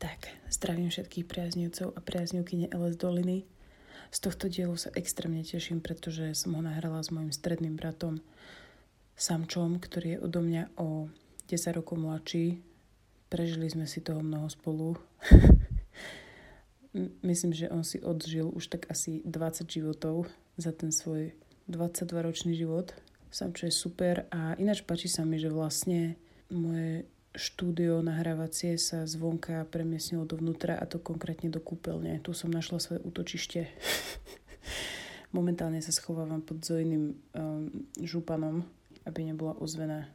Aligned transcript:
Tak, 0.00 0.20
zdravím 0.48 0.88
všetkých 0.88 1.28
priaznivcov 1.28 1.92
a 1.92 2.00
priaznivkyne 2.00 2.72
LS 2.72 2.96
Doliny. 2.96 3.44
Z 4.08 4.18
tohto 4.24 4.48
dielu 4.48 4.76
sa 4.80 4.88
extrémne 4.96 5.44
teším, 5.44 5.84
pretože 5.84 6.32
som 6.32 6.56
ho 6.56 6.64
nahrala 6.64 7.04
s 7.04 7.12
mojim 7.12 7.36
stredným 7.36 7.76
bratom 7.76 8.24
Samčom, 9.12 9.76
ktorý 9.76 10.16
je 10.16 10.22
odo 10.24 10.40
mňa 10.40 10.72
o 10.80 11.12
10 11.48 11.78
rokov 11.78 12.00
mladší. 12.00 12.62
Prežili 13.28 13.68
sme 13.68 13.84
si 13.84 14.00
toho 14.00 14.20
mnoho 14.20 14.48
spolu. 14.48 14.96
Myslím, 17.26 17.50
že 17.50 17.66
on 17.68 17.82
si 17.82 17.98
odžil 17.98 18.46
už 18.48 18.70
tak 18.70 18.86
asi 18.86 19.18
20 19.26 19.66
životov 19.66 20.30
za 20.54 20.70
ten 20.70 20.94
svoj 20.94 21.34
22-ročný 21.66 22.54
život. 22.54 22.94
Sam 23.34 23.50
čo 23.50 23.66
je 23.66 23.74
super 23.74 24.30
a 24.30 24.54
ináč 24.62 24.86
páči 24.86 25.10
sa 25.10 25.26
mi, 25.26 25.42
že 25.42 25.50
vlastne 25.50 26.14
moje 26.54 27.10
štúdio 27.34 27.98
nahrávacie 27.98 28.78
sa 28.78 29.10
zvonka 29.10 29.66
premiesnilo 29.66 30.22
dovnútra 30.22 30.78
a 30.78 30.86
to 30.86 31.02
konkrétne 31.02 31.50
do 31.50 31.58
kúpeľne. 31.58 32.22
Tu 32.22 32.30
som 32.30 32.46
našla 32.46 32.78
svoje 32.78 33.02
útočište. 33.02 33.66
Momentálne 35.36 35.82
sa 35.82 35.90
schovávam 35.90 36.38
pod 36.46 36.62
Zojným 36.62 37.10
um, 37.10 37.14
županom, 37.98 38.62
aby 39.02 39.26
nebola 39.26 39.58
ozvená 39.58 40.06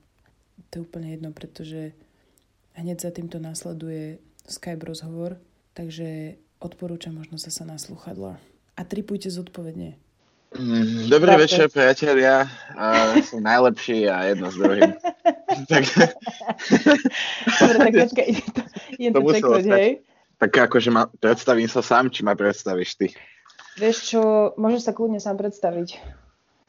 to 0.70 0.80
je 0.80 0.86
úplne 0.86 1.16
jedno, 1.16 1.30
pretože 1.32 1.96
hneď 2.76 2.98
za 3.00 3.12
týmto 3.16 3.40
následuje 3.40 4.20
Skype 4.48 4.84
rozhovor, 4.84 5.40
takže 5.74 6.40
odporúčam 6.60 7.16
možno 7.16 7.40
sa 7.40 7.52
sa 7.52 7.64
na 7.64 7.80
sluchadla. 7.80 8.36
A 8.76 8.82
tripujte 8.84 9.32
zodpovedne. 9.32 9.96
Mm, 10.50 11.14
dobrý 11.14 11.38
tak, 11.38 11.42
večer, 11.46 11.66
priatelia. 11.70 12.50
A 12.74 13.14
som 13.22 13.44
najlepší 13.44 14.10
a 14.10 14.34
jedno 14.34 14.50
s 14.50 14.58
druhým. 14.58 14.92
tak... 15.72 15.84
Dobre, 17.62 17.78
tak 17.78 17.94
počkaj, 17.94 18.28
to, 18.58 18.62
idem 18.98 19.12
to, 19.14 19.20
to 19.22 19.32
čeknúť, 19.38 19.66
hej? 19.78 19.90
Tak 20.40 20.52
akože 20.72 20.90
ma, 20.90 21.06
predstavím 21.20 21.68
sa 21.68 21.84
sám, 21.84 22.10
či 22.10 22.24
ma 22.24 22.34
predstavíš 22.34 22.96
ty? 22.98 23.08
Vieš 23.78 23.98
čo, 24.10 24.22
môžeš 24.58 24.90
sa 24.90 24.92
kľudne 24.96 25.20
sám 25.22 25.38
predstaviť. 25.38 26.00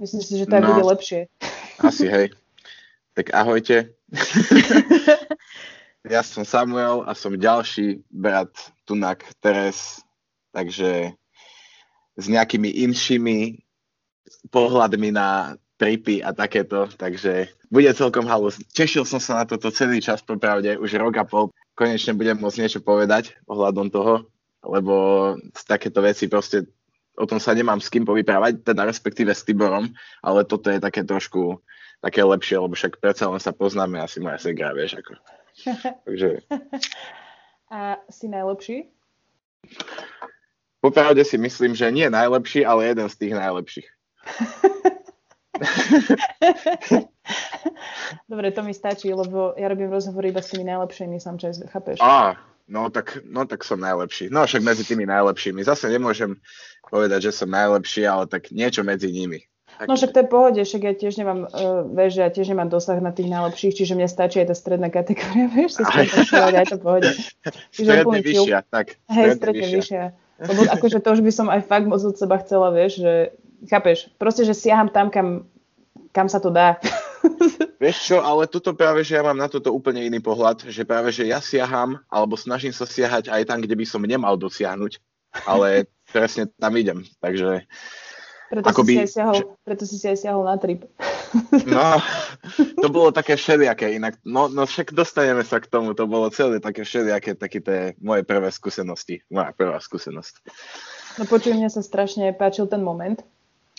Myslím 0.02 0.22
si, 0.22 0.32
že 0.36 0.46
tak 0.50 0.60
no, 0.66 0.76
bude 0.76 0.84
lepšie. 0.90 1.30
Asi, 1.80 2.04
hej. 2.10 2.26
Tak 3.20 3.36
ahojte. 3.36 3.92
ja 6.08 6.24
som 6.24 6.40
Samuel 6.40 7.04
a 7.04 7.12
som 7.12 7.36
ďalší 7.36 8.00
brat 8.08 8.48
Tunak 8.88 9.28
Teres, 9.44 10.00
takže 10.56 11.12
s 12.16 12.24
nejakými 12.24 12.80
inšími 12.88 13.60
pohľadmi 14.48 15.12
na 15.12 15.52
tripy 15.76 16.24
a 16.24 16.32
takéto, 16.32 16.88
takže 16.96 17.52
bude 17.68 17.92
celkom 17.92 18.24
halus. 18.24 18.56
Tešil 18.72 19.04
som 19.04 19.20
sa 19.20 19.36
na 19.36 19.44
toto 19.44 19.68
celý 19.68 20.00
čas, 20.00 20.24
popravde, 20.24 20.80
už 20.80 20.96
rok 20.96 21.20
a 21.20 21.28
pol. 21.28 21.52
Konečne 21.76 22.16
budem 22.16 22.40
môcť 22.40 22.56
niečo 22.56 22.80
povedať 22.80 23.36
ohľadom 23.52 23.92
toho, 23.92 24.32
lebo 24.64 25.36
takéto 25.68 26.00
veci 26.00 26.24
proste 26.24 26.64
o 27.20 27.28
tom 27.28 27.36
sa 27.36 27.52
nemám 27.52 27.84
s 27.84 27.92
kým 27.92 28.08
povyprávať, 28.08 28.64
teda 28.64 28.88
respektíve 28.88 29.36
s 29.36 29.44
Tiborom, 29.44 29.92
ale 30.24 30.48
toto 30.48 30.72
je 30.72 30.80
také 30.80 31.04
trošku 31.04 31.60
také 32.00 32.24
lepšie, 32.24 32.56
lebo 32.58 32.74
však 32.74 33.00
predsa 33.00 33.28
len 33.28 33.40
sa 33.40 33.52
poznáme, 33.52 34.00
asi 34.00 34.20
moja 34.20 34.40
segra, 34.40 34.72
vieš, 34.72 35.00
ako. 35.04 35.12
Takže... 36.08 36.40
A 37.70 38.02
si 38.10 38.26
najlepší? 38.26 38.90
Popravde 40.80 41.22
si 41.22 41.38
myslím, 41.38 41.76
že 41.76 41.92
nie 41.92 42.10
najlepší, 42.10 42.64
ale 42.64 42.90
jeden 42.90 43.08
z 43.08 43.16
tých 43.20 43.34
najlepších. 43.36 43.88
Dobre, 48.30 48.48
to 48.50 48.64
mi 48.64 48.72
stačí, 48.72 49.12
lebo 49.12 49.52
ja 49.60 49.68
robím 49.68 49.92
rozhovory 49.92 50.32
iba 50.32 50.40
s 50.40 50.50
tými 50.56 50.64
najlepšími, 50.64 51.20
sám 51.20 51.36
čas, 51.36 51.60
chápeš? 51.68 52.00
Á, 52.00 52.40
no 52.64 52.88
tak, 52.88 53.20
no 53.28 53.44
tak 53.44 53.60
som 53.60 53.76
najlepší. 53.76 54.32
No 54.32 54.48
však 54.48 54.64
medzi 54.64 54.88
tými 54.88 55.04
najlepšími. 55.04 55.60
Zase 55.60 55.92
nemôžem 55.92 56.40
povedať, 56.88 57.28
že 57.28 57.36
som 57.36 57.52
najlepší, 57.52 58.08
ale 58.08 58.24
tak 58.24 58.48
niečo 58.50 58.80
medzi 58.80 59.12
nimi. 59.12 59.49
No 59.88 59.96
však 59.96 60.12
to 60.12 60.20
je 60.20 60.28
pohode, 60.28 60.60
však 60.60 60.82
ja 60.84 60.92
tiež 60.92 61.14
nemám, 61.16 61.48
uh, 61.48 61.86
vieš, 61.88 62.20
ja 62.20 62.28
tiež 62.28 62.52
nemám 62.52 62.68
dosah 62.68 63.00
na 63.00 63.16
tých 63.16 63.32
najlepších, 63.32 63.80
čiže 63.80 63.96
mne 63.96 64.08
stačí 64.10 64.44
aj 64.44 64.52
tá 64.52 64.56
stredná 64.56 64.92
kategória, 64.92 65.48
vieš, 65.56 65.80
sa 65.80 65.88
stretnúť, 65.88 66.54
aj 66.60 66.66
to 66.68 66.76
pohode. 66.76 67.10
Čiže 67.72 67.88
stredne 67.88 68.20
vyššia, 68.20 68.58
tak. 68.68 69.00
Hej, 69.08 69.40
stredne 69.40 69.64
vyššia. 69.64 69.80
vyššia. 69.80 70.04
Lebo 70.40 70.60
akože 70.68 70.98
to 71.04 71.08
už 71.16 71.20
by 71.20 71.32
som 71.32 71.46
aj 71.52 71.60
fakt 71.68 71.88
moc 71.88 72.00
od 72.00 72.16
seba 72.16 72.40
chcela, 72.40 72.72
vieš, 72.72 73.00
že, 73.04 73.14
chápeš, 73.68 74.12
proste, 74.16 74.44
že 74.44 74.56
siaham 74.56 74.88
tam, 74.88 75.12
kam, 75.12 75.48
kam 76.12 76.28
sa 76.28 76.40
to 76.40 76.52
dá. 76.52 76.76
Vieš 77.80 78.12
čo, 78.12 78.16
ale 78.20 78.44
tuto 78.44 78.76
práve, 78.76 79.00
že 79.00 79.16
ja 79.16 79.24
mám 79.24 79.40
na 79.40 79.48
toto 79.48 79.72
úplne 79.72 80.04
iný 80.04 80.20
pohľad, 80.20 80.68
že 80.68 80.84
práve, 80.84 81.16
že 81.16 81.24
ja 81.24 81.40
siaham, 81.40 81.96
alebo 82.12 82.36
snažím 82.36 82.76
sa 82.76 82.84
siahať 82.84 83.32
aj 83.32 83.48
tam, 83.48 83.64
kde 83.64 83.72
by 83.72 83.84
som 83.88 84.04
nemal 84.04 84.36
dosiahnuť, 84.36 85.00
ale 85.48 85.88
presne 86.12 86.44
tam 86.60 86.76
idem, 86.76 87.08
takže 87.24 87.64
preto, 88.50 88.66
Akoby, 88.66 88.92
si 88.92 88.98
si 88.98 89.02
aj 89.06 89.10
siahol, 89.14 89.34
že... 89.38 89.44
preto 89.62 89.82
si 89.86 89.96
si 89.96 90.06
aj 90.10 90.18
siahol 90.18 90.42
na 90.42 90.58
trip. 90.58 90.82
No, 91.70 92.02
to 92.82 92.88
bolo 92.90 93.14
také 93.14 93.38
všelijaké 93.38 93.94
inak. 93.94 94.18
No, 94.26 94.50
no 94.50 94.66
však 94.66 94.90
dostaneme 94.90 95.46
sa 95.46 95.62
k 95.62 95.70
tomu, 95.70 95.94
to 95.94 96.10
bolo 96.10 96.26
celé 96.34 96.58
také 96.58 96.82
všelijaké, 96.82 97.38
také 97.38 97.62
tie 97.62 97.94
moje 98.02 98.26
prvé 98.26 98.50
skúsenosti. 98.50 99.22
Moja 99.30 99.54
prvá 99.54 99.78
skúsenosť. 99.78 100.42
No 101.22 101.30
počuj, 101.30 101.54
mne 101.54 101.70
sa 101.70 101.78
strašne 101.78 102.34
páčil 102.34 102.66
ten 102.66 102.82
moment. 102.82 103.22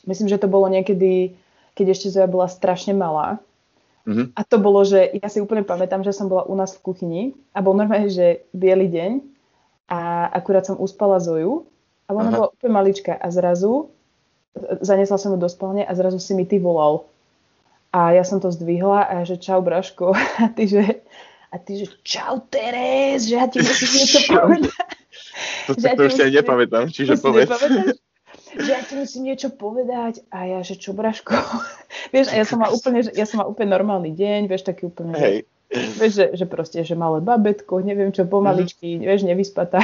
Myslím, 0.07 0.31
že 0.31 0.39
to 0.39 0.47
bolo 0.47 0.71
niekedy, 0.71 1.35
keď 1.75 1.85
ešte 1.91 2.07
Zoja 2.15 2.31
bola 2.31 2.47
strašne 2.47 2.95
malá. 2.95 3.43
Mm-hmm. 4.07 4.33
A 4.33 4.41
to 4.47 4.57
bolo, 4.57 4.81
že 4.81 5.13
ja 5.13 5.29
si 5.29 5.43
úplne 5.43 5.61
pamätám, 5.61 6.01
že 6.01 6.15
som 6.15 6.25
bola 6.25 6.47
u 6.49 6.55
nás 6.57 6.73
v 6.73 6.81
kuchyni 6.81 7.21
a 7.53 7.61
bol 7.61 7.77
normálne, 7.77 8.09
že 8.09 8.47
biely 8.55 8.89
deň 8.89 9.11
a 9.91 10.31
akurát 10.31 10.65
som 10.65 10.79
uspala 10.79 11.21
Zoju 11.21 11.69
a 12.07 12.15
ona 12.15 12.31
Aha. 12.31 12.37
bola 12.39 12.47
úplne 12.49 12.71
malička 12.71 13.13
a 13.13 13.27
zrazu 13.29 13.93
zanesla 14.81 15.17
som 15.17 15.33
ju 15.35 15.39
do 15.39 15.49
spálne 15.49 15.87
a 15.87 15.91
zrazu 15.95 16.19
si 16.19 16.35
mi 16.35 16.43
ty 16.43 16.59
volal. 16.59 17.07
A 17.91 18.15
ja 18.15 18.23
som 18.23 18.39
to 18.39 18.47
zdvihla 18.51 19.03
a 19.03 19.15
že 19.27 19.35
čau 19.35 19.59
Braško. 19.59 20.15
A 20.43 20.47
ty 20.51 20.67
že, 20.67 21.03
a 21.51 21.59
ty 21.59 21.83
že 21.83 21.91
čau 22.07 22.39
Teres, 22.47 23.27
že 23.27 23.35
ja 23.35 23.51
ti 23.51 23.59
musím 23.59 23.91
niečo 23.99 24.19
povedať. 24.31 24.71
To, 25.67 25.71
to, 25.75 25.87
to 25.99 26.01
už 26.07 26.13
si 26.15 26.23
aj 26.23 26.31
nepamätám, 26.31 26.85
čiže 26.87 27.19
povedz. 27.19 27.51
že 28.63 28.69
ja 28.71 28.83
ti 28.83 28.95
musím 28.95 29.31
niečo 29.31 29.51
povedať 29.51 30.23
a 30.31 30.47
ja, 30.47 30.59
že 30.63 30.79
čo 30.79 30.95
Braško. 30.95 31.35
vieš, 32.15 32.31
a 32.31 32.39
ja 32.39 32.45
som 32.47 32.59
mal 32.59 32.71
úplne, 32.71 33.03
ja 33.11 33.27
som 33.27 33.43
mal 33.43 33.47
úplne 33.51 33.71
normálny 33.75 34.11
deň, 34.15 34.47
vieš, 34.47 34.67
taký 34.67 34.87
úplne, 34.87 35.15
Hej. 35.15 35.37
Vieš, 35.71 36.11
že, 36.11 36.25
že 36.35 36.45
proste, 36.51 36.83
že 36.83 36.99
malé 36.99 37.23
babetko, 37.23 37.79
neviem 37.79 38.11
čo, 38.11 38.27
pomaličky, 38.27 38.99
mm-hmm. 38.99 39.07
vieš, 39.07 39.21
nevyspatá. 39.23 39.79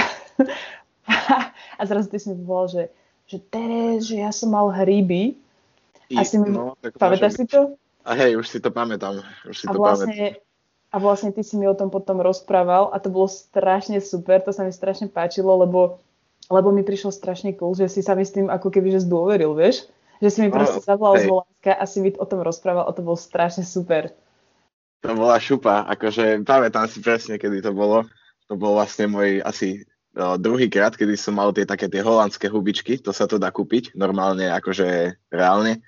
a 1.80 1.82
zrazu 1.88 2.12
ty 2.12 2.20
si 2.20 2.28
mi 2.28 2.44
povedal, 2.44 2.68
že 2.68 2.82
že 3.28 3.38
Teres, 3.52 4.08
že 4.08 4.24
ja 4.24 4.32
som 4.32 4.56
mal 4.56 4.72
hríby. 4.72 5.36
I, 6.08 6.16
a 6.16 6.24
si 6.24 6.40
mi, 6.40 6.56
no, 6.56 6.80
pamätáš 6.96 7.44
si 7.44 7.46
to? 7.46 7.76
A 8.08 8.16
hej, 8.16 8.40
už 8.40 8.48
si 8.48 8.64
to 8.64 8.72
pamätám. 8.72 9.20
Už 9.44 9.56
si 9.60 9.66
a, 9.68 9.76
to 9.76 9.80
vlastne, 9.84 10.40
pamätám. 10.40 10.96
a 10.96 10.96
vlastne 11.04 11.30
ty 11.36 11.44
si 11.44 11.60
mi 11.60 11.68
o 11.68 11.76
tom 11.76 11.92
potom 11.92 12.24
rozprával 12.24 12.96
a 12.96 13.04
to 13.04 13.12
bolo 13.12 13.28
strašne 13.28 14.00
super, 14.00 14.40
to 14.40 14.56
sa 14.56 14.64
mi 14.64 14.72
strašne 14.72 15.12
páčilo, 15.12 15.52
lebo, 15.60 16.00
lebo 16.48 16.72
mi 16.72 16.88
prišlo 16.88 17.12
strašne 17.12 17.52
cool, 17.60 17.76
že 17.76 17.92
si 17.92 18.00
sa 18.00 18.16
mi 18.16 18.24
s 18.24 18.32
tým 18.32 18.48
ako 18.48 18.72
keby 18.72 18.96
že 18.96 19.04
zdôveril, 19.04 19.52
vieš? 19.52 19.92
Že 20.24 20.30
si 20.32 20.40
mi 20.48 20.50
proste 20.50 20.80
no, 20.80 20.88
zavolal 20.88 21.16
z 21.20 21.26
Volánska 21.28 21.72
a 21.76 21.84
si 21.84 21.98
mi 22.00 22.10
o 22.16 22.26
tom 22.26 22.40
rozprával 22.40 22.88
a 22.88 22.96
to 22.96 23.04
bolo 23.04 23.20
strašne 23.20 23.68
super. 23.68 24.16
To 25.04 25.12
bola 25.14 25.36
šupa, 25.38 25.84
akože 25.92 26.48
pamätám 26.48 26.88
si 26.88 27.04
presne, 27.04 27.36
kedy 27.36 27.60
to 27.60 27.76
bolo. 27.76 28.08
To 28.48 28.56
bol 28.56 28.80
vlastne 28.80 29.12
môj 29.12 29.44
asi 29.44 29.84
druhý 30.42 30.68
krát, 30.70 30.98
kedy 30.98 31.14
som 31.14 31.38
mal 31.38 31.54
tie 31.54 31.64
také 31.64 31.86
tie 31.86 32.02
holandské 32.02 32.50
hubičky, 32.50 32.98
to 32.98 33.14
sa 33.14 33.30
to 33.30 33.38
dá 33.38 33.54
kúpiť 33.54 33.94
normálne, 33.94 34.50
akože 34.50 35.14
reálne. 35.30 35.86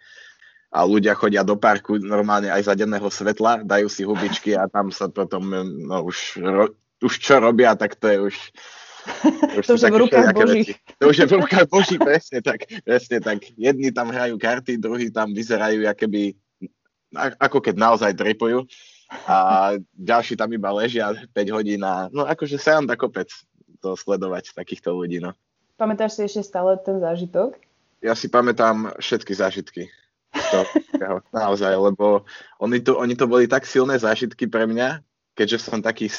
A 0.70 0.86
ľudia 0.86 1.18
chodia 1.18 1.42
do 1.42 1.58
parku 1.58 1.98
normálne 1.98 2.54
aj 2.54 2.70
za 2.70 2.74
denného 2.78 3.10
svetla, 3.10 3.66
dajú 3.66 3.90
si 3.90 4.06
hubičky 4.06 4.54
a 4.54 4.70
tam 4.70 4.94
sa 4.94 5.10
potom, 5.10 5.50
no 5.90 6.06
už, 6.06 6.38
ro, 6.46 6.66
už 7.02 7.14
čo 7.18 7.42
robia, 7.42 7.74
tak 7.74 7.98
to 7.98 8.06
je 8.06 8.18
už... 8.22 8.36
už 9.58 9.66
to 9.66 9.74
už 9.74 9.82
je 9.82 9.90
v 9.90 10.00
rukách 10.06 10.30
Boží. 10.38 10.62
To 11.02 11.10
už 11.10 11.18
je 11.18 11.26
v 11.26 11.34
rukách 11.42 11.66
Boží, 11.74 11.98
presne 11.98 12.46
tak, 12.46 12.70
presne 12.86 13.18
tak. 13.18 13.42
Jedni 13.58 13.90
tam 13.90 14.14
hrajú 14.14 14.38
karty, 14.38 14.78
druhí 14.78 15.10
tam 15.10 15.34
vyzerajú, 15.34 15.82
keby, 15.98 16.38
ako 17.42 17.66
keď 17.66 17.76
naozaj 17.82 18.14
dripujú 18.14 18.70
a 19.26 19.74
ďalší 19.98 20.38
tam 20.38 20.54
iba 20.54 20.70
ležia 20.70 21.10
5 21.34 21.56
hodín 21.56 21.82
a 21.82 22.14
no 22.14 22.30
akože 22.30 22.62
sa 22.62 22.78
dá 22.78 22.94
kopec 22.94 23.26
to 23.80 23.96
sledovať 23.96 24.54
takýchto 24.54 24.94
ľudí. 24.94 25.24
No. 25.24 25.34
Pamätáš 25.80 26.20
si 26.20 26.22
ešte 26.28 26.44
stále 26.44 26.76
ten 26.80 27.00
zážitok? 27.00 27.56
Ja 28.00 28.16
si 28.16 28.32
pamätám 28.32 28.96
všetky 29.00 29.34
zážitky. 29.36 29.92
To, 30.32 30.60
naozaj, 31.36 31.74
lebo 31.74 32.28
oni 32.60 32.84
to, 32.84 33.00
oni 33.00 33.16
to 33.16 33.26
boli 33.26 33.48
tak 33.48 33.66
silné 33.66 33.98
zážitky 33.98 34.46
pre 34.48 34.68
mňa, 34.68 35.04
keďže 35.34 35.58
som 35.72 35.80
taký 35.80 36.12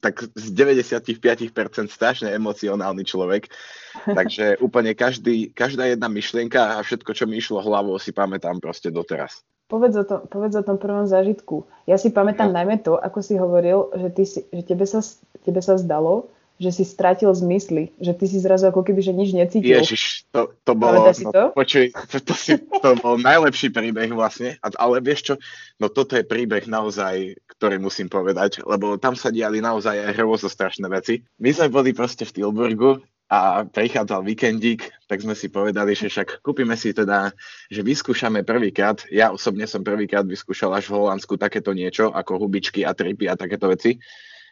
tak 0.00 0.24
z 0.32 0.46
95% 0.56 1.52
strašne 1.92 2.32
emocionálny 2.32 3.04
človek, 3.04 3.52
takže 4.18 4.56
úplne 4.64 4.96
každý, 4.96 5.52
každá 5.52 5.92
jedna 5.92 6.08
myšlienka 6.08 6.80
a 6.80 6.84
všetko, 6.84 7.10
čo 7.12 7.24
mi 7.28 7.36
išlo 7.36 7.60
hlavou, 7.60 8.00
si 8.00 8.16
pamätám 8.16 8.64
proste 8.64 8.88
doteraz. 8.88 9.44
Povedz 9.68 10.00
o, 10.00 10.04
tom, 10.08 10.24
povedz 10.32 10.56
o 10.56 10.64
tom 10.64 10.80
prvom 10.80 11.04
zážitku. 11.04 11.68
Ja 11.84 12.00
si 12.00 12.08
pamätám 12.08 12.48
no. 12.48 12.56
najmä 12.56 12.80
to, 12.80 12.96
ako 12.96 13.20
si 13.20 13.36
hovoril, 13.36 13.92
že, 13.92 14.08
ty 14.16 14.22
si, 14.24 14.40
že 14.48 14.64
tebe, 14.64 14.88
sa, 14.88 15.04
tebe 15.44 15.60
sa 15.60 15.76
zdalo, 15.76 16.32
že 16.58 16.74
si 16.74 16.84
stratil 16.84 17.30
zmysly, 17.30 17.94
že 18.02 18.10
ty 18.18 18.26
si 18.26 18.42
zrazu 18.42 18.66
ako 18.66 18.82
keby, 18.82 19.00
že 19.00 19.14
nič 19.14 19.30
necítil. 19.30 19.78
Ježiš, 19.78 20.26
to, 20.34 20.50
to 20.66 20.74
bolo, 20.74 21.06
no, 21.06 21.30
to? 21.30 21.44
Počuj, 21.54 21.94
to, 22.10 22.18
to, 22.28 22.34
si, 22.34 22.58
to 22.58 22.98
bol 22.98 23.14
najlepší 23.14 23.70
príbeh 23.70 24.10
vlastne, 24.10 24.58
ale 24.60 24.98
vieš 24.98 25.32
čo, 25.32 25.34
no 25.78 25.86
toto 25.86 26.18
je 26.18 26.26
príbeh 26.26 26.66
naozaj, 26.66 27.38
ktorý 27.58 27.78
musím 27.78 28.10
povedať, 28.10 28.66
lebo 28.66 28.98
tam 28.98 29.14
sa 29.14 29.30
diali 29.30 29.62
naozaj 29.62 30.10
aj 30.10 30.16
hrôzo 30.18 30.50
strašné 30.50 30.90
veci. 30.90 31.22
My 31.38 31.54
sme 31.54 31.70
boli 31.70 31.94
proste 31.94 32.26
v 32.26 32.34
Tilburgu 32.42 32.98
a 33.28 33.62
prichádzal 33.62 34.24
víkendík, 34.24 34.88
tak 35.04 35.20
sme 35.20 35.36
si 35.36 35.52
povedali, 35.52 35.92
že 35.92 36.08
však 36.08 36.40
kúpime 36.40 36.74
si 36.74 36.96
teda, 36.96 37.30
že 37.68 37.84
vyskúšame 37.84 38.40
prvýkrát, 38.42 39.04
ja 39.12 39.30
osobne 39.30 39.68
som 39.68 39.84
prvýkrát 39.84 40.24
vyskúšal 40.24 40.72
až 40.72 40.88
v 40.88 40.96
Holandsku 40.96 41.36
takéto 41.36 41.76
niečo, 41.76 42.08
ako 42.10 42.40
hubičky 42.40 42.88
a 42.88 42.96
tripy 42.96 43.28
a 43.28 43.36
takéto 43.36 43.68
veci. 43.68 44.00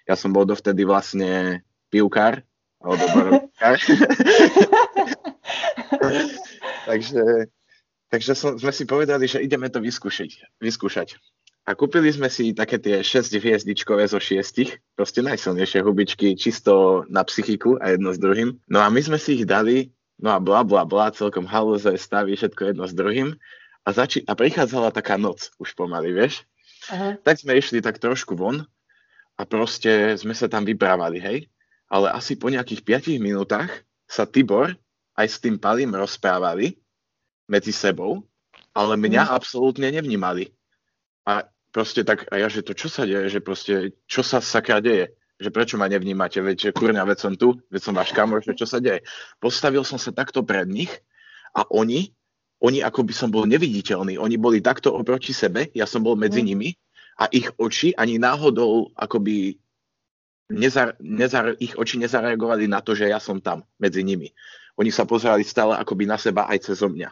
Ja 0.06 0.14
som 0.14 0.30
bol 0.30 0.44
dovtedy 0.46 0.84
vlastne 0.86 1.64
pivkár, 1.90 2.42
alebo 2.82 3.04
borovkár. 3.14 3.76
takže 6.88 7.22
takže 8.10 8.32
som, 8.38 8.56
sme 8.56 8.72
si 8.72 8.86
povedali, 8.86 9.26
že 9.26 9.42
ideme 9.42 9.68
to 9.68 9.82
vyskúšať. 9.82 10.60
vyskúšať. 10.62 11.18
A 11.66 11.74
kúpili 11.74 12.14
sme 12.14 12.30
si 12.30 12.54
také 12.54 12.78
tie 12.78 13.02
6 13.02 13.42
hviezdičkové 13.42 14.06
zo 14.06 14.22
6, 14.22 14.94
proste 14.94 15.18
najsilnejšie 15.26 15.82
hubičky, 15.82 16.38
čisto 16.38 17.02
na 17.10 17.26
psychiku 17.26 17.74
a 17.82 17.90
jedno 17.90 18.14
s 18.14 18.22
druhým. 18.22 18.54
No 18.70 18.78
a 18.78 18.86
my 18.86 19.02
sme 19.02 19.18
si 19.18 19.42
ich 19.42 19.50
dali, 19.50 19.90
no 20.22 20.30
a 20.30 20.38
bla 20.38 20.62
bla 20.62 20.86
bla, 20.86 21.10
celkom 21.10 21.42
halúze, 21.42 21.90
stavy, 21.98 22.38
všetko 22.38 22.70
jedno 22.70 22.86
s 22.86 22.94
druhým. 22.94 23.34
A, 23.82 23.88
zači- 23.90 24.22
a 24.30 24.38
prichádzala 24.38 24.94
taká 24.94 25.18
noc 25.18 25.50
už 25.58 25.74
pomaly, 25.74 26.14
vieš. 26.14 26.46
Aha. 26.86 27.18
Tak 27.18 27.42
sme 27.42 27.58
išli 27.58 27.82
tak 27.82 27.98
trošku 27.98 28.38
von 28.38 28.62
a 29.34 29.42
proste 29.42 30.14
sme 30.14 30.38
sa 30.38 30.46
tam 30.46 30.62
vyprávali, 30.62 31.18
hej 31.18 31.50
ale 31.86 32.10
asi 32.10 32.34
po 32.34 32.50
nejakých 32.50 32.82
5 33.16 33.22
minútach 33.22 33.70
sa 34.06 34.26
Tibor 34.26 34.74
aj 35.16 35.26
s 35.26 35.40
tým 35.40 35.56
Palim 35.56 35.94
rozprávali 35.94 36.78
medzi 37.46 37.70
sebou, 37.70 38.26
ale 38.74 38.98
mňa 38.98 39.30
mm. 39.30 39.32
absolútne 39.32 39.88
nevnímali. 39.88 40.52
A 41.24 41.46
proste 41.70 42.02
tak, 42.02 42.28
a 42.28 42.36
ja, 42.36 42.50
že 42.50 42.62
to 42.62 42.76
čo 42.76 42.90
sa 42.90 43.08
deje, 43.08 43.32
že 43.32 43.40
proste, 43.40 43.96
čo 44.04 44.20
sa 44.20 44.42
sakra 44.42 44.82
deje, 44.82 45.14
že 45.36 45.52
prečo 45.52 45.76
ma 45.76 45.86
nevnímate, 45.88 46.40
veď 46.40 46.72
kurňa, 46.72 47.04
veď 47.04 47.18
som 47.18 47.32
tu, 47.36 47.60
veď 47.68 47.80
som 47.80 47.94
váš 47.96 48.12
kamoš, 48.16 48.48
že 48.48 48.54
čo 48.56 48.66
sa 48.68 48.80
deje. 48.80 49.04
Postavil 49.40 49.84
som 49.84 50.00
sa 50.00 50.12
takto 50.12 50.42
pred 50.42 50.64
nich 50.68 50.92
a 51.52 51.64
oni, 51.68 52.12
oni 52.60 52.80
ako 52.80 53.04
by 53.04 53.14
som 53.14 53.28
bol 53.28 53.44
neviditeľný, 53.44 54.16
oni 54.16 54.36
boli 54.40 54.64
takto 54.64 54.92
oproti 54.96 55.36
sebe, 55.36 55.68
ja 55.76 55.84
som 55.84 56.00
bol 56.00 56.16
medzi 56.16 56.40
mm. 56.40 56.46
nimi 56.48 56.68
a 57.20 57.28
ich 57.32 57.48
oči 57.56 57.96
ani 57.96 58.20
náhodou 58.20 58.92
akoby 58.96 59.56
nezar, 60.50 60.94
nezar, 61.02 61.54
ich 61.58 61.74
oči 61.74 61.98
nezareagovali 61.98 62.70
na 62.70 62.80
to, 62.82 62.94
že 62.94 63.10
ja 63.10 63.18
som 63.18 63.42
tam 63.42 63.66
medzi 63.78 64.02
nimi. 64.06 64.30
Oni 64.76 64.92
sa 64.92 65.08
pozerali 65.08 65.42
stále 65.42 65.74
akoby 65.78 66.04
na 66.04 66.20
seba 66.20 66.46
aj 66.46 66.70
cez 66.70 66.84
mňa. 66.84 67.08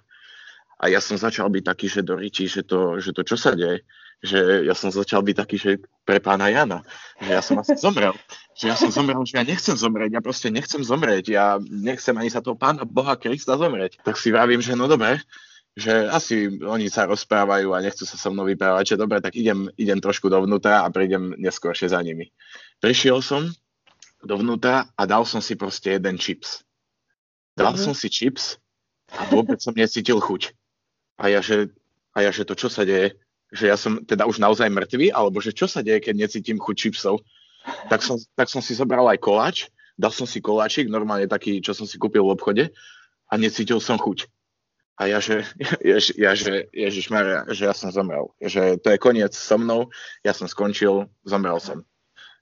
A 0.84 0.90
ja 0.90 1.00
som 1.00 1.16
začal 1.16 1.48
byť 1.48 1.64
taký, 1.64 1.86
že 1.88 2.04
do 2.04 2.18
riči, 2.18 2.44
že 2.50 2.66
to, 2.66 3.00
že 3.00 3.14
to 3.14 3.22
čo 3.24 3.38
sa 3.38 3.56
deje, 3.56 3.86
že 4.24 4.64
ja 4.66 4.74
som 4.76 4.92
začal 4.92 5.20
byť 5.24 5.36
taký, 5.36 5.56
že 5.56 5.70
pre 6.04 6.20
pána 6.20 6.48
Jana, 6.48 6.80
že 7.20 7.30
ja 7.30 7.42
som 7.44 7.60
asi 7.60 7.76
zomrel. 7.76 8.12
Že 8.56 8.64
ja 8.72 8.76
som 8.76 8.90
zomrel, 8.90 9.20
že 9.24 9.36
ja 9.40 9.44
nechcem 9.44 9.76
zomrieť, 9.76 10.10
ja 10.12 10.22
proste 10.24 10.48
nechcem 10.48 10.82
zomrieť, 10.84 11.24
ja 11.28 11.56
nechcem 11.60 12.16
ani 12.16 12.28
sa 12.32 12.44
toho 12.44 12.56
pána 12.56 12.84
Boha 12.84 13.16
Krista 13.16 13.56
zomrieť. 13.56 14.00
Tak 14.02 14.16
si 14.16 14.32
vravím, 14.32 14.60
že 14.60 14.76
no 14.76 14.88
dobre, 14.88 15.20
že 15.74 16.06
asi 16.06 16.46
oni 16.62 16.86
sa 16.86 17.04
rozprávajú 17.10 17.74
a 17.74 17.82
nechcú 17.82 18.06
sa 18.06 18.14
so 18.14 18.30
mnou 18.30 18.46
vyprávať, 18.46 18.94
že 18.94 19.00
dobre, 19.00 19.18
tak 19.18 19.34
idem, 19.34 19.66
idem 19.74 19.98
trošku 19.98 20.30
dovnútra 20.30 20.86
a 20.86 20.92
prídem 20.92 21.34
neskôršie 21.34 21.90
za 21.90 21.98
nimi. 21.98 22.30
Prišiel 22.84 23.24
som 23.24 23.48
dovnútra 24.20 24.92
a 24.92 25.02
dal 25.08 25.24
som 25.24 25.40
si 25.40 25.56
proste 25.56 25.96
jeden 25.96 26.20
chips. 26.20 26.68
Dal 27.56 27.72
mm-hmm. 27.72 27.80
som 27.80 27.96
si 27.96 28.12
chips 28.12 28.60
a 29.08 29.24
vôbec 29.32 29.56
som 29.56 29.72
necítil 29.72 30.20
chuť. 30.20 30.52
A 31.16 31.32
ja, 31.32 31.40
že, 31.40 31.72
a 32.12 32.20
ja, 32.20 32.28
že 32.28 32.44
to 32.44 32.52
čo 32.52 32.68
sa 32.68 32.84
deje? 32.84 33.16
Že 33.56 33.64
ja 33.72 33.80
som 33.80 34.04
teda 34.04 34.28
už 34.28 34.36
naozaj 34.36 34.68
mŕtvý, 34.68 35.16
alebo 35.16 35.40
že 35.40 35.56
čo 35.56 35.64
sa 35.64 35.80
deje, 35.80 36.04
keď 36.04 36.28
necítim 36.28 36.60
chuť 36.60 36.76
čipsov? 36.76 37.24
Tak 37.88 38.04
som, 38.04 38.20
tak 38.36 38.52
som 38.52 38.60
si 38.60 38.76
zobral 38.76 39.08
aj 39.08 39.16
koláč, 39.16 39.72
dal 39.96 40.12
som 40.12 40.28
si 40.28 40.44
koláčik, 40.44 40.92
normálne 40.92 41.24
taký, 41.24 41.64
čo 41.64 41.72
som 41.72 41.88
si 41.88 41.96
kúpil 41.96 42.20
v 42.20 42.36
obchode 42.36 42.64
a 43.32 43.34
necítil 43.40 43.80
som 43.80 43.96
chuť. 43.96 44.28
A 45.00 45.08
ja, 45.08 45.24
že, 45.24 45.40
jež, 45.80 46.12
ja, 46.20 46.36
že 46.36 46.68
Ježiš 46.68 47.08
Maria, 47.08 47.48
že 47.48 47.64
ja 47.64 47.72
som 47.72 47.88
zomrel. 47.88 48.28
Že 48.44 48.76
to 48.84 48.92
je 48.92 49.00
koniec 49.00 49.32
so 49.32 49.56
mnou, 49.56 49.88
ja 50.20 50.36
som 50.36 50.44
skončil, 50.44 51.08
zomrel 51.24 51.56
som 51.64 51.80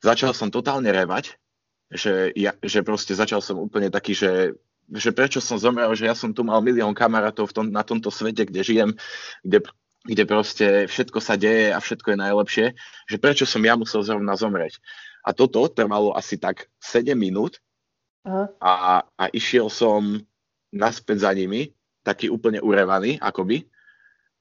začal 0.02 0.34
som 0.34 0.50
totálne 0.50 0.90
revať, 0.90 1.38
že, 1.92 2.34
ja, 2.34 2.52
že 2.58 2.82
proste 2.82 3.14
začal 3.14 3.38
som 3.38 3.62
úplne 3.62 3.88
taký, 3.88 4.12
že, 4.16 4.58
že 4.90 5.10
prečo 5.14 5.38
som 5.38 5.60
zomrel, 5.60 5.92
že 5.94 6.10
ja 6.10 6.16
som 6.16 6.34
tu 6.34 6.42
mal 6.42 6.58
milión 6.60 6.92
kamarátov 6.92 7.52
v 7.52 7.54
tom, 7.54 7.66
na 7.70 7.86
tomto 7.86 8.10
svete, 8.10 8.48
kde 8.48 8.60
žijem, 8.66 8.90
kde, 9.46 9.62
kde 10.08 10.24
proste 10.26 10.66
všetko 10.90 11.18
sa 11.22 11.38
deje 11.38 11.70
a 11.70 11.78
všetko 11.78 12.12
je 12.12 12.18
najlepšie, 12.18 12.66
že 13.06 13.16
prečo 13.22 13.46
som 13.46 13.62
ja 13.62 13.78
musel 13.78 14.02
zrovna 14.02 14.34
zomrieť. 14.34 14.82
A 15.22 15.30
toto 15.30 15.70
trvalo 15.70 16.16
asi 16.18 16.34
tak 16.34 16.66
7 16.82 17.14
minút 17.14 17.62
uh-huh. 18.26 18.50
a, 18.58 19.06
a 19.06 19.24
išiel 19.30 19.70
som 19.70 20.18
naspäť 20.74 21.28
za 21.28 21.30
nimi, 21.36 21.70
taký 22.02 22.26
úplne 22.32 22.58
urevaný, 22.58 23.20
akoby. 23.22 23.68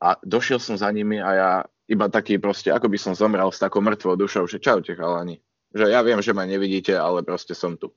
A 0.01 0.17
došiel 0.25 0.57
som 0.57 0.73
za 0.73 0.89
nimi 0.89 1.21
a 1.21 1.29
ja 1.37 1.51
iba 1.85 2.07
taký 2.09 2.39
proste, 2.39 2.73
ako 2.73 2.87
by 2.89 2.97
som 2.97 3.13
zomrel 3.13 3.51
s 3.51 3.61
takou 3.61 3.83
mŕtvou 3.83 4.15
dušou, 4.17 4.47
že 4.47 4.63
čaute 4.63 4.95
chalani. 4.95 5.43
Že 5.71 5.85
ja 5.88 6.01
viem, 6.03 6.19
že 6.19 6.35
ma 6.35 6.44
nevidíte, 6.44 6.95
ale 6.95 7.23
proste 7.23 7.56
som 7.56 7.79
tu. 7.79 7.91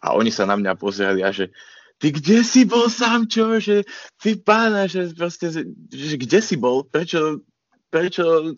A 0.00 0.16
oni 0.16 0.32
sa 0.32 0.48
na 0.48 0.56
mňa 0.56 0.78
pozreli 0.78 1.20
a 1.20 1.30
že 1.34 1.52
ty 2.00 2.14
kde 2.14 2.40
si 2.40 2.64
bol 2.64 2.88
sám, 2.88 3.28
čo? 3.28 3.60
Že 3.60 3.84
ty 4.16 4.40
pána, 4.40 4.88
že 4.88 5.12
proste, 5.12 5.52
že, 5.52 5.62
že 5.92 6.16
kde 6.16 6.40
si 6.40 6.56
bol? 6.56 6.88
Prečo, 6.88 7.44
prečo 7.92 8.54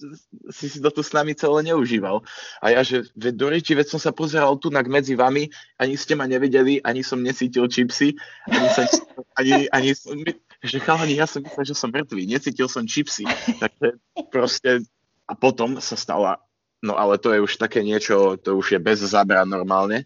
si 0.53 0.69
si 0.69 0.79
to 0.79 0.93
tu 0.93 1.03
s 1.03 1.11
nami 1.11 1.35
celé 1.35 1.73
neužíval? 1.73 2.23
A 2.63 2.71
ja, 2.71 2.87
že 2.87 3.09
veď 3.19 3.35
do 3.35 3.47
reči, 3.51 3.73
veď 3.75 3.97
som 3.97 4.01
sa 4.01 4.13
pozeral 4.15 4.55
tu 4.61 4.71
medzi 4.71 5.17
vami, 5.17 5.49
ani 5.81 5.99
ste 5.99 6.15
ma 6.15 6.29
nevideli, 6.29 6.79
ani 6.85 7.03
som 7.03 7.19
necítil 7.19 7.67
čipsy, 7.67 8.15
ani 8.47 8.69
som, 8.71 8.85
ani, 9.41 9.67
ani 9.73 9.91
som, 9.97 10.15
že 10.63 10.79
chalani, 10.79 11.19
ja 11.19 11.27
som 11.27 11.43
myslel, 11.43 11.65
že 11.67 11.75
som 11.75 11.91
mŕtvý, 11.91 12.29
necítil 12.29 12.69
som 12.71 12.87
čipsy. 12.87 13.27
Takže 13.59 13.99
proste, 14.31 14.87
a 15.27 15.33
potom 15.35 15.81
sa 15.81 15.97
stala 15.97 16.39
No 16.83 16.99
ale 16.99 17.15
to 17.23 17.31
je 17.31 17.39
už 17.39 17.63
také 17.63 17.87
niečo, 17.87 18.35
to 18.43 18.59
už 18.59 18.75
je 18.75 18.81
bez 18.83 18.99
zábran 19.07 19.47
normálne. 19.47 20.03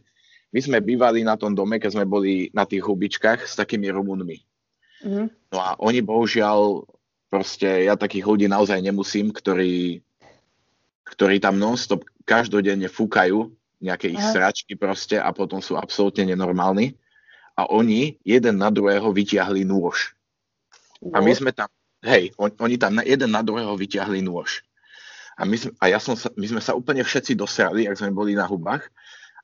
My 0.52 0.60
sme 0.60 0.84
bývali 0.84 1.24
na 1.24 1.34
tom 1.40 1.56
dome, 1.56 1.80
keď 1.80 1.96
sme 1.96 2.04
boli 2.04 2.52
na 2.52 2.68
tých 2.68 2.84
hubičkách 2.84 3.48
s 3.48 3.56
takými 3.56 3.88
Rumunmi. 3.88 4.38
Mm-hmm. 5.04 5.26
No 5.52 5.58
a 5.58 5.76
oni 5.80 6.04
bohužiaľ, 6.04 6.84
proste 7.32 7.88
ja 7.88 7.96
takých 7.96 8.28
ľudí 8.28 8.46
naozaj 8.46 8.80
nemusím, 8.84 9.32
ktorí, 9.32 10.04
ktorí 11.08 11.40
tam 11.40 11.56
non-stop 11.56 12.04
každodenne 12.28 12.92
fúkajú 12.92 13.48
nejaké 13.80 14.12
ich 14.12 14.24
sračky 14.32 14.76
proste 14.76 15.20
a 15.20 15.32
potom 15.32 15.60
sú 15.60 15.76
absolútne 15.76 16.28
nenormálni. 16.28 16.96
A 17.56 17.68
oni 17.72 18.20
jeden 18.20 18.60
na 18.60 18.68
druhého 18.68 19.08
vyťahli 19.16 19.64
nôž. 19.64 20.12
A 21.12 21.24
my 21.24 21.32
sme 21.32 21.52
tam, 21.56 21.68
hej, 22.04 22.32
on, 22.36 22.52
oni 22.60 22.76
tam 22.76 23.00
jeden 23.00 23.32
na 23.32 23.40
druhého 23.40 23.72
vyťahli 23.76 24.20
nôž. 24.20 24.60
A, 25.36 25.44
my, 25.44 25.56
a 25.80 25.84
ja 25.92 26.00
som 26.00 26.16
sa, 26.16 26.32
my 26.32 26.46
sme 26.48 26.62
sa 26.64 26.72
úplne 26.72 27.04
všetci 27.04 27.36
dosiahli, 27.36 27.84
ak 27.84 28.00
sme 28.00 28.16
boli 28.16 28.32
na 28.32 28.48
hubách 28.48 28.88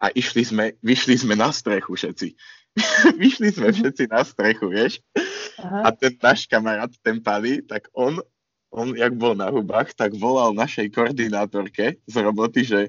a 0.01 0.09
išli 0.13 0.43
sme, 0.43 0.65
vyšli 0.81 1.21
sme 1.21 1.37
na 1.37 1.53
strechu 1.53 1.95
všetci. 1.95 2.33
vyšli 3.23 3.49
sme 3.53 3.69
všetci 3.71 4.09
na 4.09 4.25
strechu, 4.25 4.73
vieš. 4.73 5.05
Aha. 5.61 5.87
A 5.87 5.89
ten 5.93 6.17
náš 6.17 6.49
kamarát, 6.49 6.89
ten 7.05 7.21
Pali, 7.21 7.61
tak 7.61 7.93
on, 7.93 8.19
on, 8.73 8.97
jak 8.97 9.13
bol 9.15 9.37
na 9.37 9.53
hubách, 9.53 9.93
tak 9.93 10.17
volal 10.17 10.57
našej 10.57 10.89
koordinátorke 10.97 12.01
z 12.01 12.15
roboty, 12.17 12.65
že, 12.65 12.89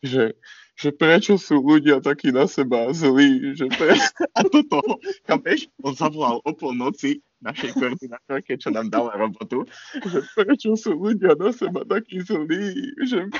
že 0.00 0.32
že 0.78 0.94
prečo 0.94 1.34
sú 1.34 1.58
ľudia 1.58 1.98
takí 1.98 2.30
na 2.30 2.46
seba 2.46 2.86
zlí, 2.94 3.58
že 3.58 3.66
pre... 3.66 3.98
a 4.38 4.40
toto, 4.46 4.78
chápeš, 5.26 5.66
on 5.82 5.98
zavolal 5.98 6.38
o 6.46 6.50
polnoci 6.54 7.18
našej 7.42 7.70
koordinátorke, 7.78 8.58
čo 8.58 8.74
nám 8.74 8.90
dala 8.90 9.14
robotu, 9.14 9.62
že 9.94 10.18
prečo 10.38 10.74
sú 10.74 10.98
ľudia 10.98 11.38
na 11.38 11.54
seba 11.54 11.86
takí 11.86 12.22
zlí, 12.22 12.94
že 13.06 13.30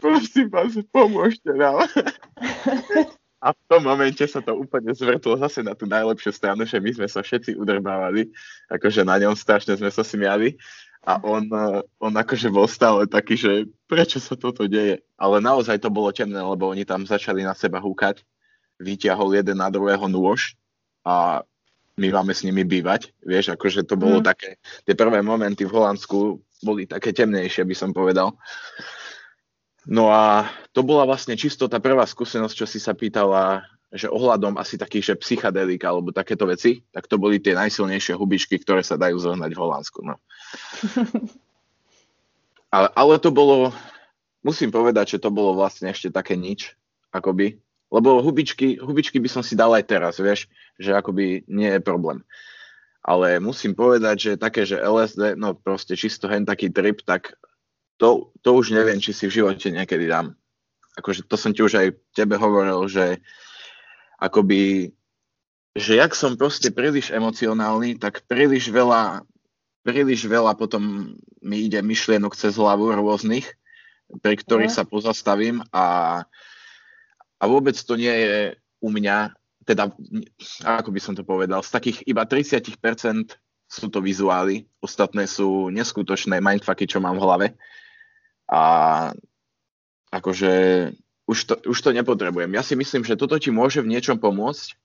prosím 0.00 0.48
vás, 0.48 0.72
pomôžte 0.88 1.52
nám. 1.52 1.84
A 3.44 3.52
v 3.52 3.62
tom 3.68 3.84
momente 3.84 4.24
sa 4.24 4.40
to 4.40 4.56
úplne 4.56 4.90
zvrtlo 4.96 5.36
zase 5.36 5.60
na 5.60 5.76
tú 5.76 5.84
najlepšiu 5.84 6.32
stranu, 6.34 6.64
že 6.64 6.80
my 6.80 6.90
sme 6.96 7.06
sa 7.06 7.20
všetci 7.20 7.54
udrbávali, 7.54 8.32
akože 8.72 9.04
na 9.04 9.20
ňom 9.22 9.36
strašne 9.36 9.76
sme 9.76 9.92
sa 9.92 10.02
smiali. 10.02 10.56
A 11.06 11.22
on, 11.22 11.46
on 12.02 12.12
akože 12.16 12.50
bol 12.50 12.66
stále 12.66 13.06
taký, 13.06 13.38
že 13.38 13.70
prečo 13.86 14.18
sa 14.18 14.34
toto 14.34 14.66
deje. 14.66 14.98
Ale 15.14 15.38
naozaj 15.38 15.78
to 15.78 15.92
bolo 15.92 16.10
temné, 16.10 16.42
lebo 16.42 16.66
oni 16.66 16.82
tam 16.82 17.06
začali 17.06 17.46
na 17.46 17.54
seba 17.54 17.78
húkať. 17.78 18.26
Vyťahol 18.82 19.38
jeden 19.38 19.62
na 19.62 19.70
druhého 19.70 20.10
nôž 20.10 20.58
a 21.06 21.46
my 21.96 22.12
máme 22.12 22.32
s 22.36 22.44
nimi 22.44 22.62
bývať. 22.62 23.16
Vieš, 23.24 23.56
akože 23.56 23.88
to 23.88 23.96
bolo 23.96 24.20
mm. 24.20 24.26
také, 24.28 24.60
tie 24.84 24.92
prvé 24.92 25.24
momenty 25.24 25.64
v 25.64 25.72
Holandsku 25.72 26.40
boli 26.60 26.84
také 26.84 27.16
temnejšie, 27.16 27.64
by 27.64 27.76
som 27.76 27.90
povedal. 27.96 28.36
No 29.88 30.12
a 30.12 30.50
to 30.76 30.84
bola 30.84 31.08
vlastne 31.08 31.38
čisto 31.38 31.70
tá 31.70 31.80
prvá 31.80 32.04
skúsenosť, 32.04 32.54
čo 32.54 32.66
si 32.68 32.82
sa 32.82 32.92
pýtala, 32.92 33.64
že 33.88 34.10
ohľadom 34.10 34.58
asi 34.60 34.76
takých, 34.76 35.14
že 35.14 35.22
psychadelika 35.22 35.88
alebo 35.88 36.12
takéto 36.12 36.44
veci, 36.44 36.84
tak 36.92 37.08
to 37.08 37.16
boli 37.16 37.40
tie 37.40 37.56
najsilnejšie 37.56 38.12
hubičky, 38.18 38.60
ktoré 38.60 38.84
sa 38.84 39.00
dajú 39.00 39.16
zohnať 39.16 39.50
v 39.54 39.60
Holandsku. 39.62 40.04
No. 40.04 40.18
ale, 42.76 42.88
ale 42.92 43.14
to 43.22 43.30
bolo, 43.32 43.72
musím 44.44 44.68
povedať, 44.68 45.16
že 45.16 45.22
to 45.22 45.30
bolo 45.32 45.56
vlastne 45.56 45.88
ešte 45.88 46.10
také 46.12 46.34
nič, 46.34 46.74
akoby, 47.14 47.56
lebo 47.90 48.18
hubičky, 48.22 48.82
hubičky 48.82 49.22
by 49.22 49.28
som 49.30 49.42
si 49.46 49.54
dal 49.54 49.70
aj 49.70 49.84
teraz, 49.86 50.18
vieš, 50.18 50.50
že 50.76 50.94
akoby 50.94 51.46
nie 51.46 51.70
je 51.78 51.80
problém. 51.80 52.26
Ale 53.06 53.38
musím 53.38 53.78
povedať, 53.78 54.16
že 54.18 54.32
také, 54.34 54.66
že 54.66 54.82
LSD, 54.82 55.38
no 55.38 55.54
proste 55.54 55.94
čisto 55.94 56.26
hen 56.26 56.42
taký 56.42 56.74
trip, 56.74 57.06
tak 57.06 57.38
to, 57.96 58.34
to 58.42 58.50
už 58.50 58.74
neviem, 58.74 58.98
či 58.98 59.14
si 59.14 59.30
v 59.30 59.36
živote 59.42 59.70
niekedy 59.70 60.10
dám. 60.10 60.34
Akože 60.98 61.22
to 61.28 61.38
som 61.38 61.54
ti 61.54 61.62
už 61.62 61.78
aj 61.78 61.88
tebe 62.16 62.34
hovoril, 62.34 62.90
že 62.90 63.22
akoby, 64.18 64.90
že 65.76 65.92
jak 65.94 66.18
som 66.18 66.34
proste 66.34 66.74
príliš 66.74 67.14
emocionálny, 67.14 68.00
tak 68.00 68.26
príliš 68.26 68.72
veľa, 68.72 69.22
príliš 69.86 70.26
veľa 70.26 70.58
potom 70.58 71.14
mi 71.38 71.56
ide 71.68 71.78
myšlienok 71.84 72.34
cez 72.34 72.58
hlavu 72.58 72.90
rôznych, 72.90 73.46
pri 74.18 74.34
ktorých 74.34 74.72
mm. 74.72 74.76
sa 74.76 74.84
pozastavím 74.88 75.62
a 75.70 76.24
a 77.36 77.44
vôbec 77.44 77.76
to 77.76 77.94
nie 77.96 78.12
je 78.12 78.36
u 78.80 78.88
mňa, 78.88 79.36
teda, 79.66 79.90
ako 80.62 80.90
by 80.94 81.00
som 81.02 81.14
to 81.18 81.26
povedal, 81.26 81.60
z 81.60 81.70
takých 81.74 81.98
iba 82.06 82.24
30% 82.24 82.78
sú 83.66 83.86
to 83.90 83.98
vizuály, 83.98 84.70
ostatné 84.78 85.26
sú 85.26 85.68
neskutočné 85.74 86.38
mindfucky, 86.38 86.86
čo 86.86 87.02
mám 87.02 87.18
v 87.18 87.24
hlave. 87.26 87.46
A 88.46 88.62
akože 90.14 90.52
už 91.26 91.38
to, 91.50 91.54
už 91.66 91.78
to 91.82 91.90
nepotrebujem. 91.90 92.54
Ja 92.54 92.62
si 92.62 92.78
myslím, 92.78 93.02
že 93.02 93.18
toto 93.18 93.34
ti 93.42 93.50
môže 93.50 93.82
v 93.82 93.90
niečom 93.90 94.22
pomôcť. 94.22 94.78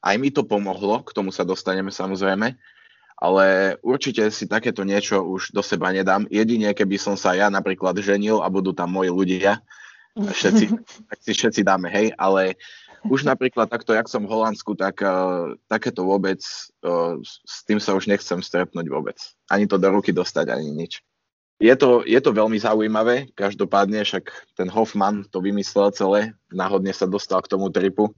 Aj 0.00 0.16
mi 0.16 0.32
to 0.32 0.44
pomohlo, 0.44 1.04
k 1.04 1.12
tomu 1.12 1.28
sa 1.32 1.44
dostaneme 1.44 1.92
samozrejme, 1.92 2.56
ale 3.20 3.76
určite 3.84 4.28
si 4.32 4.48
takéto 4.48 4.84
niečo 4.84 5.20
už 5.20 5.52
do 5.52 5.60
seba 5.60 5.92
nedám. 5.92 6.24
Jedine, 6.32 6.72
keby 6.72 6.96
som 6.96 7.16
sa 7.20 7.36
ja 7.36 7.52
napríklad 7.52 7.96
ženil 8.00 8.40
a 8.40 8.48
budú 8.48 8.72
tam 8.72 8.96
moji 8.96 9.12
ľudia, 9.12 9.60
všetci, 10.16 10.64
tak 11.10 11.18
si 11.20 11.32
všetci 11.34 11.60
dáme, 11.66 11.90
hej, 11.90 12.14
ale 12.14 12.54
už 13.04 13.28
napríklad 13.28 13.68
takto, 13.68 13.92
jak 13.92 14.08
som 14.08 14.24
v 14.24 14.32
Holandsku, 14.32 14.72
tak 14.80 15.04
uh, 15.04 15.52
takéto 15.68 16.08
vôbec, 16.08 16.40
uh, 16.80 17.20
s 17.24 17.60
tým 17.68 17.76
sa 17.76 17.92
už 17.92 18.08
nechcem 18.08 18.40
stretnúť 18.40 18.88
vôbec. 18.88 19.20
Ani 19.52 19.68
to 19.68 19.76
do 19.76 19.92
ruky 19.92 20.08
dostať, 20.08 20.48
ani 20.48 20.72
nič. 20.72 21.04
Je 21.62 21.70
to, 21.78 22.02
je 22.02 22.18
to 22.18 22.34
veľmi 22.34 22.58
zaujímavé, 22.58 23.30
každopádne 23.38 24.02
však 24.02 24.26
ten 24.58 24.66
Hoffman 24.72 25.22
to 25.30 25.38
vymyslel 25.38 25.94
celé, 25.94 26.34
náhodne 26.50 26.90
sa 26.90 27.06
dostal 27.06 27.44
k 27.44 27.50
tomu 27.52 27.70
tripu. 27.70 28.10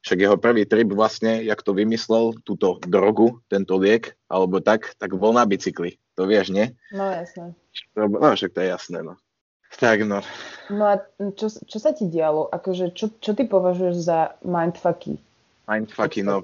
Však 0.00 0.18
jeho 0.20 0.36
prvý 0.40 0.64
trip 0.64 0.88
vlastne, 0.92 1.44
jak 1.44 1.60
to 1.60 1.76
vymyslel, 1.76 2.32
túto 2.44 2.80
drogu, 2.84 3.40
tento 3.52 3.76
liek, 3.76 4.16
alebo 4.32 4.60
tak, 4.60 4.96
tak 4.96 5.12
bol 5.12 5.36
na 5.36 5.44
bicykli. 5.44 6.00
To 6.16 6.24
vieš, 6.24 6.52
nie? 6.52 6.72
No 6.88 7.04
jasné. 7.04 7.52
No 7.96 8.28
však 8.32 8.52
to 8.56 8.60
je 8.64 8.68
jasné, 8.72 8.98
no. 9.04 9.20
Tak 9.78 10.02
no. 10.02 10.24
No 10.70 10.84
a 10.86 11.02
čo, 11.34 11.50
čo 11.50 11.78
sa 11.78 11.90
ti 11.94 12.06
dialo? 12.06 12.46
Akože, 12.50 12.94
čo, 12.94 13.10
čo 13.18 13.34
ty 13.34 13.46
považuješ 13.46 13.96
za 13.98 14.34
mindfucky? 14.42 15.18
Mindfucky, 15.70 16.26
no, 16.26 16.42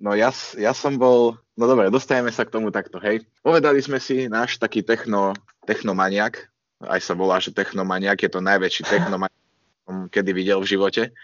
no 0.00 0.10
ja, 0.12 0.28
ja 0.60 0.72
som 0.76 1.00
bol, 1.00 1.40
no 1.56 1.64
dobre, 1.64 1.88
dostajeme 1.88 2.28
sa 2.28 2.44
k 2.44 2.52
tomu 2.52 2.68
takto, 2.68 3.00
hej. 3.00 3.24
Povedali 3.40 3.80
sme 3.80 3.96
si 3.96 4.28
náš 4.28 4.60
taký 4.60 4.84
techno, 4.84 5.32
technomaniak, 5.64 6.52
aj 6.84 7.00
sa 7.00 7.16
volá, 7.16 7.40
že 7.40 7.56
technomaniak, 7.56 8.20
je 8.20 8.28
to 8.32 8.44
najväčší 8.44 8.82
technomaniak, 8.92 9.44
som 9.88 10.08
kedy 10.12 10.30
videl 10.36 10.60
v 10.60 10.70
živote. 10.76 11.02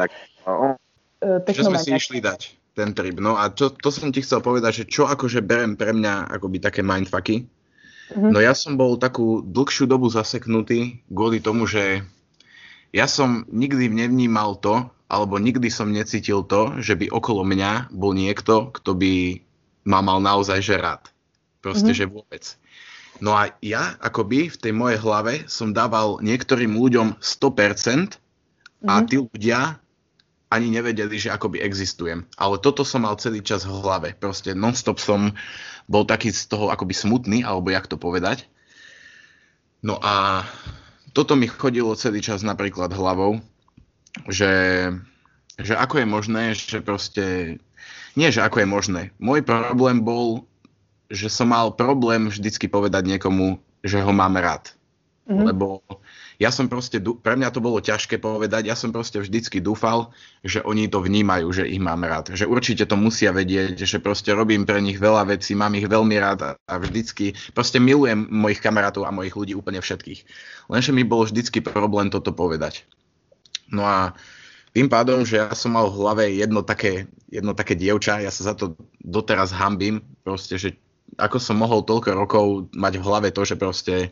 Tak, 0.00 0.08
no, 0.48 0.80
čo 1.44 1.68
sme 1.68 1.76
si 1.76 1.92
išli 1.92 2.24
dať, 2.24 2.72
ten 2.72 2.96
trip. 2.96 3.20
No 3.20 3.36
a 3.36 3.52
to, 3.52 3.68
to 3.68 3.92
som 3.92 4.08
ti 4.08 4.24
chcel 4.24 4.40
povedať, 4.40 4.82
že 4.82 4.84
čo 4.88 5.04
akože 5.04 5.44
berem 5.44 5.76
pre 5.76 5.92
mňa 5.92 6.32
akoby 6.32 6.56
také 6.56 6.80
mindfucky. 6.80 7.44
No 8.16 8.38
ja 8.40 8.52
som 8.52 8.76
bol 8.76 9.00
takú 9.00 9.40
dlhšiu 9.44 9.88
dobu 9.88 10.08
zaseknutý 10.12 11.02
kvôli 11.08 11.38
tomu, 11.40 11.64
že 11.68 12.04
ja 12.92 13.08
som 13.08 13.48
nikdy 13.48 13.88
nevnímal 13.88 14.60
to, 14.60 14.88
alebo 15.12 15.36
nikdy 15.36 15.68
som 15.68 15.92
necítil 15.92 16.44
to, 16.44 16.80
že 16.80 16.96
by 16.96 17.12
okolo 17.12 17.44
mňa 17.44 17.92
bol 17.92 18.16
niekto, 18.16 18.72
kto 18.72 18.96
by 18.96 19.44
ma 19.84 20.00
mal 20.00 20.24
naozaj 20.24 20.60
že 20.64 20.76
rád. 20.80 21.02
Proste, 21.60 21.92
mm-hmm. 21.92 22.00
že 22.00 22.12
vôbec. 22.12 22.44
No 23.22 23.36
a 23.36 23.52
ja 23.62 23.94
akoby 24.02 24.50
v 24.50 24.56
tej 24.56 24.72
mojej 24.72 24.98
hlave 24.98 25.44
som 25.46 25.70
dával 25.70 26.18
niektorým 26.24 26.74
ľuďom 26.74 27.20
100% 27.20 27.22
a 27.22 28.98
mm-hmm. 28.98 29.06
tí 29.06 29.16
ľudia 29.20 29.81
ani 30.52 30.68
nevedeli, 30.68 31.16
že 31.16 31.32
akoby 31.32 31.64
existujem. 31.64 32.28
Ale 32.36 32.60
toto 32.60 32.84
som 32.84 33.08
mal 33.08 33.16
celý 33.16 33.40
čas 33.40 33.64
v 33.64 33.72
hlave. 33.80 34.12
Proste 34.12 34.52
nonstop 34.52 35.00
som 35.00 35.32
bol 35.88 36.04
taký 36.04 36.28
z 36.28 36.52
toho 36.52 36.68
akoby 36.68 36.92
smutný, 36.92 37.40
alebo 37.40 37.72
jak 37.72 37.88
to 37.88 37.96
povedať. 37.96 38.44
No 39.80 39.96
a 39.98 40.44
toto 41.16 41.34
mi 41.34 41.48
chodilo 41.48 41.96
celý 41.96 42.20
čas 42.20 42.44
napríklad 42.44 42.92
hlavou, 42.92 43.40
že, 44.28 44.52
že 45.58 45.74
ako 45.74 46.04
je 46.04 46.06
možné, 46.06 46.42
že 46.52 46.78
proste... 46.84 47.56
Nie, 48.12 48.28
že 48.28 48.44
ako 48.44 48.60
je 48.60 48.68
možné. 48.68 49.02
Môj 49.16 49.40
problém 49.40 50.04
bol, 50.04 50.44
že 51.08 51.32
som 51.32 51.48
mal 51.48 51.72
problém 51.72 52.28
vždycky 52.28 52.68
povedať 52.68 53.08
niekomu, 53.08 53.56
že 53.80 54.04
ho 54.04 54.12
mám 54.12 54.36
rád. 54.36 54.76
Mm-hmm. 55.26 55.44
Lebo 55.48 55.80
ja 56.40 56.48
som 56.54 56.68
proste, 56.70 57.00
pre 57.00 57.34
mňa 57.36 57.52
to 57.52 57.60
bolo 57.60 57.82
ťažké 57.82 58.20
povedať, 58.20 58.68
ja 58.68 58.76
som 58.76 58.94
proste 58.94 59.20
vždycky 59.20 59.60
dúfal, 59.60 60.12
že 60.40 60.64
oni 60.64 60.88
to 60.88 61.04
vnímajú, 61.04 61.52
že 61.52 61.68
ich 61.68 61.80
mám 61.82 62.04
rád. 62.04 62.32
Že 62.32 62.48
určite 62.48 62.84
to 62.88 62.96
musia 62.96 63.32
vedieť, 63.34 63.82
že 63.82 63.98
proste 64.00 64.32
robím 64.32 64.64
pre 64.64 64.80
nich 64.80 64.96
veľa 64.96 65.28
vecí, 65.28 65.52
mám 65.52 65.76
ich 65.76 65.88
veľmi 65.88 66.16
rád 66.16 66.56
a 66.56 66.74
vždycky, 66.80 67.36
proste 67.52 67.82
milujem 67.82 68.28
mojich 68.30 68.62
kamarátov 68.62 69.04
a 69.04 69.14
mojich 69.14 69.36
ľudí 69.36 69.52
úplne 69.52 69.82
všetkých. 69.82 70.20
Lenže 70.72 70.92
mi 70.94 71.04
bolo 71.04 71.28
vždycky 71.28 71.60
problém 71.60 72.08
toto 72.08 72.32
povedať. 72.32 72.86
No 73.72 73.88
a 73.88 74.12
tým 74.72 74.88
pádom, 74.88 75.24
že 75.28 75.36
ja 75.36 75.52
som 75.52 75.76
mal 75.76 75.88
v 75.92 75.98
hlave 76.00 76.24
jedno 76.32 76.64
také, 76.64 77.04
jedno 77.28 77.52
také 77.52 77.76
dievča, 77.76 78.24
ja 78.24 78.32
sa 78.32 78.52
za 78.52 78.54
to 78.56 78.76
doteraz 79.04 79.52
hambím, 79.52 80.00
proste, 80.24 80.56
že 80.56 80.80
ako 81.20 81.36
som 81.36 81.60
mohol 81.60 81.84
toľko 81.84 82.10
rokov 82.16 82.44
mať 82.72 82.96
v 82.96 83.04
hlave 83.04 83.28
to, 83.36 83.44
že 83.44 83.60
proste 83.60 84.08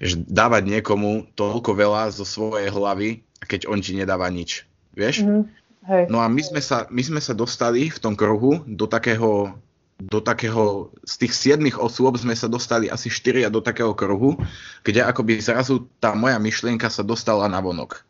že 0.00 0.16
dávať 0.24 0.64
niekomu 0.66 1.28
toľko 1.36 1.76
veľa 1.76 2.08
zo 2.10 2.24
svojej 2.24 2.72
hlavy, 2.72 3.20
keď 3.44 3.68
on 3.68 3.84
ti 3.84 3.92
nedáva 3.92 4.26
nič. 4.32 4.64
Vieš? 4.96 5.22
Mm-hmm. 5.22 5.42
Hej. 5.80 6.04
No 6.12 6.20
a 6.20 6.28
my 6.28 6.42
sme, 6.44 6.60
sa, 6.60 6.88
my 6.88 7.02
sme 7.04 7.20
sa 7.20 7.32
dostali 7.36 7.88
v 7.88 7.98
tom 8.00 8.12
kruhu 8.16 8.64
do 8.68 8.84
takého, 8.84 9.52
do 10.00 10.20
takého, 10.20 10.92
z 11.04 11.14
tých 11.24 11.32
siedmých 11.32 11.80
osôb 11.80 12.16
sme 12.20 12.36
sa 12.36 12.48
dostali 12.48 12.88
asi 12.88 13.08
štyria 13.08 13.48
do 13.48 13.64
takého 13.64 13.92
kruhu, 13.96 14.36
kde 14.84 15.04
akoby 15.04 15.40
zrazu 15.40 15.88
tá 16.00 16.12
moja 16.12 16.36
myšlienka 16.36 16.88
sa 16.92 17.00
dostala 17.00 17.48
na 17.48 17.60
vonok. 17.60 18.04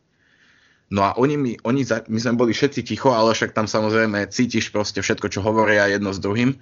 No 0.90 1.06
a 1.06 1.14
oni, 1.14 1.38
mi, 1.38 1.52
oni 1.62 1.86
my 1.86 2.18
sme 2.18 2.34
boli 2.34 2.50
všetci 2.50 2.82
ticho, 2.82 3.14
ale 3.14 3.30
však 3.30 3.54
tam 3.54 3.70
samozrejme 3.70 4.26
cítiš 4.26 4.74
proste 4.74 4.98
všetko, 4.98 5.30
čo 5.30 5.40
hovoria 5.46 5.86
jedno 5.86 6.10
s 6.10 6.18
druhým. 6.18 6.58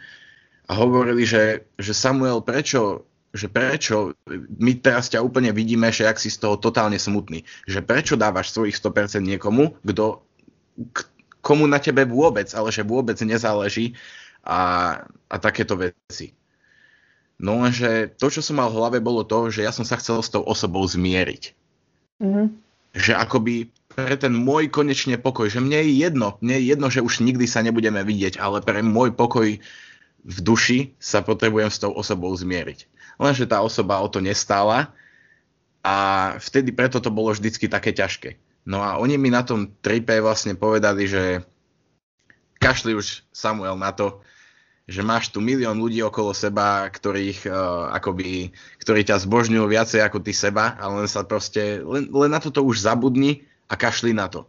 A 0.68 0.76
hovorili, 0.76 1.24
že, 1.24 1.64
že 1.80 1.96
Samuel, 1.96 2.44
prečo, 2.44 3.08
že 3.38 3.46
prečo, 3.46 4.18
my 4.58 4.82
teraz 4.82 5.06
ťa 5.06 5.22
úplne 5.22 5.54
vidíme, 5.54 5.94
že 5.94 6.10
ak 6.10 6.18
si 6.18 6.28
z 6.28 6.42
toho 6.42 6.58
totálne 6.58 6.98
smutný, 6.98 7.46
že 7.70 7.78
prečo 7.78 8.18
dávaš 8.18 8.50
svojich 8.50 8.74
100% 8.74 9.22
niekomu, 9.22 9.78
kto, 9.86 10.26
k, 10.90 10.98
komu 11.38 11.70
na 11.70 11.78
tebe 11.78 12.02
vôbec, 12.02 12.50
ale 12.50 12.74
že 12.74 12.82
vôbec 12.82 13.14
nezáleží 13.22 13.94
a, 14.42 14.60
a 15.30 15.36
takéto 15.38 15.78
veci. 15.78 16.34
No 17.38 17.62
lenže 17.62 18.10
to, 18.18 18.26
čo 18.34 18.42
som 18.42 18.58
mal 18.58 18.66
v 18.74 18.82
hlave, 18.82 18.98
bolo 18.98 19.22
to, 19.22 19.54
že 19.54 19.62
ja 19.62 19.70
som 19.70 19.86
sa 19.86 19.94
chcel 20.02 20.18
s 20.18 20.34
tou 20.34 20.42
osobou 20.42 20.82
zmieriť. 20.82 21.54
Mm-hmm. 22.18 22.46
Že 22.98 23.12
akoby 23.14 23.70
pre 23.94 24.18
ten 24.18 24.34
môj 24.34 24.66
konečne 24.74 25.14
pokoj, 25.22 25.46
že 25.46 25.62
mne 25.62 25.78
je 25.86 26.02
jedno, 26.02 26.34
mne 26.42 26.58
je 26.58 26.64
jedno, 26.74 26.90
že 26.90 26.98
už 26.98 27.22
nikdy 27.22 27.46
sa 27.46 27.62
nebudeme 27.62 28.02
vidieť, 28.02 28.42
ale 28.42 28.58
pre 28.58 28.82
môj 28.82 29.14
pokoj 29.14 29.54
v 30.28 30.38
duši 30.42 30.98
sa 30.98 31.22
potrebujem 31.22 31.70
s 31.70 31.78
tou 31.78 31.94
osobou 31.94 32.34
zmieriť 32.34 32.97
lenže 33.18 33.50
tá 33.50 33.60
osoba 33.60 33.98
o 34.00 34.08
to 34.08 34.22
nestála 34.22 34.94
a 35.82 35.96
vtedy 36.38 36.70
preto 36.74 37.02
to 37.02 37.10
bolo 37.10 37.34
vždycky 37.34 37.66
také 37.66 37.90
ťažké. 37.94 38.38
No 38.68 38.82
a 38.84 38.96
oni 38.98 39.18
mi 39.18 39.30
na 39.32 39.42
tom 39.42 39.74
tripe 39.80 40.18
vlastne 40.22 40.54
povedali, 40.54 41.08
že 41.08 41.42
kašli 42.60 42.94
už 42.94 43.26
Samuel 43.30 43.78
na 43.78 43.94
to, 43.94 44.20
že 44.88 45.04
máš 45.04 45.28
tu 45.28 45.44
milión 45.44 45.76
ľudí 45.76 46.00
okolo 46.00 46.32
seba, 46.32 46.88
ktorých, 46.88 47.44
uh, 47.44 47.92
akoby, 47.92 48.52
ktorí 48.80 49.04
ťa 49.04 49.20
zbožňujú 49.20 49.64
viacej 49.68 50.00
ako 50.00 50.24
ty 50.24 50.32
seba, 50.32 50.80
ale 50.80 51.04
len 51.04 51.08
sa 51.08 51.28
proste, 51.28 51.84
len, 51.84 52.08
len 52.08 52.30
na 52.32 52.40
toto 52.40 52.64
už 52.64 52.80
zabudni 52.80 53.44
a 53.68 53.76
kašli 53.76 54.16
na 54.16 54.32
to. 54.32 54.48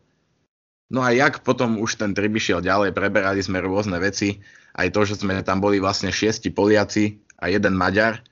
No 0.90 1.04
a 1.06 1.12
jak 1.14 1.44
potom 1.46 1.78
už 1.78 2.02
ten 2.02 2.16
trip 2.16 2.34
išiel 2.34 2.64
ďalej, 2.64 2.96
preberali 2.96 3.44
sme 3.44 3.62
rôzne 3.62 4.00
veci, 4.00 4.42
aj 4.74 4.90
to, 4.96 5.06
že 5.06 5.22
sme 5.22 5.38
tam 5.44 5.60
boli 5.60 5.78
vlastne 5.78 6.10
šiesti 6.10 6.50
Poliaci 6.50 7.20
a 7.38 7.52
jeden 7.52 7.76
Maďar 7.76 8.24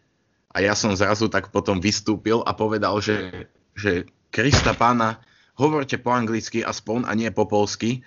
a 0.57 0.65
ja 0.65 0.73
som 0.73 0.89
zrazu 0.97 1.29
tak 1.29 1.53
potom 1.53 1.77
vystúpil 1.77 2.41
a 2.41 2.49
povedal, 2.57 2.97
že, 2.97 3.45
že 3.77 4.09
Krista 4.33 4.73
pána, 4.73 5.21
hovorte 5.53 6.01
po 6.01 6.09
anglicky 6.09 6.65
aspoň 6.65 7.05
a 7.05 7.13
nie 7.13 7.29
po 7.29 7.45
polsky, 7.45 8.01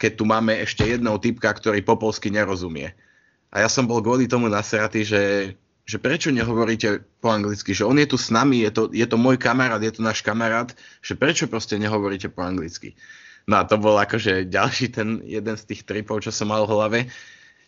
keď 0.00 0.16
tu 0.16 0.24
máme 0.24 0.56
ešte 0.64 0.88
jednou 0.88 1.20
typka, 1.20 1.52
ktorý 1.52 1.84
po 1.84 2.00
polsky 2.00 2.32
nerozumie. 2.32 2.96
A 3.52 3.60
ja 3.60 3.68
som 3.68 3.84
bol 3.84 4.00
kvôli 4.00 4.24
tomu 4.24 4.48
nasratý, 4.48 5.04
že, 5.04 5.52
že 5.84 6.00
prečo 6.00 6.32
nehovoríte 6.32 7.04
po 7.20 7.36
anglicky, 7.36 7.76
že 7.76 7.84
on 7.84 8.00
je 8.00 8.08
tu 8.08 8.16
s 8.16 8.32
nami, 8.32 8.64
je 8.64 8.72
to, 8.72 8.82
je 8.96 9.04
to 9.04 9.20
môj 9.20 9.36
kamarát, 9.36 9.84
je 9.84 9.92
to 9.92 10.00
náš 10.00 10.24
kamarát, 10.24 10.72
že 11.04 11.20
prečo 11.20 11.52
proste 11.52 11.76
nehovoríte 11.76 12.32
po 12.32 12.40
anglicky. 12.40 12.96
No 13.44 13.60
a 13.60 13.68
to 13.68 13.76
bol 13.76 14.00
akože 14.00 14.48
ďalší 14.48 14.88
ten 14.88 15.20
jeden 15.28 15.56
z 15.60 15.68
tých 15.68 15.84
tripov, 15.84 16.24
čo 16.24 16.32
som 16.32 16.48
mal 16.48 16.64
v 16.64 16.72
hlave, 16.72 17.00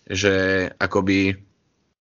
že 0.09 0.33
akoby 0.81 1.37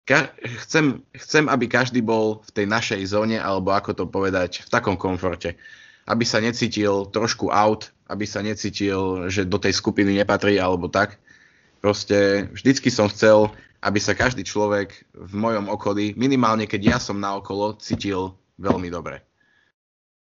ka- 0.09 0.33
chcem, 0.65 1.05
chcem, 1.13 1.45
aby 1.53 1.69
každý 1.69 2.01
bol 2.01 2.41
v 2.49 2.51
tej 2.57 2.67
našej 2.67 3.05
zóne, 3.13 3.37
alebo 3.37 3.77
ako 3.77 3.93
to 3.93 4.05
povedať, 4.09 4.65
v 4.65 4.69
takom 4.73 4.97
komforte. 4.97 5.61
Aby 6.09 6.25
sa 6.25 6.41
necítil 6.41 7.13
trošku 7.13 7.53
out, 7.53 7.93
aby 8.09 8.25
sa 8.25 8.41
necítil, 8.41 9.29
že 9.29 9.45
do 9.45 9.61
tej 9.61 9.77
skupiny 9.77 10.17
nepatrí 10.17 10.57
alebo 10.57 10.89
tak. 10.89 11.21
Proste 11.85 12.49
vždycky 12.57 12.89
som 12.89 13.13
chcel, 13.13 13.53
aby 13.85 14.01
sa 14.01 14.17
každý 14.17 14.43
človek 14.43 15.05
v 15.13 15.33
mojom 15.37 15.69
okolí, 15.69 16.17
minimálne 16.17 16.65
keď 16.65 16.97
ja 16.97 16.99
som 16.99 17.21
na 17.21 17.37
okolo, 17.37 17.77
cítil 17.77 18.33
veľmi 18.57 18.89
dobre. 18.89 19.28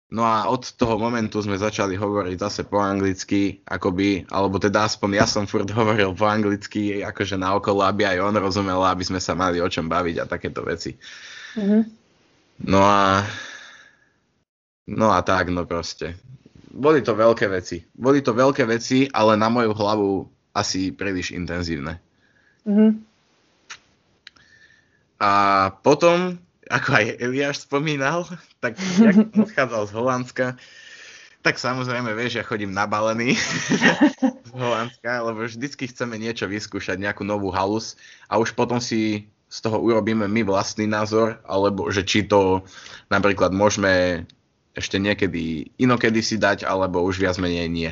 No 0.06 0.22
a 0.22 0.46
od 0.46 0.62
toho 0.78 1.02
momentu 1.02 1.42
sme 1.42 1.58
začali 1.58 1.98
hovoriť 1.98 2.36
zase 2.38 2.62
po 2.62 2.78
anglicky, 2.78 3.58
akoby, 3.66 4.22
alebo 4.30 4.62
teda 4.62 4.86
aspoň 4.86 5.10
ja 5.18 5.26
som 5.26 5.50
furt 5.50 5.66
hovoril 5.74 6.14
po 6.14 6.30
anglicky, 6.30 7.02
akože 7.02 7.34
na 7.34 7.58
okolo, 7.58 7.82
aby 7.82 8.06
aj 8.06 8.22
on 8.22 8.38
rozumel, 8.38 8.78
aby 8.86 9.02
sme 9.02 9.18
sa 9.18 9.34
mali 9.34 9.58
o 9.58 9.66
čom 9.66 9.90
baviť 9.90 10.16
a 10.22 10.30
takéto 10.30 10.62
veci. 10.62 10.94
Mm-hmm. 11.58 11.82
No 12.70 12.80
a 12.86 13.26
no 14.86 15.10
a 15.10 15.18
tak, 15.26 15.50
no 15.50 15.66
proste 15.66 16.14
boli 16.76 17.00
to 17.00 17.16
veľké 17.16 17.48
veci. 17.48 17.80
Boli 17.96 18.20
to 18.20 18.36
veľké 18.36 18.68
veci, 18.68 19.08
ale 19.08 19.34
na 19.40 19.48
moju 19.48 19.72
hlavu 19.72 20.28
asi 20.52 20.92
príliš 20.92 21.32
intenzívne. 21.32 21.96
Mm-hmm. 22.68 22.90
A 25.16 25.32
potom, 25.80 26.36
ako 26.66 26.88
aj 26.98 27.06
Eliáš 27.22 27.66
spomínal, 27.66 28.26
tak 28.58 28.78
jak 28.98 29.16
odchádzal 29.46 29.82
z 29.86 29.92
Holandska, 29.92 30.46
tak 31.46 31.62
samozrejme, 31.62 32.10
vieš, 32.18 32.42
ja 32.42 32.44
chodím 32.44 32.74
nabalený 32.74 33.38
z 34.48 34.52
Holandska, 34.54 35.22
lebo 35.22 35.46
vždycky 35.46 35.86
chceme 35.86 36.18
niečo 36.18 36.50
vyskúšať, 36.50 36.98
nejakú 36.98 37.22
novú 37.22 37.54
halus 37.54 37.94
a 38.26 38.42
už 38.42 38.58
potom 38.58 38.82
si 38.82 39.30
z 39.46 39.58
toho 39.62 39.78
urobíme 39.78 40.26
my 40.26 40.42
vlastný 40.42 40.90
názor, 40.90 41.38
alebo 41.46 41.86
že 41.94 42.02
či 42.02 42.26
to 42.26 42.66
napríklad 43.14 43.54
môžeme 43.54 44.26
ešte 44.74 44.98
niekedy 44.98 45.70
inokedy 45.78 46.20
si 46.20 46.36
dať, 46.36 46.66
alebo 46.66 47.00
už 47.06 47.22
viac 47.22 47.38
menej 47.38 47.70
nie. 47.70 47.90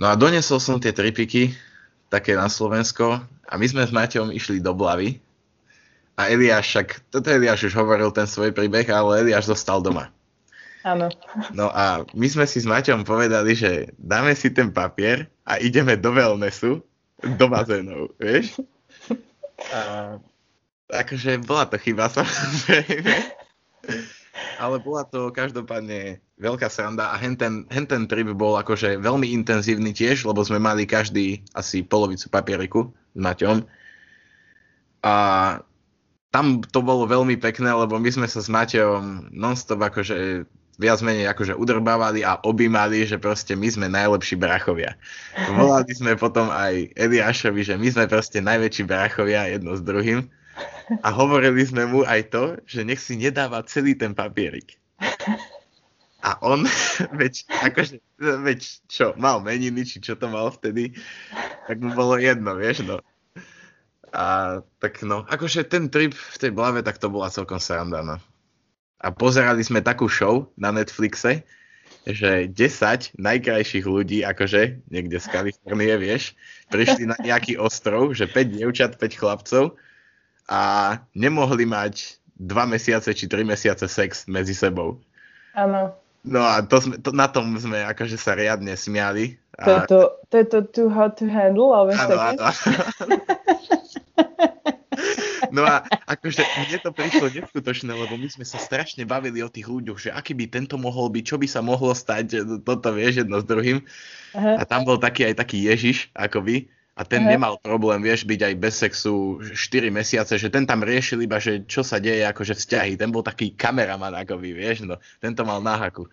No 0.00 0.08
a 0.08 0.16
donesol 0.16 0.58
som 0.58 0.80
tie 0.80 0.96
tripiky, 0.96 1.52
také 2.08 2.34
na 2.34 2.48
Slovensko, 2.48 3.20
a 3.50 3.58
my 3.58 3.66
sme 3.66 3.82
s 3.82 3.92
Maťom 3.92 4.30
išli 4.30 4.62
do 4.62 4.70
Blavy. 4.72 5.18
A 6.18 6.28
Eliáš, 6.28 6.66
však, 6.72 6.88
toto 7.10 7.28
Eliáš 7.30 7.70
už 7.70 7.74
hovoril 7.78 8.10
ten 8.12 8.26
svoj 8.26 8.52
príbeh, 8.54 8.86
ale 8.90 9.24
Eliáš 9.24 9.50
zostal 9.50 9.80
doma. 9.80 10.12
Áno. 10.80 11.12
No 11.52 11.68
a 11.68 12.08
my 12.16 12.26
sme 12.28 12.48
si 12.48 12.64
s 12.64 12.66
Maťom 12.68 13.04
povedali, 13.04 13.52
že 13.52 13.92
dáme 14.00 14.32
si 14.32 14.48
ten 14.48 14.72
papier 14.72 15.28
a 15.44 15.60
ideme 15.60 15.96
do 15.96 16.08
wellnessu, 16.16 16.80
do 17.20 17.46
bazénov, 17.52 18.16
vieš? 18.16 18.56
A, 19.76 20.16
akože 20.88 21.44
bola 21.44 21.68
to 21.68 21.76
chyba 21.76 22.08
samozrejme. 22.08 23.12
Ale 24.56 24.76
bola 24.80 25.04
to 25.04 25.28
každopádne 25.28 26.20
veľká 26.40 26.72
sranda 26.72 27.12
a 27.12 27.20
hen 27.20 27.36
ten, 27.36 27.68
hen 27.68 27.84
ten 27.84 28.08
trip 28.08 28.32
bol 28.32 28.56
akože 28.56 28.96
veľmi 29.04 29.36
intenzívny 29.36 29.92
tiež, 29.92 30.24
lebo 30.24 30.40
sme 30.40 30.56
mali 30.56 30.88
každý 30.88 31.44
asi 31.52 31.84
polovicu 31.84 32.32
papieriku 32.32 32.88
s 33.12 33.20
Maťom. 33.20 33.68
A 35.04 35.14
tam 36.30 36.62
to 36.62 36.80
bolo 36.82 37.10
veľmi 37.10 37.34
pekné, 37.38 37.74
lebo 37.74 37.98
my 37.98 38.10
sme 38.10 38.26
sa 38.30 38.38
s 38.38 38.46
Maťom 38.46 39.34
nonstop 39.34 39.82
akože 39.82 40.46
viac 40.80 41.04
menej 41.04 41.28
akože 41.28 41.52
udrbávali 41.60 42.24
a 42.24 42.40
objímali, 42.40 43.04
že 43.04 43.20
proste 43.20 43.52
my 43.52 43.68
sme 43.68 43.86
najlepší 43.92 44.40
brachovia. 44.40 44.96
Volali 45.52 45.92
sme 45.92 46.16
potom 46.16 46.48
aj 46.48 46.96
Eliášovi, 46.96 47.60
že 47.60 47.76
my 47.76 47.92
sme 47.92 48.08
proste 48.08 48.40
najväčší 48.40 48.88
brachovia 48.88 49.44
jedno 49.52 49.76
s 49.76 49.84
druhým. 49.84 50.24
A 51.04 51.08
hovorili 51.12 51.62
sme 51.68 51.84
mu 51.84 52.02
aj 52.02 52.32
to, 52.32 52.44
že 52.64 52.82
nech 52.82 52.98
si 52.98 53.20
nedáva 53.20 53.60
celý 53.68 53.92
ten 53.92 54.16
papierik. 54.16 54.80
A 56.20 56.36
on, 56.40 56.64
veď, 57.20 57.44
akože, 57.48 58.00
veď 58.20 58.60
čo, 58.88 59.12
mal 59.20 59.44
meniny, 59.44 59.84
či 59.84 60.00
čo 60.00 60.16
to 60.16 60.28
mal 60.28 60.48
vtedy, 60.52 60.96
tak 61.68 61.76
mu 61.80 61.92
bolo 61.92 62.16
jedno, 62.16 62.56
vieš, 62.56 62.84
no. 62.88 63.00
A 64.10 64.58
tak 64.82 65.02
no, 65.06 65.22
akože 65.26 65.66
ten 65.70 65.86
trip 65.86 66.14
v 66.14 66.36
tej 66.38 66.50
blave, 66.50 66.82
tak 66.82 66.98
to 66.98 67.06
bola 67.06 67.30
celkom 67.30 67.62
sranda, 67.62 68.02
no. 68.02 68.16
A 69.00 69.08
pozerali 69.14 69.64
sme 69.64 69.80
takú 69.80 70.10
show 70.10 70.50
na 70.60 70.74
Netflixe, 70.74 71.46
že 72.04 72.48
10 72.48 73.16
najkrajších 73.16 73.86
ľudí, 73.86 74.26
akože 74.26 74.82
niekde 74.92 75.16
z 75.20 75.26
Kalifornie, 75.30 75.94
vieš, 75.96 76.36
prišli 76.68 77.08
na 77.08 77.16
nejaký 77.20 77.56
ostrov, 77.60 78.12
že 78.16 78.28
5 78.28 78.56
dievčat, 78.56 78.96
5 78.96 79.20
chlapcov 79.20 79.76
a 80.50 80.62
nemohli 81.14 81.64
mať 81.64 82.20
dva 82.40 82.64
mesiace 82.64 83.12
či 83.12 83.28
tri 83.28 83.44
mesiace 83.44 83.84
sex 83.86 84.24
medzi 84.26 84.56
sebou. 84.56 84.98
Áno. 85.52 85.92
No 86.20 86.44
a 86.44 86.60
to 86.60 86.76
sme, 86.80 87.00
to, 87.00 87.16
na 87.16 87.32
tom 87.32 87.56
sme 87.56 87.80
akože 87.80 88.20
sa 88.20 88.36
riadne 88.36 88.76
smiali. 88.76 89.40
A... 89.56 89.64
To, 89.64 89.72
je 89.72 89.80
to, 89.88 90.00
to 90.28 90.34
je 90.36 90.46
to 90.46 90.58
too 90.68 90.88
hot 90.92 91.16
to 91.16 91.24
handle, 91.28 91.72
ale 91.72 91.96
áno, 91.96 92.16
áno. 92.16 92.44
No 95.60 95.68
a 95.68 95.84
akože 96.08 96.40
mne 96.40 96.78
to 96.80 96.90
prišlo 96.96 97.26
neskutočné, 97.28 97.92
lebo 97.92 98.16
my 98.16 98.28
sme 98.32 98.48
sa 98.48 98.56
strašne 98.56 99.04
bavili 99.04 99.44
o 99.44 99.52
tých 99.52 99.68
ľuďoch, 99.68 99.98
že 100.00 100.10
aký 100.10 100.32
by 100.32 100.48
tento 100.48 100.80
mohol 100.80 101.12
byť, 101.12 101.24
čo 101.28 101.36
by 101.36 101.44
sa 101.44 101.60
mohlo 101.60 101.92
stať, 101.92 102.40
toto 102.64 102.88
vieš 102.96 103.22
jedno 103.22 103.38
s 103.38 103.46
druhým. 103.46 103.84
Aha. 104.32 104.58
A 104.58 104.62
tam 104.64 104.88
bol 104.88 104.96
taký 104.96 105.28
aj 105.28 105.36
taký 105.36 105.68
Ježiš, 105.68 106.08
akoby, 106.16 106.72
a 107.00 107.06
ten 107.06 107.24
uh-huh. 107.24 107.32
nemal 107.32 107.54
problém, 107.56 108.04
vieš, 108.04 108.28
byť 108.28 108.40
aj 108.44 108.54
bez 108.60 108.74
sexu 108.76 109.40
4 109.40 109.88
mesiace, 109.88 110.36
že 110.36 110.52
ten 110.52 110.68
tam 110.68 110.84
riešil 110.84 111.24
iba, 111.24 111.40
že 111.40 111.64
čo 111.64 111.80
sa 111.80 111.96
deje, 111.96 112.28
akože 112.28 112.52
vzťahy. 112.52 113.00
Ten 113.00 113.08
bol 113.08 113.24
taký 113.24 113.56
kameraman, 113.56 114.12
akoby, 114.12 114.52
vieš, 114.52 114.84
no. 114.84 115.00
Ten 115.16 115.32
to 115.32 115.48
mal 115.48 115.64
na 115.64 115.80
haku. 115.80 116.04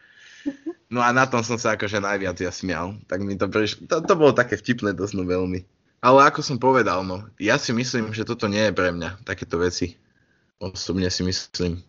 No 0.87 1.03
a 1.03 1.11
na 1.11 1.27
tom 1.27 1.43
som 1.43 1.59
sa 1.59 1.75
akože 1.75 1.99
najviac 1.99 2.39
ja 2.39 2.47
smial. 2.47 2.95
Tak 3.11 3.19
mi 3.19 3.35
to 3.35 3.51
prišlo, 3.51 3.91
to, 3.91 3.99
to 4.07 4.13
bolo 4.15 4.31
také 4.31 4.55
vtipné 4.55 4.95
dosť 4.95 5.19
no 5.19 5.27
veľmi. 5.27 5.59
Ale 5.97 6.29
ako 6.29 6.45
som 6.45 6.61
povedal, 6.61 7.01
no, 7.01 7.25
ja 7.41 7.57
si 7.57 7.73
myslím, 7.73 8.13
že 8.13 8.27
toto 8.27 8.45
nie 8.45 8.69
je 8.69 8.73
pre 8.73 8.93
mňa, 8.93 9.25
takéto 9.25 9.57
veci. 9.57 9.97
Osobne 10.61 11.09
si 11.09 11.25
myslím. 11.25 11.81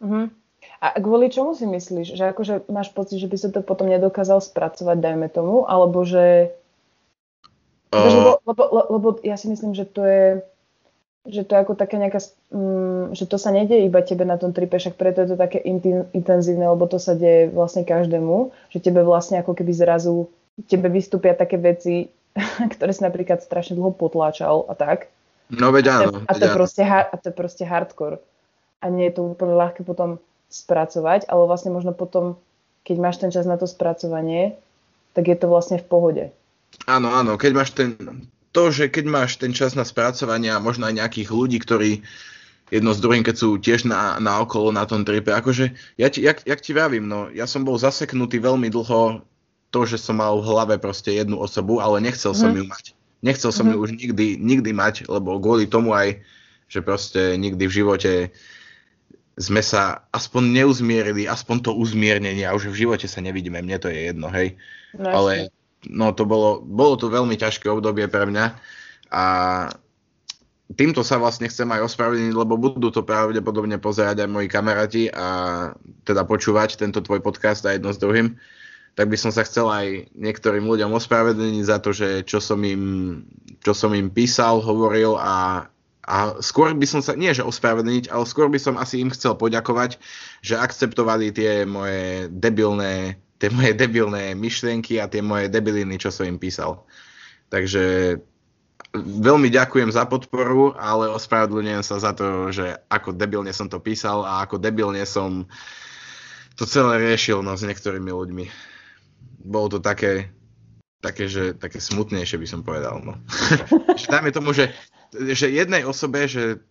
Uh-huh. 0.00 0.32
A 0.80 0.86
kvôli 1.00 1.32
čomu 1.32 1.56
si 1.56 1.64
myslíš? 1.68 2.16
Že 2.16 2.24
akože 2.36 2.54
máš 2.72 2.92
pocit, 2.92 3.20
že 3.20 3.28
by 3.28 3.36
sa 3.36 3.48
to 3.52 3.60
potom 3.64 3.88
nedokázal 3.88 4.40
spracovať, 4.40 4.96
dajme 5.00 5.28
tomu, 5.32 5.64
alebo 5.68 6.04
že 6.04 6.52
Uh, 7.94 8.10
lebo, 8.10 8.32
lebo, 8.42 8.62
lebo 8.90 9.08
ja 9.22 9.38
si 9.38 9.46
myslím, 9.46 9.70
že 9.70 9.86
to 9.86 10.02
je 10.02 10.42
že 11.24 11.40
to 11.48 11.56
je 11.56 11.62
ako 11.64 11.72
také 11.72 11.96
nejaká, 11.96 12.20
um, 12.52 13.16
že 13.16 13.24
to 13.24 13.40
sa 13.40 13.48
nedie 13.48 13.88
iba 13.88 14.04
tebe 14.04 14.28
na 14.28 14.36
tom 14.36 14.52
tripe, 14.52 14.76
však 14.76 15.00
preto 15.00 15.24
je 15.24 15.32
to 15.32 15.36
také 15.40 15.56
intenzívne, 16.12 16.68
lebo 16.68 16.84
to 16.84 17.00
sa 17.00 17.16
deje 17.16 17.48
vlastne 17.48 17.80
každému, 17.80 18.52
že 18.68 18.84
tebe 18.84 19.00
vlastne 19.00 19.40
ako 19.40 19.56
keby 19.56 19.72
zrazu, 19.72 20.28
tebe 20.68 20.92
vystúpia 20.92 21.32
také 21.32 21.56
veci, 21.56 22.12
ktoré 22.74 22.90
si 22.90 23.02
napríklad 23.02 23.40
strašne 23.42 23.78
dlho 23.78 23.94
potláčal 23.94 24.66
a 24.66 24.74
tak. 24.74 25.10
No 25.52 25.70
veď 25.70 26.02
áno. 26.02 26.24
A 26.26 26.34
to, 26.34 26.44
a 26.46 26.50
to, 26.50 26.56
proste, 26.56 26.82
a 26.82 27.14
to 27.14 27.30
je 27.30 27.34
proste 27.34 27.64
hardcore. 27.66 28.18
A 28.82 28.90
nie 28.90 29.08
je 29.08 29.16
to 29.16 29.32
úplne 29.32 29.56
ľahké 29.56 29.86
potom 29.86 30.20
spracovať, 30.50 31.26
ale 31.30 31.42
vlastne 31.48 31.72
možno 31.72 31.96
potom, 31.96 32.36
keď 32.84 32.96
máš 33.00 33.16
ten 33.20 33.30
čas 33.32 33.48
na 33.48 33.56
to 33.56 33.64
spracovanie, 33.64 34.56
tak 35.16 35.30
je 35.30 35.36
to 35.38 35.46
vlastne 35.48 35.80
v 35.80 35.86
pohode. 35.86 36.24
Áno, 36.90 37.08
áno, 37.14 37.38
keď 37.38 37.52
máš 37.54 37.70
ten, 37.72 37.94
to, 38.50 38.70
že 38.74 38.90
keď 38.90 39.04
máš 39.06 39.38
ten 39.38 39.54
čas 39.54 39.78
na 39.78 39.86
spracovanie 39.86 40.50
a 40.50 40.62
možno 40.62 40.90
aj 40.90 40.98
nejakých 40.98 41.28
ľudí, 41.30 41.58
ktorí 41.62 42.02
jedno 42.72 42.90
s 42.90 43.02
druhým, 43.02 43.22
keď 43.22 43.36
sú 43.38 43.48
tiež 43.60 43.86
na, 43.86 44.18
na 44.18 44.42
okolo 44.42 44.74
na 44.74 44.82
tom 44.88 45.06
tripe, 45.06 45.30
akože 45.30 45.74
ja 46.00 46.08
ti, 46.10 46.24
jak, 46.24 46.42
jak 46.42 46.60
ti 46.60 46.74
vravím, 46.74 47.06
no, 47.06 47.30
ja 47.30 47.46
som 47.46 47.62
bol 47.62 47.78
zaseknutý 47.78 48.42
veľmi 48.42 48.70
dlho 48.72 49.22
to, 49.74 49.82
že 49.82 49.98
som 49.98 50.22
mal 50.22 50.38
v 50.38 50.46
hlave 50.46 50.78
proste 50.78 51.10
jednu 51.10 51.42
osobu, 51.42 51.82
ale 51.82 51.98
nechcel 51.98 52.30
som 52.30 52.54
mm. 52.54 52.58
ju 52.62 52.64
mať. 52.70 52.84
Nechcel 53.26 53.50
som 53.50 53.66
mm-hmm. 53.66 53.80
ju 53.80 53.84
už 53.88 53.90
nikdy, 53.98 54.26
nikdy 54.38 54.70
mať, 54.70 54.94
lebo 55.10 55.42
kvôli 55.42 55.66
tomu 55.66 55.90
aj, 55.90 56.22
že 56.70 56.78
proste 56.84 57.34
nikdy 57.34 57.66
v 57.66 57.76
živote 57.82 58.12
sme 59.34 59.64
sa 59.64 60.06
aspoň 60.14 60.62
neuzmierili, 60.62 61.26
aspoň 61.26 61.56
to 61.66 61.70
uzmiernenie 61.74 62.46
a 62.46 62.54
už 62.54 62.70
v 62.70 62.86
živote 62.86 63.10
sa 63.10 63.18
nevidíme, 63.18 63.58
mne 63.58 63.82
to 63.82 63.90
je 63.90 64.14
jedno, 64.14 64.30
hej. 64.30 64.54
No, 64.94 65.10
Ale 65.10 65.50
no 65.90 66.14
to 66.14 66.22
bolo, 66.22 66.62
bolo 66.62 66.94
to 66.94 67.10
veľmi 67.10 67.34
ťažké 67.34 67.66
obdobie 67.66 68.06
pre 68.06 68.30
mňa 68.30 68.46
a 69.10 69.24
týmto 70.78 71.02
sa 71.02 71.18
vlastne 71.18 71.50
chcem 71.50 71.66
aj 71.66 71.90
ospravedlniť, 71.90 72.34
lebo 72.36 72.54
budú 72.60 72.94
to 72.94 73.02
pravdepodobne 73.02 73.80
pozerať 73.82 74.22
aj 74.22 74.30
moji 74.30 74.46
kamaráti 74.46 75.10
a 75.10 75.26
teda 76.06 76.22
počúvať 76.28 76.78
tento 76.78 77.02
tvoj 77.02 77.18
podcast 77.18 77.66
a 77.66 77.74
jedno 77.74 77.90
s 77.90 77.98
druhým 77.98 78.38
tak 78.94 79.10
by 79.10 79.18
som 79.18 79.34
sa 79.34 79.42
chcel 79.42 79.66
aj 79.66 80.14
niektorým 80.14 80.62
ľuďom 80.62 80.94
ospravedlniť 80.94 81.64
za 81.66 81.82
to, 81.82 81.90
že 81.90 82.22
čo 82.22 82.38
som 82.38 82.62
im, 82.62 83.26
čo 83.66 83.74
som 83.74 83.90
im 83.90 84.06
písal, 84.06 84.62
hovoril 84.62 85.18
a, 85.18 85.66
a 86.06 86.16
skôr 86.38 86.70
by 86.78 86.86
som 86.86 87.02
sa, 87.02 87.18
nie 87.18 87.34
že 87.34 87.42
ospravedlniť, 87.42 88.14
ale 88.14 88.24
skôr 88.24 88.46
by 88.46 88.58
som 88.62 88.78
asi 88.78 89.02
im 89.02 89.10
chcel 89.10 89.34
poďakovať, 89.34 89.98
že 90.46 90.54
akceptovali 90.54 91.34
tie 91.34 91.66
moje 91.66 92.30
debilné, 92.30 93.18
tie 93.42 93.50
moje 93.50 93.74
debilné 93.74 94.38
myšlienky 94.38 95.02
a 95.02 95.10
tie 95.10 95.26
moje 95.26 95.50
debiliny, 95.50 95.98
čo 95.98 96.14
som 96.14 96.30
im 96.30 96.38
písal. 96.38 96.86
Takže 97.50 98.16
veľmi 98.94 99.50
ďakujem 99.50 99.90
za 99.90 100.06
podporu, 100.06 100.70
ale 100.78 101.10
ospravedlňujem 101.10 101.82
sa 101.82 101.98
za 101.98 102.14
to, 102.14 102.54
že 102.54 102.78
ako 102.86 103.10
debilne 103.10 103.50
som 103.50 103.66
to 103.66 103.82
písal 103.82 104.22
a 104.22 104.46
ako 104.46 104.62
debilne 104.62 105.02
som 105.02 105.50
to 106.54 106.62
celé 106.62 107.02
riešil 107.02 107.42
no, 107.42 107.58
s 107.58 107.66
niektorými 107.66 108.14
ľuďmi 108.14 108.73
bolo 109.44 109.76
to 109.76 109.78
také, 109.78 110.32
také, 111.04 111.28
že, 111.28 111.52
také 111.52 111.78
smutnejšie 111.78 112.40
by 112.40 112.48
som 112.48 112.64
povedal. 112.64 113.04
No. 113.04 113.20
že 114.00 114.08
dajme 114.08 114.32
tomu, 114.32 114.56
že, 114.56 114.72
že 115.12 115.52
jednej 115.52 115.84
osobe, 115.84 116.24
že 116.24 116.64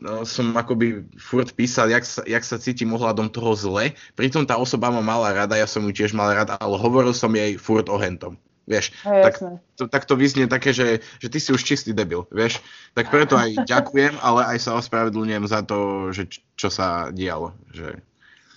no, 0.00 0.24
som 0.24 0.56
akoby 0.56 1.04
furt 1.20 1.52
písal, 1.52 1.92
jak 1.92 2.02
sa, 2.08 2.24
jak 2.24 2.42
sa 2.42 2.56
cítim 2.56 2.90
ohľadom 2.96 3.28
toho 3.28 3.52
zle, 3.54 3.92
pritom 4.16 4.48
tá 4.48 4.56
osoba 4.56 4.88
ma 4.88 5.04
mala 5.04 5.36
rada, 5.36 5.54
ja 5.54 5.68
som 5.68 5.84
ju 5.84 5.92
tiež 5.92 6.16
mal 6.16 6.32
rada, 6.32 6.56
ale 6.58 6.80
hovoril 6.80 7.12
som 7.12 7.30
jej 7.36 7.60
furt 7.60 7.86
o 7.92 8.00
hentom. 8.00 8.40
Vieš, 8.64 8.96
no, 9.04 9.20
tak, 9.20 9.34
to, 9.76 9.84
tak 9.92 10.02
to 10.08 10.16
vyznie 10.16 10.48
také, 10.48 10.72
že, 10.72 11.04
že 11.20 11.28
ty 11.28 11.36
si 11.36 11.52
už 11.52 11.60
čistý 11.60 11.92
debil, 11.92 12.24
vieš. 12.32 12.64
Tak 12.96 13.12
preto 13.12 13.36
aj 13.36 13.60
ďakujem, 13.72 14.16
ale 14.24 14.56
aj 14.56 14.58
sa 14.64 14.80
ospravedlňujem 14.80 15.44
za 15.44 15.60
to, 15.60 16.08
že 16.16 16.32
čo 16.56 16.72
sa 16.72 17.12
dialo. 17.12 17.52
Že... 17.76 18.00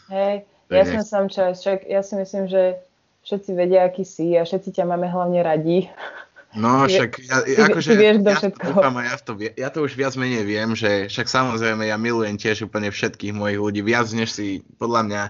Hej, 0.07 0.47
jasne 0.71 1.03
som 1.03 1.27
čas, 1.27 1.59
ja 1.67 1.99
si 1.99 2.15
myslím, 2.15 2.47
že 2.47 2.79
všetci 3.27 3.51
vedia, 3.51 3.83
aký 3.83 4.07
si 4.07 4.39
a 4.39 4.47
všetci 4.47 4.79
ťa 4.79 4.87
máme 4.87 5.11
hlavne 5.11 5.43
radi. 5.43 5.91
No, 6.55 6.87
však 6.87 7.11
ja, 7.27 7.43
ty, 7.43 7.59
akože, 7.59 7.89
ty 7.91 7.95
vieš 7.99 8.17
do 8.23 8.31
ja, 8.31 8.37
všetko. 8.39 8.65
To 8.71 8.81
ja, 9.03 9.15
to, 9.19 9.31
ja 9.35 9.69
to 9.69 9.79
už 9.83 9.93
viac 9.99 10.15
menej 10.15 10.47
viem, 10.47 10.71
že 10.73 11.11
však 11.11 11.27
samozrejme 11.27 11.85
ja 11.85 11.99
milujem 11.99 12.39
tiež 12.39 12.71
úplne 12.71 12.87
všetkých 12.87 13.35
mojich 13.35 13.59
ľudí, 13.59 13.83
viac 13.83 14.07
než 14.15 14.31
si 14.31 14.63
podľa 14.79 15.01
mňa 15.11 15.21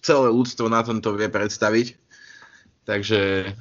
celé 0.00 0.28
ľudstvo 0.30 0.70
na 0.70 0.86
tomto 0.86 1.18
vie 1.18 1.26
predstaviť. 1.26 1.98
Takže 2.86 3.52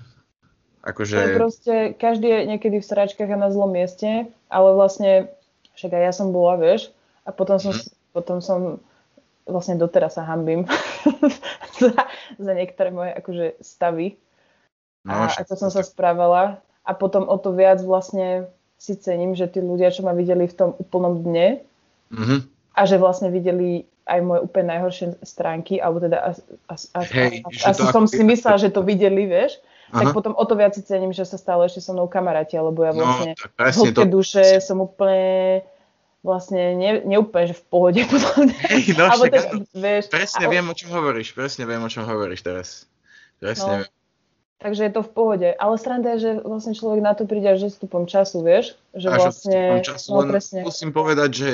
akože... 0.85 1.15
To 1.17 1.25
je 1.25 1.41
proste, 1.41 1.75
každý 1.97 2.29
je 2.29 2.41
niekedy 2.53 2.77
v 2.79 2.85
sračkách 2.85 3.33
a 3.33 3.38
na 3.38 3.49
zlom 3.49 3.73
mieste, 3.73 4.29
ale 4.47 4.69
vlastne, 4.77 5.27
však 5.73 5.91
aj 5.91 6.03
ja 6.05 6.13
som 6.13 6.29
bola, 6.29 6.55
vieš, 6.62 6.93
a 7.25 7.33
potom 7.33 7.57
som, 7.57 7.73
hmm. 7.73 8.13
potom 8.13 8.38
som 8.39 8.79
vlastne 9.49 9.75
doteraz 9.75 10.15
sa 10.15 10.23
hambím 10.23 10.69
za, 11.81 12.07
za 12.38 12.51
niektoré 12.53 12.93
moje 12.93 13.12
akože 13.17 13.45
stavy 13.59 14.15
no, 15.03 15.25
a 15.25 15.33
ako 15.33 15.53
som 15.57 15.69
sa 15.73 15.81
správala 15.81 16.62
a 16.85 16.91
potom 16.93 17.25
o 17.25 17.38
to 17.38 17.53
viac 17.53 17.81
vlastne 17.81 18.49
si 18.79 18.95
cením, 18.95 19.35
že 19.35 19.51
tí 19.51 19.59
ľudia, 19.59 19.91
čo 19.91 20.07
ma 20.07 20.15
videli 20.15 20.47
v 20.47 20.55
tom 20.55 20.71
úplnom 20.79 21.19
dne 21.19 21.59
mm-hmm. 22.15 22.39
a 22.79 22.81
že 22.88 22.95
vlastne 22.95 23.27
videli 23.27 23.83
aj 24.09 24.19
moje 24.25 24.39
úplne 24.41 24.73
najhoršie 24.73 25.21
stránky, 25.21 25.77
alebo 25.77 26.01
teda 26.01 26.17
as, 26.33 26.38
as, 26.65 26.81
as, 26.97 27.05
Hej, 27.13 27.45
as, 27.45 27.77
asi 27.77 27.83
som 27.93 28.09
si 28.09 28.25
myslela, 28.25 28.57
že 28.57 28.73
to 28.73 28.81
videli, 28.81 29.29
vieš, 29.29 29.62
Aha. 29.93 30.01
tak 30.01 30.17
potom 30.17 30.33
o 30.33 30.43
to 30.49 30.57
viac 30.57 30.73
si 30.73 30.81
cením, 30.81 31.13
že 31.13 31.29
sa 31.29 31.38
stále 31.38 31.69
ešte 31.69 31.85
so 31.85 31.93
mnou 31.93 32.09
kamaráti, 32.09 32.57
lebo 32.57 32.81
ja 32.81 32.91
no, 32.93 33.05
vlastne 33.05 33.38
no, 33.38 33.85
v 33.85 33.93
to... 33.93 34.03
duše 34.09 34.57
som 34.65 34.81
úplne 34.81 35.62
vlastne 36.23 36.75
ne, 36.75 36.91
neúplne, 37.08 37.51
že 37.51 37.55
v 37.55 37.63
pohode 37.67 38.01
mňa. 38.10 38.60
Hey, 38.67 38.91
no, 38.95 39.08
Alebo 39.08 39.25
však, 39.27 39.34
teda, 39.34 39.51
vieš, 39.75 40.03
presne 40.12 40.45
ale... 40.47 40.51
viem, 40.58 40.65
o 40.67 40.75
čom 40.75 40.89
hovoríš, 40.91 41.29
presne 41.32 41.63
viem, 41.63 41.82
o 41.82 41.89
čom 41.89 42.03
hovoríš 42.03 42.41
teraz. 42.43 42.67
Presne 43.39 43.71
no, 43.71 43.77
viem. 43.84 43.89
Takže 44.60 44.91
je 44.91 44.91
to 44.91 45.08
v 45.08 45.12
pohode. 45.15 45.49
Ale 45.55 45.79
sranda 45.79 46.19
je, 46.19 46.19
že 46.19 46.32
vlastne 46.43 46.75
človek 46.75 46.99
na 46.99 47.15
to 47.15 47.23
príde 47.23 47.47
až 47.47 47.71
stupom 47.71 48.03
času, 48.03 48.43
vieš? 48.43 48.75
Že 48.91 49.08
až 49.08 49.19
vlastne, 49.23 49.60
času, 49.79 50.10
no, 50.12 50.27
presne. 50.27 50.60
musím 50.67 50.91
povedať, 50.91 51.29
že 51.32 51.51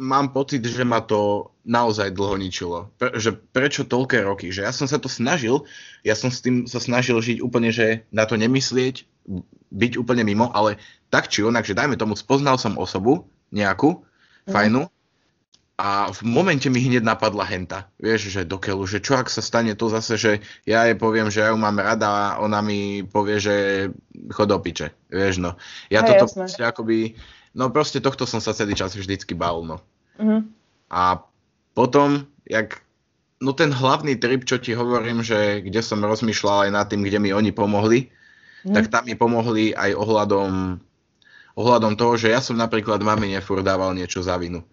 mám 0.00 0.32
pocit, 0.32 0.64
že 0.64 0.80
ma 0.80 1.04
to 1.04 1.52
naozaj 1.68 2.08
dlho 2.16 2.40
ničilo. 2.40 2.88
Pre, 2.96 3.12
že 3.20 3.36
prečo 3.36 3.84
toľké 3.84 4.24
roky? 4.24 4.48
Že 4.48 4.64
ja 4.64 4.72
som 4.72 4.88
sa 4.88 4.96
to 4.96 5.12
snažil, 5.12 5.68
ja 6.00 6.16
som 6.16 6.32
s 6.32 6.40
tým 6.40 6.64
sa 6.64 6.80
snažil 6.80 7.20
žiť 7.20 7.44
úplne, 7.44 7.68
že 7.68 8.08
na 8.08 8.24
to 8.24 8.40
nemyslieť, 8.40 9.04
byť 9.68 9.92
úplne 10.00 10.24
mimo, 10.24 10.48
ale 10.56 10.80
tak 11.12 11.28
či 11.28 11.44
onak, 11.44 11.68
že 11.68 11.76
dajme 11.76 12.00
tomu, 12.00 12.16
spoznal 12.16 12.56
som 12.56 12.80
osobu, 12.80 13.28
nejakú, 13.50 14.00
mm. 14.00 14.52
fajnú, 14.52 14.90
a 15.80 16.12
v 16.12 16.20
momente 16.28 16.68
mi 16.68 16.76
hneď 16.84 17.00
napadla 17.00 17.48
henta. 17.48 17.88
Vieš, 17.96 18.28
že 18.28 18.44
do 18.44 18.60
keľu, 18.60 18.84
že 18.84 19.00
čo 19.00 19.16
ak 19.16 19.32
sa 19.32 19.40
stane 19.40 19.72
to 19.72 19.88
zase, 19.88 20.20
že 20.20 20.32
ja 20.68 20.84
jej 20.84 20.92
poviem, 20.92 21.32
že 21.32 21.40
ja 21.40 21.48
ju 21.48 21.56
mám 21.56 21.80
rada 21.80 22.36
a 22.36 22.36
ona 22.44 22.60
mi 22.60 23.00
povie, 23.00 23.40
že 23.40 23.54
chod 24.28 24.52
do 24.52 24.60
piče. 24.60 24.92
Vieš, 25.08 25.40
no. 25.40 25.56
Ja 25.88 26.04
Hej, 26.04 26.20
toto 26.20 26.44
proste 26.44 26.60
akoby, 26.60 27.16
no 27.56 27.72
proste 27.72 28.04
tohto 28.04 28.28
som 28.28 28.44
sa 28.44 28.52
celý 28.52 28.76
čas 28.76 28.92
vždycky 28.92 29.32
bál, 29.32 29.64
no. 29.64 29.80
Mm-hmm. 30.20 30.40
A 30.92 31.24
potom, 31.72 32.28
jak, 32.44 32.84
no 33.40 33.56
ten 33.56 33.72
hlavný 33.72 34.20
trip, 34.20 34.44
čo 34.44 34.60
ti 34.60 34.76
hovorím, 34.76 35.24
že 35.24 35.64
kde 35.64 35.80
som 35.80 36.04
rozmýšľal 36.04 36.68
aj 36.68 36.70
nad 36.76 36.86
tým, 36.92 37.08
kde 37.08 37.24
mi 37.24 37.32
oni 37.32 37.56
pomohli, 37.56 38.12
mm. 38.68 38.76
tak 38.76 38.92
tam 38.92 39.08
mi 39.08 39.16
pomohli 39.16 39.72
aj 39.72 39.96
ohľadom 39.96 40.76
ohľadom 41.60 41.94
toho, 41.94 42.16
že 42.16 42.32
ja 42.32 42.40
som 42.40 42.56
napríklad 42.56 43.04
mamine 43.04 43.38
furt 43.44 43.62
dával 43.62 43.92
niečo 43.92 44.24
za 44.24 44.40
vinu. 44.40 44.64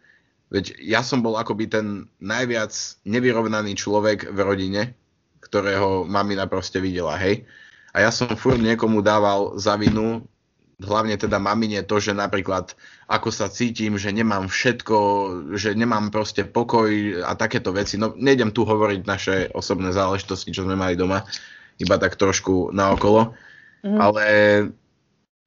Veď 0.48 0.80
ja 0.80 1.04
som 1.04 1.20
bol 1.20 1.36
akoby 1.36 1.68
ten 1.68 2.08
najviac 2.24 2.72
nevyrovnaný 3.04 3.76
človek 3.76 4.32
v 4.32 4.40
rodine, 4.40 4.82
ktorého 5.44 6.08
mamina 6.08 6.48
proste 6.48 6.80
videla, 6.80 7.20
hej. 7.20 7.44
A 7.92 8.08
ja 8.08 8.12
som 8.16 8.32
furt 8.40 8.60
niekomu 8.60 9.04
dával 9.04 9.60
za 9.60 9.76
vinu, 9.76 10.24
hlavne 10.78 11.18
teda 11.18 11.42
mamine 11.42 11.82
to, 11.82 11.98
že 11.98 12.14
napríklad 12.14 12.78
ako 13.10 13.34
sa 13.34 13.50
cítim, 13.50 13.98
že 13.98 14.14
nemám 14.14 14.46
všetko, 14.46 14.98
že 15.58 15.74
nemám 15.74 16.14
proste 16.14 16.46
pokoj 16.46 16.88
a 17.26 17.34
takéto 17.34 17.74
veci. 17.74 17.98
No 17.98 18.14
nejdem 18.14 18.54
tu 18.54 18.64
hovoriť 18.64 19.02
naše 19.04 19.36
osobné 19.58 19.90
záležitosti, 19.90 20.54
čo 20.54 20.64
sme 20.64 20.78
mali 20.78 20.94
doma, 20.94 21.26
iba 21.82 21.96
tak 21.98 22.16
trošku 22.16 22.70
naokolo. 22.72 23.34
Mm. 23.82 23.98
Ale 23.98 24.26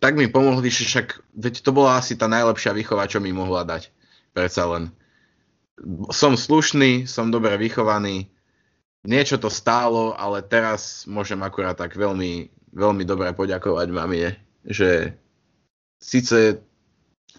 tak 0.00 0.16
mi 0.16 0.26
pomohli, 0.32 0.72
že 0.72 0.88
však, 0.88 1.20
veď 1.36 1.54
to 1.60 1.70
bola 1.76 2.00
asi 2.00 2.16
tá 2.16 2.24
najlepšia 2.24 2.72
výchova, 2.72 3.06
čo 3.06 3.20
mi 3.20 3.36
mohla 3.36 3.68
dať. 3.68 3.92
Predsa 4.32 4.64
len. 4.72 4.84
Som 6.08 6.40
slušný, 6.40 7.04
som 7.04 7.28
dobre 7.28 7.56
vychovaný, 7.60 8.32
niečo 9.04 9.36
to 9.36 9.52
stálo, 9.52 10.16
ale 10.16 10.44
teraz 10.44 11.04
môžem 11.04 11.40
akurát 11.44 11.76
tak 11.76 11.96
veľmi, 11.96 12.48
veľmi 12.72 13.04
dobre 13.04 13.32
poďakovať 13.32 13.88
mamie, 13.92 14.36
že 14.64 15.16
síce, 16.00 16.60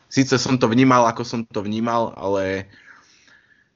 síce 0.10 0.36
som 0.38 0.58
to 0.58 0.70
vnímal, 0.70 1.06
ako 1.06 1.22
som 1.26 1.42
to 1.46 1.62
vnímal, 1.62 2.14
ale, 2.18 2.70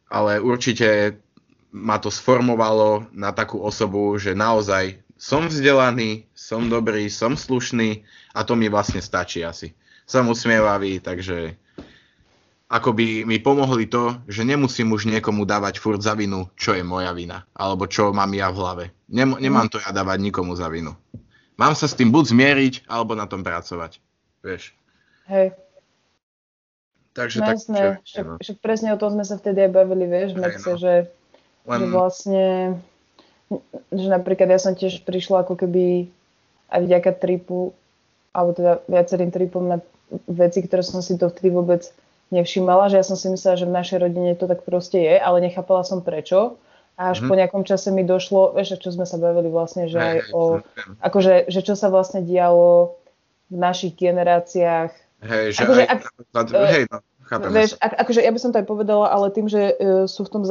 ale 0.10 0.41
určite 0.41 1.21
ma 1.69 2.02
to 2.02 2.10
sformovalo 2.10 3.06
na 3.13 3.34
takú 3.34 3.62
osobu, 3.62 4.17
že 4.17 4.38
naozaj 4.38 5.05
som 5.15 5.47
vzdelaný, 5.47 6.28
som 6.36 6.67
dobrý, 6.67 7.08
som 7.08 7.39
slušný 7.39 8.04
a 8.36 8.43
to 8.43 8.60
mi 8.60 8.67
vlastne 8.67 8.99
stačí 8.99 9.41
asi. 9.41 9.71
Som 10.06 10.30
usmievavý, 10.30 11.01
takže 11.01 11.56
akoby 12.69 13.23
mi 13.23 13.39
pomohli 13.39 13.88
to, 13.88 14.19
že 14.28 14.43
nemusím 14.43 14.91
už 14.91 15.08
niekomu 15.10 15.47
dávať 15.47 15.80
furt 15.80 16.04
za 16.04 16.13
vinu, 16.13 16.51
čo 16.60 16.75
je 16.75 16.84
moja 16.84 17.15
vina, 17.15 17.47
alebo 17.56 17.88
čo 17.88 18.12
mám 18.12 18.30
ja 18.36 18.51
v 18.51 18.60
hlave. 18.60 18.86
Nem, 19.08 19.34
nemám 19.39 19.71
to 19.71 19.80
ja 19.82 19.95
dávať 19.95 20.19
nikomu 20.19 20.54
za 20.54 20.67
vinu. 20.67 20.93
Mám 21.56 21.73
sa 21.80 21.88
s 21.88 21.95
tým 21.95 22.12
buď 22.12 22.36
zmieriť, 22.36 22.73
alebo 22.91 23.15
na 23.15 23.25
tom 23.32 23.39
pracovať. 23.39 24.04
Vieš. 24.43 24.75
Hej. 25.32 25.56
Takže 27.15 27.38
no, 27.39 27.47
tak, 27.47 27.56
jasné, 27.56 27.80
čo, 27.80 27.88
však, 28.04 28.25
no. 28.28 28.36
však 28.43 28.58
presne 28.60 28.89
o 28.91 28.99
tom 28.99 29.15
sme 29.15 29.23
sa 29.23 29.39
vtedy 29.39 29.63
aj 29.63 29.71
bavili, 29.71 30.04
vieš, 30.04 30.36
Hej, 30.36 30.60
no. 30.67 30.75
že, 30.75 30.93
Len... 31.63 31.80
že 31.80 31.86
vlastne 31.88 32.43
že 33.94 34.08
napríklad 34.08 34.50
ja 34.50 34.60
som 34.60 34.74
tiež 34.74 35.06
prišla 35.06 35.46
ako 35.46 35.60
keby 35.60 36.10
aj 36.72 36.82
vďaka 36.82 37.12
tripu, 37.22 37.76
alebo 38.36 38.52
teda 38.58 38.72
viacerým 38.89 39.32
tripom 39.32 39.63
na 39.70 39.78
veci, 40.28 40.62
ktoré 40.65 40.84
som 40.84 41.00
si 41.00 41.15
dovtedy 41.15 41.54
vôbec 41.54 41.88
nevšímala, 42.34 42.89
že 42.89 43.00
ja 43.00 43.06
som 43.06 43.18
si 43.18 43.30
myslela, 43.30 43.60
že 43.60 43.70
v 43.70 43.76
našej 43.78 43.98
rodine 44.02 44.32
to 44.34 44.50
tak 44.50 44.65
proste 44.65 44.98
je, 44.98 45.15
ale 45.15 45.46
nechápala 45.46 45.86
som 45.86 46.02
prečo. 46.02 46.58
A 46.96 47.12
až 47.12 47.22
mm. 47.22 47.28
po 47.28 47.34
nejakom 47.36 47.63
čase 47.68 47.91
mi 47.91 48.08
došlo, 48.08 48.56
vieš, 48.56 48.80
čo 48.80 48.89
sme 48.96 49.04
sa 49.04 49.20
bavili 49.20 49.52
vlastne, 49.52 49.91
že 49.91 50.00
aj 50.00 50.18
o, 50.32 50.63
akože, 51.04 51.52
že 51.52 51.60
čo 51.60 51.76
sa 51.76 51.91
vlastne 51.91 52.24
dialo 52.24 52.96
v 53.52 53.56
našich 53.60 54.00
generáciách. 54.00 54.96
Hej, 55.28 55.60
že 55.60 55.62
akože, 55.68 55.84
aj, 55.84 55.98
ak, 56.32 56.48
hej, 56.72 56.84
no, 56.88 56.98
chápem. 57.28 57.52
Vieš, 57.52 57.72
ak, 57.84 57.94
akože 58.00 58.22
ja 58.24 58.32
by 58.32 58.39
som 58.39 58.52
to 58.56 58.60
aj 58.63 58.68
povedala, 58.68 59.12
ale 59.12 59.28
tým, 59.36 59.52
že 59.52 59.76
uh, 59.76 60.08
sú 60.08 60.24
v 60.24 60.32
tom 60.32 60.44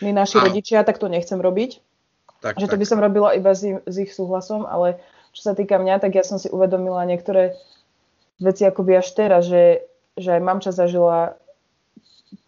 zainvolovaní 0.00 0.16
naši 0.16 0.36
Áno. 0.40 0.44
rodičia, 0.48 0.84
tak 0.84 0.98
to 0.98 1.06
nechcem 1.08 1.38
robiť. 1.40 1.80
Tak, 2.40 2.56
že 2.56 2.66
tak. 2.66 2.72
to 2.72 2.80
by 2.80 2.86
som 2.88 2.98
robila 2.98 3.36
iba 3.36 3.52
s, 3.52 3.62
s 3.64 3.96
ich 4.00 4.12
súhlasom, 4.16 4.64
ale 4.64 4.96
čo 5.36 5.44
sa 5.44 5.52
týka 5.52 5.76
mňa, 5.76 6.00
tak 6.00 6.16
ja 6.16 6.24
som 6.24 6.40
si 6.40 6.48
uvedomila 6.48 7.04
niektoré 7.04 7.54
veci 8.40 8.64
akoby 8.64 8.96
až 8.96 9.12
teraz, 9.12 9.44
že, 9.44 9.84
že 10.16 10.40
aj 10.40 10.40
mamča 10.40 10.72
zažila 10.72 11.36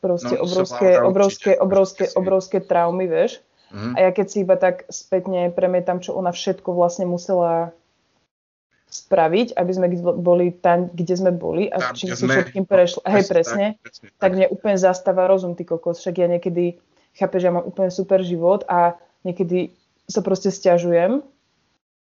proste 0.01 0.41
no, 0.41 0.49
obrovské, 0.49 0.97
obrovské, 0.97 1.51
obrovské, 1.61 2.05
obrovské 2.17 2.59
traumy, 2.65 3.05
vieš. 3.05 3.45
Mm. 3.73 3.93
A 3.97 3.99
ja 4.09 4.11
keď 4.17 4.27
si 4.29 4.37
iba 4.45 4.57
tak 4.57 4.89
spätne 4.89 5.53
premietam, 5.53 6.01
čo 6.01 6.17
ona 6.17 6.33
všetko 6.33 6.73
vlastne 6.73 7.05
musela 7.05 7.77
spraviť, 8.93 9.57
aby 9.57 9.73
sme 9.73 9.87
boli 10.21 10.53
tam, 10.53 10.93
kde 10.93 11.15
sme 11.17 11.33
boli 11.33 11.73
a 11.73 11.81
tam, 11.81 11.97
čím 11.97 12.13
si 12.13 12.29
všetkým 12.29 12.69
prešli. 12.69 13.01
Hej, 13.09 13.25
presne. 13.25 13.67
Tak, 13.81 13.81
presne 13.81 14.07
tak. 14.13 14.21
tak 14.21 14.31
mne 14.37 14.47
úplne 14.53 14.77
zastáva 14.77 15.25
rozum, 15.25 15.57
ty 15.57 15.65
kokos. 15.65 16.05
Však 16.05 16.21
ja 16.21 16.29
niekedy, 16.29 16.77
chápeš, 17.17 17.49
ja 17.49 17.53
mám 17.53 17.67
úplne 17.67 17.93
super 17.93 18.21
život 18.25 18.65
a 18.69 18.97
niekedy 19.23 19.73
sa 20.09 20.21
proste 20.25 20.51
stiažujem 20.51 21.23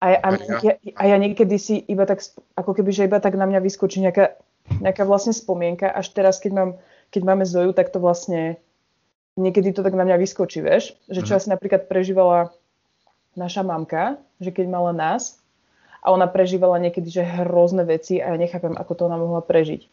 a 0.02 0.06
ja, 0.10 0.17
a, 0.26 0.30
ja, 0.65 0.74
a 0.97 1.04
ja 1.06 1.17
niekedy 1.21 1.56
si 1.62 1.78
iba 1.86 2.10
tak, 2.10 2.26
ako 2.58 2.74
keby, 2.74 2.89
že 2.89 3.06
iba 3.06 3.21
tak 3.21 3.38
na 3.38 3.45
mňa 3.45 3.62
vyskočí 3.62 4.02
nejaká, 4.02 4.34
nejaká 4.82 5.06
vlastne 5.06 5.30
spomienka, 5.30 5.86
až 5.86 6.10
teraz, 6.17 6.41
keď, 6.41 6.52
mám, 6.58 6.69
keď 7.13 7.21
máme 7.21 7.45
Zoju, 7.45 7.78
tak 7.78 7.93
to 7.93 8.02
vlastne 8.02 8.58
niekedy 9.38 9.71
to 9.71 9.86
tak 9.86 9.93
na 9.93 10.04
mňa 10.04 10.17
vyskočí, 10.17 10.65
vieš, 10.65 10.97
že 11.06 11.21
čo 11.21 11.38
uh-huh. 11.38 11.39
asi 11.45 11.54
napríklad 11.54 11.86
prežívala 11.86 12.52
naša 13.38 13.62
mamka, 13.63 14.19
že 14.41 14.52
keď 14.52 14.67
mala 14.67 14.91
nás 14.91 15.39
a 16.02 16.12
ona 16.12 16.26
prežívala 16.26 16.82
niekedy, 16.82 17.08
že 17.13 17.24
hrozné 17.24 17.86
veci 17.86 18.17
a 18.17 18.34
ja 18.34 18.38
nechápem, 18.41 18.74
ako 18.74 18.91
to 18.97 19.02
ona 19.06 19.21
mohla 19.21 19.45
prežiť. 19.45 19.86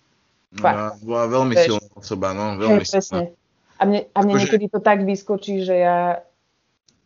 No, 0.57 0.61
Fakt. 0.65 0.79
No, 0.81 0.89
bola 1.05 1.25
veľmi 1.29 1.55
vieš? 1.55 1.67
silná 1.69 1.89
osoba, 1.93 2.29
no, 2.33 2.57
veľmi 2.57 2.81
Hej, 2.81 2.89
presne. 2.89 3.23
A 3.79 3.83
mne, 3.87 4.11
a 4.11 4.19
mne 4.27 4.35
akože... 4.35 4.43
niekedy 4.45 4.67
to 4.69 4.81
tak 4.83 5.07
vyskočí, 5.07 5.63
že 5.63 5.75
ja, 5.79 6.27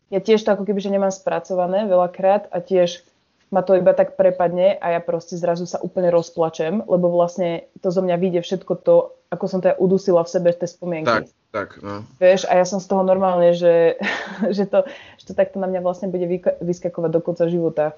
ja 0.09 0.19
tiež 0.19 0.41
to 0.41 0.57
ako 0.57 0.65
keby, 0.65 0.81
že 0.81 0.93
nemám 0.93 1.13
spracované 1.13 1.85
veľakrát 1.85 2.49
a 2.49 2.57
tiež 2.59 3.05
ma 3.53 3.61
to 3.61 3.77
iba 3.77 3.93
tak 3.93 4.17
prepadne 4.17 4.73
a 4.81 4.97
ja 4.97 4.99
proste 4.99 5.37
zrazu 5.37 5.69
sa 5.69 5.77
úplne 5.77 6.09
rozplačem, 6.09 6.81
lebo 6.89 7.13
vlastne 7.13 7.69
to 7.85 7.93
zo 7.93 8.01
mňa 8.01 8.17
vyjde 8.17 8.41
všetko 8.41 8.73
to, 8.81 9.13
ako 9.29 9.45
som 9.45 9.61
to 9.61 9.69
ja 9.69 9.75
udusila 9.77 10.25
v 10.25 10.33
sebe, 10.33 10.49
tie 10.57 10.65
spomienky. 10.65 11.29
Tak, 11.29 11.29
tak, 11.53 11.69
no. 11.85 12.01
Vieš, 12.17 12.49
a 12.49 12.57
ja 12.57 12.65
som 12.65 12.81
z 12.81 12.89
toho 12.89 13.05
normálne, 13.05 13.53
že, 13.53 14.01
že, 14.57 14.65
to, 14.65 14.89
že 15.21 15.23
to 15.29 15.33
takto 15.37 15.61
na 15.61 15.69
mňa 15.69 15.85
vlastne 15.85 16.09
bude 16.09 16.25
vyskakovať 16.65 17.09
do 17.13 17.21
konca 17.21 17.45
života. 17.45 17.93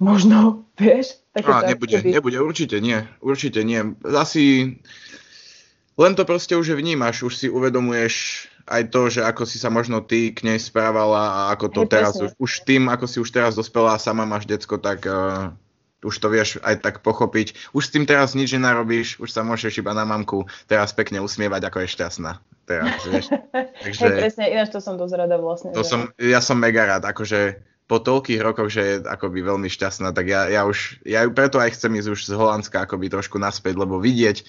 Možno, 0.00 0.64
vieš? 0.80 1.20
Také 1.36 1.52
a, 1.52 1.68
nebude, 1.68 2.00
keby... 2.00 2.16
nebude, 2.16 2.38
určite 2.40 2.80
nie, 2.80 3.04
určite 3.20 3.60
nie. 3.62 3.92
Asi 4.02 4.76
len 5.98 6.12
to 6.16 6.24
proste 6.24 6.56
už 6.56 6.72
vnímaš, 6.72 7.22
už 7.22 7.34
si 7.36 7.46
uvedomuješ 7.52 8.46
aj 8.70 8.82
to, 8.94 9.10
že 9.10 9.20
ako 9.26 9.42
si 9.42 9.58
sa 9.58 9.68
možno 9.68 10.00
ty 10.00 10.30
k 10.30 10.46
nej 10.46 10.58
správala 10.58 11.22
a 11.28 11.40
ako 11.52 11.66
to 11.68 11.82
Hej, 11.84 11.90
teraz, 11.90 12.14
už, 12.16 12.30
už 12.38 12.52
tým, 12.62 12.86
ako 12.88 13.04
si 13.10 13.18
už 13.18 13.30
teraz 13.34 13.58
dospela 13.58 13.98
a 13.98 14.02
sama 14.02 14.22
máš 14.22 14.46
decko, 14.46 14.78
tak 14.78 15.02
uh, 15.04 15.50
už 16.02 16.14
to 16.18 16.28
vieš 16.30 16.58
aj 16.62 16.82
tak 16.82 17.02
pochopiť. 17.02 17.74
Už 17.74 17.90
s 17.90 17.92
tým 17.94 18.06
teraz 18.06 18.38
nič 18.38 18.54
nenarobíš, 18.54 19.18
už 19.18 19.30
sa 19.30 19.42
môžeš 19.42 19.82
iba 19.82 19.94
na 19.94 20.06
mamku 20.06 20.46
teraz 20.70 20.94
pekne 20.94 21.22
usmievať, 21.22 21.70
ako 21.70 21.78
je 21.82 21.88
šťastná. 21.90 22.32
Teraz, 22.66 23.02
vieš. 23.10 23.26
Takže, 23.82 24.02
Hej, 24.06 24.18
presne, 24.18 24.44
ináč 24.50 24.70
to 24.70 24.78
som 24.78 24.94
dosť 24.94 25.14
rada 25.18 25.36
vlastne. 25.42 25.74
To 25.74 25.82
že... 25.82 25.90
som, 25.90 26.00
ja 26.18 26.38
som 26.38 26.58
mega 26.58 26.86
rád, 26.86 27.02
akože 27.06 27.58
po 27.90 27.98
toľkých 27.98 28.40
rokoch, 28.40 28.70
že 28.70 28.82
je 28.82 28.94
akoby 29.04 29.42
veľmi 29.42 29.68
šťastná, 29.68 30.14
tak 30.14 30.30
ja, 30.30 30.48
ja 30.48 30.62
už, 30.64 31.02
ja 31.02 31.26
preto 31.28 31.58
aj 31.58 31.76
chcem 31.76 31.92
ísť 31.98 32.08
už 32.14 32.20
z 32.30 32.32
Holandska 32.38 32.86
akoby 32.86 33.10
trošku 33.10 33.36
naspäť, 33.36 33.74
lebo 33.76 33.98
vidieť 33.98 34.46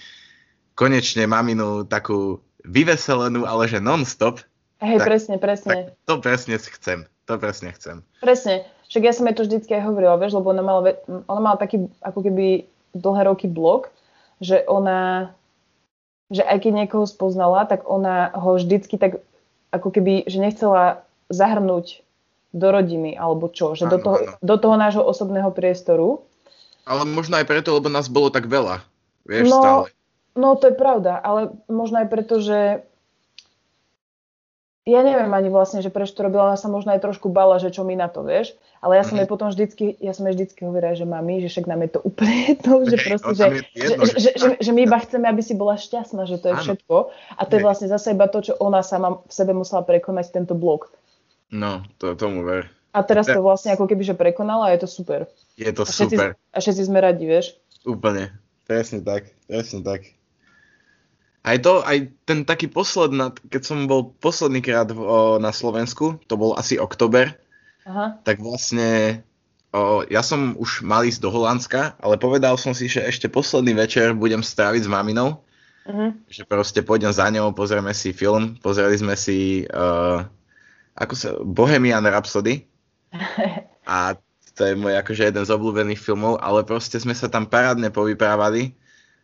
konečne 0.74 1.30
maminu 1.30 1.86
takú 1.86 2.42
vyveselenú, 2.66 3.46
ale 3.46 3.70
že 3.70 3.84
non-stop. 3.84 4.42
Hej, 4.84 5.00
tak, 5.00 5.08
presne, 5.08 5.36
presne. 5.40 5.72
Tak 5.72 5.86
to 6.08 6.14
presne 6.20 6.56
chcem. 6.60 7.00
To 7.28 7.34
presne 7.40 7.72
chcem. 7.72 8.04
Presne. 8.20 8.68
Však 8.92 9.04
ja 9.04 9.14
som 9.16 9.26
jej 9.26 9.36
to 9.36 9.48
vždycky 9.48 9.72
aj 9.74 9.84
hovorila, 9.88 10.20
vieš, 10.20 10.36
lebo 10.38 10.52
ona 10.52 10.62
mala, 10.62 11.00
ona 11.26 11.42
mala 11.42 11.58
taký 11.58 11.88
ako 12.04 12.20
keby 12.20 12.68
dlhé 12.94 13.22
roky 13.26 13.48
blog, 13.48 13.90
že 14.44 14.62
ona, 14.68 15.32
že 16.30 16.44
aj 16.44 16.68
keď 16.68 16.72
niekoho 16.84 17.08
spoznala, 17.08 17.66
tak 17.66 17.88
ona 17.88 18.30
ho 18.36 18.60
vždycky 18.60 19.00
tak 19.00 19.24
ako 19.74 19.90
keby, 19.90 20.28
že 20.30 20.38
nechcela 20.38 21.02
zahrnúť 21.32 22.06
do 22.54 22.68
rodiny, 22.70 23.18
alebo 23.18 23.50
čo, 23.50 23.74
že 23.74 23.90
áno, 23.90 23.98
do, 23.98 23.98
toho, 23.98 24.18
do 24.38 24.56
toho 24.62 24.76
nášho 24.78 25.02
osobného 25.02 25.50
priestoru. 25.50 26.22
Ale 26.86 27.08
možno 27.10 27.42
aj 27.42 27.50
preto, 27.50 27.74
lebo 27.74 27.90
nás 27.90 28.06
bolo 28.06 28.30
tak 28.30 28.46
veľa, 28.46 28.86
vieš, 29.26 29.50
no, 29.50 29.58
stále. 29.58 29.84
No 30.34 30.58
to 30.58 30.74
je 30.74 30.76
pravda, 30.76 31.22
ale 31.22 31.54
možno 31.70 32.02
aj 32.02 32.08
preto, 32.10 32.42
že 32.42 32.82
ja 34.84 35.00
neviem 35.00 35.32
ani 35.32 35.48
vlastne, 35.48 35.80
že 35.80 35.88
prečo 35.88 36.12
to 36.12 36.28
robila, 36.28 36.52
ona 36.52 36.60
sa 36.60 36.68
možno 36.68 36.92
aj 36.92 37.00
trošku 37.00 37.32
bala, 37.32 37.56
že 37.56 37.72
čo 37.72 37.88
mi 37.88 37.96
na 37.96 38.12
to, 38.12 38.20
vieš. 38.28 38.52
Ale 38.84 39.00
ja 39.00 39.08
som 39.08 39.16
jej 39.16 39.24
mhm. 39.24 39.32
potom 39.32 39.48
vždycky, 39.48 39.96
ja 40.04 40.12
som 40.12 40.28
jej 40.28 40.36
vždycky 40.36 40.68
hovorila, 40.68 40.92
že 40.92 41.08
mami, 41.08 41.40
že 41.40 41.48
však 41.48 41.72
nám 41.72 41.88
je 41.88 41.92
to 41.96 42.00
úplne 42.04 42.36
jedno, 42.52 42.74
že 42.84 42.98
proste, 43.00 43.32
no, 43.32 43.32
že, 43.32 43.46
jedno, 43.72 44.04
že, 44.04 44.14
že, 44.20 44.30
že, 44.36 44.48
že, 44.60 44.72
my 44.76 44.82
iba 44.84 45.00
chceme, 45.00 45.26
aby 45.32 45.40
si 45.40 45.56
bola 45.56 45.80
šťastná, 45.80 46.28
že 46.28 46.36
to 46.36 46.52
je 46.52 46.56
všetko. 46.68 46.96
A 47.40 47.42
to 47.48 47.52
je 47.56 47.62
vlastne 47.64 47.88
zase 47.88 48.12
iba 48.12 48.28
to, 48.28 48.44
čo 48.44 48.60
ona 48.60 48.84
sama 48.84 49.24
v 49.24 49.32
sebe 49.32 49.56
musela 49.56 49.88
prekonať 49.88 50.36
tento 50.36 50.52
blok. 50.52 50.92
No, 51.48 51.88
to 51.96 52.12
tomu 52.20 52.44
ver. 52.44 52.68
A 52.92 53.02
teraz 53.08 53.26
to 53.26 53.40
vlastne 53.42 53.74
ako 53.74 53.88
keby, 53.88 54.04
že 54.04 54.20
prekonala 54.20 54.70
a 54.70 54.74
je 54.76 54.84
to 54.84 54.90
super. 54.92 55.26
Je 55.56 55.72
to 55.72 55.82
a 55.82 55.90
všetci, 55.90 56.14
super. 56.20 56.30
A 56.52 56.58
všetci 56.60 56.82
sme 56.84 57.00
radi, 57.00 57.24
vieš. 57.24 57.56
Úplne. 57.88 58.36
Presne 58.68 59.00
tak, 59.00 59.32
presne 59.48 59.80
tak. 59.80 60.12
Aj 61.44 61.60
to, 61.60 61.84
aj 61.84 62.08
ten 62.24 62.48
taký 62.48 62.72
posledná, 62.72 63.36
keď 63.52 63.62
som 63.68 63.84
bol 63.84 64.16
posledný 64.24 64.64
krát 64.64 64.88
v, 64.88 65.00
o, 65.04 65.36
na 65.44 65.52
Slovensku, 65.52 66.16
to 66.32 66.40
bol 66.40 66.56
asi 66.56 66.80
oktober, 66.80 67.36
Aha. 67.84 68.16
tak 68.24 68.40
vlastne 68.40 69.20
o, 69.76 70.08
ja 70.08 70.24
som 70.24 70.56
už 70.56 70.88
mal 70.88 71.04
ísť 71.04 71.20
do 71.20 71.28
Holandska, 71.28 72.00
ale 72.00 72.16
povedal 72.16 72.56
som 72.56 72.72
si, 72.72 72.88
že 72.88 73.04
ešte 73.04 73.28
posledný 73.28 73.76
večer 73.76 74.16
budem 74.16 74.40
stráviť 74.40 74.88
s 74.88 74.90
maminou, 74.90 75.44
uh-huh. 75.84 76.16
že 76.32 76.48
proste 76.48 76.80
pôjdem 76.80 77.12
za 77.12 77.28
ňou, 77.28 77.52
pozrieme 77.52 77.92
si 77.92 78.16
film, 78.16 78.56
pozreli 78.64 78.96
sme 78.96 79.20
si 79.20 79.68
uh, 79.68 80.24
ako 80.96 81.14
sa, 81.14 81.30
Bohemian 81.44 82.08
Rhapsody 82.08 82.72
a 83.84 84.16
to 84.54 84.62
je 84.70 84.78
môj 84.78 84.96
akože 85.02 85.34
jeden 85.34 85.44
z 85.44 85.52
obľúbených 85.52 86.00
filmov, 86.00 86.38
ale 86.38 86.62
proste 86.62 87.02
sme 87.02 87.18
sa 87.18 87.26
tam 87.26 87.50
parádne 87.50 87.90
povyprávali 87.90 88.78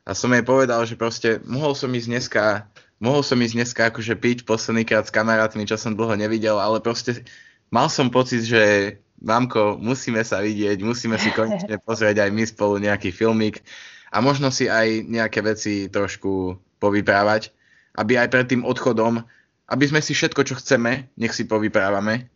a 0.09 0.17
som 0.17 0.33
jej 0.33 0.41
povedal, 0.41 0.81
že 0.89 0.97
proste 0.97 1.37
mohol 1.45 1.77
som 1.77 1.93
ísť 1.93 2.09
dneska, 2.09 2.65
mohol 2.97 3.21
som 3.21 3.37
ísť 3.37 3.53
dneska 3.53 3.81
akože 3.93 4.17
piť 4.17 4.37
posledný 4.41 4.81
krát 4.81 5.05
s 5.05 5.13
kamarátmi, 5.13 5.69
čo 5.69 5.77
som 5.77 5.93
dlho 5.93 6.17
nevidel, 6.17 6.57
ale 6.57 6.81
proste 6.81 7.21
mal 7.69 7.93
som 7.93 8.09
pocit, 8.09 8.41
že 8.41 8.97
mamko, 9.21 9.77
musíme 9.77 10.25
sa 10.25 10.41
vidieť, 10.41 10.81
musíme 10.81 11.21
si 11.21 11.29
konečne 11.29 11.77
pozrieť 11.87 12.25
aj 12.25 12.29
my 12.33 12.43
spolu 12.49 12.81
nejaký 12.81 13.13
filmik 13.13 13.61
a 14.09 14.17
možno 14.17 14.49
si 14.49 14.65
aj 14.65 15.05
nejaké 15.05 15.45
veci 15.45 15.93
trošku 15.93 16.57
povyprávať, 16.81 17.53
aby 17.93 18.17
aj 18.17 18.33
pred 18.33 18.49
tým 18.49 18.65
odchodom, 18.65 19.21
aby 19.69 19.85
sme 19.85 20.01
si 20.01 20.17
všetko, 20.17 20.41
čo 20.41 20.57
chceme, 20.57 21.13
nech 21.21 21.37
si 21.37 21.45
povyprávame. 21.45 22.33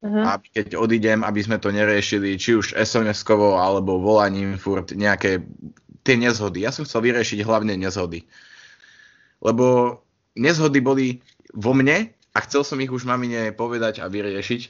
Uh-huh. 0.00 0.24
A 0.24 0.40
keď 0.40 0.80
odídem, 0.80 1.20
aby 1.20 1.40
sme 1.44 1.60
to 1.60 1.68
neriešili, 1.68 2.40
či 2.40 2.56
už 2.56 2.76
SMS-kovo 2.76 3.60
alebo 3.60 4.00
volaním 4.00 4.56
furt 4.56 4.96
nejaké 4.96 5.44
tie 6.04 6.20
nezhody. 6.20 6.62
Ja 6.62 6.70
som 6.70 6.84
chcel 6.84 7.10
vyriešiť 7.10 7.40
hlavne 7.42 7.74
nezhody. 7.80 8.28
Lebo 9.40 9.98
nezhody 10.36 10.78
boli 10.84 11.06
vo 11.50 11.72
mne 11.72 12.12
a 12.36 12.38
chcel 12.44 12.62
som 12.62 12.78
ich 12.78 12.92
už 12.92 13.08
mamine 13.08 13.50
povedať 13.56 14.04
a 14.04 14.12
vyriešiť, 14.12 14.62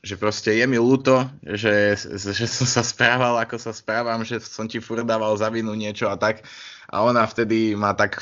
že 0.00 0.14
proste 0.16 0.56
je 0.56 0.64
mi 0.64 0.80
ľúto, 0.80 1.28
že, 1.44 1.94
že 2.16 2.46
som 2.48 2.64
sa 2.64 2.80
správal, 2.80 3.36
ako 3.38 3.60
sa 3.60 3.76
správam, 3.76 4.24
že 4.24 4.40
som 4.40 4.64
ti 4.64 4.80
furt 4.80 5.04
dával 5.04 5.36
za 5.36 5.52
vinu 5.52 5.76
niečo 5.76 6.08
a 6.08 6.16
tak. 6.16 6.42
A 6.88 7.04
ona 7.04 7.22
vtedy 7.28 7.76
ma 7.76 7.92
tak, 7.92 8.18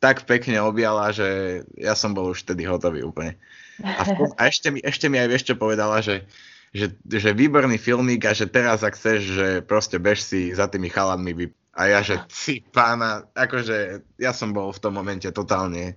tak 0.00 0.24
pekne 0.24 0.64
objala, 0.64 1.12
že 1.12 1.62
ja 1.76 1.92
som 1.92 2.16
bol 2.16 2.32
už 2.32 2.48
vtedy 2.48 2.64
hotový 2.64 3.04
úplne. 3.04 3.36
A, 3.84 4.02
v, 4.02 4.34
a 4.34 4.50
ešte, 4.50 4.74
mi, 4.74 4.80
ešte 4.82 5.06
mi 5.06 5.20
aj 5.20 5.28
vieš 5.30 5.44
čo 5.52 5.54
povedala, 5.54 6.02
že, 6.02 6.26
že, 6.74 6.90
že 7.06 7.30
výborný 7.36 7.78
filmík 7.78 8.26
a 8.26 8.32
že 8.34 8.50
teraz 8.50 8.82
ak 8.82 8.96
chceš, 8.96 9.20
že 9.22 9.48
proste 9.62 10.00
bež 10.00 10.24
si 10.24 10.50
za 10.50 10.66
tými 10.66 10.90
chalanmi 10.90 11.52
a 11.78 11.86
ja, 11.86 12.02
že 12.02 12.18
si 12.26 12.58
pána, 12.58 13.22
akože 13.38 14.02
ja 14.18 14.34
som 14.34 14.50
bol 14.50 14.74
v 14.74 14.82
tom 14.82 14.98
momente 14.98 15.30
totálne, 15.30 15.94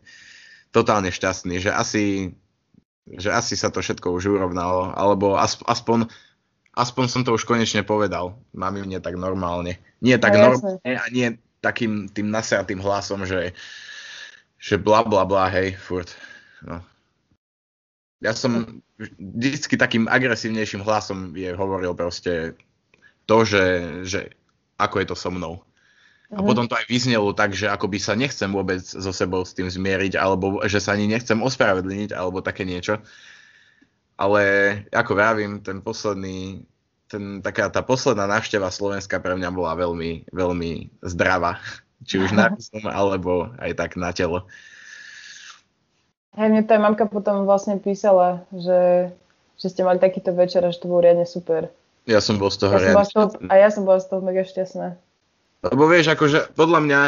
totálne 0.69 1.09
šťastný, 1.09 1.57
že 1.57 1.73
asi, 1.73 2.37
že 3.09 3.33
asi 3.33 3.57
sa 3.57 3.73
to 3.73 3.81
všetko 3.81 4.13
už 4.13 4.29
urovnalo, 4.29 4.93
alebo 4.93 5.41
aspoň, 5.41 6.05
aspoň 6.77 7.05
som 7.09 7.21
to 7.25 7.33
už 7.33 7.49
konečne 7.49 7.81
povedal. 7.81 8.37
Mám 8.53 8.77
mne 8.77 9.01
tak 9.01 9.17
normálne. 9.17 9.81
Nie 10.05 10.21
tak 10.21 10.37
no, 10.37 10.53
normálne 10.53 10.93
a 11.01 11.05
nie 11.09 11.41
takým 11.65 12.05
tým 12.13 12.29
nasratým 12.29 12.77
hlasom, 12.77 13.25
že, 13.25 13.57
že 14.61 14.77
bla 14.77 15.01
bla 15.01 15.25
bla, 15.25 15.49
hej, 15.49 15.73
furt. 15.81 16.13
No. 16.61 16.77
Ja 18.21 18.37
som 18.37 18.85
vždycky 19.17 19.81
takým 19.81 20.05
agresívnejším 20.05 20.85
hlasom 20.85 21.33
je 21.33 21.49
hovoril 21.57 21.97
proste 21.97 22.53
to, 23.25 23.41
že, 23.41 23.65
že 24.05 24.37
ako 24.77 25.01
je 25.01 25.07
to 25.09 25.17
so 25.17 25.33
mnou. 25.33 25.65
A 26.31 26.39
mm-hmm. 26.39 26.47
potom 26.47 26.63
to 26.63 26.79
aj 26.79 26.87
vyznelo 26.87 27.35
tak, 27.35 27.51
že 27.51 27.67
akoby 27.67 27.99
sa 27.99 28.15
nechcem 28.15 28.47
vôbec 28.47 28.79
so 28.79 29.11
sebou 29.11 29.43
s 29.43 29.51
tým 29.51 29.67
zmieriť, 29.67 30.15
alebo 30.15 30.63
že 30.63 30.79
sa 30.79 30.95
ani 30.95 31.11
nechcem 31.11 31.35
ospravedlniť, 31.43 32.15
alebo 32.15 32.39
také 32.39 32.63
niečo. 32.63 33.03
Ale 34.15 34.41
ako 34.95 35.11
vravím, 35.11 35.59
ten 35.59 35.83
posledný, 35.83 36.63
ten, 37.11 37.43
taká 37.43 37.67
tá 37.67 37.83
posledná 37.83 38.31
návšteva 38.31 38.71
Slovenska 38.71 39.19
pre 39.19 39.35
mňa 39.35 39.49
bola 39.51 39.75
veľmi, 39.75 40.31
veľmi 40.31 41.03
zdravá. 41.03 41.59
Či 42.07 42.23
už 42.23 42.31
na 42.31 42.47
rozum, 42.55 42.87
alebo 42.87 43.51
aj 43.59 43.75
tak 43.75 43.99
na 43.99 44.15
telo. 44.15 44.47
Hej, 46.39 46.47
mne 46.47 46.63
tá 46.63 46.79
mamka 46.79 47.11
potom 47.11 47.43
vlastne 47.43 47.75
písala, 47.75 48.47
že, 48.55 49.11
že 49.59 49.67
ste 49.67 49.83
mali 49.83 49.99
takýto 49.99 50.31
večer 50.31 50.63
a 50.63 50.71
že 50.71 50.79
to 50.79 50.87
bolo 50.87 51.03
riadne 51.03 51.27
super. 51.27 51.67
Ja 52.07 52.23
som 52.23 52.39
bol 52.39 52.47
z 52.47 52.63
toho 52.63 52.79
ja 52.79 52.95
riadne. 52.95 53.03
Toho, 53.03 53.27
a 53.51 53.53
ja 53.59 53.67
som 53.67 53.83
bola 53.83 53.99
z 53.99 54.07
toho 54.07 54.23
mega 54.23 54.47
šťastná. 54.47 54.95
Lebo 55.61 55.85
vieš, 55.85 56.17
akože 56.17 56.57
podľa 56.57 56.79
mňa 56.81 57.01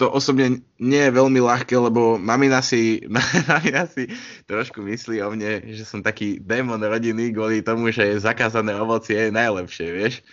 to 0.00 0.08
osobne 0.08 0.64
nie 0.80 1.02
je 1.04 1.12
veľmi 1.12 1.44
ľahké, 1.44 1.76
lebo 1.76 2.16
mamina 2.16 2.64
si, 2.64 3.04
mamina 3.52 3.84
si 3.84 4.08
trošku 4.48 4.80
myslí 4.80 5.20
o 5.20 5.28
mne, 5.28 5.76
že 5.76 5.84
som 5.84 6.00
taký 6.00 6.40
démon 6.40 6.80
rodiny 6.80 7.36
kvôli 7.36 7.60
tomu, 7.60 7.92
že 7.92 8.16
zakázané 8.16 8.72
ovocie 8.80 9.28
je 9.28 9.36
najlepšie, 9.36 9.88
vieš. 9.92 10.24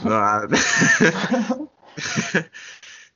No 0.00 0.16
a 0.16 0.48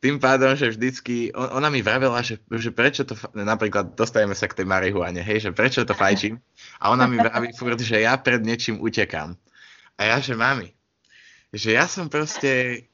tým 0.05 0.21
pádom, 0.21 0.53
že 0.53 0.77
vždycky, 0.77 1.33
on, 1.33 1.57
ona 1.57 1.73
mi 1.73 1.81
vravela, 1.81 2.21
že, 2.21 2.37
že 2.53 2.77
prečo 2.77 3.09
to, 3.09 3.17
napríklad 3.33 3.97
dostajeme 3.97 4.37
sa 4.37 4.45
k 4.45 4.61
tej 4.61 4.69
marihuane, 4.69 5.25
hej, 5.25 5.49
že 5.49 5.57
prečo 5.57 5.89
to 5.89 5.97
fajčím 5.97 6.37
a 6.85 6.93
ona 6.93 7.09
mi 7.09 7.17
vraví 7.17 7.57
furt, 7.57 7.81
že 7.81 8.05
ja 8.05 8.13
pred 8.21 8.45
niečím 8.45 8.77
utekám. 8.77 9.41
A 9.97 10.01
ja, 10.05 10.21
že 10.21 10.37
mami, 10.37 10.77
že 11.49 11.73
ja 11.73 11.89
som 11.89 12.13
proste 12.13 12.85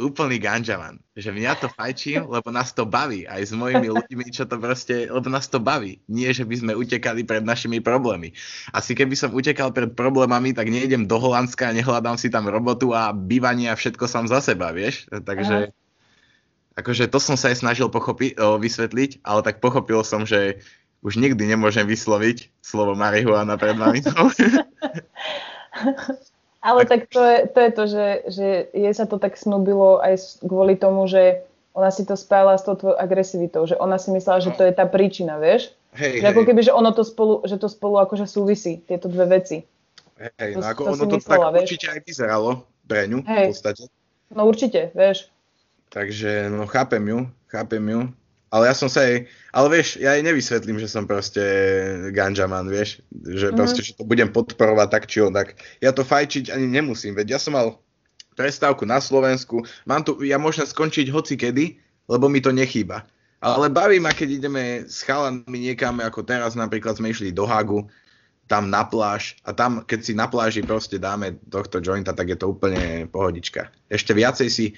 úplný 0.00 0.40
ganžaman. 0.40 0.96
Že 1.12 1.36
mňa 1.36 1.52
to 1.60 1.68
fajčím, 1.68 2.24
lebo 2.26 2.48
nás 2.48 2.72
to 2.72 2.88
baví. 2.88 3.28
Aj 3.28 3.44
s 3.44 3.52
mojimi 3.52 3.92
ľuďmi, 3.92 4.32
čo 4.32 4.48
to 4.48 4.56
proste, 4.56 5.12
lebo 5.12 5.28
nás 5.28 5.52
to 5.52 5.60
baví. 5.60 6.00
Nie, 6.08 6.32
že 6.32 6.48
by 6.48 6.56
sme 6.56 6.72
utekali 6.72 7.28
pred 7.28 7.44
našimi 7.44 7.84
problémy. 7.84 8.32
Asi 8.72 8.96
keby 8.96 9.12
som 9.14 9.36
utekal 9.36 9.76
pred 9.76 9.92
problémami, 9.92 10.56
tak 10.56 10.72
nejdem 10.72 11.04
do 11.04 11.20
Holandska 11.20 11.68
a 11.68 11.76
nehľadám 11.76 12.16
si 12.16 12.32
tam 12.32 12.48
robotu 12.48 12.96
a 12.96 13.12
bývanie 13.12 13.68
a 13.68 13.76
všetko 13.76 14.08
sám 14.08 14.24
za 14.26 14.40
seba, 14.40 14.72
vieš? 14.72 15.04
Takže, 15.12 15.68
Aha. 15.68 16.80
akože 16.80 17.12
to 17.12 17.20
som 17.20 17.36
sa 17.36 17.52
aj 17.52 17.60
snažil 17.60 17.92
pochopi- 17.92 18.34
o, 18.40 18.56
vysvetliť, 18.56 19.20
ale 19.22 19.44
tak 19.44 19.60
pochopil 19.60 20.00
som, 20.02 20.24
že 20.24 20.64
už 21.04 21.20
nikdy 21.20 21.44
nemôžem 21.44 21.84
vysloviť 21.84 22.64
slovo 22.64 22.96
marihuana 22.96 23.60
pred 23.60 23.76
maminou. 23.76 24.32
Ale 26.60 26.84
tak, 26.84 27.08
tak 27.08 27.12
to, 27.12 27.22
je, 27.24 27.38
to 27.48 27.58
je 27.60 27.70
to, 27.72 27.84
že, 27.88 28.06
že 28.28 28.46
jej 28.76 28.92
sa 28.92 29.08
to 29.08 29.16
tak 29.16 29.36
snubilo 29.40 29.96
aj 30.04 30.40
kvôli 30.44 30.76
tomu, 30.76 31.08
že 31.08 31.40
ona 31.72 31.88
si 31.88 32.04
to 32.04 32.18
spájala 32.18 32.60
s 32.60 32.66
tou 32.68 32.76
agresivitou, 32.98 33.64
že 33.64 33.78
ona 33.80 33.96
si 33.96 34.12
myslela, 34.12 34.44
že 34.44 34.52
to 34.52 34.68
je 34.68 34.72
tá 34.74 34.84
príčina, 34.84 35.40
vieš? 35.40 35.72
Hej, 35.96 36.20
že 36.20 36.26
hej. 36.26 36.32
ako 36.36 36.42
keby, 36.44 36.60
že 36.60 36.72
ono 36.74 36.90
to 36.92 37.02
spolu, 37.02 37.42
že 37.48 37.56
to 37.56 37.66
spolu 37.66 37.98
akože 38.04 38.28
súvisí, 38.28 38.84
tieto 38.84 39.08
dve 39.08 39.40
veci. 39.40 39.64
Hej, 40.36 40.52
to, 40.54 40.60
no 40.60 40.66
ako 40.68 40.82
to 40.84 40.90
ono 40.92 41.04
to 41.08 41.16
myslela, 41.16 41.48
tak 41.48 41.54
vieš? 41.56 41.64
určite 41.64 41.86
aj 41.88 42.00
vyzeralo 42.04 42.50
pre 42.84 43.00
ňu 43.08 43.18
hej. 43.24 43.46
v 43.48 43.50
podstate. 43.56 43.82
No 44.30 44.42
určite, 44.46 44.80
vieš. 44.92 45.32
Takže, 45.90 46.52
no 46.52 46.68
chápem 46.68 47.02
ju, 47.02 47.18
chápem 47.50 47.82
ju. 47.82 48.00
Ale 48.50 48.66
ja 48.66 48.74
som 48.74 48.90
sa 48.90 49.06
jej, 49.06 49.30
ale 49.54 49.66
vieš, 49.78 50.02
ja 50.02 50.18
jej 50.18 50.26
nevysvetlím, 50.26 50.82
že 50.82 50.90
som 50.90 51.06
proste 51.06 51.42
ganžaman, 52.10 52.66
vieš, 52.66 52.98
že 53.14 53.50
mm. 53.50 53.54
proste, 53.54 53.80
že 53.86 53.94
to 53.94 54.02
budem 54.02 54.26
podporovať 54.26 54.88
tak 54.90 55.04
či 55.06 55.22
onak. 55.22 55.54
Ja 55.78 55.94
to 55.94 56.02
fajčiť 56.02 56.50
ani 56.50 56.66
nemusím, 56.66 57.14
veď 57.14 57.38
ja 57.38 57.38
som 57.38 57.54
mal 57.54 57.78
prestávku 58.34 58.82
na 58.82 58.98
Slovensku, 58.98 59.62
mám 59.86 60.02
tu, 60.02 60.18
ja 60.26 60.34
môžem 60.34 60.66
skončiť 60.66 61.14
hoci 61.14 61.38
kedy, 61.38 61.78
lebo 62.10 62.26
mi 62.26 62.42
to 62.42 62.50
nechýba. 62.50 63.06
Ale 63.40 63.72
baví 63.72 64.02
ma, 64.02 64.12
keď 64.12 64.28
ideme 64.42 64.84
s 64.84 65.06
chalanmi 65.06 65.70
niekam, 65.70 65.96
ako 66.02 66.26
teraz 66.26 66.58
napríklad 66.58 66.98
sme 66.98 67.14
išli 67.14 67.32
do 67.32 67.48
Hagu, 67.48 67.88
tam 68.50 68.66
na 68.66 68.82
pláž 68.82 69.38
a 69.46 69.54
tam, 69.54 69.86
keď 69.86 70.00
si 70.02 70.12
na 70.12 70.26
pláži 70.26 70.66
proste 70.66 70.98
dáme 70.98 71.38
tohto 71.46 71.78
jointa, 71.78 72.10
tak 72.10 72.34
je 72.34 72.36
to 72.36 72.50
úplne 72.50 73.06
pohodička. 73.06 73.70
Ešte 73.86 74.10
viacej 74.10 74.48
si 74.50 74.74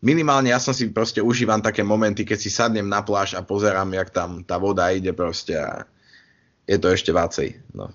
minimálne 0.00 0.50
ja 0.52 0.60
som 0.60 0.74
si 0.76 0.88
proste 0.92 1.20
užívam 1.24 1.60
také 1.62 1.82
momenty, 1.82 2.24
keď 2.24 2.38
si 2.40 2.50
sadnem 2.52 2.88
na 2.88 3.02
pláž 3.02 3.34
a 3.34 3.44
pozerám, 3.44 3.92
jak 3.94 4.10
tam 4.10 4.44
tá 4.44 4.56
voda 4.60 4.90
ide 4.92 5.12
proste 5.12 5.56
a 5.56 5.84
je 6.66 6.76
to 6.76 6.90
ešte 6.90 7.14
vácej. 7.14 7.56
No. 7.72 7.92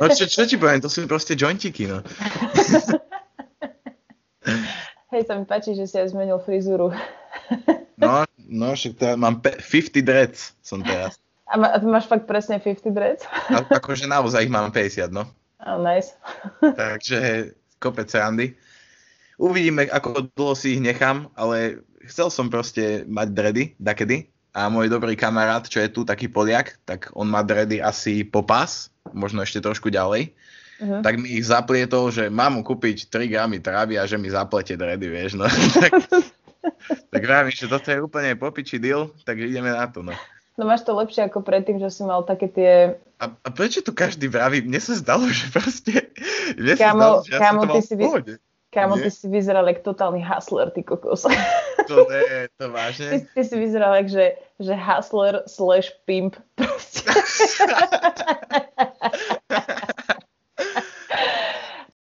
No 0.00 0.04
čo, 0.08 0.24
čo 0.24 0.48
ti 0.48 0.56
poviem, 0.56 0.80
to 0.80 0.88
sú 0.88 1.04
proste 1.04 1.36
jointiky, 1.36 1.88
no. 1.88 2.00
Hej, 5.12 5.24
sa 5.24 5.40
mi 5.40 5.44
páči, 5.48 5.72
že 5.72 5.88
si 5.88 5.96
aj 5.96 6.12
zmenil 6.12 6.40
frizúru. 6.40 6.92
No, 7.98 8.22
no, 8.46 8.78
však 8.78 8.94
teraz 8.94 9.18
mám 9.18 9.42
50 9.42 10.06
dreads 10.06 10.54
som 10.62 10.86
teraz. 10.86 11.18
A, 11.50 11.58
má, 11.58 11.74
a 11.74 11.82
máš 11.82 12.06
fakt 12.06 12.30
presne 12.30 12.62
50 12.62 12.94
dreads? 12.94 13.26
A, 13.50 13.58
akože 13.66 14.06
naozaj 14.06 14.46
ich 14.46 14.54
mám 14.54 14.70
50, 14.70 15.10
no. 15.10 15.26
Oh, 15.58 15.82
nice. 15.82 16.14
Takže 16.62 17.50
kopec 17.82 18.06
randy. 18.14 18.54
Uvidíme, 19.38 19.86
ako 19.86 20.34
dlho 20.34 20.54
si 20.58 20.74
ich 20.74 20.82
nechám, 20.82 21.30
ale 21.38 21.86
chcel 22.10 22.26
som 22.26 22.50
proste 22.50 23.06
mať 23.06 23.28
dredy, 23.30 23.64
dakedy. 23.78 24.26
A 24.50 24.66
môj 24.66 24.90
dobrý 24.90 25.14
kamarát, 25.14 25.62
čo 25.62 25.78
je 25.78 25.86
tu, 25.86 26.02
taký 26.02 26.26
Poliak, 26.26 26.82
tak 26.82 27.14
on 27.14 27.30
má 27.30 27.46
dredy 27.46 27.78
asi 27.78 28.26
po 28.26 28.42
pás, 28.42 28.90
možno 29.14 29.46
ešte 29.46 29.62
trošku 29.62 29.94
ďalej. 29.94 30.34
Uh-huh. 30.82 30.98
Tak 31.06 31.22
mi 31.22 31.38
ich 31.38 31.46
zaplietol, 31.46 32.10
že 32.10 32.26
mám 32.26 32.58
mu 32.58 32.66
kúpiť 32.66 33.06
3 33.06 33.30
gramy 33.30 33.62
trávy 33.62 33.94
a 33.94 34.10
že 34.10 34.18
mi 34.18 34.26
zaplete 34.26 34.74
dredy, 34.74 35.06
vieš. 35.06 35.38
No. 35.38 35.46
tak, 35.78 35.92
tak 37.14 37.22
vravím, 37.22 37.54
že 37.54 37.70
toto 37.70 37.94
je 37.94 38.02
úplne 38.02 38.34
popiči 38.34 38.82
deal, 38.82 39.14
tak 39.22 39.38
ideme 39.38 39.70
na 39.70 39.86
to. 39.86 40.02
No. 40.02 40.18
No 40.58 40.66
máš 40.66 40.82
to 40.82 40.90
lepšie 40.90 41.30
ako 41.30 41.46
predtým, 41.46 41.78
že 41.78 41.86
si 41.94 42.02
mal 42.02 42.26
také 42.26 42.50
tie... 42.50 42.98
A, 43.22 43.30
a 43.30 43.48
prečo 43.54 43.78
to 43.78 43.94
každý 43.94 44.26
vraví? 44.26 44.66
Mne 44.66 44.82
sa 44.82 44.98
zdalo, 44.98 45.30
že 45.30 45.46
proste... 45.54 46.10
Mne 46.58 46.74
kámo, 46.74 46.82
sa 46.82 46.98
zdalo, 46.98 47.16
že 47.22 47.30
ja 47.38 47.50
mal 47.54 47.66
ty 47.70 47.80
si, 47.86 47.94
vy... 47.94 48.04
Kámo, 48.78 48.96
ty 48.96 49.10
si 49.10 49.28
vyzeral 49.28 49.68
jak 49.68 49.78
totálny 49.82 50.22
hustler, 50.22 50.70
ty 50.70 50.82
kokos. 50.82 51.26
To 51.88 52.12
je, 52.12 52.48
to 52.56 52.70
vážne? 52.70 53.10
Ty, 53.10 53.26
ty 53.34 53.42
si 53.44 53.56
vyzeral 53.58 53.94
jak, 53.94 54.08
že, 54.08 54.36
že 54.60 54.74
hustler 54.74 55.42
slash 55.46 55.90
pimp. 56.04 56.36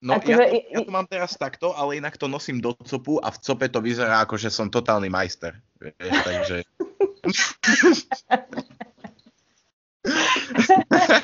No 0.04 0.20
ja, 0.20 0.36
to, 0.36 0.44
ja 0.44 0.84
to 0.84 0.92
mám 0.92 1.08
teraz 1.08 1.32
takto, 1.32 1.72
ale 1.72 1.96
inak 1.96 2.20
to 2.20 2.28
nosím 2.28 2.60
do 2.60 2.76
copu 2.76 3.24
a 3.24 3.32
v 3.32 3.40
cope 3.40 3.72
to 3.72 3.80
vyzerá 3.80 4.20
ako, 4.20 4.36
že 4.36 4.52
som 4.52 4.68
totálny 4.68 5.08
majster. 5.08 5.56
Vieš, 5.80 6.16
takže... 6.28 6.56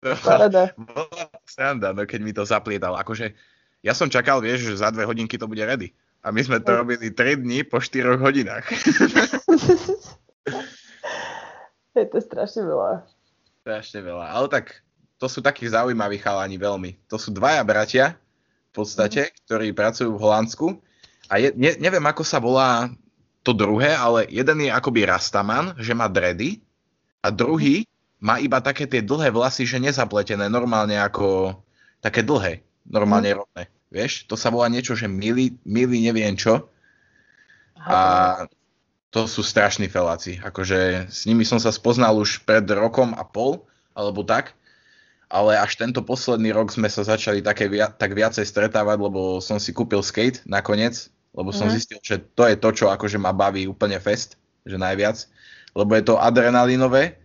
Parada. 0.00 0.72
Bola 0.96 1.28
sranda, 1.44 1.92
no 1.92 2.08
keď 2.08 2.20
mi 2.24 2.32
to 2.32 2.44
zaplietal. 2.48 2.96
Akože 2.96 3.36
ja 3.84 3.92
som 3.92 4.08
čakal, 4.08 4.40
vieš, 4.40 4.72
že 4.72 4.80
za 4.80 4.88
dve 4.92 5.04
hodinky 5.04 5.36
to 5.36 5.48
bude 5.48 5.60
ready. 5.60 5.92
A 6.20 6.28
my 6.28 6.44
sme 6.44 6.60
to 6.60 6.76
robili 6.76 7.08
3 7.08 7.40
dní 7.40 7.64
po 7.64 7.80
4 7.80 8.20
hodinách. 8.20 8.68
Je 11.96 12.04
to 12.06 12.20
strašne 12.20 12.68
veľa. 12.68 13.08
Strašne 13.64 14.00
veľa. 14.04 14.26
Ale 14.28 14.46
tak 14.52 14.84
to 15.16 15.28
sú 15.28 15.40
takí 15.40 15.64
zaujímaví 15.68 16.20
chalani 16.20 16.60
veľmi. 16.60 16.96
To 17.08 17.16
sú 17.16 17.32
dvaja 17.32 17.64
bratia 17.64 18.20
v 18.72 18.84
podstate, 18.84 19.28
mm. 19.28 19.32
ktorí 19.48 19.66
pracujú 19.72 20.16
v 20.16 20.22
Holandsku. 20.22 20.66
A 21.32 21.40
je, 21.40 21.52
ne, 21.56 21.76
neviem, 21.80 22.04
ako 22.04 22.24
sa 22.24 22.36
volá 22.36 22.92
to 23.40 23.56
druhé, 23.56 23.96
ale 23.96 24.28
jeden 24.28 24.68
je 24.68 24.70
akoby 24.72 25.08
Rastaman, 25.08 25.72
že 25.80 25.96
má 25.96 26.08
dredy. 26.08 26.60
A 27.24 27.32
druhý 27.32 27.88
má 28.20 28.36
iba 28.36 28.60
také 28.60 28.84
tie 28.84 29.00
dlhé 29.00 29.32
vlasy, 29.32 29.64
že 29.64 29.80
nezapletené, 29.80 30.52
normálne 30.52 31.00
ako 31.00 31.56
také 32.04 32.20
dlhé, 32.20 32.60
normálne 32.84 33.32
mm. 33.32 33.38
rovné. 33.40 33.62
Vieš, 33.90 34.30
to 34.30 34.38
sa 34.38 34.52
volá 34.52 34.70
niečo, 34.70 34.94
že 34.94 35.10
milý, 35.10 35.56
milý 35.66 36.04
neviem 36.04 36.36
čo. 36.38 36.70
A 37.80 38.44
to 39.10 39.26
sú 39.26 39.42
strašní 39.42 39.90
feláci. 39.90 40.38
Akože 40.38 41.10
s 41.10 41.26
nimi 41.26 41.42
som 41.42 41.58
sa 41.58 41.74
spoznal 41.74 42.14
už 42.20 42.46
pred 42.46 42.62
rokom 42.70 43.16
a 43.16 43.26
pol, 43.26 43.66
alebo 43.96 44.22
tak. 44.22 44.54
Ale 45.30 45.58
až 45.58 45.80
tento 45.80 46.04
posledný 46.04 46.54
rok 46.54 46.70
sme 46.70 46.86
sa 46.86 47.02
začali 47.02 47.42
také 47.42 47.66
via- 47.66 47.90
tak 47.90 48.14
viacej 48.14 48.46
stretávať, 48.46 48.98
lebo 49.00 49.42
som 49.42 49.58
si 49.58 49.74
kúpil 49.74 50.02
skate 50.04 50.44
nakoniec, 50.46 51.10
lebo 51.34 51.50
som 51.50 51.66
mm. 51.66 51.74
zistil, 51.74 51.98
že 52.04 52.22
to 52.36 52.46
je 52.46 52.54
to, 52.54 52.68
čo 52.70 52.86
akože 52.92 53.18
ma 53.18 53.34
baví 53.34 53.66
úplne 53.66 53.98
fest, 53.98 54.38
že 54.62 54.78
najviac. 54.78 55.24
Lebo 55.74 55.94
je 55.94 56.04
to 56.04 56.18
adrenalinové, 56.18 57.18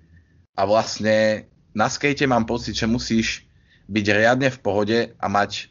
a 0.55 0.61
vlastne 0.63 1.47
na 1.75 1.91
skate 1.91 2.23
mám 2.25 2.47
pocit, 2.47 2.75
že 2.75 2.87
musíš 2.87 3.43
byť 3.91 4.05
riadne 4.09 4.49
v 4.49 4.59
pohode 4.63 4.99
a 5.19 5.25
mať 5.27 5.69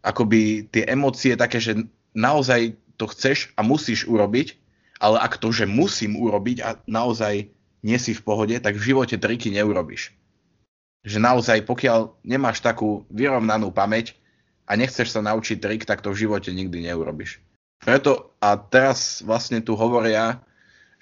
akoby 0.00 0.70
tie 0.70 0.86
emócie 0.86 1.34
také, 1.34 1.58
že 1.58 1.84
naozaj 2.14 2.78
to 2.96 3.10
chceš 3.10 3.52
a 3.58 3.66
musíš 3.66 4.06
urobiť, 4.08 4.56
ale 5.02 5.20
ak 5.20 5.36
to, 5.36 5.52
že 5.52 5.68
musím 5.68 6.16
urobiť 6.16 6.56
a 6.64 6.80
naozaj 6.88 7.50
nie 7.84 7.98
si 8.00 8.16
v 8.16 8.24
pohode, 8.24 8.56
tak 8.56 8.78
v 8.78 8.86
živote 8.94 9.20
triky 9.20 9.52
neurobiš. 9.52 10.16
Že 11.04 11.18
naozaj, 11.20 11.68
pokiaľ 11.68 12.24
nemáš 12.24 12.64
takú 12.64 13.04
vyrovnanú 13.12 13.68
pamäť, 13.74 14.16
a 14.66 14.72
nechceš 14.74 15.14
sa 15.14 15.22
naučiť 15.22 15.62
trik, 15.62 15.82
tak 15.86 16.02
to 16.02 16.10
v 16.10 16.26
živote 16.26 16.50
nikdy 16.50 16.90
neurobiš. 16.90 17.38
Preto 17.78 18.34
a 18.42 18.58
teraz 18.58 19.22
vlastne 19.22 19.62
tu 19.62 19.78
hovoria, 19.78 20.42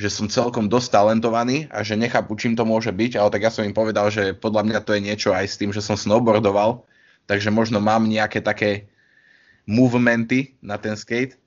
že 0.04 0.12
som 0.12 0.28
celkom 0.28 0.68
dosť 0.68 1.00
talentovaný 1.00 1.64
a 1.72 1.80
že 1.80 1.96
nechápu, 1.96 2.36
čím 2.36 2.52
to 2.52 2.68
môže 2.68 2.92
byť, 2.92 3.16
ale 3.16 3.32
tak 3.32 3.40
ja 3.40 3.48
som 3.48 3.64
im 3.64 3.72
povedal, 3.72 4.12
že 4.12 4.36
podľa 4.36 4.68
mňa 4.68 4.78
to 4.84 4.92
je 4.92 5.00
niečo 5.00 5.32
aj 5.32 5.48
s 5.48 5.56
tým, 5.56 5.72
že 5.72 5.80
som 5.80 5.96
snowboardoval, 5.96 6.84
takže 7.24 7.48
možno 7.48 7.80
mám 7.80 8.04
nejaké 8.04 8.44
také 8.44 8.84
movementy 9.64 10.60
na 10.60 10.76
ten 10.76 10.92
skate, 10.92 11.40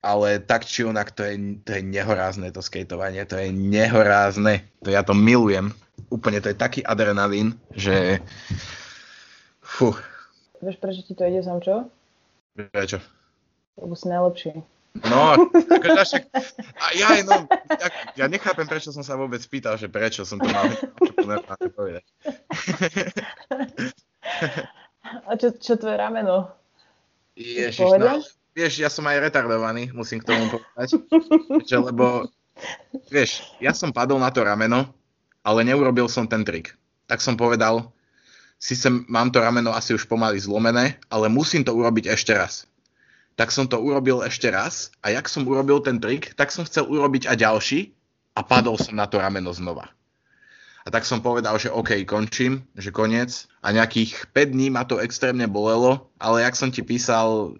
ale 0.00 0.40
tak 0.40 0.64
či 0.64 0.88
onak 0.88 1.12
to 1.12 1.20
je, 1.28 1.60
to 1.68 1.76
je 1.76 1.82
nehorázne 1.84 2.48
to 2.48 2.64
skateovanie, 2.64 3.28
to 3.28 3.36
je 3.36 3.52
nehorázne, 3.52 4.64
to 4.80 4.88
ja 4.88 5.04
to 5.04 5.12
milujem, 5.12 5.76
úplne 6.08 6.40
to 6.40 6.48
je 6.48 6.56
taký 6.56 6.80
adrenalín, 6.80 7.60
že 7.76 8.24
fú. 9.60 9.92
Vieš, 10.64 10.80
prečo 10.80 11.04
ti 11.04 11.12
to 11.12 11.28
ide, 11.28 11.44
Samčo? 11.44 11.92
Prečo? 12.56 13.04
Lebo 13.76 13.92
si 13.92 14.08
najlepší. 14.08 14.75
No, 15.04 15.50
akože 15.52 16.02
však, 16.06 16.22
a 16.78 16.86
ja, 16.96 17.08
no, 17.26 17.44
ja, 17.50 17.88
ja 18.16 18.26
nechápem, 18.30 18.64
prečo 18.64 18.94
som 18.94 19.04
sa 19.04 19.18
vôbec 19.18 19.42
pýtal, 19.50 19.76
že 19.76 19.90
prečo 19.90 20.24
som 20.24 20.40
to 20.40 20.48
mal 20.48 20.70
povedať. 21.76 22.04
A 25.26 25.30
čo, 25.38 25.54
čo 25.58 25.74
tvoje 25.78 25.96
rameno? 25.98 26.50
Ježiš, 27.36 28.00
no, 28.00 28.22
vieš, 28.56 28.80
ja 28.80 28.88
som 28.88 29.04
aj 29.04 29.28
retardovaný, 29.28 29.92
musím 29.92 30.24
k 30.24 30.32
tomu 30.32 30.48
povedať. 30.48 30.88
že, 31.68 31.76
lebo, 31.76 32.30
vieš, 33.12 33.44
ja 33.60 33.76
som 33.76 33.92
padol 33.92 34.22
na 34.22 34.32
to 34.32 34.42
rameno, 34.42 34.88
ale 35.44 35.66
neurobil 35.66 36.08
som 36.08 36.24
ten 36.24 36.42
trik. 36.42 36.74
Tak 37.06 37.22
som 37.22 37.36
povedal, 37.36 37.92
síce 38.56 38.88
mám 39.06 39.30
to 39.30 39.38
rameno 39.38 39.70
asi 39.74 39.94
už 39.94 40.08
pomaly 40.08 40.40
zlomené, 40.40 40.96
ale 41.12 41.30
musím 41.30 41.62
to 41.62 41.76
urobiť 41.76 42.10
ešte 42.10 42.32
raz 42.34 42.66
tak 43.36 43.52
som 43.52 43.68
to 43.68 43.76
urobil 43.76 44.24
ešte 44.24 44.48
raz 44.48 44.88
a 45.04 45.12
jak 45.12 45.28
som 45.28 45.44
urobil 45.44 45.84
ten 45.84 46.00
trik, 46.00 46.32
tak 46.34 46.48
som 46.48 46.64
chcel 46.64 46.88
urobiť 46.88 47.28
aj 47.28 47.36
ďalší 47.36 47.80
a 48.32 48.40
padol 48.40 48.80
som 48.80 48.96
na 48.96 49.04
to 49.04 49.20
rameno 49.20 49.52
znova. 49.52 49.92
A 50.86 50.88
tak 50.88 51.02
som 51.02 51.18
povedal, 51.18 51.58
že 51.58 51.68
OK, 51.68 52.06
končím, 52.06 52.62
že 52.78 52.94
koniec. 52.94 53.50
A 53.58 53.74
nejakých 53.74 54.30
5 54.30 54.54
dní 54.54 54.70
ma 54.70 54.86
to 54.86 55.02
extrémne 55.02 55.50
bolelo, 55.50 56.08
ale 56.16 56.46
jak 56.46 56.54
som 56.54 56.70
ti 56.70 56.86
písal, 56.86 57.58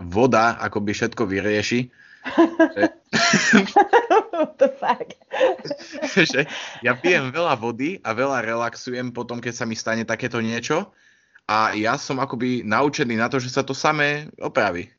voda 0.00 0.56
akoby 0.56 0.96
všetko 0.96 1.28
vyrieši. 1.28 1.92
že, 2.72 2.84
že 6.32 6.40
ja 6.80 6.96
pijem 6.96 7.28
veľa 7.28 7.60
vody 7.60 8.00
a 8.00 8.16
veľa 8.16 8.40
relaxujem 8.40 9.12
potom, 9.12 9.36
keď 9.36 9.52
sa 9.52 9.68
mi 9.68 9.76
stane 9.76 10.08
takéto 10.08 10.40
niečo 10.40 10.88
a 11.48 11.74
ja 11.74 11.98
som 11.98 12.22
akoby 12.22 12.62
naučený 12.64 13.16
na 13.18 13.28
to, 13.28 13.42
že 13.42 13.50
sa 13.50 13.62
to 13.66 13.74
samé 13.74 14.30
opraví. 14.38 14.88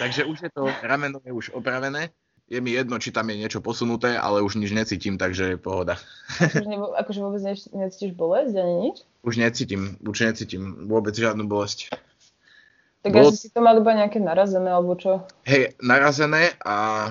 Takže 0.00 0.24
už 0.28 0.38
je 0.44 0.50
to, 0.52 0.68
rameno 0.84 1.20
je 1.24 1.32
už 1.32 1.50
opravené, 1.56 2.12
je 2.50 2.60
mi 2.60 2.74
jedno, 2.74 2.98
či 2.98 3.14
tam 3.14 3.30
je 3.30 3.38
niečo 3.38 3.62
posunuté, 3.62 4.18
ale 4.18 4.42
už 4.42 4.58
nič 4.58 4.74
necítim, 4.74 5.14
takže 5.14 5.54
je 5.54 5.56
pohoda. 5.56 5.96
Akože, 6.42 6.66
akože 6.98 7.20
vôbec 7.22 7.42
necítiš 7.70 8.12
bolesť 8.18 8.58
ani 8.58 8.74
nič? 8.90 8.96
Už 9.22 9.38
necítim, 9.38 9.94
už 10.02 10.26
necítim 10.26 10.90
vôbec 10.90 11.14
žiadnu 11.14 11.46
bolesť. 11.46 11.94
Tak 13.06 13.14
Bol... 13.14 13.30
asi 13.30 13.48
si 13.48 13.54
to 13.54 13.62
mal 13.62 13.78
iba 13.78 13.94
nejaké 13.94 14.18
narazené, 14.18 14.66
alebo 14.66 14.98
čo? 14.98 15.24
Hej, 15.46 15.78
narazené 15.80 16.52
a 16.66 17.08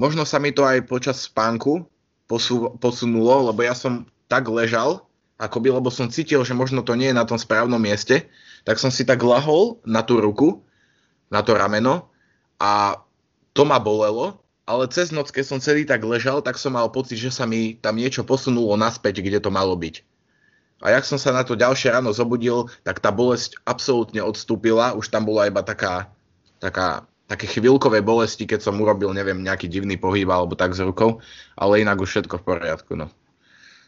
možno 0.00 0.24
sa 0.24 0.40
mi 0.40 0.50
to 0.50 0.64
aj 0.64 0.82
počas 0.88 1.28
spánku 1.28 1.84
posú, 2.24 2.72
posunulo, 2.80 3.52
lebo 3.52 3.60
ja 3.62 3.76
som 3.76 4.08
tak 4.34 4.50
ležal, 4.50 5.06
akoby, 5.38 5.70
lebo 5.70 5.94
som 5.94 6.10
cítil, 6.10 6.42
že 6.42 6.58
možno 6.58 6.82
to 6.82 6.98
nie 6.98 7.14
je 7.14 7.18
na 7.18 7.22
tom 7.22 7.38
správnom 7.38 7.78
mieste, 7.78 8.26
tak 8.66 8.82
som 8.82 8.90
si 8.90 9.06
tak 9.06 9.22
lahol 9.22 9.78
na 9.86 10.02
tú 10.02 10.18
ruku, 10.18 10.58
na 11.30 11.46
to 11.46 11.54
rameno 11.54 12.10
a 12.58 12.98
to 13.54 13.62
ma 13.62 13.78
bolelo, 13.78 14.42
ale 14.66 14.90
cez 14.90 15.14
noc, 15.14 15.30
keď 15.30 15.44
som 15.46 15.58
celý 15.62 15.86
tak 15.86 16.02
ležal, 16.02 16.42
tak 16.42 16.58
som 16.58 16.74
mal 16.74 16.90
pocit, 16.90 17.14
že 17.14 17.30
sa 17.30 17.46
mi 17.46 17.78
tam 17.78 17.94
niečo 17.94 18.26
posunulo 18.26 18.74
naspäť, 18.74 19.22
kde 19.22 19.38
to 19.38 19.54
malo 19.54 19.78
byť. 19.78 20.02
A 20.82 20.90
jak 20.90 21.06
som 21.06 21.16
sa 21.22 21.30
na 21.30 21.46
to 21.46 21.54
ďalšie 21.54 21.94
ráno 21.94 22.10
zobudil, 22.10 22.66
tak 22.82 22.98
tá 22.98 23.14
bolesť 23.14 23.62
absolútne 23.62 24.18
odstúpila, 24.18 24.98
už 24.98 25.14
tam 25.14 25.22
bola 25.22 25.46
iba 25.46 25.62
taká, 25.62 26.10
taká, 26.58 27.06
také 27.30 27.46
chvíľkové 27.46 28.02
bolesti, 28.02 28.50
keď 28.50 28.66
som 28.66 28.82
urobil, 28.82 29.14
neviem, 29.14 29.38
nejaký 29.38 29.70
divný 29.70 29.94
pohyb 29.94 30.26
alebo 30.26 30.58
tak 30.58 30.74
s 30.74 30.82
rukou, 30.82 31.22
ale 31.54 31.86
inak 31.86 32.02
už 32.02 32.10
všetko 32.10 32.42
v 32.42 32.46
poriadku, 32.46 32.98
no 32.98 33.06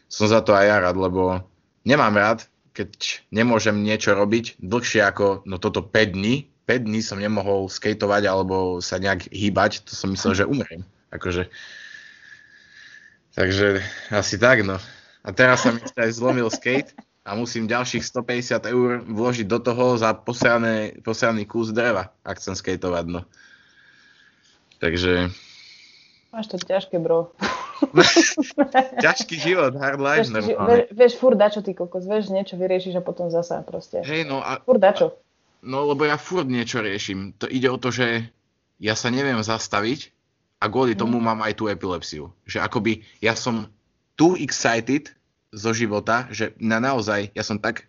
som 0.07 0.25
za 0.27 0.39
to 0.43 0.55
aj 0.55 0.65
ja 0.65 0.77
rád, 0.79 0.95
lebo 0.95 1.43
nemám 1.83 2.15
rád, 2.15 2.39
keď 2.71 3.23
nemôžem 3.33 3.75
niečo 3.81 4.13
robiť 4.13 4.61
dlhšie 4.61 5.01
ako 5.03 5.43
no 5.43 5.57
toto 5.57 5.81
5 5.81 6.15
dní. 6.15 6.47
5 6.67 6.87
dní 6.87 6.99
som 6.99 7.17
nemohol 7.17 7.71
skateovať 7.71 8.23
alebo 8.27 8.83
sa 8.83 8.99
nejak 8.99 9.31
hýbať, 9.31 9.87
to 9.87 9.95
som 9.95 10.11
myslel, 10.11 10.43
že 10.43 10.49
umriem. 10.49 10.83
Akože... 11.09 11.47
Takže 13.37 13.85
asi 14.09 14.35
tak, 14.41 14.65
no. 14.65 14.81
A 15.21 15.29
teraz 15.29 15.61
sa 15.61 15.69
mi 15.69 15.79
aj 15.79 16.11
zlomil 16.17 16.49
skate 16.49 16.97
a 17.21 17.35
musím 17.37 17.69
ďalších 17.69 18.01
150 18.01 18.65
eur 18.71 18.89
vložiť 19.05 19.45
do 19.45 19.59
toho 19.61 19.99
za 19.99 20.15
posraný, 20.15 20.97
posraný 21.05 21.45
kus 21.45 21.69
dreva, 21.69 22.15
ak 22.23 22.39
chcem 22.41 22.55
skateovať, 22.55 23.05
no. 23.09 23.21
Takže... 24.81 25.29
Máš 26.31 26.45
to 26.51 26.57
ťažké, 26.59 26.99
bro. 26.99 27.31
Ťažký 29.05 29.35
život, 29.37 29.77
hard 29.77 30.01
life. 30.01 30.27
Vieš, 30.27 30.57
vieš, 30.57 30.83
vieš 30.91 31.13
furt 31.21 31.37
dačo, 31.37 31.61
ty 31.61 31.71
kokos, 31.77 32.03
vieš, 32.03 32.33
niečo 32.33 32.57
vyriešiš 32.57 32.99
a 32.99 33.03
potom 33.05 33.29
zasa 33.29 33.61
proste. 33.63 34.01
Hej, 34.01 34.27
no 34.27 34.41
a... 34.41 34.59
Furt 34.65 34.81
dačo. 34.81 35.15
No, 35.61 35.87
lebo 35.87 36.05
ja 36.05 36.19
furt 36.19 36.45
niečo 36.49 36.83
riešim. 36.83 37.37
To 37.41 37.49
ide 37.49 37.69
o 37.71 37.77
to, 37.79 37.89
že 37.89 38.27
ja 38.77 38.93
sa 38.93 39.09
neviem 39.09 39.39
zastaviť 39.41 40.13
a 40.61 40.69
kvôli 40.69 40.93
mm. 40.93 40.99
tomu 41.01 41.17
mám 41.17 41.41
aj 41.41 41.53
tú 41.57 41.69
epilepsiu. 41.69 42.29
Že 42.45 42.65
akoby 42.65 43.05
ja 43.21 43.33
som 43.33 43.69
too 44.17 44.37
excited 44.37 45.13
zo 45.53 45.71
života, 45.73 46.29
že 46.29 46.53
na 46.61 46.77
naozaj, 46.81 47.33
ja 47.33 47.43
som 47.45 47.57
tak, 47.57 47.87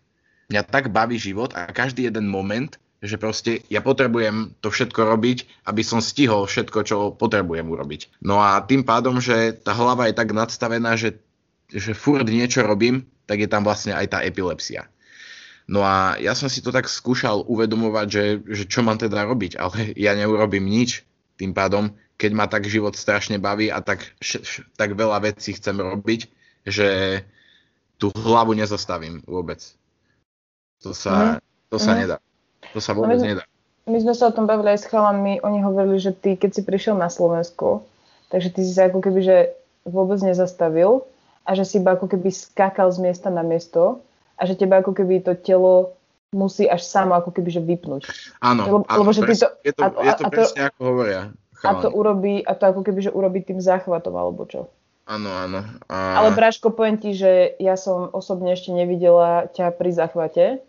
mňa 0.48 0.62
tak 0.64 0.88
baví 0.88 1.20
život 1.20 1.52
a 1.52 1.68
každý 1.68 2.08
jeden 2.08 2.28
moment 2.28 2.76
že 2.98 3.14
proste 3.14 3.62
ja 3.70 3.78
potrebujem 3.78 4.58
to 4.58 4.74
všetko 4.74 5.00
robiť, 5.06 5.68
aby 5.70 5.82
som 5.86 6.02
stihol 6.02 6.50
všetko, 6.50 6.78
čo 6.82 6.96
potrebujem 7.14 7.70
urobiť. 7.70 8.22
No 8.26 8.42
a 8.42 8.58
tým 8.62 8.82
pádom, 8.82 9.22
že 9.22 9.54
tá 9.54 9.70
hlava 9.74 10.10
je 10.10 10.18
tak 10.18 10.34
nadstavená, 10.34 10.98
že, 10.98 11.22
že 11.70 11.94
furt 11.94 12.26
niečo 12.26 12.66
robím, 12.66 13.06
tak 13.30 13.38
je 13.38 13.48
tam 13.50 13.62
vlastne 13.62 13.94
aj 13.94 14.06
tá 14.10 14.18
epilepsia. 14.26 14.90
No 15.68 15.84
a 15.84 16.16
ja 16.16 16.32
som 16.32 16.48
si 16.48 16.64
to 16.64 16.72
tak 16.72 16.88
skúšal 16.88 17.44
uvedomovať, 17.44 18.06
že, 18.08 18.24
že 18.48 18.64
čo 18.64 18.80
mám 18.80 18.96
teda 18.96 19.28
robiť, 19.28 19.60
ale 19.60 19.92
ja 20.04 20.16
neurobím 20.18 20.66
nič. 20.66 21.06
Tým 21.38 21.54
pádom, 21.54 21.94
keď 22.18 22.30
ma 22.34 22.50
tak 22.50 22.66
život 22.66 22.98
strašne 22.98 23.38
baví 23.38 23.70
a 23.70 23.78
tak, 23.78 24.02
š, 24.18 24.42
š, 24.42 24.52
tak 24.74 24.98
veľa 24.98 25.22
vecí 25.22 25.54
chcem 25.54 25.78
robiť, 25.78 26.26
že 26.66 27.22
tú 27.94 28.10
hlavu 28.10 28.58
nezastavím 28.58 29.22
vôbec. 29.22 29.62
To 30.82 30.90
sa, 30.90 31.38
mm. 31.38 31.70
to 31.70 31.76
sa 31.78 31.92
mm. 31.94 31.98
nedá. 32.02 32.16
To 32.76 32.80
sa 32.80 32.92
vôbec 32.92 33.16
no 33.16 33.24
my, 33.24 33.28
nedá. 33.34 33.42
My 33.88 33.98
sme 34.02 34.12
sa 34.12 34.28
o 34.28 34.34
tom 34.34 34.44
bavili 34.44 34.76
aj 34.76 34.84
s 34.84 34.90
chalami, 34.90 35.40
oni 35.40 35.64
hovorili, 35.64 35.96
že 35.96 36.12
ty, 36.12 36.36
keď 36.36 36.60
si 36.60 36.62
prišiel 36.64 36.96
na 36.96 37.08
Slovensko, 37.08 37.88
takže 38.28 38.52
ty 38.52 38.60
si 38.64 38.72
sa 38.76 38.92
ako 38.92 39.00
keby, 39.00 39.20
že 39.24 39.36
vôbec 39.88 40.20
nezastavil 40.20 41.08
a 41.48 41.56
že 41.56 41.64
si 41.64 41.80
iba 41.80 41.96
ako 41.96 42.12
keby 42.12 42.28
skákal 42.28 42.92
z 42.92 43.00
miesta 43.00 43.32
na 43.32 43.40
miesto 43.40 44.04
a 44.36 44.44
že 44.44 44.54
teba 44.54 44.84
ako 44.84 44.92
keby 44.92 45.24
to 45.24 45.32
telo 45.40 45.96
musí 46.28 46.68
až 46.68 46.84
samo 46.84 47.16
ako 47.16 47.32
keby, 47.32 47.48
že 47.48 47.64
vypnúť. 47.64 48.02
Áno, 48.44 48.62
lebo, 48.68 48.76
lebo, 48.84 49.10
že 49.16 49.24
pres, 49.24 49.40
to, 49.40 49.48
je 49.64 49.72
to, 49.72 49.80
a, 49.80 49.88
je 50.04 50.12
to 50.12 50.24
a 50.24 50.28
presne 50.28 50.60
to, 50.60 50.68
ako 50.68 50.80
hovoria. 50.84 51.22
Chalani. 51.56 51.80
A 51.80 51.82
to 51.82 51.88
urobí, 51.90 52.34
a 52.44 52.52
to 52.52 52.64
ako 52.68 52.80
keby, 52.84 53.00
že 53.08 53.10
urobí 53.10 53.40
tým 53.40 53.58
záchvatom 53.64 54.12
alebo 54.12 54.44
čo. 54.44 54.68
Áno, 55.08 55.32
áno. 55.32 55.64
A... 55.88 56.20
Ale 56.20 56.36
Bráško, 56.36 56.68
poviem 56.76 57.00
ti, 57.00 57.16
že 57.16 57.56
ja 57.56 57.80
som 57.80 58.12
osobne 58.12 58.52
ešte 58.52 58.76
nevidela 58.76 59.48
ťa 59.56 59.72
pri 59.72 59.90
záchvate, 59.96 60.60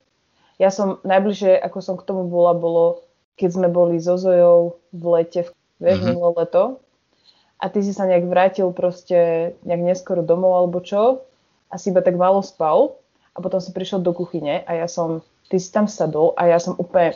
ja 0.59 0.69
som 0.69 0.99
najbližšie, 1.07 1.55
ako 1.55 1.79
som 1.79 1.95
k 1.95 2.03
tomu 2.03 2.27
bola, 2.27 2.51
bolo, 2.51 3.07
keď 3.39 3.49
sme 3.55 3.67
boli 3.71 3.95
so 4.03 4.19
Zojou 4.19 4.75
v 4.91 5.03
lete, 5.07 5.47
vieš, 5.79 6.03
mm-hmm. 6.03 6.11
minulé 6.11 6.29
leto. 6.43 6.83
A 7.59 7.71
ty 7.71 7.79
si 7.79 7.95
sa 7.95 8.03
nejak 8.07 8.27
vrátil 8.27 8.71
proste 8.75 9.51
nejak 9.63 9.83
neskoro 9.83 10.19
domov 10.23 10.55
alebo 10.59 10.79
čo. 10.83 11.23
A 11.71 11.79
si 11.79 11.91
iba 11.91 12.03
tak 12.03 12.19
málo 12.19 12.43
spal. 12.43 12.99
A 13.35 13.39
potom 13.39 13.63
si 13.63 13.71
prišiel 13.71 14.03
do 14.03 14.11
kuchyne 14.11 14.67
a 14.67 14.71
ja 14.75 14.87
som, 14.91 15.23
ty 15.47 15.59
si 15.59 15.71
tam 15.71 15.87
sadol 15.87 16.35
a 16.35 16.51
ja 16.51 16.59
som 16.59 16.75
úplne, 16.75 17.15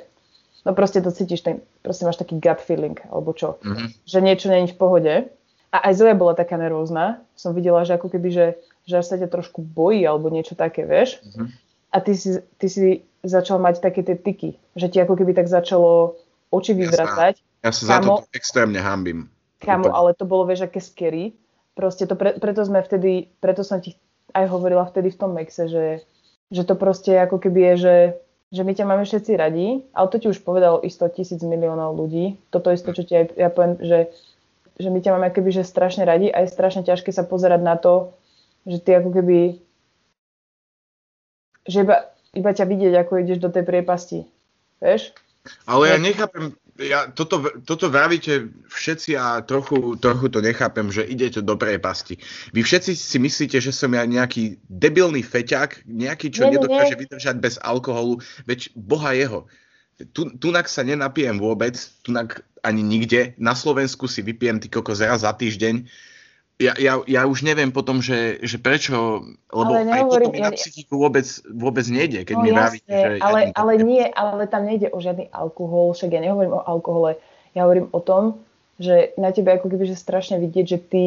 no 0.63 0.71
proste 0.71 1.03
to 1.03 1.11
cítiš, 1.11 1.43
ten, 1.43 1.59
proste 1.83 2.07
máš 2.07 2.15
taký 2.15 2.39
gut 2.39 2.63
feeling 2.63 2.95
alebo 3.11 3.35
čo. 3.35 3.59
Mm-hmm. 3.59 3.87
Že 4.07 4.19
niečo 4.23 4.47
není 4.47 4.71
v 4.71 4.79
pohode. 4.79 5.13
A 5.73 5.77
aj 5.89 5.99
Zoja 5.99 6.15
bola 6.15 6.31
taká 6.31 6.55
nervózna. 6.55 7.19
Som 7.35 7.57
videla, 7.57 7.83
že 7.83 7.99
ako 7.99 8.07
keby, 8.07 8.29
že, 8.31 8.47
že 8.87 9.03
až 9.03 9.05
sa 9.09 9.19
ťa 9.19 9.27
trošku 9.27 9.59
bojí 9.59 10.05
alebo 10.05 10.31
niečo 10.31 10.55
také, 10.55 10.87
vieš. 10.87 11.19
Mm-hmm. 11.23 11.47
A 11.93 12.01
ty 12.01 12.17
si, 12.17 12.41
ty 12.57 12.67
si 12.67 13.05
začal 13.21 13.61
mať 13.61 13.79
také 13.79 14.01
tie 14.01 14.17
tyky, 14.17 14.57
že 14.73 14.89
ti 14.89 14.97
ako 14.97 15.13
keby 15.13 15.37
tak 15.37 15.47
začalo 15.47 16.17
oči 16.49 16.73
vyvracať. 16.73 17.33
Ja 17.61 17.69
sa, 17.69 17.69
ja 17.69 17.71
sa 17.71 17.83
za 17.85 17.97
to 18.01 18.13
extrémne 18.33 18.81
hambím. 18.81 19.29
Kamo, 19.63 19.93
ale 19.93 20.11
to 20.17 20.27
bolo, 20.27 20.43
vieš, 20.43 20.67
aké 20.67 20.83
scary. 20.83 21.31
Proste 21.73 22.03
to 22.05 22.19
pre, 22.19 22.35
preto 22.37 22.61
sme 22.67 22.83
vtedy, 22.83 23.31
preto 23.39 23.63
som 23.63 23.79
ti 23.79 23.95
aj 24.35 24.45
hovorila 24.51 24.83
vtedy 24.85 25.09
v 25.09 25.19
tom 25.19 25.31
mexe, 25.33 25.71
že, 25.71 26.03
že 26.51 26.63
to 26.67 26.75
proste 26.75 27.15
ako 27.15 27.39
keby 27.39 27.73
je, 27.73 27.75
že, 27.79 27.97
že 28.53 28.61
my 28.61 28.73
ťa 28.75 28.85
máme 28.85 29.03
všetci 29.07 29.31
radi, 29.39 29.81
ale 29.95 30.11
to 30.11 30.19
ti 30.19 30.27
už 30.29 30.43
povedalo 30.45 30.83
isto 30.83 31.07
tisíc 31.09 31.41
miliónov 31.41 31.97
ľudí. 31.97 32.37
Toto 32.51 32.69
isto, 32.69 32.91
čo 32.93 33.07
ti 33.07 33.17
aj 33.17 33.39
ja 33.39 33.49
poviem, 33.49 33.79
že, 33.81 33.99
že 34.77 34.89
my 34.93 34.99
ťa 35.01 35.11
máme 35.17 35.29
keby, 35.33 35.49
že 35.49 35.65
strašne 35.65 36.05
radi 36.05 36.29
a 36.29 36.43
je 36.43 36.53
strašne 36.53 36.85
ťažké 36.85 37.09
sa 37.09 37.25
pozerať 37.25 37.61
na 37.63 37.79
to, 37.79 38.13
že 38.67 38.83
ty 38.83 38.93
ako 38.99 39.09
keby 39.15 39.63
že 41.67 41.83
iba, 41.83 42.11
iba 42.35 42.51
ťa 42.51 42.65
vidieť, 42.67 42.93
ako 42.99 43.11
ideš 43.23 43.39
do 43.39 43.49
tej 43.51 43.63
priepasti. 43.63 44.27
Vieš? 44.83 45.15
Ale 45.67 45.91
ja 45.91 45.97
nechápem, 45.99 46.55
ja, 46.79 47.11
toto, 47.11 47.43
toto 47.67 47.91
vravíte 47.91 48.49
všetci 48.71 49.13
a 49.19 49.43
trochu, 49.43 49.99
trochu 49.99 50.31
to 50.31 50.39
nechápem, 50.39 50.87
že 50.89 51.03
idete 51.03 51.43
do 51.43 51.59
priepasti. 51.59 52.17
Vy 52.55 52.63
všetci 52.63 52.95
si 52.95 53.17
myslíte, 53.19 53.59
že 53.59 53.75
som 53.75 53.91
ja 53.91 54.07
nejaký 54.07 54.57
debilný 54.71 55.21
feťák, 55.21 55.85
nejaký, 55.85 56.31
čo 56.31 56.47
nie, 56.47 56.55
nedokáže 56.57 56.95
nie. 56.95 57.01
vydržať 57.05 57.35
bez 57.43 57.55
alkoholu, 57.59 58.23
veď 58.47 58.71
boha 58.73 59.11
jeho. 59.13 59.45
Tu, 60.15 60.31
tunak 60.41 60.65
sa 60.71 60.81
nenapijem 60.81 61.37
vôbec, 61.37 61.77
tunak 62.01 62.41
ani 62.65 62.81
nikde. 62.81 63.35
Na 63.37 63.53
Slovensku 63.53 64.07
si 64.07 64.25
vypijem 64.25 64.57
ty 64.57 64.71
kokos 64.71 65.03
raz 65.03 65.21
za 65.21 65.35
týždeň 65.35 65.85
ja, 66.63 66.73
ja, 66.79 66.93
ja 67.03 67.21
už 67.27 67.43
neviem 67.43 67.75
potom, 67.75 67.99
že, 67.99 68.39
že 68.39 68.55
prečo, 68.55 69.27
lebo 69.51 69.71
ale 69.75 69.91
aj 69.91 70.03
potom 70.07 70.33
ja, 70.33 70.47
na 70.47 70.51
psychiku 70.55 70.95
vôbec, 70.95 71.27
vôbec 71.51 71.83
nejde, 71.91 72.23
keď 72.23 72.35
no, 72.39 72.43
mi 72.47 72.49
vravíte, 72.55 72.87
že... 72.87 73.19
Ale, 73.19 73.39
ja 73.51 73.59
ale 73.59 73.73
nie, 73.83 74.03
ale 74.07 74.47
tam 74.47 74.63
nejde 74.63 74.87
o 74.95 75.03
žiadny 75.03 75.27
alkohol, 75.35 75.91
však 75.91 76.15
ja 76.15 76.23
nehovorím 76.23 76.55
o 76.55 76.63
alkohole, 76.63 77.19
ja 77.51 77.67
hovorím 77.67 77.91
o 77.91 77.99
tom, 77.99 78.39
že 78.79 79.11
na 79.19 79.35
tebe 79.35 79.51
ako 79.51 79.67
keby, 79.67 79.83
že 79.91 79.99
strašne 79.99 80.39
vidieť, 80.39 80.65
že 80.65 80.79
ty 80.79 81.03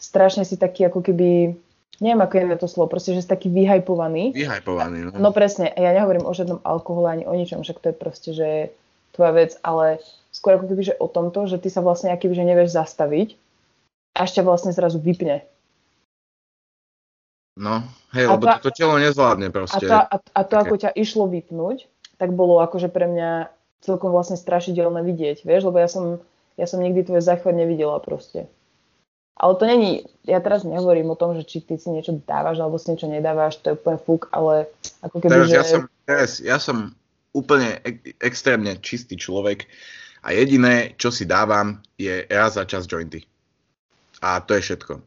strašne 0.00 0.48
si 0.48 0.56
taký 0.56 0.88
ako 0.88 1.04
keby, 1.04 1.52
neviem 2.00 2.20
ako 2.24 2.32
je 2.40 2.58
to 2.58 2.68
slovo, 2.68 2.88
proste, 2.88 3.12
že 3.12 3.22
si 3.22 3.28
taký 3.28 3.52
vyhajpovaný. 3.52 4.32
Vyhajpovaný, 4.32 5.08
no. 5.08 5.10
No 5.20 5.30
presne, 5.36 5.68
ja 5.68 5.92
nehovorím 5.92 6.24
o 6.24 6.32
žiadnom 6.32 6.64
alkohole 6.64 7.12
ani 7.12 7.24
o 7.28 7.36
ničom, 7.36 7.60
však 7.60 7.78
to 7.84 7.86
je 7.92 7.96
proste, 7.96 8.30
že 8.32 8.48
tvoja 9.12 9.32
vec, 9.32 9.56
ale 9.60 10.00
skôr 10.32 10.60
ako 10.60 10.68
keby, 10.68 10.82
že 10.92 10.98
o 11.00 11.08
tomto, 11.08 11.48
že 11.48 11.56
ty 11.56 11.72
sa 11.72 11.80
vlastne 11.80 12.12
aký, 12.12 12.28
že 12.32 12.44
nevieš 12.44 12.76
zastaviť 12.76 13.45
až 14.16 14.40
ťa 14.40 14.42
vlastne 14.42 14.72
zrazu 14.72 14.96
vypne. 14.96 15.44
No, 17.56 17.80
hej, 18.12 18.28
lebo 18.28 18.44
to, 18.60 18.68
to 18.68 18.70
telo 18.72 19.00
nezvládne 19.00 19.48
proste. 19.48 19.88
A, 19.88 20.04
a, 20.04 20.16
a 20.20 20.40
to, 20.44 20.54
ako 20.60 20.76
ťa 20.76 20.92
išlo 20.92 21.24
vypnúť, 21.24 21.88
tak 22.20 22.36
bolo 22.36 22.60
akože 22.60 22.92
pre 22.92 23.08
mňa 23.08 23.48
celkom 23.80 24.12
vlastne 24.12 24.36
strašidelné 24.36 25.00
vidieť, 25.00 25.44
vieš, 25.44 25.68
lebo 25.68 25.80
ja 25.80 25.88
som, 25.88 26.20
ja 26.60 26.68
som 26.68 26.84
nikdy 26.84 27.08
tvoje 27.08 27.24
záchvat 27.24 27.56
nevidela 27.56 27.96
proste. 28.00 28.48
Ale 29.36 29.52
to 29.60 29.68
není, 29.68 30.08
ja 30.24 30.40
teraz 30.40 30.64
nehovorím 30.64 31.12
o 31.12 31.20
tom, 31.20 31.36
že 31.36 31.44
či 31.44 31.60
ty 31.60 31.76
si 31.76 31.92
niečo 31.92 32.16
dávaš 32.24 32.56
alebo 32.56 32.80
si 32.80 32.88
niečo 32.92 33.08
nedávaš, 33.08 33.60
to 33.60 33.72
je 33.72 33.76
úplne 33.76 34.00
fúk, 34.00 34.32
ale 34.32 34.72
ako 35.04 35.16
keby, 35.20 35.32
teraz 35.32 35.48
že... 35.48 35.56
Ja 35.56 35.64
som, 35.64 35.80
teraz 36.08 36.30
ja 36.40 36.56
som 36.56 36.76
úplne 37.36 37.76
ek- 37.84 38.16
extrémne 38.20 38.80
čistý 38.80 39.20
človek 39.20 39.68
a 40.24 40.32
jediné, 40.32 40.96
čo 40.96 41.12
si 41.12 41.28
dávam, 41.28 41.84
je 42.00 42.24
raz 42.32 42.56
za 42.56 42.64
čas 42.64 42.88
jointy. 42.88 43.28
A 44.20 44.40
to 44.40 44.56
je 44.56 44.64
všetko. 44.72 45.02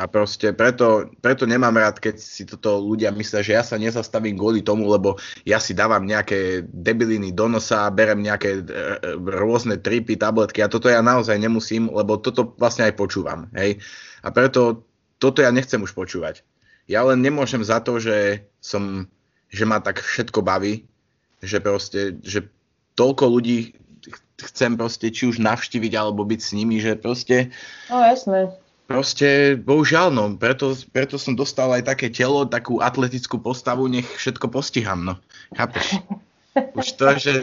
A 0.00 0.06
proste 0.06 0.54
preto, 0.54 1.10
preto 1.18 1.44
nemám 1.44 1.74
rád, 1.74 1.98
keď 1.98 2.16
si 2.16 2.46
toto 2.46 2.78
ľudia 2.78 3.10
myslia, 3.10 3.42
že 3.42 3.52
ja 3.58 3.60
sa 3.66 3.74
nezastavím 3.74 4.38
kvôli 4.38 4.62
tomu, 4.62 4.86
lebo 4.86 5.18
ja 5.42 5.58
si 5.58 5.74
dávam 5.74 6.06
nejaké 6.06 6.64
debiliny 6.70 7.34
do 7.34 7.50
nosa, 7.50 7.90
berem 7.90 8.22
nejaké 8.22 8.50
e, 8.54 8.62
e, 8.62 8.74
rôzne 9.18 9.82
tripy, 9.82 10.14
tabletky 10.14 10.62
a 10.62 10.70
toto 10.70 10.86
ja 10.86 11.02
naozaj 11.02 11.36
nemusím, 11.36 11.90
lebo 11.90 12.22
toto 12.22 12.54
vlastne 12.56 12.86
aj 12.86 12.94
počúvam. 12.94 13.50
Hej? 13.52 13.82
A 14.22 14.30
preto 14.30 14.86
toto 15.20 15.44
ja 15.44 15.52
nechcem 15.52 15.82
už 15.82 15.92
počúvať. 15.92 16.46
Ja 16.88 17.04
len 17.04 17.20
nemôžem 17.20 17.60
za 17.60 17.82
to, 17.84 18.00
že 18.00 18.48
som, 18.62 19.04
že 19.52 19.68
ma 19.68 19.84
tak 19.84 20.00
všetko 20.00 20.40
baví, 20.40 20.88
že 21.44 21.60
proste, 21.60 22.16
že 22.24 22.48
toľko 22.96 23.24
ľudí 23.26 23.76
chcem 24.46 24.76
proste 24.76 25.12
či 25.12 25.28
už 25.28 25.42
navštíviť 25.42 25.92
alebo 25.96 26.24
byť 26.24 26.40
s 26.40 26.50
nimi, 26.56 26.80
že 26.80 26.96
proste... 26.96 27.52
No 27.92 28.00
jasné. 28.00 28.52
Proste, 28.90 29.54
bohužiaľ, 29.54 30.10
no, 30.10 30.24
preto, 30.34 30.74
preto 30.90 31.14
som 31.14 31.38
dostal 31.38 31.70
aj 31.70 31.86
také 31.86 32.10
telo, 32.10 32.42
takú 32.42 32.82
atletickú 32.82 33.38
postavu, 33.38 33.86
nech 33.86 34.08
všetko 34.18 34.50
postiham, 34.50 35.06
no. 35.06 35.14
Chápeš? 35.54 36.02
Už 36.78 36.98
to, 36.98 37.06
že, 37.14 37.34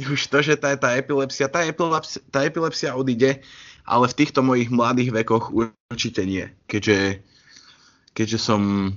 už 0.00 0.20
to, 0.32 0.40
že 0.40 0.56
tá, 0.56 0.72
tá 0.80 0.96
epilepsia, 0.96 1.44
tá 1.44 1.60
epilepsia, 1.60 2.24
tá 2.32 2.40
epilepsia 2.48 2.96
odíde, 2.96 3.44
ale 3.84 4.08
v 4.08 4.16
týchto 4.16 4.40
mojich 4.40 4.72
mladých 4.72 5.12
vekoch 5.12 5.52
určite 5.92 6.24
nie, 6.24 6.48
keďže, 6.64 7.20
keďže 8.16 8.38
som 8.40 8.92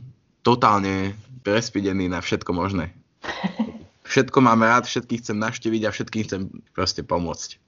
totálne 0.48 1.12
prespidený 1.44 2.08
na 2.08 2.24
všetko 2.24 2.52
možné 2.56 2.96
všetko 4.10 4.38
mám 4.42 4.66
rád, 4.66 4.90
všetkých 4.90 5.22
chcem 5.22 5.38
navštíviť 5.38 5.82
a 5.86 5.94
všetkým 5.94 6.24
chcem 6.26 6.42
proste 6.74 7.06
pomôcť. 7.06 7.62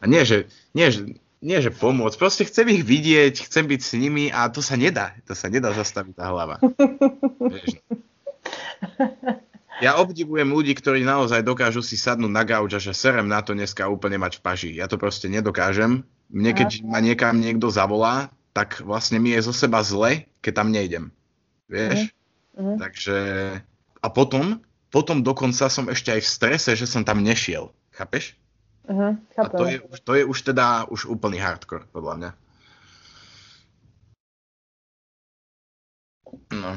A 0.00 0.08
nie, 0.08 0.22
že, 0.22 0.46
nie, 0.72 0.88
že, 0.88 1.18
nie, 1.42 1.58
že 1.58 1.74
pomôcť, 1.74 2.16
proste 2.16 2.46
chcem 2.46 2.70
ich 2.70 2.86
vidieť, 2.86 3.50
chcem 3.50 3.66
byť 3.66 3.80
s 3.82 3.92
nimi 3.98 4.30
a 4.30 4.46
to 4.48 4.62
sa 4.62 4.78
nedá, 4.78 5.12
to 5.26 5.34
sa 5.34 5.50
nedá 5.50 5.74
zastaviť 5.74 6.14
tá 6.14 6.30
hlava. 6.30 6.62
Vieš. 7.42 7.82
Ja 9.80 9.96
obdivujem 9.96 10.52
ľudí, 10.52 10.76
ktorí 10.76 11.08
naozaj 11.08 11.40
dokážu 11.40 11.80
si 11.80 11.96
sadnúť 11.96 12.32
na 12.32 12.44
gauč 12.44 12.76
a 12.76 12.80
že 12.80 12.92
serem 12.92 13.24
na 13.24 13.40
to 13.40 13.56
dneska 13.56 13.88
úplne 13.88 14.20
mať 14.20 14.36
v 14.38 14.44
paži. 14.44 14.70
Ja 14.76 14.92
to 14.92 15.00
proste 15.00 15.32
nedokážem. 15.32 16.04
Mne, 16.28 16.52
keď 16.52 16.84
ma 16.84 17.00
niekam 17.00 17.40
niekto 17.40 17.72
zavolá, 17.72 18.28
tak 18.52 18.84
vlastne 18.84 19.16
mi 19.16 19.32
je 19.32 19.40
zo 19.40 19.56
seba 19.56 19.80
zle, 19.80 20.28
keď 20.44 20.52
tam 20.52 20.68
nejdem. 20.68 21.04
Vieš? 21.72 22.12
Uh-huh. 22.54 22.76
Takže... 22.76 23.16
A 24.00 24.08
potom, 24.08 24.60
potom 24.90 25.22
dokonca 25.22 25.70
som 25.70 25.86
ešte 25.86 26.10
aj 26.10 26.20
v 26.20 26.28
strese, 26.28 26.70
že 26.74 26.86
som 26.86 27.06
tam 27.06 27.22
nešiel. 27.22 27.70
Chápeš? 27.94 28.34
Uh-huh, 28.90 29.14
A 29.38 29.46
to 29.46 29.64
je, 29.70 29.78
to 30.02 30.12
je 30.18 30.22
už 30.26 30.38
teda 30.42 30.90
už 30.90 31.06
úplný 31.06 31.38
hardcore, 31.38 31.86
podľa 31.94 32.14
mňa. 32.18 32.30
No. 36.58 36.72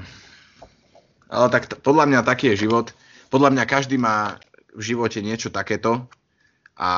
Ale 1.34 1.48
tak 1.50 1.74
t- 1.74 1.78
podľa 1.82 2.06
mňa 2.06 2.20
taký 2.22 2.54
je 2.54 2.70
život. 2.70 2.94
Podľa 3.34 3.50
mňa 3.58 3.64
každý 3.66 3.98
má 3.98 4.38
v 4.78 4.94
živote 4.94 5.26
niečo 5.26 5.50
takéto 5.50 6.06
a 6.78 6.92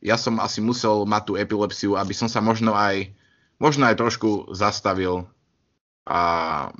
ja 0.00 0.16
som 0.16 0.40
asi 0.40 0.64
musel 0.64 1.04
mať 1.04 1.22
tú 1.28 1.32
epilepsiu, 1.36 1.96
aby 1.96 2.16
som 2.16 2.28
sa 2.28 2.40
možno 2.40 2.72
aj, 2.72 3.12
možno 3.60 3.88
aj 3.88 4.00
trošku 4.00 4.52
zastavil 4.56 5.28
a 6.08 6.20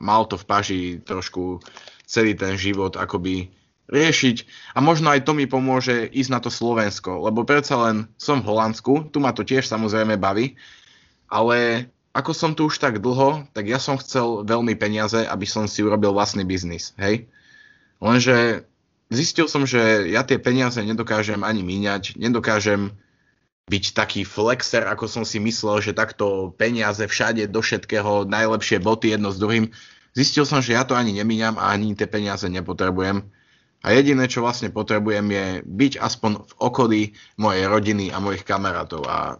mal 0.00 0.24
to 0.28 0.40
v 0.40 0.48
paži 0.48 0.82
trošku 1.02 1.60
celý 2.06 2.38
ten 2.38 2.54
život 2.56 2.94
akoby 2.96 3.50
riešiť 3.86 4.36
a 4.74 4.82
možno 4.82 5.14
aj 5.14 5.22
to 5.22 5.32
mi 5.34 5.46
pomôže 5.46 6.10
ísť 6.10 6.30
na 6.30 6.40
to 6.42 6.50
Slovensko, 6.50 7.22
lebo 7.22 7.46
predsa 7.46 7.78
len 7.78 8.10
som 8.18 8.42
v 8.42 8.50
Holandsku, 8.50 9.14
tu 9.14 9.22
ma 9.22 9.30
to 9.30 9.46
tiež 9.46 9.66
samozrejme 9.70 10.18
baví, 10.18 10.58
ale 11.30 11.88
ako 12.10 12.32
som 12.32 12.50
tu 12.56 12.66
už 12.66 12.80
tak 12.82 12.98
dlho, 12.98 13.46
tak 13.54 13.68
ja 13.68 13.78
som 13.78 14.00
chcel 14.00 14.42
veľmi 14.42 14.74
peniaze, 14.74 15.22
aby 15.22 15.46
som 15.46 15.70
si 15.70 15.84
urobil 15.84 16.16
vlastný 16.16 16.42
biznis, 16.42 16.96
hej. 16.98 17.28
Lenže 18.02 18.66
zistil 19.12 19.46
som, 19.46 19.68
že 19.68 20.10
ja 20.10 20.26
tie 20.26 20.40
peniaze 20.40 20.80
nedokážem 20.82 21.44
ani 21.46 21.62
míňať, 21.62 22.18
nedokážem 22.18 22.90
byť 23.66 23.84
taký 23.98 24.22
flexer, 24.22 24.86
ako 24.86 25.10
som 25.10 25.24
si 25.26 25.42
myslel, 25.42 25.82
že 25.82 25.98
takto 25.98 26.54
peniaze 26.54 27.02
všade 27.02 27.50
do 27.50 27.58
všetkého, 27.58 28.26
najlepšie 28.26 28.78
boty 28.78 29.14
jedno 29.14 29.34
s 29.34 29.42
druhým. 29.42 29.74
Zistil 30.14 30.46
som, 30.46 30.62
že 30.62 30.78
ja 30.78 30.86
to 30.86 30.94
ani 30.94 31.12
nemíňam 31.18 31.58
a 31.58 31.74
ani 31.74 31.92
tie 31.98 32.06
peniaze 32.06 32.46
nepotrebujem 32.46 33.26
a 33.86 33.94
jediné, 33.94 34.26
čo 34.26 34.42
vlastne 34.42 34.74
potrebujem, 34.74 35.30
je 35.30 35.46
byť 35.62 35.92
aspoň 36.02 36.42
v 36.42 36.52
okolí 36.58 37.02
mojej 37.38 37.70
rodiny 37.70 38.10
a 38.10 38.18
mojich 38.18 38.42
kamarátov. 38.42 39.06
A 39.06 39.38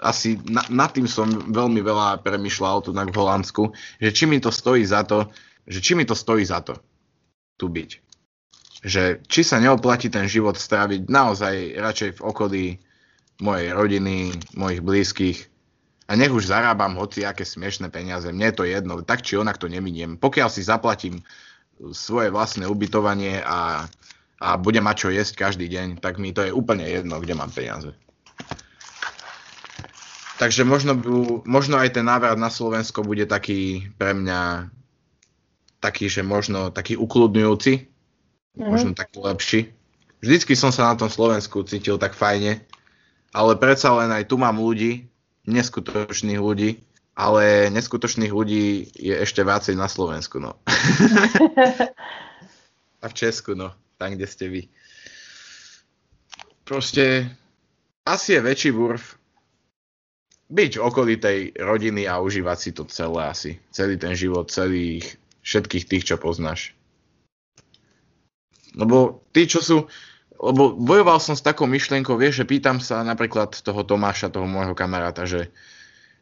asi 0.00 0.40
na, 0.48 0.64
nad 0.72 0.88
tým 0.96 1.04
som 1.04 1.28
veľmi 1.28 1.84
veľa 1.84 2.24
premyšľal 2.24 2.80
tu 2.80 2.96
v 2.96 3.12
Holandsku, 3.12 3.76
že 4.00 4.10
či 4.16 4.24
mi 4.24 4.40
to 4.40 4.48
stojí 4.48 4.80
za 4.88 5.04
to, 5.04 5.28
že 5.68 5.84
či 5.84 5.92
mi 5.92 6.08
to 6.08 6.16
stojí 6.16 6.48
za 6.48 6.64
to 6.64 6.80
tu 7.60 7.68
byť. 7.68 7.90
Že 8.84 9.02
či 9.28 9.40
sa 9.44 9.60
neoplatí 9.60 10.08
ten 10.08 10.32
život 10.32 10.56
stráviť 10.56 11.04
naozaj 11.04 11.76
radšej 11.76 12.10
v 12.16 12.24
okolí 12.24 12.64
mojej 13.44 13.68
rodiny, 13.76 14.32
mojich 14.56 14.80
blízkych 14.80 15.38
a 16.08 16.16
nech 16.16 16.32
už 16.32 16.48
zarábam 16.48 16.96
hoci 16.96 17.24
aké 17.24 17.44
smiešné 17.44 17.88
peniaze, 17.88 18.28
mne 18.28 18.52
je 18.52 18.56
to 18.56 18.64
jedno, 18.64 19.00
tak 19.04 19.24
či 19.24 19.40
onak 19.40 19.56
to 19.60 19.68
neminiem. 19.68 20.20
Pokiaľ 20.20 20.48
si 20.52 20.60
zaplatím 20.60 21.24
svoje 21.92 22.30
vlastné 22.30 22.66
ubytovanie 22.68 23.42
a, 23.42 23.88
a 24.38 24.48
budem 24.60 24.84
mať 24.84 24.96
čo 24.96 25.08
jesť 25.10 25.34
každý 25.48 25.66
deň, 25.68 25.98
tak 25.98 26.20
mi 26.20 26.30
to 26.30 26.44
je 26.44 26.54
úplne 26.54 26.84
jedno, 26.84 27.18
kde 27.18 27.34
mám 27.34 27.50
peniaze. 27.50 27.90
Takže 30.34 30.66
možno, 30.66 30.98
možno 31.46 31.78
aj 31.78 31.94
ten 31.94 32.04
návrat 32.04 32.34
na 32.34 32.50
Slovensko 32.50 33.06
bude 33.06 33.24
taký 33.24 33.86
pre 33.94 34.12
mňa 34.12 34.68
taký, 35.78 36.10
že 36.10 36.26
možno 36.26 36.68
taký 36.74 36.98
ukludňujúci, 37.00 37.72
mm-hmm. 37.80 38.68
možno 38.68 38.90
taký 38.92 39.16
lepší. 39.22 39.60
Vždycky 40.20 40.56
som 40.56 40.72
sa 40.72 40.92
na 40.92 40.94
tom 40.96 41.12
Slovensku 41.12 41.62
cítil 41.68 42.00
tak 42.00 42.16
fajne, 42.16 42.60
ale 43.32 43.52
predsa 43.56 43.92
len 43.92 44.12
aj 44.12 44.28
tu 44.28 44.40
mám 44.40 44.56
ľudí, 44.56 45.08
neskutočných 45.44 46.40
ľudí, 46.40 46.83
ale 47.14 47.70
neskutočných 47.70 48.34
ľudí 48.34 48.90
je 48.90 49.14
ešte 49.14 49.46
viacej 49.46 49.78
na 49.78 49.86
Slovensku. 49.86 50.42
No. 50.42 50.58
A 53.02 53.06
v 53.06 53.14
Česku, 53.14 53.54
no. 53.54 53.70
Tam, 53.94 54.18
kde 54.18 54.26
ste 54.26 54.50
vy. 54.50 54.66
Proste 56.66 57.30
asi 58.02 58.34
je 58.34 58.40
väčší 58.42 58.74
vurf 58.74 59.14
byť 60.50 60.72
v 60.76 60.84
okolí 60.84 61.14
tej 61.16 61.54
rodiny 61.56 62.04
a 62.04 62.20
užívať 62.20 62.58
si 62.58 62.70
to 62.74 62.84
celé 62.90 63.30
asi. 63.30 63.62
Celý 63.70 63.96
ten 63.96 64.18
život, 64.18 64.50
celých, 64.50 65.16
všetkých 65.44 65.88
tých, 65.88 66.04
čo 66.04 66.16
poznáš. 66.18 66.74
Lebo 68.74 69.22
tí, 69.30 69.46
čo 69.46 69.62
sú... 69.62 69.86
Lebo 70.34 70.76
bojoval 70.76 71.22
som 71.22 71.38
s 71.38 71.46
takou 71.46 71.64
myšlienkou, 71.64 72.18
vieš, 72.18 72.42
že 72.42 72.50
pýtam 72.50 72.82
sa 72.82 73.06
napríklad 73.06 73.54
toho 73.54 73.86
Tomáša, 73.86 74.34
toho 74.34 74.44
môjho 74.44 74.76
kamaráta, 74.76 75.24
že, 75.24 75.48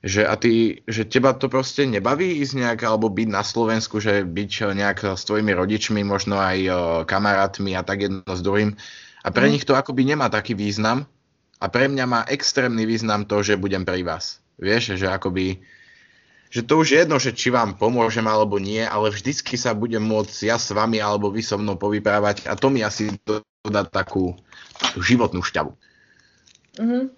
že 0.02 0.26
a 0.26 0.34
ty, 0.34 0.82
že 0.90 1.06
teba 1.06 1.30
to 1.32 1.46
proste 1.46 1.86
nebaví 1.86 2.42
ísť 2.42 2.58
nejak, 2.58 2.80
alebo 2.82 3.06
byť 3.06 3.28
na 3.30 3.46
Slovensku, 3.46 4.02
že 4.02 4.26
byť 4.26 4.74
nejak 4.74 5.14
s 5.14 5.22
tvojimi 5.22 5.54
rodičmi, 5.54 6.02
možno 6.02 6.42
aj 6.42 6.58
kamarátmi 7.06 7.78
a 7.78 7.86
tak 7.86 8.10
jedno 8.10 8.26
s 8.26 8.42
druhým. 8.42 8.74
A 9.22 9.30
pre 9.30 9.46
mm. 9.46 9.52
nich 9.54 9.64
to 9.64 9.78
akoby 9.78 10.02
nemá 10.02 10.26
taký 10.26 10.58
význam, 10.58 11.06
a 11.62 11.70
pre 11.70 11.86
mňa 11.86 12.04
má 12.10 12.20
extrémny 12.26 12.82
význam 12.82 13.22
to, 13.22 13.38
že 13.46 13.54
budem 13.54 13.86
pri 13.86 14.02
vás. 14.02 14.42
Vieš, 14.58 14.98
že 14.98 15.06
akoby, 15.06 15.62
že 16.50 16.66
to 16.66 16.82
už 16.82 16.90
je 16.90 16.98
jedno, 17.06 17.22
že 17.22 17.30
či 17.30 17.54
vám 17.54 17.78
pomôžem 17.78 18.26
alebo 18.26 18.58
nie, 18.58 18.82
ale 18.82 19.14
vždycky 19.14 19.54
sa 19.54 19.70
budem 19.70 20.02
môcť 20.02 20.50
ja 20.50 20.58
s 20.58 20.74
vami 20.74 20.98
alebo 20.98 21.30
vy 21.30 21.38
so 21.38 21.54
mnou 21.54 21.78
povyprávať 21.78 22.50
a 22.50 22.58
to 22.58 22.66
mi 22.66 22.82
asi 22.82 23.14
dodá 23.62 23.86
takú, 23.86 24.34
životnú 24.98 25.46
šťavu. 25.46 25.70
Mhm. 26.82 27.14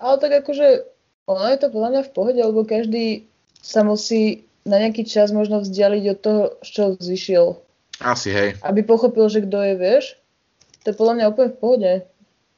Ale 0.00 0.14
tak 0.20 0.32
akože, 0.44 0.84
ono 1.30 1.46
je 1.54 1.58
to 1.62 1.68
podľa 1.70 1.90
mňa 1.94 2.02
v 2.02 2.14
pohode, 2.14 2.40
lebo 2.42 2.66
každý 2.66 3.30
sa 3.62 3.86
musí 3.86 4.50
na 4.66 4.82
nejaký 4.82 5.06
čas 5.06 5.30
možno 5.30 5.62
vzdialiť 5.62 6.04
od 6.10 6.18
toho, 6.18 6.42
čo 6.66 6.82
zišiel. 6.98 7.56
Asi, 8.00 8.32
hej. 8.32 8.56
Aby 8.64 8.82
pochopil, 8.82 9.28
že 9.30 9.44
kto 9.44 9.60
je, 9.60 9.74
vieš. 9.76 10.04
To 10.82 10.92
je 10.92 10.98
podľa 10.98 11.14
mňa 11.20 11.30
úplne 11.30 11.50
v 11.52 11.58
pohode. 11.60 11.92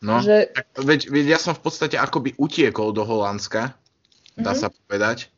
No, 0.03 0.18
že... 0.18 0.51
tak, 0.51 0.66
veď, 0.83 1.01
veď 1.11 1.25
ja 1.37 1.39
som 1.39 1.55
v 1.55 1.62
podstate 1.62 1.95
akoby 1.95 2.35
utiekol 2.39 2.91
do 2.91 3.07
Holandska, 3.07 3.75
dá 4.35 4.51
mm-hmm. 4.51 4.59
sa 4.59 4.68
povedať, 4.70 5.31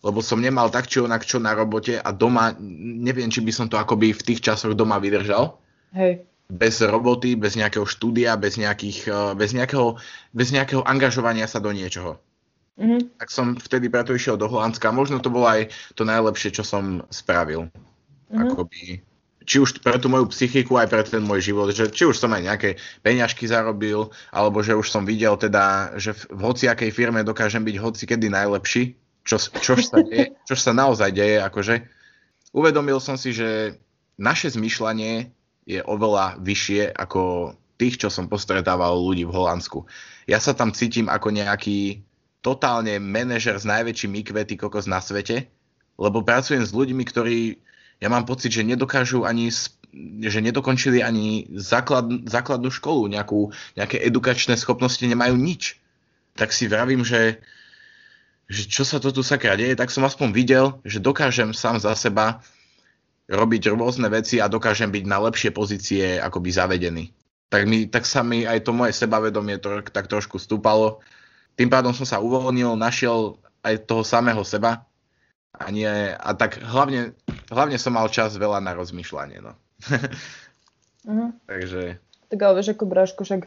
lebo 0.00 0.24
som 0.24 0.40
nemal 0.40 0.72
tak 0.72 0.88
či 0.88 1.04
onak 1.04 1.28
čo 1.28 1.42
na 1.42 1.52
robote 1.52 2.00
a 2.00 2.08
doma, 2.14 2.56
neviem, 2.60 3.28
či 3.28 3.44
by 3.44 3.52
som 3.52 3.66
to 3.68 3.76
akoby 3.76 4.16
v 4.16 4.22
tých 4.24 4.40
časoch 4.40 4.72
doma 4.72 4.96
vydržal. 4.96 5.60
Hej. 5.92 6.24
Bez 6.48 6.80
roboty, 6.80 7.36
bez 7.36 7.60
nejakého 7.60 7.84
štúdia, 7.84 8.40
bez, 8.40 8.56
nejakých, 8.56 8.98
eh, 9.12 9.32
bez, 9.36 9.52
nejakého, 9.52 10.00
bez 10.32 10.48
nejakého 10.56 10.80
angažovania 10.80 11.44
sa 11.44 11.60
do 11.60 11.68
niečoho. 11.68 12.16
Mm-hmm. 12.78 13.18
Tak 13.18 13.28
som 13.34 13.58
vtedy 13.58 13.90
preto 13.90 14.14
išiel 14.14 14.38
do 14.38 14.46
Holandska. 14.46 14.94
Možno 14.94 15.18
to 15.18 15.34
bolo 15.34 15.50
aj 15.50 15.74
to 15.98 16.06
najlepšie, 16.06 16.54
čo 16.54 16.62
som 16.62 17.02
spravil. 17.10 17.66
Mm-hmm. 18.30 18.38
Akoby 18.54 19.02
či 19.48 19.64
už 19.64 19.80
pre 19.80 19.96
tú 19.96 20.12
moju 20.12 20.28
psychiku, 20.28 20.76
aj 20.76 20.92
pre 20.92 21.00
ten 21.00 21.24
môj 21.24 21.40
život, 21.40 21.72
že 21.72 21.88
či 21.88 22.04
už 22.04 22.20
som 22.20 22.28
aj 22.36 22.44
nejaké 22.44 22.70
peňažky 23.00 23.48
zarobil, 23.48 24.12
alebo 24.28 24.60
že 24.60 24.76
už 24.76 24.92
som 24.92 25.08
videl 25.08 25.40
teda, 25.40 25.96
že 25.96 26.12
v 26.12 26.36
hociakej 26.44 26.92
firme 26.92 27.24
dokážem 27.24 27.64
byť 27.64 27.76
hoci 27.80 28.04
kedy 28.04 28.28
najlepší, 28.28 28.92
čo, 29.24 29.40
čo, 29.40 29.80
sa 29.80 30.04
deje, 30.04 30.36
čo 30.48 30.52
sa 30.52 30.76
naozaj 30.76 31.16
deje, 31.16 31.40
akože. 31.40 31.80
Uvedomil 32.52 33.00
som 33.00 33.16
si, 33.16 33.32
že 33.32 33.80
naše 34.20 34.52
zmyšľanie 34.52 35.32
je 35.64 35.80
oveľa 35.80 36.36
vyššie 36.44 36.92
ako 36.92 37.52
tých, 37.80 38.04
čo 38.04 38.08
som 38.12 38.28
postretával 38.28 39.00
ľudí 39.00 39.24
v 39.24 39.32
Holandsku. 39.32 39.88
Ja 40.28 40.36
sa 40.44 40.52
tam 40.52 40.76
cítim 40.76 41.08
ako 41.08 41.32
nejaký 41.32 42.04
totálne 42.40 43.02
manažer 43.02 43.58
s 43.58 43.66
najväčším 43.66 44.22
ikvety 44.22 44.54
kokos 44.54 44.86
na 44.86 45.02
svete, 45.02 45.50
lebo 45.98 46.22
pracujem 46.22 46.62
s 46.62 46.70
ľuďmi, 46.70 47.02
ktorí 47.02 47.38
ja 47.98 48.06
mám 48.06 48.24
pocit, 48.26 48.54
že 48.54 48.62
nedokážu 48.62 49.26
ani, 49.26 49.50
že 50.22 50.38
nedokončili 50.38 51.02
ani 51.02 51.50
základ, 51.58 52.30
základnú 52.30 52.70
školu, 52.70 53.10
nejakú, 53.10 53.50
nejaké 53.74 53.98
edukačné 54.06 54.54
schopnosti 54.54 55.02
nemajú 55.02 55.34
nič. 55.34 55.82
Tak 56.38 56.54
si 56.54 56.70
vravím, 56.70 57.02
že, 57.02 57.42
že 58.46 58.70
čo 58.70 58.86
sa 58.86 59.02
to 59.02 59.10
tu 59.10 59.26
sakra 59.26 59.58
deje, 59.58 59.74
tak 59.74 59.90
som 59.90 60.06
aspoň 60.06 60.28
videl, 60.30 60.78
že 60.86 61.02
dokážem 61.02 61.50
sám 61.50 61.82
za 61.82 61.98
seba 61.98 62.38
robiť 63.28 63.74
rôzne 63.74 64.06
veci 64.08 64.38
a 64.38 64.46
dokážem 64.46 64.88
byť 64.88 65.04
na 65.04 65.18
lepšie 65.26 65.50
pozície 65.50 66.22
akoby 66.22 66.54
zavedený. 66.54 67.04
Tak, 67.50 67.62
mi, 67.66 67.90
tak 67.90 68.06
sa 68.06 68.22
mi 68.22 68.46
aj 68.46 68.62
to 68.62 68.70
moje 68.70 68.94
sebavedomie 68.94 69.58
to, 69.58 69.82
tak 69.90 70.06
trošku 70.06 70.38
stúpalo. 70.38 71.02
Tým 71.58 71.68
pádom 71.68 71.90
som 71.90 72.06
sa 72.06 72.22
uvoľnil, 72.22 72.78
našiel 72.78 73.34
aj 73.66 73.90
toho 73.90 74.06
samého 74.06 74.40
seba, 74.46 74.86
a 75.58 75.74
nie, 75.74 75.90
a 76.14 76.30
tak 76.38 76.62
hlavne, 76.62 77.18
hlavne 77.50 77.76
som 77.82 77.98
mal 77.98 78.06
čas 78.06 78.38
veľa 78.38 78.62
na 78.62 78.78
rozmýšľanie, 78.78 79.42
no. 79.42 79.52
uh-huh. 79.90 81.34
Takže... 81.50 81.98
Tak 82.30 82.38
ale 82.38 82.52
vieš, 82.62 82.78
ako 82.78 82.84
Bráško, 82.86 83.22
však 83.26 83.42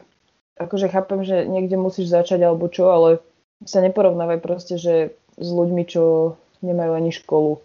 akože 0.60 0.92
chápem, 0.92 1.24
že 1.24 1.48
niekde 1.48 1.80
musíš 1.80 2.12
začať 2.12 2.44
alebo 2.44 2.68
čo, 2.68 2.92
ale 2.92 3.24
sa 3.64 3.80
neporovnávaj 3.80 4.44
proste, 4.44 4.76
že 4.76 5.16
s 5.40 5.48
ľuďmi, 5.48 5.82
čo 5.88 6.34
nemajú 6.60 6.92
ani 6.92 7.10
školu. 7.14 7.62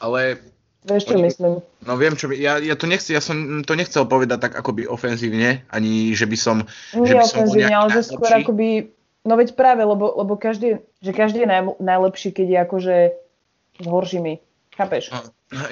Ale 0.00 0.40
Vieš, 0.86 1.02
čo 1.10 1.18
Oni, 1.18 1.26
myslím? 1.26 1.58
No 1.82 1.98
viem, 1.98 2.14
čo 2.14 2.30
by, 2.30 2.38
ja, 2.38 2.62
ja, 2.62 2.78
to 2.78 2.86
nechci, 2.86 3.10
ja 3.10 3.18
som 3.18 3.66
to 3.66 3.74
nechcel 3.74 4.06
povedať 4.06 4.38
tak 4.38 4.54
akoby 4.54 4.86
ofenzívne, 4.86 5.66
ani 5.66 6.14
že 6.14 6.30
by 6.30 6.38
som... 6.38 6.62
Nie 6.94 7.10
že 7.10 7.14
by 7.18 7.22
ofenzívne, 7.26 7.74
ale 7.74 7.88
že 7.90 8.02
skôr 8.06 8.30
akoby... 8.30 8.94
No 9.26 9.34
veď 9.34 9.58
práve, 9.58 9.82
lebo, 9.82 10.14
lebo 10.14 10.38
každý, 10.38 10.86
že 11.02 11.10
každý 11.10 11.42
je 11.42 11.50
naj, 11.50 11.82
najlepší, 11.82 12.30
keď 12.30 12.46
je 12.46 12.58
akože 12.62 12.96
s 13.82 13.86
horšími. 13.90 14.38
Chápeš? 14.78 15.10
No, 15.10 15.20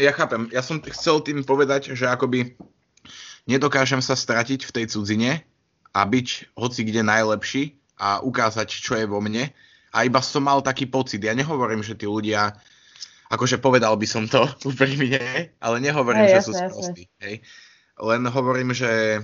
ja 0.03 0.11
chápem. 0.11 0.51
Ja 0.51 0.59
som 0.59 0.83
chcel 0.83 1.23
tým 1.23 1.47
povedať, 1.47 1.95
že 1.95 2.11
akoby 2.11 2.59
nedokážem 3.47 4.03
sa 4.03 4.19
stratiť 4.19 4.67
v 4.67 4.75
tej 4.75 4.85
cudzine 4.91 5.31
a 5.95 6.01
byť 6.03 6.59
hoci 6.59 6.81
kde 6.83 7.07
najlepší 7.07 7.79
a 8.01 8.19
ukázať, 8.25 8.67
čo 8.67 8.99
je 8.99 9.07
vo 9.07 9.23
mne. 9.23 9.55
A 9.95 10.03
iba 10.03 10.19
som 10.19 10.43
mal 10.43 10.59
taký 10.59 10.91
pocit. 10.91 11.23
Ja 11.23 11.39
nehovorím, 11.39 11.87
že 11.87 11.95
tí 11.95 12.11
ľudia, 12.11 12.59
akože 13.31 13.63
povedal 13.63 13.95
by 13.95 14.07
som 14.11 14.27
to 14.27 14.51
úprimne, 14.71 15.55
ale 15.63 15.77
nehovorím, 15.79 16.27
hey, 16.27 16.35
že 16.35 16.39
jasné, 16.43 16.51
sú 16.51 16.53
sprostí. 16.59 17.03
Hej. 17.23 17.47
Len 18.03 18.27
hovorím, 18.27 18.75
že, 18.75 19.23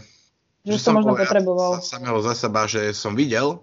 že, 0.62 0.78
že 0.78 0.78
som 0.78 0.94
možno 0.94 1.18
potreboval. 1.18 1.82
samého 1.82 2.22
za 2.22 2.38
seba, 2.38 2.70
že 2.70 2.94
som 2.94 3.18
videl, 3.18 3.58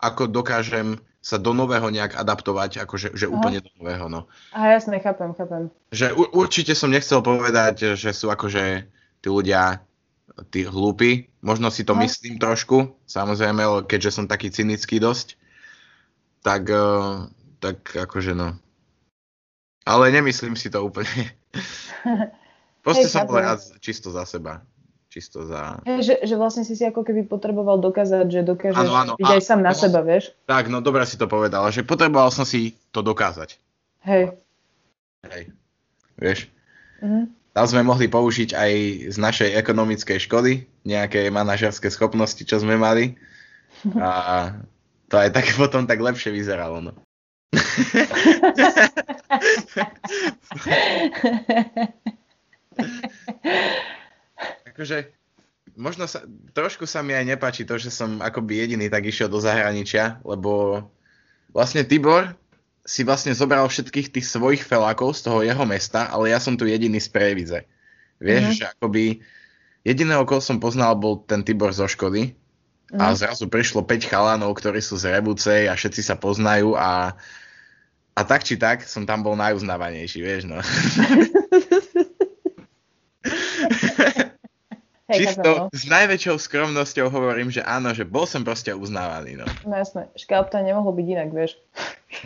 ako 0.00 0.28
dokážem 0.28 1.00
sa 1.26 1.42
do 1.42 1.50
nového 1.50 1.90
nejak 1.90 2.14
adaptovať, 2.14 2.86
akože 2.86 3.18
že 3.18 3.26
úplne 3.26 3.58
do 3.58 3.70
nového, 3.82 4.06
no. 4.06 4.30
A 4.54 4.70
jasne, 4.78 5.02
chápem, 5.02 5.34
chápem. 5.34 5.74
Že 5.90 6.14
u, 6.14 6.22
určite 6.38 6.70
som 6.78 6.92
nechcel 6.92 7.18
povedať, 7.18 7.98
že 7.98 8.14
sú 8.14 8.30
akože 8.30 8.86
tí 9.18 9.28
ľudia 9.28 9.82
tí 10.54 10.62
hlúpi. 10.62 11.26
Možno 11.42 11.72
si 11.74 11.82
to 11.82 11.98
Aha. 11.98 12.06
myslím 12.06 12.38
trošku, 12.38 12.94
samozrejme, 13.08 13.88
keďže 13.90 14.22
som 14.22 14.30
taký 14.30 14.52
cynický 14.54 15.02
dosť. 15.02 15.34
Tak, 16.46 16.62
uh, 16.70 17.26
tak 17.58 17.82
akože 17.90 18.36
no. 18.36 18.54
Ale 19.82 20.14
nemyslím 20.14 20.54
si 20.54 20.70
to 20.70 20.84
úplne. 20.84 21.34
Proste 22.86 23.10
som 23.10 23.26
bol 23.26 23.42
rád 23.42 23.58
čisto 23.82 24.14
za 24.14 24.22
seba 24.22 24.62
čisto 25.16 25.48
za... 25.48 25.80
Hey, 25.88 26.04
že, 26.04 26.20
že 26.20 26.36
vlastne 26.36 26.60
si 26.60 26.76
si 26.76 26.84
ako 26.84 27.00
keby 27.00 27.24
potreboval 27.24 27.80
dokázať, 27.80 28.28
že 28.28 28.44
dokážeš 28.44 28.76
ano, 28.76 28.92
ano. 28.92 29.12
byť 29.16 29.32
aj 29.32 29.40
sám 29.40 29.64
na 29.64 29.72
no, 29.72 29.80
seba, 29.80 30.04
vieš? 30.04 30.36
Tak, 30.44 30.68
no 30.68 30.84
dobre 30.84 31.08
si 31.08 31.16
to 31.16 31.24
povedala, 31.24 31.72
že 31.72 31.88
potreboval 31.88 32.28
som 32.28 32.44
si 32.44 32.76
to 32.92 33.00
dokázať. 33.00 33.56
Hej. 34.04 34.36
Hej. 35.24 35.56
Vieš? 36.20 36.52
Mhm. 37.00 37.32
Tam 37.56 37.64
sme 37.64 37.88
mohli 37.88 38.12
použiť 38.12 38.52
aj 38.52 38.72
z 39.08 39.16
našej 39.16 39.56
ekonomickej 39.56 40.28
školy 40.28 40.68
nejaké 40.84 41.32
manažerské 41.32 41.88
schopnosti, 41.88 42.44
čo 42.44 42.60
sme 42.60 42.76
mali. 42.76 43.16
A 43.96 44.52
to 45.08 45.16
aj 45.16 45.32
tak 45.32 45.48
potom 45.56 45.88
tak 45.88 46.04
lepšie 46.04 46.28
vyzeralo, 46.28 46.84
no. 46.84 46.92
akože 54.76 55.16
možno 55.74 56.04
sa, 56.04 56.22
trošku 56.52 56.84
sa 56.84 57.00
mi 57.00 57.16
aj 57.16 57.24
nepáči 57.24 57.64
to, 57.64 57.80
že 57.80 57.88
som 57.88 58.20
akoby 58.20 58.60
jediný 58.60 58.86
tak 58.92 59.08
išiel 59.08 59.32
do 59.32 59.40
zahraničia, 59.40 60.20
lebo 60.22 60.84
vlastne 61.50 61.82
Tibor 61.82 62.36
si 62.86 63.02
vlastne 63.02 63.34
zobral 63.34 63.66
všetkých 63.66 64.14
tých 64.14 64.26
svojich 64.28 64.62
felákov 64.62 65.18
z 65.18 65.26
toho 65.26 65.42
jeho 65.42 65.64
mesta, 65.66 66.06
ale 66.06 66.30
ja 66.30 66.38
som 66.38 66.54
tu 66.54 66.70
jediný 66.70 67.02
z 67.02 67.10
Previdze. 67.10 67.58
Vieš, 68.22 68.42
mm-hmm. 68.46 68.58
že 68.62 68.64
akoby 68.78 69.04
jediného, 69.82 70.22
koho 70.22 70.38
som 70.38 70.62
poznal, 70.62 70.94
bol 70.94 71.26
ten 71.26 71.42
Tibor 71.42 71.74
zo 71.74 71.90
školy 71.90 72.30
mm-hmm. 72.30 73.00
a 73.02 73.10
mhm. 73.10 73.16
zrazu 73.18 73.50
prišlo 73.50 73.82
5 73.82 74.06
chalanov, 74.06 74.54
ktorí 74.54 74.78
sú 74.78 74.94
z 74.94 75.18
Rebucej 75.18 75.66
a 75.66 75.74
všetci 75.74 76.04
sa 76.06 76.14
poznajú 76.14 76.78
a, 76.78 77.18
a 78.14 78.20
tak 78.22 78.46
či 78.46 78.54
tak 78.54 78.86
som 78.86 79.02
tam 79.02 79.26
bol 79.26 79.34
najuznávanejší, 79.34 80.18
vieš, 80.22 80.46
no. 80.46 80.62
Hej, 85.06 85.38
Čisto 85.38 85.70
s 85.70 85.86
najväčšou 85.86 86.34
skromnosťou 86.34 87.14
hovorím, 87.14 87.54
že 87.54 87.62
áno, 87.62 87.94
že 87.94 88.02
bol 88.02 88.26
som 88.26 88.42
proste 88.42 88.74
uznávaný. 88.74 89.38
No, 89.38 89.46
no 89.62 89.74
jasné, 89.78 90.10
škálp 90.18 90.50
to 90.50 90.58
nemohlo 90.58 90.90
byť 90.90 91.06
inak, 91.06 91.30
vieš. 91.30 91.54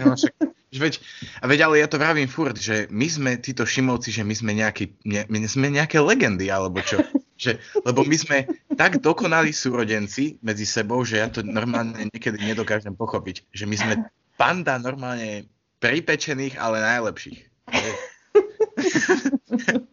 No, 0.01 0.17
však, 0.17 0.33
Veď, 0.71 1.03
a 1.43 1.51
veď, 1.51 1.67
ale 1.67 1.83
ja 1.83 1.91
to 1.91 1.99
vravím 1.99 2.31
furt, 2.31 2.55
že 2.55 2.87
my 2.95 3.11
sme 3.11 3.31
títo 3.43 3.67
šimovci, 3.67 4.15
že 4.15 4.23
my 4.23 4.35
sme, 4.39 4.55
nejaký, 4.55 4.95
ne, 5.03 5.27
my 5.27 5.43
sme 5.43 5.67
nejaké 5.67 5.99
legendy, 5.99 6.47
alebo 6.47 6.79
čo. 6.83 7.03
Že, 7.41 7.57
lebo 7.89 8.05
my 8.05 8.17
sme 8.21 8.45
tak 8.77 9.01
dokonali 9.01 9.49
súrodenci 9.49 10.37
medzi 10.45 10.69
sebou, 10.69 11.01
že 11.09 11.25
ja 11.25 11.33
to 11.33 11.41
normálne 11.41 12.13
niekedy 12.13 12.37
nedokážem 12.37 12.93
pochopiť. 12.93 13.49
Že 13.57 13.65
my 13.65 13.77
sme 13.81 13.95
panda 14.37 14.77
normálne 14.77 15.49
pripečených, 15.81 16.61
ale 16.61 16.85
najlepších. 16.85 17.41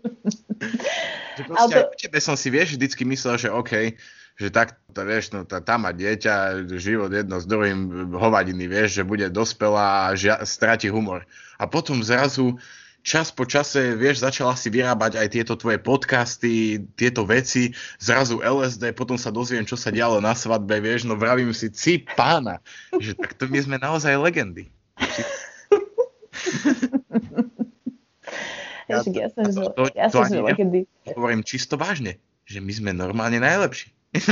že 1.38 1.44
proste 1.46 1.78
to... 1.78 1.80
aj 1.94 1.98
tebe 2.02 2.20
som 2.20 2.36
si, 2.36 2.50
vieš, 2.50 2.76
vždycky 2.76 3.06
myslel, 3.06 3.36
že 3.38 3.50
OK, 3.54 3.94
že 4.38 4.50
tak, 4.54 4.78
to 4.94 5.02
vieš, 5.02 5.34
no 5.34 5.46
tá, 5.46 5.62
tá 5.62 5.78
má 5.78 5.94
dieťa, 5.94 6.66
život 6.78 7.10
jedno 7.10 7.38
s 7.42 7.46
druhým 7.46 8.14
hovadiny, 8.14 8.70
vieš, 8.70 9.02
že 9.02 9.04
bude 9.06 9.26
dospelá 9.30 10.10
a 10.10 10.16
žia, 10.18 10.38
stráti 10.46 10.90
humor. 10.90 11.26
A 11.58 11.66
potom 11.66 12.02
zrazu 12.06 12.58
čas 13.08 13.32
po 13.32 13.48
čase, 13.48 13.96
vieš, 13.96 14.20
začala 14.20 14.54
si 14.60 14.68
vyrábať 14.68 15.16
aj 15.16 15.28
tieto 15.32 15.56
tvoje 15.56 15.80
podcasty, 15.80 16.84
tieto 17.00 17.24
veci, 17.24 17.72
zrazu 17.98 18.44
LSD, 18.44 18.92
potom 18.92 19.16
sa 19.16 19.32
dozviem, 19.32 19.64
čo 19.64 19.80
sa 19.80 19.96
dialo 19.96 20.20
na 20.20 20.36
svadbe, 20.36 20.78
vieš, 20.84 21.08
no 21.08 21.16
vravím 21.16 21.56
si, 21.56 21.72
ci 21.72 22.04
pána, 22.04 22.60
že 23.00 23.16
tak 23.16 23.40
to 23.40 23.48
my 23.48 23.64
sme 23.64 23.78
naozaj 23.80 24.12
legendy. 24.20 24.68
Ja, 28.88 29.04
ja, 29.04 29.28
som, 29.32 29.44
to, 29.52 29.72
to, 29.76 29.92
ja 29.92 30.08
som 30.08 30.24
legendy. 30.32 30.88
Hovorím 31.12 31.44
čisto 31.44 31.76
vážne, 31.76 32.16
že 32.48 32.64
my 32.64 32.72
sme 32.72 32.92
normálne 32.96 33.40
najlepší. 33.44 33.92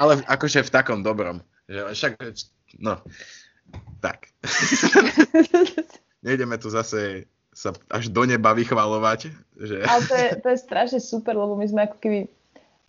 Ale 0.00 0.20
akože 0.28 0.60
v 0.60 0.70
takom 0.70 1.00
dobrom. 1.00 1.40
Že 1.64 1.96
však, 1.96 2.12
no, 2.84 3.00
tak. 4.04 4.28
Nejdeme 6.26 6.60
tu 6.60 6.68
zase 6.68 7.24
sa 7.54 7.70
až 7.88 8.10
do 8.10 8.26
neba 8.26 8.52
vychvalovať. 8.52 9.30
Že... 9.56 9.76
Ale 9.86 10.02
to 10.04 10.14
je, 10.18 10.28
to 10.42 10.48
je 10.52 10.58
strašne 10.58 11.00
super, 11.00 11.38
lebo 11.38 11.54
my 11.56 11.64
sme 11.64 11.86
ako 11.86 11.96
keby 12.02 12.28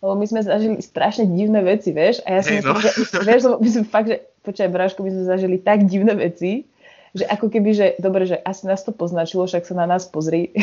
lebo 0.04 0.12
my 0.12 0.26
sme 0.28 0.44
zažili 0.44 0.76
strašne 0.84 1.24
divné 1.24 1.64
veci, 1.64 1.88
vieš, 1.88 2.20
a 2.28 2.38
ja 2.38 2.40
si 2.44 2.52
hey, 2.52 2.60
myslím, 2.60 2.76
no. 2.76 2.84
že, 2.84 2.90
vieš, 3.24 3.42
lebo 3.48 3.56
my 3.64 3.70
sme 3.72 3.84
fakt, 3.88 4.08
že, 4.12 4.16
počkaj, 4.44 4.68
Bráško, 4.68 5.00
my 5.00 5.10
sme 5.10 5.24
zažili 5.24 5.56
tak 5.56 5.88
divné 5.88 6.12
veci, 6.12 6.68
že 7.16 7.24
ako 7.24 7.48
keby, 7.48 7.70
že, 7.72 7.86
dobre, 7.96 8.28
že 8.28 8.36
asi 8.44 8.68
nás 8.68 8.84
to 8.84 8.92
poznačilo, 8.92 9.48
však 9.48 9.64
sa 9.64 9.74
na 9.74 9.88
nás 9.88 10.04
pozri, 10.04 10.52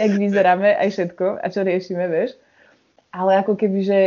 jak 0.00 0.10
vyzeráme 0.16 0.72
aj 0.72 0.88
všetko 0.88 1.26
a 1.36 1.46
čo 1.52 1.60
riešime, 1.60 2.08
vieš. 2.08 2.40
Ale 3.12 3.44
ako 3.44 3.60
keby, 3.60 3.78
že 3.84 3.98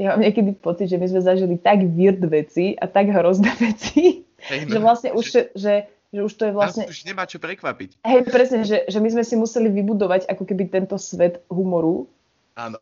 ja 0.00 0.16
mám 0.16 0.24
niekedy 0.24 0.56
pocit, 0.56 0.88
že 0.88 0.96
my 0.96 1.04
sme 1.04 1.20
zažili 1.20 1.60
tak 1.60 1.84
weird 1.84 2.24
veci 2.24 2.72
a 2.80 2.88
tak 2.88 3.12
hrozné 3.12 3.52
veci, 3.68 4.24
hey, 4.40 4.64
no, 4.64 4.72
že 4.72 4.78
vlastne 4.80 5.10
už, 5.12 5.52
že, 5.52 5.74
že 6.08 6.20
už 6.24 6.32
to 6.32 6.48
je 6.48 6.52
vlastne... 6.56 6.88
Nás 6.88 6.96
už 6.96 7.04
nemá 7.04 7.28
čo 7.28 7.36
prekvapiť. 7.36 8.00
Hej, 8.00 8.20
presne, 8.32 8.64
že, 8.64 8.88
že 8.88 8.98
my 9.04 9.08
sme 9.12 9.24
si 9.26 9.36
museli 9.36 9.68
vybudovať 9.68 10.32
ako 10.32 10.48
keby 10.48 10.72
tento 10.72 10.96
svet 10.96 11.44
humoru. 11.52 12.08
Áno. 12.56 12.80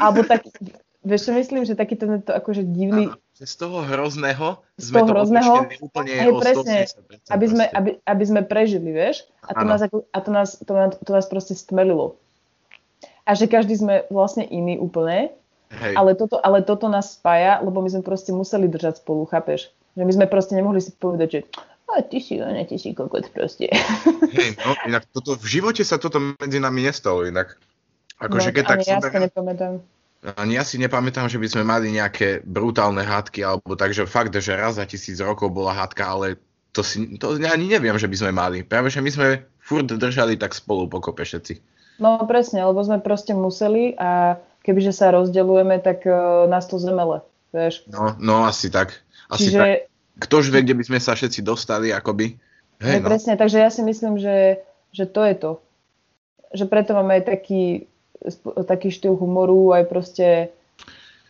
Alebo 0.00 0.24
tak, 0.24 0.48
vieš 1.04 1.28
čo 1.28 1.32
myslím, 1.36 1.62
že 1.68 1.76
taký 1.76 1.94
tento 2.00 2.32
akože 2.32 2.64
divný... 2.64 3.12
Áno, 3.12 3.20
že 3.36 3.44
z 3.44 3.54
toho 3.60 3.84
hrozného 3.84 4.64
z 4.80 4.88
toho 4.90 5.06
to 5.06 5.12
hrozného, 5.12 5.54
úplne 5.84 6.12
hej, 6.16 6.30
presne, 6.40 6.76
aby 7.30 7.46
sme, 7.46 7.64
aby, 7.70 7.90
aby 8.02 8.24
sme 8.24 8.40
prežili, 8.42 8.90
vieš? 8.90 9.28
A 9.44 9.52
to, 9.54 9.64
nás, 9.68 9.80
a 9.86 10.18
to, 10.18 10.30
nás, 10.32 10.48
to, 10.58 10.72
nás, 10.72 10.90
to 10.98 11.10
nás 11.12 11.26
proste 11.28 11.54
stmelilo. 11.54 12.16
A 13.28 13.36
že 13.36 13.46
každý 13.46 13.76
sme 13.76 14.08
vlastne 14.08 14.42
iný 14.48 14.80
úplne, 14.80 15.30
hej. 15.70 15.94
ale 15.94 16.16
toto, 16.16 16.40
ale 16.40 16.64
toto 16.64 16.88
nás 16.88 17.14
spája, 17.14 17.60
lebo 17.60 17.84
my 17.84 17.88
sme 17.92 18.02
proste 18.02 18.32
museli 18.32 18.66
držať 18.66 19.04
spolu, 19.04 19.28
chápeš? 19.28 19.70
Že 19.94 20.02
my 20.08 20.12
sme 20.12 20.26
proste 20.26 20.58
nemohli 20.58 20.82
si 20.82 20.90
povedať, 20.90 21.28
že 21.30 21.40
a 21.94 22.02
ty 22.02 22.18
si, 22.18 22.42
ne, 22.42 22.64
ty 22.66 22.74
si 22.74 22.90
kokot 22.90 23.30
proste. 23.30 23.70
Hej, 24.36 24.58
no 24.58 24.74
inak 24.88 25.06
toto, 25.14 25.38
v 25.38 25.46
živote 25.46 25.86
sa 25.86 26.00
toto 26.00 26.18
medzi 26.18 26.58
nami 26.58 26.90
nestalo 26.90 27.22
inak. 27.22 27.54
Akože 28.18 28.50
no, 28.50 28.54
keď 28.54 28.64
tak 28.66 28.78
ja 28.82 28.98
si 28.98 29.14
nepamätám 29.14 29.78
ani 30.24 30.56
ja 30.56 30.64
si 30.64 30.80
nepamätám, 30.80 31.28
že 31.28 31.36
by 31.36 31.48
sme 31.52 31.62
mali 31.68 31.92
nejaké 31.92 32.40
brutálne 32.48 33.04
hádky, 33.04 33.44
alebo 33.44 33.76
takže 33.76 34.08
fakt, 34.08 34.32
že 34.32 34.56
raz 34.56 34.80
za 34.80 34.88
tisíc 34.88 35.20
rokov 35.20 35.52
bola 35.52 35.76
hádka, 35.76 36.00
ale 36.00 36.40
to, 36.72 36.80
si, 36.80 37.20
to 37.20 37.36
ani 37.36 37.68
neviem, 37.68 37.94
že 38.00 38.08
by 38.08 38.16
sme 38.16 38.32
mali. 38.32 38.64
Práve, 38.64 38.88
že 38.88 39.04
my 39.04 39.10
sme 39.12 39.44
furt 39.60 39.92
držali 39.92 40.40
tak 40.40 40.56
spolu 40.56 40.88
pokope 40.88 41.22
všetci. 41.28 41.60
No 42.00 42.18
presne, 42.24 42.64
lebo 42.64 42.80
sme 42.82 42.98
proste 43.04 43.36
museli 43.36 43.94
a 44.00 44.40
kebyže 44.64 44.96
sa 44.96 45.12
rozdeľujeme, 45.12 45.78
tak 45.84 46.08
uh, 46.08 46.48
nás 46.48 46.66
to 46.66 46.80
zemele, 46.80 47.22
vieš. 47.52 47.84
No, 47.86 48.16
no 48.16 48.48
asi 48.48 48.72
tak. 48.72 48.96
Asi 49.28 49.52
Čiže... 49.52 49.60
tak. 49.60 49.92
Ktož 50.14 50.54
vie, 50.54 50.62
kde 50.62 50.78
by 50.78 50.84
sme 50.86 50.98
sa 51.02 51.18
všetci 51.18 51.42
dostali, 51.42 51.90
akoby. 51.90 52.38
Hej, 52.78 53.02
no. 53.02 53.10
Presne, 53.10 53.34
takže 53.34 53.58
ja 53.58 53.66
si 53.66 53.82
myslím, 53.82 54.14
že, 54.14 54.62
že 54.94 55.10
to 55.10 55.26
je 55.26 55.34
to. 55.34 55.52
Že 56.54 56.64
preto 56.70 56.94
máme 56.94 57.18
aj 57.18 57.34
taký 57.34 57.90
taký 58.64 58.88
štýl 58.88 59.16
humoru, 59.16 59.76
aj 59.76 59.84
proste 59.88 60.26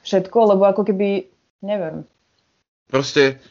všetko, 0.07 0.39
lebo 0.55 0.63
ako 0.69 0.83
keby, 0.87 1.27
neviem. 1.65 2.07
Proste 2.87 3.43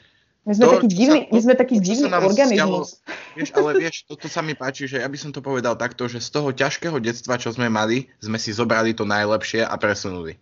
my 0.44 0.52
sme 0.52 0.66
to, 0.68 0.72
taký 0.76 0.88
divný, 0.92 1.20
sa, 1.24 1.28
to, 1.28 1.32
my 1.32 1.40
sme 1.40 1.54
taký 1.56 1.76
to, 1.80 1.84
divný 1.88 2.08
organizmus. 2.12 2.52
Stialo, 2.52 2.80
vieš, 3.40 3.50
ale 3.56 3.72
vieš, 3.80 3.96
toto 4.04 4.28
sa 4.28 4.44
mi 4.44 4.54
páči, 4.60 4.92
že 4.92 5.00
ja 5.00 5.08
by 5.08 5.16
som 5.16 5.32
to 5.32 5.40
povedal 5.40 5.80
takto, 5.80 6.04
že 6.12 6.20
z 6.20 6.30
toho 6.36 6.52
ťažkého 6.52 7.00
detstva, 7.00 7.40
čo 7.40 7.56
sme 7.56 7.72
mali, 7.72 8.12
sme 8.20 8.36
si 8.36 8.52
zobrali 8.52 8.92
to 8.92 9.08
najlepšie 9.08 9.64
a 9.64 9.76
presunuli. 9.80 10.36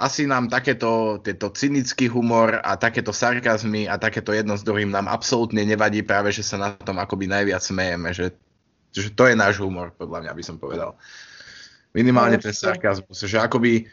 Asi 0.00 0.24
nám 0.24 0.48
takéto 0.48 1.20
tieto 1.20 1.52
cynický 1.52 2.08
humor 2.08 2.64
a 2.64 2.80
takéto 2.80 3.12
sarkazmy 3.12 3.86
a 3.86 4.00
takéto 4.00 4.32
jedno 4.32 4.56
s 4.56 4.64
druhým 4.64 4.88
nám 4.88 5.06
absolútne 5.06 5.62
nevadí, 5.62 6.00
práve 6.00 6.32
že 6.32 6.42
sa 6.42 6.56
na 6.56 6.68
tom 6.74 6.96
akoby 6.96 7.28
najviac 7.28 7.60
smejeme, 7.60 8.08
že, 8.16 8.32
že 8.88 9.12
to 9.12 9.28
je 9.28 9.36
náš 9.36 9.60
humor, 9.60 9.92
podľa 10.00 10.26
mňa 10.26 10.32
by 10.32 10.42
som 10.42 10.56
povedal. 10.56 10.96
Minimálne 11.92 12.40
no, 12.40 12.44
ten 12.44 12.56
sarkazmus, 12.56 13.20
že 13.28 13.36
akoby 13.36 13.84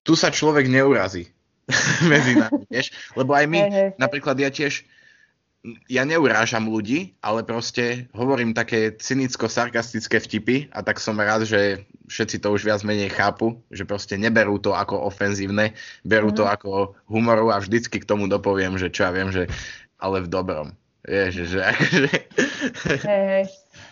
tu 0.00 0.16
sa 0.16 0.32
človek 0.32 0.70
neurazí 0.70 1.28
medzi 2.12 2.38
nami, 2.38 2.64
vieš? 2.70 2.94
Lebo 3.12 3.36
aj 3.36 3.44
my, 3.50 3.58
hey, 3.60 3.70
hey. 3.72 3.88
napríklad 4.00 4.38
ja 4.40 4.48
tiež, 4.48 4.86
ja 5.90 6.06
neurážam 6.06 6.70
ľudí, 6.70 7.18
ale 7.18 7.42
proste 7.42 8.06
hovorím 8.14 8.54
také 8.54 8.94
cynicko-sarkastické 8.94 10.22
vtipy 10.22 10.70
a 10.70 10.80
tak 10.86 11.02
som 11.02 11.18
rád, 11.18 11.42
že 11.42 11.82
všetci 12.06 12.38
to 12.38 12.54
už 12.54 12.62
viac 12.62 12.86
menej 12.86 13.10
chápu, 13.10 13.58
že 13.74 13.82
proste 13.82 14.14
neberú 14.14 14.62
to 14.62 14.78
ako 14.78 15.10
ofenzívne, 15.10 15.74
berú 16.06 16.30
mm. 16.30 16.36
to 16.38 16.44
mhm. 16.46 16.52
ako 16.54 16.70
humoru 17.10 17.50
a 17.50 17.58
vždycky 17.58 17.98
k 17.98 18.08
tomu 18.08 18.30
dopoviem, 18.30 18.78
že 18.78 18.94
čo 18.94 19.04
ja 19.04 19.10
viem, 19.10 19.34
že 19.34 19.50
ale 19.98 20.22
v 20.22 20.30
dobrom. 20.30 20.68
Vieš, 21.06 21.50
že 21.50 21.60
akože... 21.70 22.10
Hej, 23.06 23.24
hej. 23.26 23.44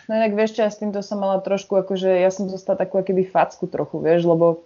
No 0.05 0.11
inak 0.13 0.37
vieš 0.37 0.57
čo, 0.57 0.61
ja 0.65 0.69
s 0.69 0.77
týmto 0.77 1.01
som 1.01 1.17
mala 1.17 1.41
trošku, 1.41 1.73
akože 1.81 2.21
ja 2.21 2.29
som 2.29 2.45
dostala 2.45 2.77
takú 2.77 3.01
keby 3.01 3.25
facku 3.25 3.65
trochu, 3.65 3.97
vieš, 4.05 4.29
lebo, 4.29 4.61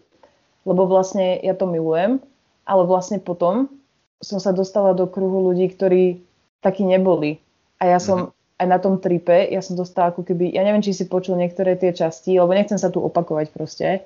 lebo 0.68 0.84
vlastne 0.84 1.40
ja 1.40 1.56
to 1.56 1.64
milujem, 1.64 2.20
ale 2.68 2.84
vlastne 2.84 3.24
potom 3.24 3.72
som 4.20 4.44
sa 4.44 4.52
dostala 4.52 4.92
do 4.92 5.08
kruhu 5.08 5.52
ľudí, 5.52 5.72
ktorí 5.72 6.20
takí 6.60 6.84
neboli. 6.84 7.40
A 7.80 7.88
ja 7.88 8.00
som 8.04 8.30
mm-hmm. 8.30 8.60
aj 8.60 8.68
na 8.68 8.80
tom 8.84 9.00
tripe, 9.00 9.48
ja 9.48 9.64
som 9.64 9.80
dostala 9.80 10.12
ako 10.12 10.28
keby, 10.28 10.52
ja 10.52 10.68
neviem, 10.68 10.84
či 10.84 10.92
si 10.92 11.08
počul 11.08 11.40
niektoré 11.40 11.80
tie 11.80 11.96
časti, 11.96 12.36
lebo 12.36 12.52
nechcem 12.52 12.76
sa 12.76 12.92
tu 12.92 13.00
opakovať 13.00 13.48
proste, 13.56 14.04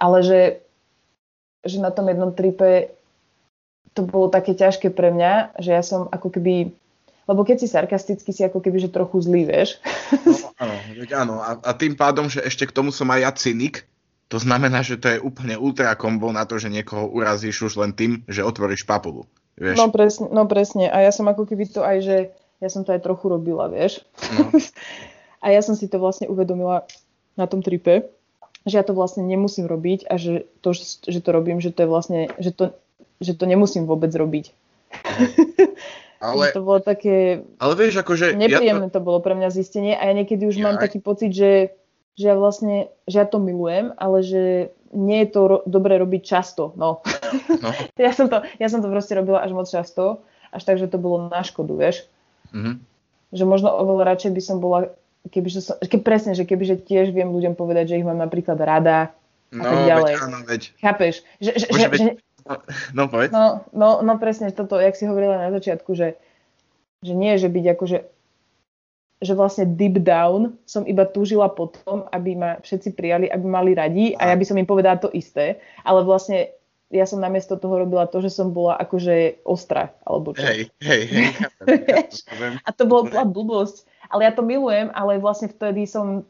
ale 0.00 0.24
že, 0.24 0.40
že 1.60 1.76
na 1.76 1.92
tom 1.92 2.08
jednom 2.08 2.32
tripe 2.32 2.96
to 3.92 4.00
bolo 4.06 4.32
také 4.32 4.56
ťažké 4.56 4.88
pre 4.96 5.12
mňa, 5.12 5.60
že 5.60 5.76
ja 5.76 5.84
som 5.84 6.08
ako 6.08 6.40
keby 6.40 6.72
lebo 7.28 7.44
keď 7.44 7.56
si 7.60 7.68
sarkastický, 7.68 8.32
si 8.32 8.40
ako 8.40 8.64
keby, 8.64 8.80
že 8.80 8.88
trochu 8.88 9.20
zlý, 9.20 9.44
vieš. 9.44 9.76
No, 10.24 10.48
áno, 10.64 10.74
veď 10.96 11.10
áno. 11.12 11.34
A, 11.44 11.60
a 11.60 11.70
tým 11.76 11.92
pádom, 11.92 12.32
že 12.32 12.40
ešte 12.40 12.64
k 12.64 12.72
tomu 12.72 12.88
som 12.88 13.04
aj 13.12 13.20
ja 13.20 13.30
cynik, 13.36 13.84
to 14.32 14.40
znamená, 14.40 14.80
že 14.80 14.96
to 14.96 15.12
je 15.12 15.18
úplne 15.20 15.60
ultra 15.60 15.92
kombo 15.96 16.32
na 16.32 16.48
to, 16.48 16.56
že 16.56 16.72
niekoho 16.72 17.08
urazíš 17.08 17.68
už 17.68 17.80
len 17.80 17.92
tým, 17.92 18.24
že 18.28 18.44
otvoríš 18.44 18.88
papulu. 18.88 19.28
Vieš? 19.60 19.76
No, 19.76 19.92
presne, 19.92 20.26
no 20.32 20.48
presne. 20.48 20.88
A 20.88 21.04
ja 21.04 21.12
som 21.12 21.28
ako 21.28 21.44
keby 21.44 21.64
to 21.68 21.80
aj, 21.84 21.98
že 22.00 22.16
ja 22.60 22.68
som 22.72 22.84
to 22.84 22.96
aj 22.96 23.04
trochu 23.04 23.28
robila, 23.28 23.68
vieš. 23.68 24.04
No. 24.36 24.48
a 25.44 25.46
ja 25.52 25.60
som 25.60 25.76
si 25.76 25.88
to 25.88 26.00
vlastne 26.00 26.28
uvedomila 26.32 26.88
na 27.36 27.44
tom 27.44 27.60
tripe, 27.60 28.08
že 28.68 28.76
ja 28.76 28.84
to 28.84 28.92
vlastne 28.92 29.24
nemusím 29.24 29.68
robiť 29.68 30.08
a 30.08 30.16
že 30.20 30.48
to, 30.64 30.76
že 31.04 31.20
to 31.20 31.30
robím, 31.32 31.60
že 31.60 31.72
to 31.72 31.84
je 31.84 31.88
vlastne, 31.88 32.20
že 32.36 32.52
to, 32.52 32.76
že 33.20 33.32
to 33.36 33.44
nemusím 33.48 33.84
vôbec 33.88 34.12
robiť. 34.12 34.52
Ale, 36.18 36.50
to 36.50 36.62
bolo 36.66 36.82
také... 36.82 37.46
Ale 37.62 37.74
vieš, 37.78 38.02
akože... 38.02 38.34
Nepríjemné 38.34 38.90
ja 38.90 38.94
to... 38.94 38.98
bolo 38.98 39.22
pre 39.22 39.38
mňa 39.38 39.54
zistenie 39.54 39.94
a 39.94 40.02
ja 40.10 40.12
niekedy 40.14 40.50
už 40.50 40.58
ja... 40.58 40.64
mám 40.66 40.76
taký 40.82 40.98
pocit, 40.98 41.30
že, 41.30 41.78
že 42.18 42.24
ja 42.30 42.34
vlastne, 42.34 42.90
že 43.06 43.22
ja 43.22 43.26
to 43.26 43.38
milujem, 43.38 43.94
ale 43.94 44.26
že 44.26 44.74
nie 44.90 45.22
je 45.24 45.28
to 45.30 45.40
ro- 45.46 45.64
dobre 45.68 45.94
robiť 46.00 46.22
často, 46.26 46.74
no. 46.74 47.06
no. 47.62 47.70
ja, 48.02 48.10
som 48.10 48.26
to, 48.26 48.42
ja 48.58 48.66
som 48.66 48.82
to 48.82 48.90
proste 48.90 49.14
robila 49.14 49.38
až 49.44 49.54
moc 49.54 49.70
často, 49.70 50.26
až 50.50 50.62
tak, 50.66 50.82
že 50.82 50.90
to 50.90 50.98
bolo 50.98 51.30
na 51.30 51.44
škodu, 51.46 51.72
vieš. 51.78 52.08
Mm-hmm. 52.50 52.74
Že 53.36 53.44
možno 53.44 53.68
oveľa 53.70 54.16
radšej 54.16 54.32
by 54.34 54.42
som 54.42 54.56
bola, 54.58 54.90
keby, 55.28 55.48
že 55.52 55.60
som, 55.62 55.76
keď 55.78 56.00
presne, 56.02 56.32
že 56.34 56.48
keby, 56.48 56.64
že 56.64 56.76
tiež 56.80 57.12
viem 57.12 57.28
ľuďom 57.28 57.54
povedať, 57.54 57.94
že 57.94 57.98
ich 58.00 58.06
mám 58.06 58.18
napríklad 58.18 58.56
rada 58.58 59.12
a 59.52 59.54
no, 59.54 59.64
tak 59.64 59.78
ďalej. 59.86 60.12
Veď, 60.16 60.24
áno, 60.24 60.38
veď. 60.44 60.62
Chápeš? 60.80 61.14
Že, 61.38 61.50
že, 61.52 61.66
Bože, 61.68 61.78
že, 61.78 61.88
veď, 61.88 62.00
že, 62.00 62.10
No, 62.96 63.08
povedz. 63.12 63.30
No, 63.30 63.68
no, 63.76 64.00
no 64.00 64.12
presne 64.16 64.50
toto, 64.50 64.80
jak 64.80 64.96
si 64.96 65.04
hovorila 65.04 65.48
na 65.48 65.50
začiatku, 65.52 65.92
že, 65.92 66.16
že 67.04 67.12
nie, 67.12 67.36
že 67.36 67.52
byť 67.52 67.66
akože 67.76 67.98
že 69.18 69.34
vlastne 69.34 69.66
deep 69.66 69.98
down 70.06 70.54
som 70.62 70.86
iba 70.86 71.02
túžila 71.02 71.50
potom, 71.50 72.06
aby 72.14 72.38
ma 72.38 72.62
všetci 72.62 72.94
prijali, 72.94 73.26
aby 73.26 73.46
mali 73.50 73.74
radi 73.74 74.14
a 74.14 74.30
ja 74.30 74.38
by 74.38 74.44
som 74.46 74.54
im 74.54 74.68
povedala 74.68 74.94
to 74.94 75.10
isté, 75.10 75.58
ale 75.82 76.06
vlastne 76.06 76.54
ja 76.88 77.04
som 77.04 77.20
namiesto 77.20 77.60
toho 77.60 77.84
robila 77.84 78.08
to, 78.08 78.22
že 78.24 78.32
som 78.32 78.54
bola 78.54 78.78
akože 78.80 79.44
ostrá, 79.44 79.92
alebo 80.08 80.32
čo. 80.32 80.40
Hej, 80.40 80.72
hej, 80.80 81.02
hej. 81.04 81.28
a 82.66 82.70
to 82.72 82.88
bola 82.88 83.28
blbosť. 83.28 83.84
Ale 84.08 84.24
ja 84.24 84.32
to 84.32 84.40
milujem, 84.40 84.88
ale 84.96 85.20
vlastne 85.20 85.52
vtedy 85.52 85.84
som 85.84 86.24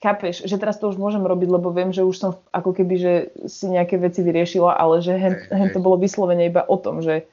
chápeš, 0.00 0.48
že 0.48 0.56
teraz 0.56 0.80
to 0.80 0.88
už 0.88 0.96
môžem 0.96 1.20
robiť, 1.20 1.48
lebo 1.52 1.68
viem, 1.70 1.92
že 1.92 2.02
už 2.02 2.16
som 2.16 2.30
ako 2.50 2.72
keby, 2.72 2.94
že 2.96 3.12
si 3.46 3.68
nejaké 3.68 4.00
veci 4.00 4.24
vyriešila, 4.24 4.74
ale 4.74 5.04
že 5.04 5.14
hen, 5.14 5.36
hen 5.52 5.70
to 5.70 5.78
bolo 5.78 6.00
vyslovene 6.00 6.48
iba 6.48 6.64
o 6.64 6.76
tom, 6.80 7.04
že 7.04 7.28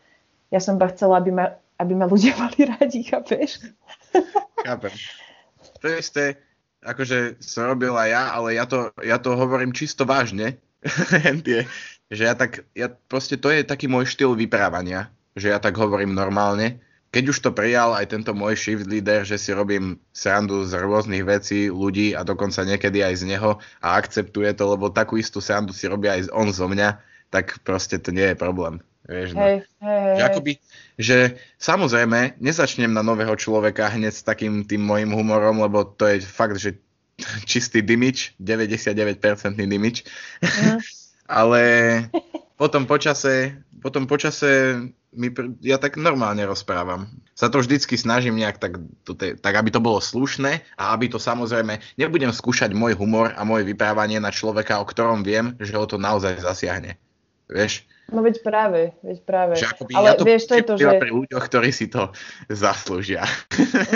ja 0.51 0.59
som 0.59 0.75
iba 0.75 0.91
chcela, 0.91 1.23
aby 1.23 1.31
ma, 1.31 1.55
aby 1.79 1.93
ma 1.95 2.05
ľudia 2.05 2.35
mali 2.43 2.67
radi, 2.67 3.01
chápeš? 3.07 3.63
Chápem. 4.67 4.93
To 5.79 5.85
isté, 5.87 6.37
akože 6.83 7.39
som 7.39 7.71
robil 7.71 7.95
aj 7.95 8.09
ja, 8.11 8.23
ale 8.35 8.59
ja 8.59 8.65
to, 8.67 8.91
ja 8.99 9.17
to 9.17 9.33
hovorím 9.39 9.71
čisto 9.71 10.03
vážne. 10.03 10.59
že 12.07 12.23
ja 12.23 12.35
tak, 12.35 12.63
ja 12.75 12.87
proste 12.87 13.35
to 13.39 13.51
je 13.51 13.63
taký 13.67 13.87
môj 13.91 14.07
štýl 14.07 14.35
vyprávania, 14.35 15.11
že 15.35 15.51
ja 15.51 15.59
tak 15.59 15.75
hovorím 15.75 16.15
normálne 16.15 16.79
keď 17.17 17.33
už 17.33 17.41
to 17.41 17.49
prijal 17.49 17.97
aj 17.97 18.13
tento 18.13 18.29
môj 18.37 18.53
shift 18.53 18.85
leader, 18.85 19.25
že 19.25 19.41
si 19.41 19.49
robím 19.49 19.97
srandu 20.13 20.61
z 20.69 20.77
rôznych 20.77 21.25
vecí, 21.25 21.65
ľudí 21.65 22.13
a 22.13 22.21
dokonca 22.21 22.61
niekedy 22.61 23.01
aj 23.01 23.25
z 23.25 23.33
neho 23.33 23.57
a 23.81 23.97
akceptuje 23.97 24.53
to, 24.53 24.69
lebo 24.69 24.93
takú 24.93 25.17
istú 25.17 25.41
srandu 25.41 25.73
si 25.73 25.89
robí 25.89 26.05
aj 26.05 26.29
on 26.29 26.53
zo 26.53 26.69
mňa, 26.69 27.01
tak 27.33 27.57
proste 27.65 27.97
to 27.97 28.13
nie 28.13 28.21
je 28.21 28.37
problém. 28.37 28.85
Vieš, 29.09 29.33
no. 29.33 29.41
hej, 29.41 29.65
hej, 29.81 30.13
že, 30.13 30.23
akoby, 30.29 30.53
že 31.01 31.17
samozrejme 31.57 32.37
nezačnem 32.37 32.93
na 32.93 33.01
nového 33.01 33.33
človeka 33.33 33.89
hneď 33.89 34.13
s 34.13 34.21
takým 34.21 34.61
tým 34.69 34.85
môjim 34.85 35.09
humorom, 35.09 35.57
lebo 35.65 35.89
to 35.89 36.05
je 36.05 36.21
fakt, 36.21 36.61
že 36.61 36.77
čistý 37.49 37.81
dimič, 37.81 38.37
99% 38.37 39.57
dimič. 39.57 40.05
Mm. 40.45 40.77
Ale 41.41 41.61
potom 42.57 42.89
počase, 42.89 43.61
potom 43.79 44.09
počase 44.09 44.81
my, 45.13 45.29
ja 45.61 45.77
tak 45.77 45.95
normálne 45.95 46.41
rozprávam. 46.43 47.07
Sa 47.37 47.53
to 47.53 47.61
vždycky 47.61 47.95
snažím 47.95 48.37
nejak 48.37 48.57
tak, 48.57 48.81
to, 49.05 49.13
tak, 49.13 49.53
aby 49.53 49.69
to 49.69 49.81
bolo 49.81 50.01
slušné 50.01 50.65
a 50.75 50.93
aby 50.93 51.09
to 51.09 51.21
samozrejme, 51.21 51.77
nebudem 51.95 52.33
skúšať 52.33 52.73
môj 52.73 52.97
humor 52.97 53.31
a 53.37 53.41
moje 53.45 53.63
vyprávanie 53.65 54.17
na 54.17 54.33
človeka, 54.33 54.81
o 54.81 54.89
ktorom 54.89 55.21
viem, 55.21 55.53
že 55.61 55.77
ho 55.77 55.85
to 55.85 56.01
naozaj 56.01 56.41
zasiahne. 56.41 56.97
Vieš? 57.47 57.87
No 58.07 58.23
veď 58.23 58.39
práve, 58.39 58.95
veď 59.03 59.17
práve. 59.27 59.53
Že 59.59 59.67
akoby 59.67 59.91
ale 59.91 60.07
ja 60.07 60.13
to 60.15 60.23
vieš, 60.23 60.47
to 60.47 60.55
je 60.55 60.63
to, 60.63 60.73
že... 60.79 60.95
pri 60.95 61.11
ľuďoch, 61.11 61.43
ktorí 61.51 61.69
si 61.75 61.91
to 61.91 62.07
zaslúžia. 62.47 63.27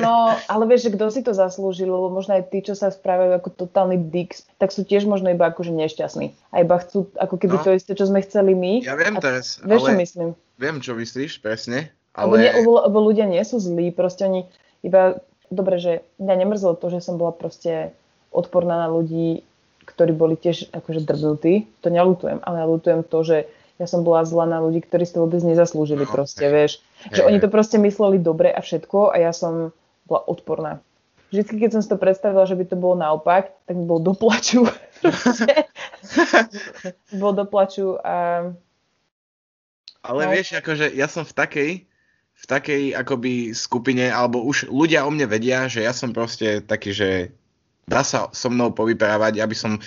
No, 0.04 0.36
ale 0.52 0.64
vieš, 0.68 0.92
že 0.92 1.00
kto 1.00 1.06
si 1.08 1.24
to 1.24 1.32
zaslúžil, 1.32 1.88
lebo 1.88 2.12
možno 2.12 2.36
aj 2.36 2.52
tí, 2.52 2.60
čo 2.60 2.76
sa 2.76 2.92
správajú 2.92 3.40
ako 3.40 3.50
totálny 3.56 3.96
dix, 4.12 4.44
tak 4.60 4.76
sú 4.76 4.84
tiež 4.84 5.08
možno 5.08 5.32
iba 5.32 5.48
akože 5.48 5.72
nešťastní. 5.72 6.36
A 6.52 6.60
iba 6.60 6.76
chcú 6.84 7.08
ako 7.16 7.40
keby 7.40 7.56
no. 7.56 7.64
to 7.64 7.70
isté, 7.72 7.96
čo 7.96 8.04
sme 8.04 8.20
chceli 8.20 8.52
my. 8.52 8.84
Ja 8.84 9.00
viem 9.00 9.16
teraz, 9.16 9.64
Vieš, 9.64 9.80
ale... 9.80 9.88
čo 9.88 9.94
myslím? 10.04 10.30
Viem, 10.60 10.78
čo 10.84 10.92
myslíš, 10.92 11.40
presne. 11.40 11.96
Ale... 12.12 12.52
Lebo, 12.52 12.84
lebo 12.84 12.98
ľudia 13.00 13.24
nie 13.32 13.42
sú 13.48 13.64
zlí, 13.64 13.96
proste 13.96 14.28
oni 14.28 14.44
iba... 14.84 15.24
Dobre, 15.52 15.84
že 15.84 16.00
mňa 16.16 16.36
nemrzlo 16.48 16.80
to, 16.80 16.88
že 16.88 17.04
som 17.04 17.20
bola 17.20 17.36
proste 17.36 17.92
odporná 18.32 18.88
na 18.88 18.88
ľudí, 18.88 19.44
ktorí 19.84 20.16
boli 20.16 20.40
tiež 20.40 20.72
akože 20.72 21.04
drbnutí. 21.04 21.68
To 21.84 21.92
nelutujem, 21.92 22.40
ale 22.40 22.64
ja 22.64 22.66
lutujem 22.72 23.04
to, 23.04 23.20
že 23.28 23.52
ja 23.82 23.90
som 23.90 24.06
bola 24.06 24.22
zlá 24.22 24.46
na 24.46 24.62
ľudí, 24.62 24.86
ktorí 24.86 25.10
si 25.10 25.18
to 25.18 25.26
vôbec 25.26 25.42
nezaslúžili 25.42 26.06
no, 26.06 26.14
proste, 26.14 26.46
hej. 26.46 26.54
vieš. 26.54 26.72
Že 27.10 27.22
hej, 27.26 27.28
oni 27.34 27.38
to 27.42 27.50
proste 27.50 27.82
mysleli 27.82 28.22
dobre 28.22 28.54
a 28.54 28.62
všetko 28.62 29.10
a 29.10 29.18
ja 29.18 29.34
som 29.34 29.74
bola 30.06 30.22
odporná. 30.30 30.78
Vždycky, 31.34 31.66
keď 31.66 31.70
som 31.74 31.82
si 31.82 31.90
to 31.90 31.98
predstavila, 31.98 32.46
že 32.46 32.54
by 32.54 32.66
to 32.70 32.78
bolo 32.78 33.02
naopak, 33.02 33.56
tak 33.66 33.78
bol 33.82 33.98
doplaču. 33.98 34.70
bol 37.24 37.34
doplaču 37.34 37.98
a... 38.06 38.52
Ale 40.06 40.22
no. 40.28 40.30
vieš, 40.30 40.62
akože 40.62 40.94
ja 40.94 41.10
som 41.10 41.26
v 41.26 41.34
takej, 41.34 41.72
v 42.38 42.46
takej 42.46 42.84
akoby 42.94 43.58
skupine, 43.58 44.14
alebo 44.14 44.46
už 44.46 44.70
ľudia 44.70 45.08
o 45.08 45.10
mne 45.10 45.26
vedia, 45.26 45.66
že 45.66 45.82
ja 45.82 45.96
som 45.96 46.14
proste 46.14 46.62
taký, 46.62 46.94
že 46.94 47.10
dá 47.90 48.06
sa 48.06 48.30
so 48.30 48.52
mnou 48.52 48.76
povyprávať, 48.76 49.42
aby 49.42 49.56
som 49.58 49.80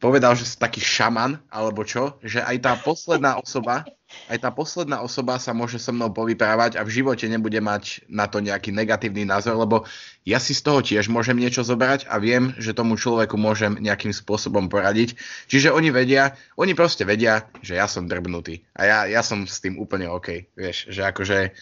povedal, 0.00 0.32
že 0.32 0.48
som 0.48 0.64
taký 0.64 0.80
šaman, 0.80 1.36
alebo 1.52 1.84
čo, 1.84 2.16
že 2.24 2.40
aj 2.40 2.56
tá 2.64 2.72
posledná 2.80 3.36
osoba, 3.36 3.84
aj 4.32 4.42
tá 4.42 4.50
posledná 4.50 5.04
osoba 5.04 5.36
sa 5.36 5.52
môže 5.52 5.76
so 5.76 5.92
mnou 5.92 6.10
povyprávať 6.10 6.80
a 6.80 6.82
v 6.82 6.90
živote 6.90 7.28
nebude 7.28 7.60
mať 7.60 8.08
na 8.08 8.26
to 8.26 8.40
nejaký 8.40 8.72
negatívny 8.72 9.28
názor, 9.28 9.60
lebo 9.60 9.84
ja 10.24 10.40
si 10.40 10.56
z 10.56 10.64
toho 10.64 10.80
tiež 10.80 11.12
môžem 11.12 11.36
niečo 11.36 11.62
zobrať 11.62 12.08
a 12.08 12.16
viem, 12.16 12.56
že 12.56 12.74
tomu 12.74 12.96
človeku 12.96 13.36
môžem 13.36 13.76
nejakým 13.76 14.10
spôsobom 14.10 14.72
poradiť. 14.72 15.14
Čiže 15.52 15.70
oni 15.70 15.92
vedia, 15.92 16.34
oni 16.56 16.72
proste 16.72 17.04
vedia, 17.04 17.46
že 17.60 17.76
ja 17.76 17.84
som 17.84 18.08
drbnutý 18.08 18.64
a 18.72 18.88
ja, 18.88 18.98
ja 19.06 19.20
som 19.20 19.44
s 19.44 19.60
tým 19.60 19.76
úplne 19.76 20.08
OK, 20.08 20.48
vieš, 20.56 20.88
že 20.88 21.04
akože, 21.04 21.52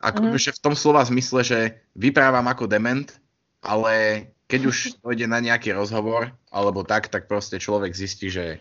ako, 0.00 0.34
mm. 0.34 0.40
že 0.40 0.56
v 0.56 0.62
tom 0.64 0.74
slova 0.74 1.04
zmysle, 1.04 1.44
že 1.44 1.58
vyprávam 1.94 2.48
ako 2.48 2.64
dement, 2.64 3.12
ale 3.62 4.26
keď 4.52 4.68
už 4.68 5.00
dojde 5.00 5.24
na 5.32 5.40
nejaký 5.40 5.72
rozhovor, 5.72 6.28
alebo 6.52 6.84
tak, 6.84 7.08
tak 7.08 7.24
proste 7.24 7.56
človek 7.56 7.96
zistí, 7.96 8.28
že, 8.28 8.60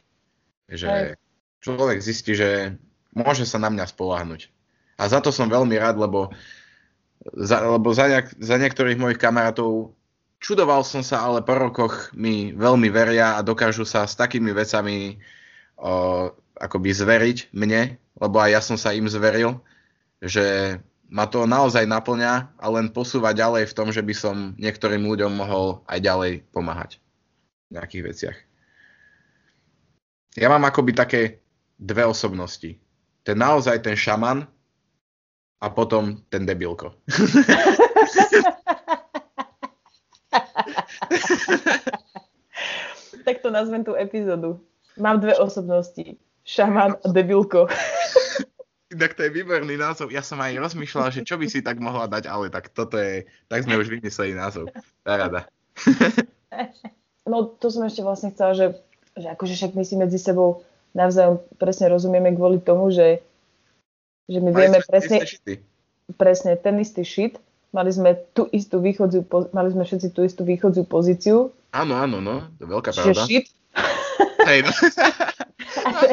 že 0.71 1.19
človek 1.59 1.99
zistí, 1.99 2.31
že 2.31 2.79
môže 3.11 3.43
sa 3.43 3.59
na 3.59 3.67
mňa 3.67 3.91
spolahnuť. 3.91 4.47
A 4.95 5.11
za 5.11 5.19
to 5.19 5.35
som 5.35 5.51
veľmi 5.51 5.75
rád, 5.75 5.99
lebo 5.99 6.31
za, 7.35 7.59
lebo 7.59 7.91
za, 7.91 8.07
nejak, 8.07 8.39
za 8.39 8.55
niektorých 8.55 8.95
mojich 8.95 9.19
kamarátov 9.19 9.91
čudoval 10.39 10.87
som 10.87 11.03
sa, 11.03 11.27
ale 11.27 11.43
po 11.43 11.59
rokoch 11.59 12.15
mi 12.15 12.55
veľmi 12.55 12.87
veria 12.87 13.35
a 13.35 13.43
dokážu 13.43 13.83
sa 13.83 14.07
s 14.07 14.15
takými 14.15 14.55
vecami 14.55 15.19
o, 15.75 16.31
akoby 16.55 16.89
zveriť 16.95 17.51
mne, 17.51 17.99
lebo 18.15 18.39
aj 18.39 18.49
ja 18.49 18.61
som 18.63 18.79
sa 18.79 18.95
im 18.95 19.11
zveril, 19.11 19.59
že 20.23 20.79
ma 21.11 21.27
to 21.27 21.43
naozaj 21.43 21.83
naplňa 21.83 22.55
a 22.55 22.65
len 22.71 22.87
posúva 22.87 23.35
ďalej 23.35 23.67
v 23.67 23.75
tom, 23.75 23.91
že 23.91 23.99
by 23.99 24.15
som 24.15 24.55
niektorým 24.55 25.03
ľuďom 25.03 25.35
mohol 25.35 25.83
aj 25.91 25.99
ďalej 25.99 26.47
pomáhať 26.55 27.03
v 27.67 27.75
nejakých 27.75 28.03
veciach. 28.07 28.37
Ja 30.39 30.47
mám 30.47 30.63
akoby 30.63 30.95
také 30.95 31.43
dve 31.75 32.07
osobnosti. 32.07 32.79
Ten 33.27 33.37
naozaj 33.43 33.83
ten 33.83 33.99
šaman 33.99 34.47
a 35.59 35.67
potom 35.67 36.23
ten 36.31 36.47
debilko. 36.47 36.95
tak 43.27 43.43
to 43.43 43.51
nazvem 43.51 43.83
tú 43.83 43.99
epizódu. 43.99 44.63
Mám 44.95 45.19
dve 45.19 45.35
osobnosti. 45.35 46.15
Šaman 46.47 46.95
a 47.03 47.07
debilko. 47.11 47.67
Tak 48.91 49.15
to 49.15 49.23
je 49.23 49.31
výborný 49.31 49.79
názov. 49.79 50.11
Ja 50.11 50.19
som 50.19 50.39
aj 50.43 50.59
rozmýšľal, 50.59 51.15
že 51.15 51.23
čo 51.23 51.39
by 51.39 51.47
si 51.47 51.63
tak 51.63 51.79
mohla 51.79 52.11
dať, 52.11 52.27
ale 52.27 52.51
tak 52.51 52.75
toto 52.75 52.99
je, 52.99 53.23
tak 53.47 53.63
sme 53.63 53.79
už 53.79 53.87
vymysleli 53.87 54.35
názov. 54.35 54.67
Tá 55.07 55.15
rada. 55.15 55.47
No 57.21 57.45
to 57.47 57.69
som 57.69 57.85
ešte 57.85 58.01
vlastne 58.01 58.33
chcela, 58.33 58.57
že, 58.57 58.65
že 59.15 59.29
akože 59.29 59.53
však 59.53 59.71
my 59.77 59.83
si 59.85 59.95
medzi 59.95 60.17
sebou 60.17 60.65
navzájom 60.97 61.39
presne 61.61 61.87
rozumieme 61.87 62.33
kvôli 62.35 62.59
tomu, 62.59 62.91
že, 62.91 63.23
že 64.27 64.39
my 64.41 64.51
vieme 64.51 64.81
presne, 64.83 65.23
presne 66.17 66.57
ten 66.59 66.75
istý 66.81 67.05
shit, 67.05 67.39
mali 67.71 67.93
sme 67.93 68.19
tú 68.35 68.49
istú 68.51 68.83
východziu, 68.83 69.23
mali 69.55 69.69
sme 69.71 69.87
všetci 69.87 70.11
tú 70.11 70.25
istú 70.25 70.43
východziu 70.43 70.83
pozíciu. 70.83 71.53
Áno, 71.71 71.95
áno, 71.95 72.19
no, 72.19 72.51
to 72.59 72.67
je 72.67 72.69
veľká 72.73 72.91
pravda. 72.91 73.13
Že 73.13 73.27
shit. 73.29 73.45
Hej, 74.41 74.59
no. 74.67 74.71
a, 75.87 75.89
že, 75.95 76.09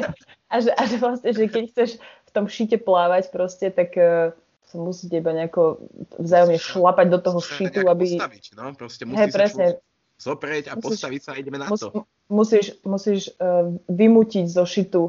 a, 0.53 0.57
že, 0.61 0.71
a 0.77 0.83
že 0.87 0.97
vlastne, 1.01 1.31
že 1.35 1.45
keď 1.51 1.65
chceš 1.73 1.91
tom 2.39 2.47
šite 2.47 2.79
plávať 2.79 3.35
proste, 3.35 3.75
tak 3.75 3.99
uh, 3.99 4.31
sa 4.69 4.77
musíte 4.79 5.19
iba 5.19 5.35
nejako 5.35 5.83
vzájomne 6.23 6.61
šlapať 6.63 7.07
do 7.11 7.19
toho 7.19 7.41
šitu, 7.43 7.91
aby... 7.91 8.15
Postaviť, 8.15 8.45
no, 8.55 8.65
proste 8.79 9.03
musí 9.09 9.19
hey, 9.19 9.33
presne. 9.35 9.67
sa 9.75 10.31
zoprieť 10.31 10.65
a 10.71 10.73
musíš, 10.79 11.03
postaviť 11.03 11.21
sa 11.25 11.31
a 11.35 11.39
ideme 11.41 11.59
na 11.59 11.67
mus, 11.67 11.81
to. 11.83 12.07
Musíš, 12.31 12.79
musíš 12.87 13.35
uh, 13.43 13.75
vymutiť 13.91 14.47
zo 14.47 14.63
šitu 14.63 15.03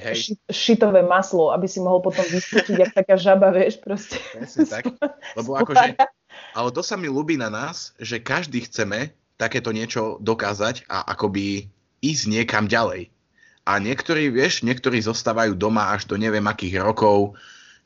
Hej. 0.00 0.32
šitové 0.48 1.04
maslo, 1.04 1.52
aby 1.52 1.68
si 1.68 1.76
mohol 1.76 2.00
potom 2.00 2.24
vyskúčiť, 2.24 2.72
jak 2.72 2.92
taká 2.96 3.20
žaba, 3.20 3.52
vieš, 3.52 3.84
proste. 3.84 4.16
Presne 4.32 4.64
tak, 4.64 4.88
lebo 5.38 5.60
akože, 5.60 5.92
ale 6.56 6.68
to 6.72 6.80
sa 6.80 6.96
mi 6.96 7.12
ľubí 7.12 7.36
na 7.36 7.52
nás, 7.52 7.92
že 8.00 8.16
každý 8.16 8.64
chceme 8.64 9.12
takéto 9.36 9.72
niečo 9.76 10.16
dokázať 10.24 10.88
a 10.88 11.04
akoby 11.04 11.68
ísť 12.00 12.24
niekam 12.32 12.64
ďalej. 12.64 13.12
A 13.68 13.76
niektorí, 13.76 14.32
vieš, 14.32 14.64
niektorí 14.64 14.98
zostávajú 15.04 15.54
doma 15.54 15.92
až 15.92 16.08
do 16.08 16.16
neviem 16.16 16.44
akých 16.48 16.80
rokov, 16.80 17.36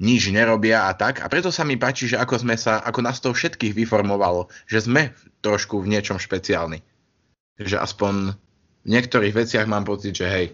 nič 0.03 0.31
nerobia 0.31 0.91
a 0.91 0.93
tak. 0.95 1.22
A 1.22 1.27
preto 1.31 1.55
sa 1.55 1.62
mi 1.62 1.79
páči, 1.79 2.11
že 2.11 2.18
ako, 2.18 2.43
sme 2.43 2.57
sa, 2.59 2.83
ako 2.83 3.01
nás 3.03 3.18
to 3.22 3.31
všetkých 3.31 3.75
vyformovalo, 3.75 4.51
že 4.66 4.83
sme 4.87 5.14
trošku 5.43 5.83
v 5.83 5.95
niečom 5.95 6.18
špeciálni. 6.18 6.83
Že 7.59 7.79
aspoň 7.79 8.14
v 8.85 8.89
niektorých 8.89 9.35
veciach 9.35 9.66
mám 9.70 9.87
pocit, 9.87 10.14
že 10.14 10.27
hej, 10.27 10.47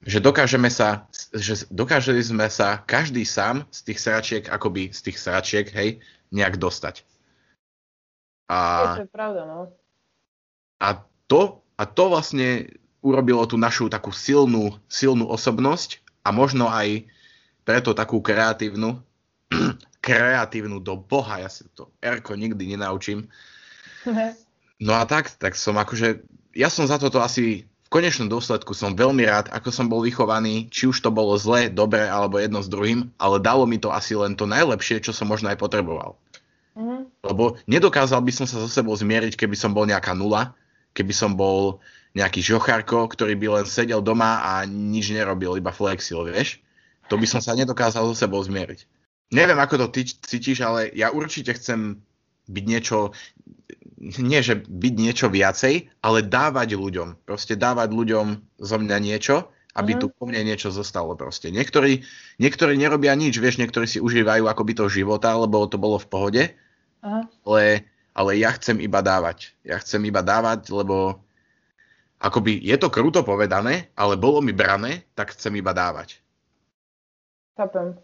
že 0.00 0.18
dokážeme 0.22 0.72
sa, 0.72 1.04
že 1.36 1.68
dokáželi 1.68 2.24
sme 2.24 2.48
sa 2.48 2.80
každý 2.88 3.28
sám 3.28 3.68
z 3.68 3.80
tých 3.84 3.98
sračiek, 4.00 4.44
akoby 4.48 4.94
z 4.96 5.00
tých 5.10 5.18
sračiek, 5.20 5.66
hej, 5.76 6.00
nejak 6.32 6.56
dostať. 6.56 7.04
A, 8.48 8.58
to 8.96 9.04
je 9.06 9.12
pravda, 9.12 9.42
no. 9.44 9.70
A 10.80 11.04
to, 11.28 11.60
a 11.76 11.84
to 11.84 12.04
vlastne 12.08 12.66
urobilo 13.00 13.44
tú 13.48 13.56
našu 13.56 13.88
takú 13.88 14.12
silnú, 14.12 14.76
silnú 14.88 15.28
osobnosť 15.28 16.00
a 16.24 16.32
možno 16.32 16.68
aj 16.68 17.08
preto 17.64 17.96
takú 17.96 18.20
kreatívnu, 18.20 19.00
kreatívnu 20.04 20.80
do 20.80 20.96
boha, 20.96 21.40
ja 21.44 21.48
si 21.48 21.64
to 21.72 21.92
Erko 22.00 22.36
nikdy 22.36 22.76
nenaučím. 22.76 23.28
No 24.80 24.96
a 24.96 25.04
tak, 25.04 25.28
tak 25.36 25.60
som 25.60 25.76
akože, 25.76 26.24
ja 26.56 26.72
som 26.72 26.88
za 26.88 26.96
toto 26.96 27.20
asi 27.20 27.68
v 27.68 27.88
konečnom 27.92 28.32
dôsledku 28.32 28.72
som 28.72 28.96
veľmi 28.96 29.28
rád, 29.28 29.52
ako 29.52 29.68
som 29.68 29.92
bol 29.92 30.00
vychovaný, 30.00 30.72
či 30.72 30.88
už 30.88 31.04
to 31.04 31.12
bolo 31.12 31.36
zle, 31.36 31.68
dobre 31.68 32.08
alebo 32.08 32.40
jedno 32.40 32.64
s 32.64 32.72
druhým, 32.72 33.12
ale 33.20 33.44
dalo 33.44 33.68
mi 33.68 33.76
to 33.76 33.92
asi 33.92 34.16
len 34.16 34.32
to 34.32 34.48
najlepšie, 34.48 35.04
čo 35.04 35.12
som 35.12 35.28
možno 35.28 35.52
aj 35.52 35.60
potreboval. 35.60 36.16
Mm-hmm. 36.80 37.00
Lebo 37.28 37.60
nedokázal 37.68 38.24
by 38.24 38.32
som 38.32 38.48
sa 38.48 38.56
so 38.56 38.72
sebou 38.72 38.96
zmieriť, 38.96 39.36
keby 39.36 39.52
som 39.52 39.76
bol 39.76 39.84
nejaká 39.84 40.16
nula, 40.16 40.56
keby 40.96 41.14
som 41.14 41.38
bol 41.38 41.78
nejaký 42.14 42.42
žocharko, 42.42 43.06
ktorý 43.06 43.38
by 43.38 43.46
len 43.62 43.66
sedel 43.66 44.02
doma 44.02 44.42
a 44.42 44.66
nič 44.66 45.14
nerobil, 45.14 45.54
iba 45.54 45.70
flexil, 45.70 46.26
vieš? 46.26 46.58
To 47.06 47.18
by 47.18 47.26
som 47.26 47.42
sa 47.42 47.54
nedokázal 47.54 48.06
so 48.10 48.14
sebou 48.14 48.42
zmieriť. 48.42 48.86
Neviem, 49.30 49.58
ako 49.62 49.86
to 49.86 49.94
ty 49.94 50.02
cítiš, 50.06 50.62
ale 50.62 50.90
ja 50.90 51.14
určite 51.14 51.54
chcem 51.54 52.02
byť 52.50 52.64
niečo, 52.66 53.14
nie 54.18 54.42
že 54.42 54.58
byť 54.66 54.94
niečo 54.98 55.26
viacej, 55.30 55.86
ale 56.02 56.26
dávať 56.26 56.74
ľuďom. 56.74 57.22
Proste 57.22 57.54
dávať 57.54 57.94
ľuďom 57.94 58.26
zo 58.58 58.76
mňa 58.78 58.96
niečo, 58.98 59.46
aby 59.78 59.94
uh-huh. 59.94 60.02
tu 60.02 60.06
po 60.10 60.26
mne 60.26 60.50
niečo 60.50 60.74
zostalo 60.74 61.14
proste. 61.14 61.54
Niektorí, 61.54 62.02
niektorí 62.42 62.74
nerobia 62.74 63.14
nič, 63.14 63.38
vieš, 63.38 63.62
niektorí 63.62 63.86
si 63.86 64.02
užívajú 64.02 64.50
akoby 64.50 64.74
to 64.74 64.90
života, 64.90 65.30
lebo 65.38 65.62
to 65.70 65.78
bolo 65.78 65.94
v 66.02 66.10
pohode, 66.10 66.42
uh-huh. 67.02 67.22
ale, 67.46 67.86
ale 68.20 68.36
ja 68.36 68.52
chcem 68.52 68.76
iba 68.84 69.00
dávať. 69.00 69.56
Ja 69.64 69.80
chcem 69.80 70.04
iba 70.04 70.20
dávať, 70.20 70.68
lebo 70.68 71.24
akoby 72.20 72.60
je 72.60 72.76
to 72.76 72.92
kruto 72.92 73.24
povedané, 73.24 73.88
ale 73.96 74.20
bolo 74.20 74.44
mi 74.44 74.52
brané, 74.52 75.08
tak 75.16 75.32
chcem 75.32 75.56
iba 75.56 75.72
dávať. 75.72 76.20
Chápem. 77.56 77.96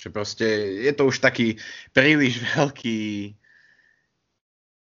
Že 0.00 0.08
proste 0.08 0.46
je 0.88 0.92
to 0.96 1.12
už 1.12 1.20
taký 1.20 1.60
príliš 1.92 2.40
veľký 2.56 3.36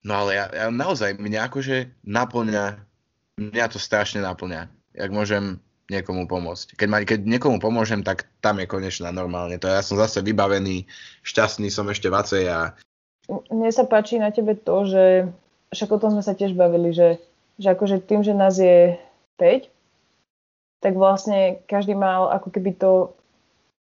No 0.06 0.22
ale 0.22 0.38
ja, 0.38 0.46
ja 0.54 0.66
naozaj, 0.70 1.18
mňa 1.18 1.50
akože 1.50 2.06
naplňa, 2.06 2.78
mňa 3.42 3.66
to 3.74 3.82
strašne 3.82 4.22
naplňa, 4.22 4.70
jak 4.94 5.10
môžem 5.10 5.58
niekomu 5.90 6.30
pomôcť. 6.30 6.78
Keď, 6.78 6.88
ma, 6.90 7.02
keď 7.02 7.26
niekomu 7.26 7.58
pomôžem, 7.58 8.06
tak 8.06 8.30
tam 8.38 8.62
je 8.62 8.70
konečná 8.70 9.10
normálne. 9.10 9.58
To 9.58 9.66
ja 9.66 9.82
som 9.82 9.98
zase 9.98 10.22
vybavený, 10.22 10.86
šťastný 11.26 11.74
som 11.74 11.90
ešte 11.90 12.14
vacej 12.14 12.46
a... 12.54 12.78
Mne 13.30 13.70
sa 13.74 13.88
páči 13.90 14.22
na 14.22 14.30
tebe 14.30 14.54
to, 14.54 14.86
že 14.86 15.04
však 15.74 15.90
o 15.92 16.02
tom 16.02 16.14
sme 16.14 16.24
sa 16.24 16.38
tiež 16.38 16.54
bavili, 16.54 16.94
že, 16.94 17.18
že 17.58 17.74
akože 17.74 18.06
tým, 18.06 18.22
že 18.22 18.38
nás 18.38 18.56
je 18.62 18.96
5, 19.42 19.68
tak 20.86 20.94
vlastne 20.94 21.58
každý 21.66 21.98
mal 21.98 22.30
ako 22.30 22.54
keby 22.54 22.78
to 22.78 23.16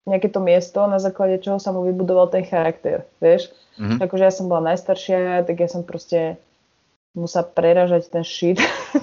nejaké 0.05 0.33
to 0.33 0.41
miesto, 0.41 0.81
na 0.89 0.97
základe 0.97 1.41
čoho 1.41 1.61
sa 1.61 1.69
mu 1.69 1.85
vybudoval 1.85 2.29
ten 2.33 2.41
charakter, 2.41 3.05
vieš? 3.21 3.53
Mm-hmm. 3.77 4.01
Akože 4.01 4.23
ja 4.25 4.33
som 4.33 4.49
bola 4.49 4.73
najstaršia, 4.73 5.45
tak 5.45 5.61
ja 5.61 5.69
som 5.69 5.85
proste 5.85 6.41
musela 7.11 7.43
preražať 7.43 8.07
ten 8.07 8.23
shit. 8.23 8.55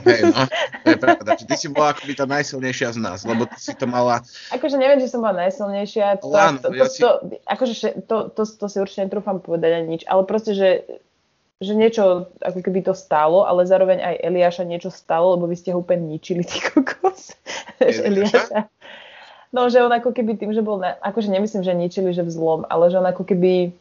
Hej, 0.05 0.33
no, 0.33 0.49
to 0.85 0.89
je 0.89 0.97
pravda. 0.97 1.37
Ty 1.37 1.55
si 1.61 1.69
bola 1.69 1.93
akoby 1.93 2.13
tá 2.17 2.25
najsilnejšia 2.25 2.97
z 2.97 2.99
nás, 3.05 3.21
lebo 3.29 3.45
ty 3.45 3.59
si 3.61 3.77
to 3.77 3.85
mala... 3.85 4.25
Akože 4.49 4.81
neviem, 4.81 5.01
že 5.01 5.13
som 5.13 5.21
bola 5.21 5.49
najsilnejšia. 5.49 6.25
To, 6.25 6.33
Lán, 6.33 6.57
to, 6.65 6.73
to, 6.73 6.77
ja 6.77 6.85
si... 6.89 7.01
to, 7.05 7.11
akože 7.45 7.73
to, 8.09 8.17
to, 8.33 8.43
to, 8.49 8.67
si 8.67 8.77
určite 8.81 9.05
netrúfam 9.09 9.45
povedať 9.45 9.71
ani 9.85 9.87
nič, 10.01 10.03
ale 10.09 10.25
proste, 10.25 10.57
že, 10.57 10.89
že 11.61 11.73
niečo 11.77 12.33
ako 12.41 12.65
keby 12.65 12.81
to 12.81 12.97
stálo, 12.97 13.45
ale 13.45 13.69
zároveň 13.69 14.01
aj 14.01 14.15
Eliáša 14.25 14.65
niečo 14.65 14.89
stalo, 14.89 15.37
lebo 15.37 15.45
vy 15.45 15.57
ste 15.61 15.77
ho 15.77 15.85
úplne 15.85 16.09
ničili, 16.09 16.49
ty 16.49 16.65
kokos. 16.65 17.37
Eliáša? 18.09 18.73
No, 19.53 19.69
že 19.73 19.81
on 19.81 19.93
ako 19.93 20.13
keby 20.13 20.37
tým, 20.37 20.53
že 20.53 20.65
bol, 20.65 20.81
na, 20.81 20.97
akože 21.01 21.29
nemyslím, 21.33 21.65
že 21.65 21.73
ničili, 21.77 22.13
že 22.13 22.25
vzlom, 22.25 22.69
ale 22.69 22.89
že 22.89 23.01
on 23.01 23.09
ako 23.09 23.25
keby 23.25 23.73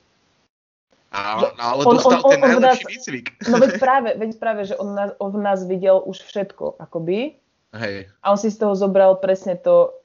a, 1.12 1.51
ale 1.55 1.82
on, 1.88 1.95
dostal 1.95 2.20
on, 2.20 2.32
ten 2.32 2.43
on, 2.43 2.49
najlepší 2.60 2.84
nás, 2.84 2.91
výcvik. 2.91 3.26
No 3.47 3.55
veď 3.64 3.72
práve, 3.86 4.10
veď 4.20 4.32
práve, 4.39 4.62
že 4.68 4.76
on, 4.76 4.91
nás, 4.91 5.10
on 5.24 5.32
v 5.32 5.39
nás 5.39 5.60
videl 5.64 6.03
už 6.03 6.20
všetko, 6.20 6.80
akoby. 6.84 7.39
Hej. 7.72 8.12
A 8.20 8.26
on 8.32 8.39
si 8.39 8.51
z 8.51 8.60
toho 8.60 8.76
zobral 8.76 9.16
presne 9.24 9.55
to, 9.55 9.95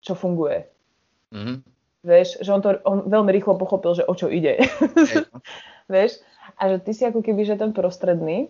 čo 0.00 0.16
funguje. 0.16 0.64
Mm-hmm. 1.32 1.56
Vieš, 2.00 2.40
že 2.40 2.50
on 2.50 2.64
to 2.64 2.80
on 2.88 3.04
veľmi 3.04 3.28
rýchlo 3.36 3.60
pochopil, 3.60 3.92
že 3.92 4.08
o 4.08 4.16
čo 4.16 4.32
ide. 4.32 4.64
Hej. 4.96 5.28
Vieš? 5.92 6.24
A 6.56 6.72
že 6.72 6.76
ty 6.80 6.92
si 6.96 7.02
ako 7.04 7.20
keby, 7.20 7.44
že 7.44 7.60
ten 7.60 7.76
prostredný. 7.76 8.48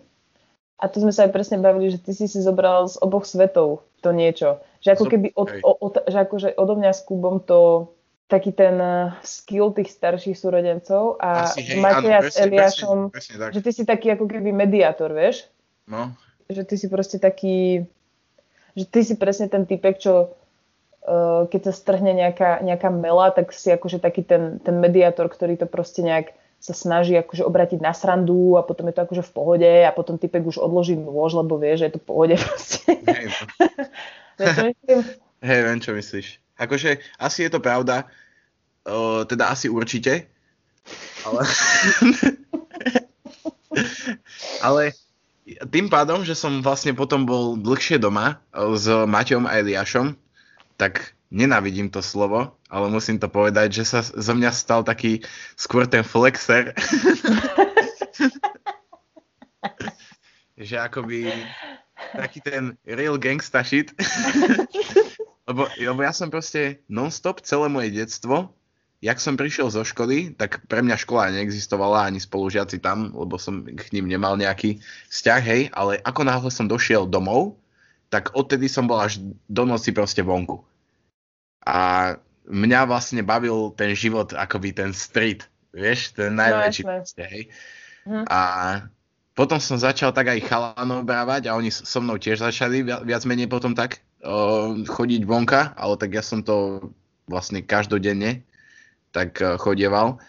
A 0.81 0.89
tu 0.89 0.97
sme 0.97 1.13
sa 1.13 1.27
aj 1.27 1.35
presne 1.35 1.61
bavili, 1.61 1.93
že 1.93 2.01
ty 2.01 2.15
si 2.15 2.25
si 2.25 2.39
zobral 2.41 2.89
z 2.89 2.97
oboch 3.03 3.27
svetov 3.27 3.85
to 4.01 4.09
niečo. 4.09 4.57
Že 4.81 4.89
ako 4.97 5.05
keby 5.05 5.27
od, 5.37 5.49
od, 5.61 5.77
od, 5.77 5.93
že 6.09 6.17
akože 6.25 6.49
odo 6.57 6.73
mňa 6.73 6.91
s 6.91 7.05
Kubom 7.05 7.37
to 7.45 7.93
taký 8.31 8.55
ten 8.55 8.79
eh, 8.79 9.11
skill 9.27 9.75
tých 9.75 9.91
starších 9.91 10.39
súrodencov 10.39 11.19
a 11.19 11.51
Asi, 11.51 11.67
hej, 11.67 11.83
Matia 11.83 12.23
s 12.23 12.39
Eliášom, 12.39 13.11
presne, 13.11 13.35
presne, 13.35 13.53
že 13.53 13.59
ty 13.59 13.71
si 13.75 13.83
taký 13.83 14.15
ako 14.15 14.31
keby 14.31 14.55
mediátor, 14.55 15.11
vieš? 15.11 15.51
No. 15.83 16.15
Že 16.47 16.63
ty 16.63 16.75
si 16.79 16.87
proste 16.87 17.19
taký, 17.19 17.83
že 18.79 18.85
ty 18.87 19.03
si 19.03 19.19
presne 19.19 19.51
ten 19.51 19.67
typek, 19.67 19.99
čo 19.99 20.31
uh, 20.31 21.43
keď 21.51 21.61
sa 21.67 21.73
strhne 21.75 22.15
nejaká, 22.15 22.63
nejaká 22.63 22.87
mela, 22.87 23.35
tak 23.35 23.51
si 23.51 23.67
akože 23.67 23.99
taký 23.99 24.23
ten, 24.23 24.63
ten 24.63 24.79
mediátor, 24.79 25.27
ktorý 25.27 25.59
to 25.59 25.67
proste 25.67 25.99
nejak 25.99 26.31
sa 26.61 26.77
snaží 26.77 27.17
akože 27.17 27.41
obratiť 27.41 27.81
na 27.81 27.89
srandu 27.89 28.53
a 28.53 28.61
potom 28.61 28.85
je 28.85 28.93
to 28.93 29.01
akože 29.01 29.23
v 29.25 29.31
pohode 29.33 29.73
a 29.81 29.89
potom 29.89 30.21
typek 30.21 30.45
už 30.45 30.61
odloží 30.61 30.93
nôž, 30.93 31.33
lebo 31.33 31.57
vie, 31.57 31.73
že 31.73 31.89
je 31.89 31.93
to 31.97 32.01
v 32.05 32.07
pohode 32.07 32.35
proste. 32.45 33.01
Hej, 33.01 33.25
no. 33.33 33.43
Hej, 35.41 35.59
viem, 35.65 35.81
čo 35.81 35.97
myslíš. 35.97 36.37
Akože 36.61 37.01
asi 37.17 37.49
je 37.49 37.49
to 37.49 37.57
pravda, 37.57 38.05
teda 39.27 39.53
asi 39.53 39.69
určite, 39.69 40.25
ale... 41.25 41.41
ale 44.67 44.83
tým 45.73 45.89
pádom, 45.89 46.23
že 46.23 46.35
som 46.37 46.61
vlastne 46.61 46.93
potom 46.95 47.25
bol 47.25 47.57
dlhšie 47.59 47.99
doma 47.99 48.39
s 48.53 48.87
Maťom 48.87 49.49
a 49.49 49.57
Eliášom, 49.59 50.15
tak 50.77 51.13
nenávidím 51.31 51.89
to 51.89 52.01
slovo, 52.03 52.51
ale 52.67 52.89
musím 52.91 53.19
to 53.19 53.29
povedať, 53.31 53.71
že 53.81 53.85
sa 53.87 54.03
zo 54.03 54.33
mňa 54.35 54.51
stal 54.51 54.83
taký 54.83 55.23
skôr 55.55 55.87
ten 55.87 56.03
flexer. 56.03 56.75
že 60.61 60.77
akoby 60.77 61.33
taký 62.13 62.37
ten 62.43 62.77
real 62.85 63.17
gangsta 63.17 63.63
shit. 63.65 63.95
lebo, 65.49 65.65
lebo 65.79 65.99
ja 66.03 66.13
som 66.13 66.29
proste 66.29 66.83
non-stop 66.91 67.41
celé 67.41 67.71
moje 67.71 67.89
detstvo, 67.95 68.53
jak 69.01 69.17
som 69.17 69.33
prišiel 69.33 69.73
zo 69.73 69.81
školy, 69.81 70.37
tak 70.37 70.61
pre 70.69 70.85
mňa 70.85 71.01
škola 71.01 71.33
neexistovala, 71.33 72.05
ani 72.05 72.21
spolužiaci 72.21 72.77
tam, 72.77 73.09
lebo 73.17 73.41
som 73.41 73.65
k 73.65 73.89
ním 73.97 74.05
nemal 74.05 74.37
nejaký 74.37 74.77
vzťah, 75.09 75.41
hej, 75.41 75.61
ale 75.73 75.97
ako 76.05 76.21
náhle 76.21 76.49
som 76.53 76.69
došiel 76.69 77.09
domov, 77.09 77.57
tak 78.13 78.29
odtedy 78.37 78.69
som 78.69 78.85
bol 78.85 79.01
až 79.01 79.17
do 79.49 79.65
noci 79.65 79.89
proste 79.89 80.21
vonku. 80.21 80.61
A 81.65 82.13
mňa 82.45 82.85
vlastne 82.85 83.25
bavil 83.25 83.73
ten 83.73 83.97
život, 83.97 84.37
akoby 84.37 84.69
ten 84.69 84.93
street, 84.93 85.49
vieš, 85.73 86.13
ten 86.13 86.37
najväčší 86.37 86.83
no, 86.85 86.89
proste, 87.01 87.23
hej. 87.25 87.43
Hm. 88.05 88.25
A 88.29 88.41
potom 89.33 89.57
som 89.57 89.81
začal 89.81 90.13
tak 90.13 90.29
aj 90.29 90.45
chalanov 90.45 91.01
brávať 91.07 91.49
a 91.49 91.57
oni 91.57 91.73
so 91.73 91.97
mnou 92.03 92.21
tiež 92.21 92.45
začali 92.45 92.85
viac, 92.85 93.01
viac 93.01 93.23
menej 93.25 93.49
potom 93.49 93.73
tak 93.73 94.05
o, 94.21 94.77
chodiť 94.85 95.25
vonka, 95.25 95.73
ale 95.73 95.97
tak 95.97 96.13
ja 96.13 96.21
som 96.21 96.45
to 96.45 96.85
vlastne 97.25 97.63
každodenne 97.63 98.45
tak 99.11 99.39
o, 99.39 99.55
chodieval. 99.59 100.19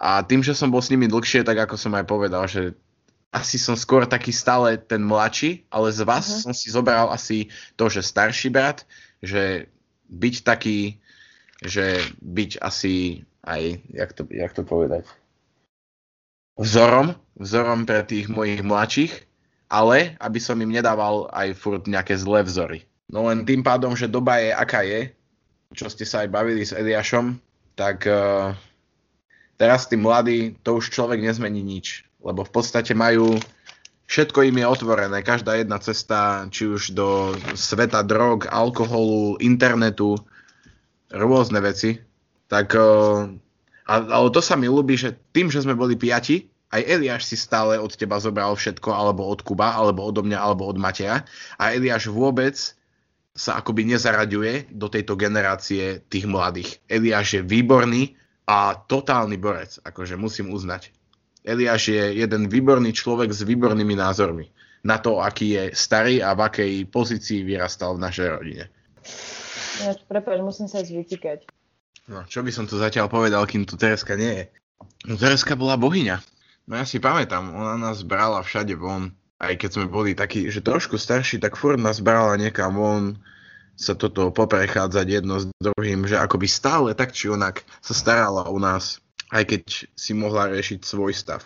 A 0.00 0.24
tým, 0.24 0.40
že 0.40 0.56
som 0.56 0.72
bol 0.72 0.80
s 0.80 0.88
nimi 0.88 1.04
dlhšie, 1.04 1.44
tak 1.44 1.60
ako 1.60 1.76
som 1.76 1.92
aj 1.92 2.04
povedal, 2.08 2.48
že 2.48 2.72
asi 3.30 3.60
som 3.60 3.78
skôr 3.78 4.08
taký 4.08 4.34
stále 4.34 4.80
ten 4.80 5.04
mladší, 5.04 5.68
ale 5.70 5.92
z 5.94 6.02
vás 6.02 6.26
uh-huh. 6.26 6.50
som 6.50 6.52
si 6.56 6.72
zobral 6.72 7.12
asi 7.12 7.52
to, 7.78 7.86
že 7.86 8.02
starší 8.02 8.50
brat, 8.50 8.82
že 9.22 9.70
byť 10.10 10.34
taký, 10.42 10.98
že 11.62 12.00
byť 12.18 12.58
asi 12.58 13.22
aj, 13.46 13.62
jak 13.92 14.10
to, 14.16 14.22
jak 14.32 14.52
to 14.52 14.62
povedať, 14.66 15.06
vzorom, 16.58 17.14
vzorom 17.38 17.86
pre 17.86 18.02
tých 18.02 18.26
mojich 18.26 18.60
mladších, 18.60 19.14
ale 19.70 20.18
aby 20.18 20.38
som 20.42 20.58
im 20.58 20.74
nedával 20.74 21.30
aj 21.30 21.54
furt 21.54 21.86
nejaké 21.86 22.18
zlé 22.18 22.42
vzory. 22.42 22.82
No 23.06 23.30
len 23.30 23.46
tým 23.46 23.62
pádom, 23.62 23.94
že 23.94 24.10
doba 24.10 24.42
je 24.42 24.50
aká 24.50 24.82
je, 24.82 25.14
čo 25.70 25.86
ste 25.86 26.02
sa 26.02 26.26
aj 26.26 26.34
bavili 26.34 26.66
s 26.66 26.74
Eliášom, 26.74 27.38
tak 27.80 28.04
uh, 28.04 28.52
teraz 29.56 29.88
tí 29.88 29.96
mladí, 29.96 30.60
to 30.60 30.76
už 30.76 30.92
človek 30.92 31.24
nezmení 31.24 31.64
nič, 31.64 32.04
lebo 32.20 32.44
v 32.44 32.52
podstate 32.52 32.92
majú 32.92 33.40
všetko 34.04 34.52
im 34.52 34.60
je 34.60 34.66
otvorené, 34.68 35.24
každá 35.24 35.56
jedna 35.56 35.80
cesta, 35.80 36.44
či 36.52 36.68
už 36.68 36.92
do 36.92 37.32
sveta 37.56 38.04
drog, 38.04 38.50
alkoholu, 38.52 39.40
internetu, 39.40 40.18
rôzne 41.14 41.62
veci. 41.62 42.02
Tak, 42.50 42.74
ale 43.86 44.26
to 44.34 44.42
sa 44.42 44.58
mi 44.58 44.66
ľúbi, 44.66 44.98
že 44.98 45.14
tým, 45.30 45.46
že 45.46 45.62
sme 45.62 45.78
boli 45.78 45.94
piati, 45.94 46.50
aj 46.74 46.86
Eliáš 46.86 47.30
si 47.30 47.38
stále 47.38 47.78
od 47.78 47.94
teba 47.94 48.18
zobral 48.18 48.54
všetko, 48.58 48.90
alebo 48.90 49.30
od 49.30 49.46
Kuba, 49.46 49.78
alebo 49.78 50.02
odo 50.02 50.26
mňa, 50.26 50.38
alebo 50.42 50.66
od 50.66 50.78
Mateja. 50.78 51.22
A 51.58 51.74
Eliáš 51.74 52.10
vôbec 52.10 52.58
sa 53.30 53.56
akoby 53.62 53.94
nezaraďuje 53.94 54.74
do 54.74 54.90
tejto 54.90 55.14
generácie 55.14 56.02
tých 56.10 56.26
mladých. 56.26 56.82
Eliáš 56.90 57.40
je 57.40 57.42
výborný 57.46 58.18
a 58.44 58.74
totálny 58.74 59.38
borec, 59.38 59.78
akože 59.86 60.18
musím 60.18 60.50
uznať. 60.50 60.90
Eliáš 61.46 61.94
je 61.94 62.04
jeden 62.20 62.50
výborný 62.50 62.92
človek 62.92 63.32
s 63.32 63.46
výbornými 63.46 63.96
názormi 63.96 64.50
na 64.84 64.96
to, 64.96 65.20
aký 65.20 65.46
je 65.56 65.64
starý 65.76 66.24
a 66.24 66.32
v 66.32 66.40
akej 66.48 66.72
pozícii 66.88 67.44
vyrastal 67.44 67.96
v 67.96 68.04
našej 68.04 68.26
rodine. 68.32 68.64
Ja, 69.80 69.96
prepáč, 70.08 70.40
musím 70.40 70.68
sa 70.68 70.80
zvykať. 70.84 71.48
No, 72.08 72.24
čo 72.26 72.42
by 72.42 72.50
som 72.50 72.64
tu 72.64 72.80
zatiaľ 72.80 73.06
povedal, 73.12 73.44
kým 73.44 73.68
tu 73.68 73.76
Tereska 73.76 74.16
nie 74.16 74.32
je. 74.34 74.44
No, 75.06 75.14
Tereska 75.20 75.54
bola 75.56 75.76
bohyňa. 75.76 76.16
No 76.68 76.72
ja 76.80 76.84
si 76.84 77.00
pamätám, 77.00 77.52
ona 77.52 77.76
nás 77.76 78.02
brala 78.04 78.40
všade 78.40 78.76
von. 78.76 79.12
Aj 79.40 79.56
keď 79.56 79.70
sme 79.72 79.86
boli 79.88 80.12
takí, 80.12 80.52
že 80.52 80.60
trošku 80.60 81.00
starší, 81.00 81.40
tak 81.40 81.56
furt 81.56 81.80
nás 81.80 82.04
brala 82.04 82.36
niekam 82.36 82.76
von 82.76 83.04
sa 83.80 83.96
toto 83.96 84.28
poprechádzať 84.28 85.06
jedno 85.08 85.40
s 85.40 85.48
druhým, 85.56 86.04
že 86.04 86.20
akoby 86.20 86.44
stále 86.44 86.92
tak 86.92 87.16
či 87.16 87.32
onak 87.32 87.64
sa 87.80 87.96
starala 87.96 88.44
o 88.52 88.60
nás 88.60 89.00
aj 89.30 89.44
keď 89.46 89.62
si 89.94 90.12
mohla 90.12 90.50
riešiť 90.50 90.82
svoj 90.82 91.14
stav. 91.14 91.42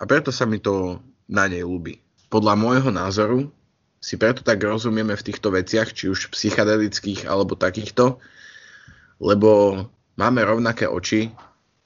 A 0.00 0.02
preto 0.08 0.32
sa 0.32 0.48
mi 0.48 0.60
to 0.60 1.00
na 1.28 1.48
nej 1.48 1.64
ľúbi. 1.64 2.00
Podľa 2.32 2.54
môjho 2.56 2.90
názoru 2.92 3.48
si 4.00 4.20
preto 4.20 4.44
tak 4.44 4.60
rozumieme 4.60 5.16
v 5.16 5.26
týchto 5.26 5.52
veciach, 5.52 5.92
či 5.92 6.08
už 6.08 6.32
psychedelických 6.32 7.28
alebo 7.28 7.56
takýchto, 7.56 8.20
lebo 9.20 9.84
máme 10.20 10.40
rovnaké 10.44 10.84
oči 10.88 11.32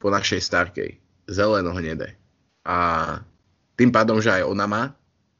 po 0.00 0.10
našej 0.10 0.42
starkej, 0.42 0.90
zeleno-hnedé. 1.30 2.18
A 2.66 2.76
tým 3.80 3.88
pádom, 3.88 4.20
že 4.20 4.28
aj 4.28 4.44
ona 4.44 4.68
má, 4.68 4.82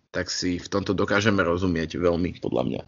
tak 0.08 0.32
si 0.32 0.56
v 0.56 0.64
tomto 0.64 0.96
dokážeme 0.96 1.44
rozumieť 1.44 2.00
veľmi, 2.00 2.40
podľa 2.40 2.62
mňa. 2.64 2.82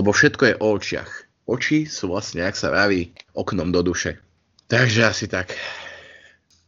Lebo 0.00 0.16
všetko 0.16 0.42
je 0.48 0.54
o 0.56 0.66
očiach. 0.80 1.10
Oči 1.44 1.84
sú 1.84 2.08
vlastne, 2.08 2.48
ak 2.48 2.56
sa 2.56 2.72
vraví, 2.72 3.12
oknom 3.36 3.68
do 3.68 3.84
duše. 3.84 4.16
Takže 4.64 5.04
asi 5.04 5.28
tak. 5.28 5.52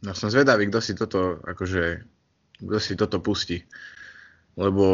No 0.05 0.13
som 0.13 0.29
zvedavý, 0.29 0.69
kto 0.69 0.79
si 0.81 0.93
toto, 0.93 1.41
akože, 1.41 2.05
kto 2.61 2.77
si 2.77 2.93
toto 2.93 3.17
pustí. 3.21 3.65
Lebo 4.53 4.85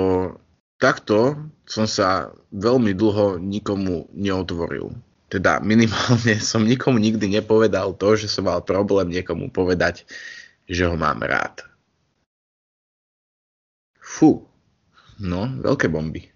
takto 0.79 1.35
som 1.67 1.83
sa 1.83 2.31
veľmi 2.55 2.95
dlho 2.95 3.43
nikomu 3.43 4.07
neotvoril. 4.15 4.95
Teda 5.27 5.59
minimálne 5.59 6.39
som 6.51 6.63
nikomu 6.63 6.99
nikdy 6.99 7.27
nepovedal 7.27 7.91
to, 7.95 8.15
že 8.15 8.31
som 8.31 8.47
mal 8.47 8.63
problém 8.63 9.11
niekomu 9.11 9.51
povedať, 9.51 10.07
že 10.67 10.87
ho 10.87 10.95
mám 10.95 11.23
rád. 11.23 11.63
Fú, 14.07 14.47
no, 15.19 15.51
veľké 15.59 15.91
bomby. 15.91 16.31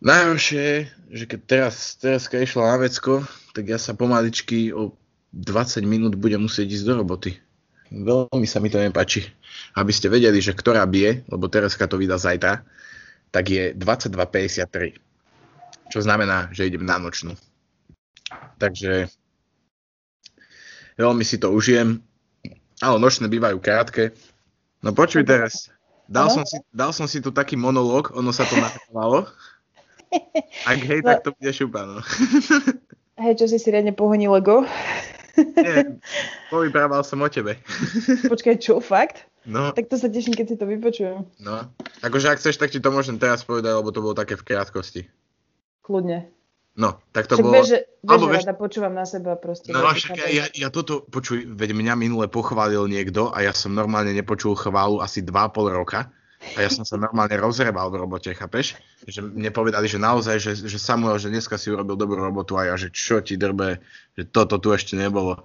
Najhoršie 0.00 0.88
že 1.10 1.26
keď 1.26 1.40
teraz, 1.42 1.98
teraz 1.98 2.30
išla 2.30 2.70
na 2.70 2.86
vecko, 2.86 3.26
tak 3.50 3.66
ja 3.66 3.82
sa 3.82 3.98
pomaličky 3.98 4.70
o 4.70 4.94
20 5.34 5.82
minút 5.82 6.14
budem 6.14 6.46
musieť 6.46 6.70
ísť 6.70 6.86
do 6.86 7.02
roboty. 7.02 7.34
Veľmi 7.90 8.46
sa 8.46 8.62
mi 8.62 8.70
to 8.70 8.78
nepáči. 8.78 9.26
Aby 9.74 9.90
ste 9.90 10.06
vedeli, 10.06 10.38
že 10.38 10.54
ktorá 10.54 10.86
bije, 10.86 11.26
lebo 11.26 11.50
Tereska 11.50 11.90
to 11.90 11.98
vydá 11.98 12.14
zajtra, 12.14 12.62
tak 13.34 13.44
je 13.50 13.74
22.53. 13.74 15.90
Čo 15.90 15.98
znamená, 15.98 16.46
že 16.54 16.70
idem 16.70 16.86
na 16.86 17.02
nočnú. 17.02 17.34
Takže 18.62 19.10
veľmi 20.94 21.26
si 21.26 21.42
to 21.42 21.50
užijem. 21.50 21.98
Ale 22.78 23.02
nočné 23.02 23.26
bývajú 23.26 23.58
krátke. 23.58 24.14
No 24.86 24.94
počuj 24.94 25.26
teraz, 25.26 25.74
dal 26.10 26.28
som, 26.28 26.42
si, 26.42 26.58
dal 26.74 26.90
som 26.90 27.06
si 27.06 27.22
tu 27.22 27.30
taký 27.30 27.54
monológ, 27.54 28.10
ono 28.12 28.34
sa 28.34 28.42
to 28.42 28.58
nahrávalo. 28.58 29.30
Ak 30.70 30.82
hej, 30.82 31.06
no. 31.06 31.14
tak 31.14 31.22
to 31.22 31.30
bude 31.38 31.52
šupa, 31.54 31.86
no. 31.86 32.02
Hej, 33.20 33.36
čo 33.36 33.46
si 33.52 33.60
si 33.60 33.68
riadne 33.68 33.92
pohoní 33.92 34.32
Lego? 34.32 34.64
Nie, 35.36 36.00
povyprával 36.48 37.04
som 37.04 37.20
o 37.20 37.28
tebe. 37.28 37.60
Počkaj, 38.32 38.56
čo, 38.58 38.80
fakt? 38.82 39.28
No. 39.44 39.72
Tak 39.76 39.92
to 39.92 39.96
sa 39.96 40.08
teším, 40.08 40.34
keď 40.36 40.46
si 40.52 40.56
to 40.56 40.66
vypočujem. 40.68 41.24
No, 41.40 41.68
akože 42.04 42.32
ak 42.32 42.40
chceš, 42.40 42.60
tak 42.60 42.72
ti 42.72 42.80
to 42.80 42.92
môžem 42.92 43.16
teraz 43.16 43.44
povedať, 43.44 43.72
lebo 43.76 43.92
to 43.92 44.04
bolo 44.04 44.16
také 44.16 44.36
v 44.36 44.44
krátkosti. 44.44 45.02
Kľudne. 45.84 46.28
No, 46.78 47.02
tak 47.10 47.26
to 47.26 47.34
však 47.38 47.44
bolo... 47.44 47.54
Vieš, 47.58 47.66
že, 47.66 47.78
Alebo, 48.06 48.26
vieš... 48.30 48.46
počúvam 48.54 48.94
na 48.94 49.02
seba 49.02 49.34
proste. 49.34 49.74
No, 49.74 49.82
však 49.82 50.14
ja, 50.14 50.28
ja, 50.30 50.44
ja 50.54 50.68
toto, 50.70 51.02
počuj, 51.02 51.42
veď 51.50 51.74
mňa 51.74 51.94
minule 51.98 52.26
pochválil 52.30 52.86
niekto 52.86 53.34
a 53.34 53.42
ja 53.42 53.50
som 53.50 53.74
normálne 53.74 54.14
nepočul 54.14 54.54
chválu 54.54 55.02
asi 55.02 55.20
2,5 55.20 55.66
roka 55.74 56.14
a 56.40 56.58
ja 56.64 56.72
som 56.72 56.88
sa 56.88 56.96
normálne 56.96 57.36
rozrebal 57.36 57.92
v 57.92 58.00
robote, 58.00 58.32
chápeš? 58.32 58.72
Že 59.04 59.28
mne 59.36 59.52
povedali, 59.52 59.84
že 59.84 60.00
naozaj, 60.00 60.36
že, 60.40 60.52
že 60.56 60.78
Samuel, 60.80 61.20
že 61.20 61.28
dneska 61.28 61.60
si 61.60 61.68
urobil 61.68 62.00
dobrú 62.00 62.16
robotu 62.16 62.56
a 62.56 62.72
ja, 62.72 62.74
že 62.80 62.88
čo 62.88 63.20
ti 63.20 63.36
drbe, 63.36 63.76
že 64.16 64.24
toto 64.24 64.56
tu 64.56 64.72
ešte 64.72 64.96
nebolo. 64.96 65.44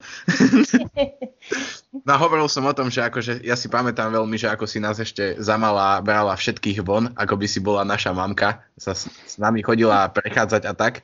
no 2.08 2.12
hovoril 2.16 2.48
som 2.48 2.64
o 2.64 2.72
tom, 2.72 2.88
že 2.88 3.04
akože 3.04 3.44
ja 3.44 3.60
si 3.60 3.68
pamätám 3.68 4.08
veľmi, 4.08 4.40
že 4.40 4.48
ako 4.48 4.64
si 4.72 4.80
nás 4.80 4.96
ešte 4.96 5.36
zamala 5.36 6.00
brala 6.00 6.32
všetkých 6.32 6.80
von, 6.80 7.12
ako 7.20 7.44
by 7.44 7.48
si 7.52 7.60
bola 7.60 7.84
naša 7.84 8.16
mamka, 8.16 8.64
sa 8.80 8.96
s, 8.96 9.12
s 9.12 9.36
nami 9.36 9.68
chodila 9.68 10.08
prechádzať 10.08 10.64
a 10.64 10.74
tak. 10.74 11.04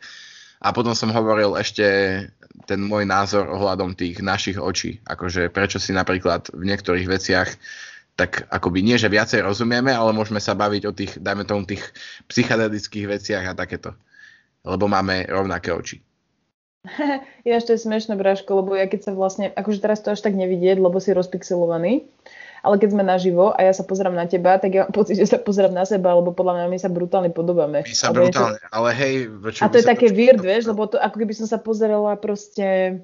A 0.63 0.71
potom 0.71 0.95
som 0.95 1.11
hovoril 1.11 1.59
ešte 1.59 1.83
ten 2.63 2.79
môj 2.79 3.03
názor 3.03 3.49
ohľadom 3.49 3.91
tých 3.97 4.23
našich 4.23 4.55
očí. 4.55 5.03
Akože 5.03 5.51
prečo 5.51 5.83
si 5.83 5.91
napríklad 5.91 6.53
v 6.53 6.63
niektorých 6.63 7.07
veciach 7.11 7.49
tak 8.21 8.45
akoby 8.53 8.85
nie, 8.85 9.01
že 9.01 9.09
viacej 9.09 9.41
rozumieme, 9.41 9.89
ale 9.89 10.13
môžeme 10.13 10.37
sa 10.37 10.53
baviť 10.53 10.83
o 10.85 10.93
tých, 10.93 11.17
dajme 11.17 11.41
tomu, 11.41 11.65
tých 11.65 11.81
psychedelických 12.29 13.09
veciach 13.09 13.45
a 13.49 13.57
takéto. 13.57 13.97
Lebo 14.61 14.85
máme 14.85 15.25
rovnaké 15.25 15.73
oči. 15.73 16.05
To 17.41 17.71
je 17.73 17.81
smiešné, 17.81 18.13
Bráško, 18.13 18.61
lebo 18.61 18.77
ja 18.77 18.85
keď 18.85 19.09
sa 19.09 19.11
vlastne, 19.17 19.49
akože 19.49 19.81
teraz 19.81 20.05
to 20.05 20.13
až 20.13 20.21
tak 20.21 20.37
nevidieť, 20.37 20.77
lebo 20.77 21.01
si 21.01 21.17
rozpixelovaný, 21.17 22.05
ale 22.61 22.75
keď 22.77 22.89
sme 22.93 23.01
naživo 23.01 23.57
a 23.57 23.65
ja 23.65 23.73
sa 23.73 23.81
pozerám 23.81 24.13
na 24.13 24.29
teba, 24.29 24.61
tak 24.61 24.69
ja 24.69 24.85
mám 24.85 24.93
pocit, 24.93 25.17
že 25.17 25.25
sa 25.25 25.41
pozerám 25.41 25.73
na 25.73 25.81
seba, 25.81 26.13
lebo 26.13 26.29
podľa 26.29 26.61
mňa 26.61 26.65
my 26.69 26.77
sa 26.77 26.93
brutálne 26.93 27.33
podobáme. 27.33 27.81
My 27.81 27.97
sa 27.97 28.13
brutálne, 28.13 28.61
to... 28.61 28.69
ale 28.69 28.89
hej... 28.93 29.13
A 29.65 29.69
to 29.73 29.81
je 29.81 29.85
také 29.89 30.13
weird, 30.13 30.37
vieš, 30.37 30.69
lebo 30.69 30.85
to 30.85 31.01
ako 31.01 31.25
keby 31.25 31.33
som 31.33 31.49
sa 31.49 31.57
pozerala 31.57 32.13
proste... 32.21 33.01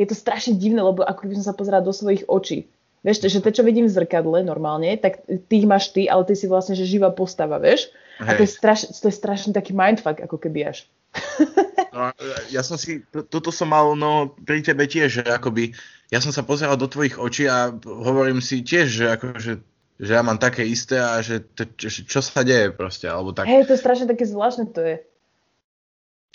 Je 0.00 0.06
to 0.08 0.16
strašne 0.16 0.56
divné, 0.56 0.80
lebo 0.80 1.04
ako 1.04 1.28
keby 1.28 1.36
som 1.36 1.52
sa 1.52 1.54
pozerala 1.56 1.84
do 1.84 1.92
svojich 1.92 2.24
očí. 2.24 2.70
Vieš, 3.06 3.30
že 3.30 3.38
to, 3.38 3.50
čo 3.54 3.62
vidím 3.62 3.86
v 3.86 3.94
zrkadle 3.94 4.42
normálne, 4.42 4.98
tak 4.98 5.22
tých 5.46 5.64
máš 5.70 5.94
ty, 5.94 6.10
ale 6.10 6.26
ty 6.26 6.34
si 6.34 6.50
vlastne, 6.50 6.74
že 6.74 6.88
živá 6.88 7.14
postava, 7.14 7.62
vieš? 7.62 7.90
Hej. 8.18 8.26
A 8.26 8.30
to 8.34 8.42
je, 8.42 8.50
straš, 8.50 8.80
to 8.98 9.06
je 9.06 9.14
strašný 9.14 9.54
taký 9.54 9.70
mindfuck, 9.70 10.18
ako 10.18 10.36
keby 10.38 10.74
až. 10.74 10.86
No, 11.88 12.14
ja 12.52 12.62
som 12.62 12.78
si, 12.78 13.02
to, 13.10 13.26
toto 13.26 13.50
som 13.50 13.74
mal 13.74 13.96
no, 13.98 14.30
pri 14.30 14.62
tebe 14.62 14.86
tiež, 14.86 15.08
že 15.18 15.22
akoby, 15.24 15.74
ja 16.14 16.22
som 16.22 16.30
sa 16.30 16.46
pozeral 16.46 16.78
do 16.78 16.86
tvojich 16.86 17.18
očí 17.18 17.48
a 17.50 17.74
hovorím 17.82 18.38
si 18.38 18.62
tiež, 18.62 18.86
že 18.86 19.04
akože 19.18 19.52
že 19.98 20.14
ja 20.14 20.22
mám 20.22 20.38
také 20.38 20.62
isté 20.62 20.94
a 21.02 21.18
že 21.18 21.42
to, 21.42 21.66
čo, 21.74 22.06
čo 22.06 22.20
sa 22.22 22.46
deje 22.46 22.70
proste, 22.70 23.10
alebo 23.10 23.34
tak. 23.34 23.50
Hej, 23.50 23.66
to 23.66 23.74
je 23.74 23.82
strašne 23.82 24.06
také 24.06 24.30
zvláštne 24.30 24.70
to 24.70 24.78
je. 24.78 24.96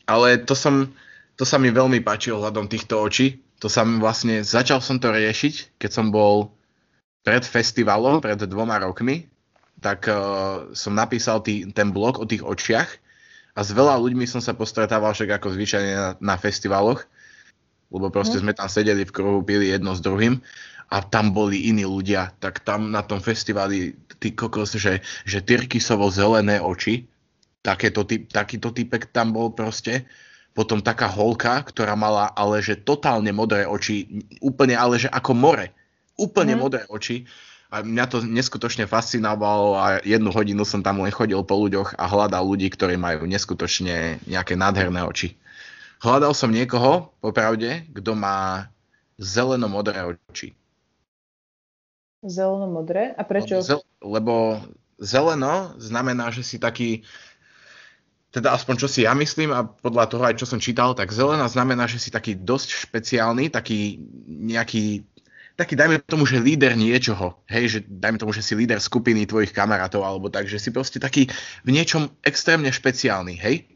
Ale 0.03 0.43
to 0.43 0.51
som, 0.51 0.91
to 1.39 1.47
sa 1.47 1.55
mi 1.55 1.71
veľmi 1.71 2.03
páči 2.03 2.35
ohľadom 2.35 2.67
týchto 2.67 2.99
očí, 2.99 3.39
to 3.63 3.71
sa 3.71 3.87
vlastne, 3.87 4.43
začal 4.43 4.83
som 4.83 4.99
to 4.99 5.15
riešiť, 5.15 5.79
keď 5.79 5.91
som 5.95 6.11
bol 6.11 6.51
pred 7.23 7.43
festivalom, 7.47 8.19
pred 8.19 8.37
dvoma 8.43 8.83
rokmi, 8.83 9.25
tak 9.79 10.07
uh, 10.07 10.71
som 10.75 10.95
napísal 10.95 11.43
tý, 11.43 11.67
ten 11.71 11.91
blog 11.91 12.19
o 12.19 12.27
tých 12.27 12.43
očiach 12.43 12.89
a 13.55 13.59
s 13.63 13.69
veľa 13.71 13.99
ľuďmi 13.99 14.27
som 14.27 14.39
sa 14.39 14.55
postretával 14.55 15.11
však 15.15 15.39
ako 15.39 15.55
zvyčajne 15.55 15.93
na, 15.95 16.09
na 16.19 16.35
festivaloch, 16.35 17.03
lebo 17.91 18.07
proste 18.11 18.39
mm. 18.39 18.41
sme 18.43 18.53
tam 18.55 18.69
sedeli 18.71 19.03
v 19.07 19.15
kruhu, 19.15 19.39
pili 19.43 19.71
jedno 19.71 19.95
s 19.95 20.03
druhým 20.03 20.39
a 20.91 20.97
tam 21.01 21.31
boli 21.31 21.71
iní 21.71 21.87
ľudia, 21.87 22.35
tak 22.43 22.61
tam 22.61 22.91
na 22.91 23.01
tom 23.01 23.23
festivali 23.23 23.95
ty 24.19 24.35
kokos, 24.35 24.75
že, 24.77 25.03
že 25.23 25.39
tyrkysovo 25.43 26.07
zelené 26.11 26.59
oči, 26.59 27.07
takéto, 27.63 28.03
typ, 28.03 28.27
takýto 28.29 28.75
typek 28.75 29.09
tam 29.11 29.31
bol 29.31 29.51
proste 29.51 30.05
potom 30.53 30.85
taká 30.85 31.09
holka, 31.09 31.65
ktorá 31.65 31.97
mala 31.97 32.29
ale 32.37 32.61
že 32.61 32.77
totálne 32.77 33.33
modré 33.33 33.65
oči, 33.65 34.05
úplne 34.37 34.77
ale 34.77 35.01
že 35.01 35.09
ako 35.09 35.33
more, 35.33 35.73
úplne 36.19 36.57
mm. 36.57 36.59
modré 36.59 36.81
oči. 36.89 37.25
A 37.73 37.81
mňa 37.81 38.05
to 38.05 38.21
neskutočne 38.21 38.85
fascinovalo 38.85 39.73
a 39.73 39.85
jednu 40.05 40.29
hodinu 40.29 40.61
som 40.61 40.85
tam 40.85 41.01
len 41.01 41.09
chodil 41.09 41.41
po 41.41 41.57
ľuďoch 41.57 41.97
a 41.97 42.05
hľadal 42.05 42.45
ľudí, 42.45 42.69
ktorí 42.69 43.01
majú 43.01 43.25
neskutočne 43.25 44.21
nejaké 44.29 44.53
nádherné 44.53 45.01
oči. 45.01 45.33
Hľadal 46.05 46.37
som 46.37 46.53
niekoho, 46.53 47.15
popravde, 47.17 47.89
kto 47.89 48.13
má 48.13 48.69
zeleno-modré 49.17 50.05
oči. 50.29 50.53
Zeleno-modré? 52.21 53.17
A 53.17 53.25
prečo? 53.25 53.57
Lebo, 53.57 53.65
zel, 53.65 53.81
lebo 54.05 54.33
zeleno 55.01 55.73
znamená, 55.81 56.29
že 56.29 56.43
si 56.45 56.61
taký, 56.61 57.03
teda 58.31 58.55
aspoň 58.55 58.75
čo 58.79 58.87
si 58.87 59.03
ja 59.03 59.11
myslím 59.17 59.51
a 59.51 59.67
podľa 59.67 60.05
toho 60.07 60.23
aj 60.27 60.39
čo 60.39 60.47
som 60.47 60.61
čítal, 60.61 60.95
tak 60.95 61.11
zelená 61.11 61.49
znamená, 61.49 61.89
že 61.89 61.99
si 61.99 62.09
taký 62.13 62.37
dosť 62.37 62.69
špeciálny, 62.87 63.51
taký 63.51 63.99
nejaký, 64.27 65.03
taký 65.53 65.77
dajme 65.77 66.01
tomu, 66.03 66.25
že 66.25 66.41
líder 66.41 66.73
niečoho, 66.73 67.37
hej, 67.45 67.65
že 67.69 67.79
dajme 67.85 68.17
tomu, 68.17 68.33
že 68.33 68.41
si 68.41 68.57
líder 68.57 68.81
skupiny 68.81 69.29
tvojich 69.29 69.53
kamarátov 69.53 70.01
alebo 70.01 70.29
tak, 70.29 70.49
že 70.49 70.57
si 70.57 70.73
proste 70.73 70.97
taký 70.97 71.29
v 71.63 71.69
niečom 71.69 72.09
extrémne 72.25 72.69
špeciálny, 72.73 73.37
hej. 73.37 73.69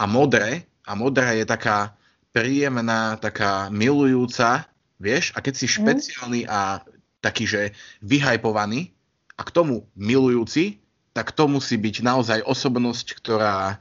A 0.00 0.08
modré, 0.08 0.64
a 0.88 0.96
modrá 0.96 1.36
je 1.36 1.44
taká 1.44 1.92
príjemná, 2.32 3.20
taká 3.20 3.68
milujúca, 3.68 4.64
vieš, 4.96 5.36
a 5.36 5.44
keď 5.44 5.54
si 5.56 5.66
mhm. 5.68 5.74
špeciálny 5.76 6.40
a 6.48 6.80
taký, 7.20 7.44
že 7.44 7.62
vyhajpovaný 8.00 8.96
a 9.36 9.44
k 9.44 9.50
tomu 9.52 9.84
milujúci, 9.92 10.80
tak 11.12 11.36
to 11.36 11.50
musí 11.50 11.76
byť 11.76 12.06
naozaj 12.06 12.38
osobnosť, 12.46 13.18
ktorá 13.20 13.76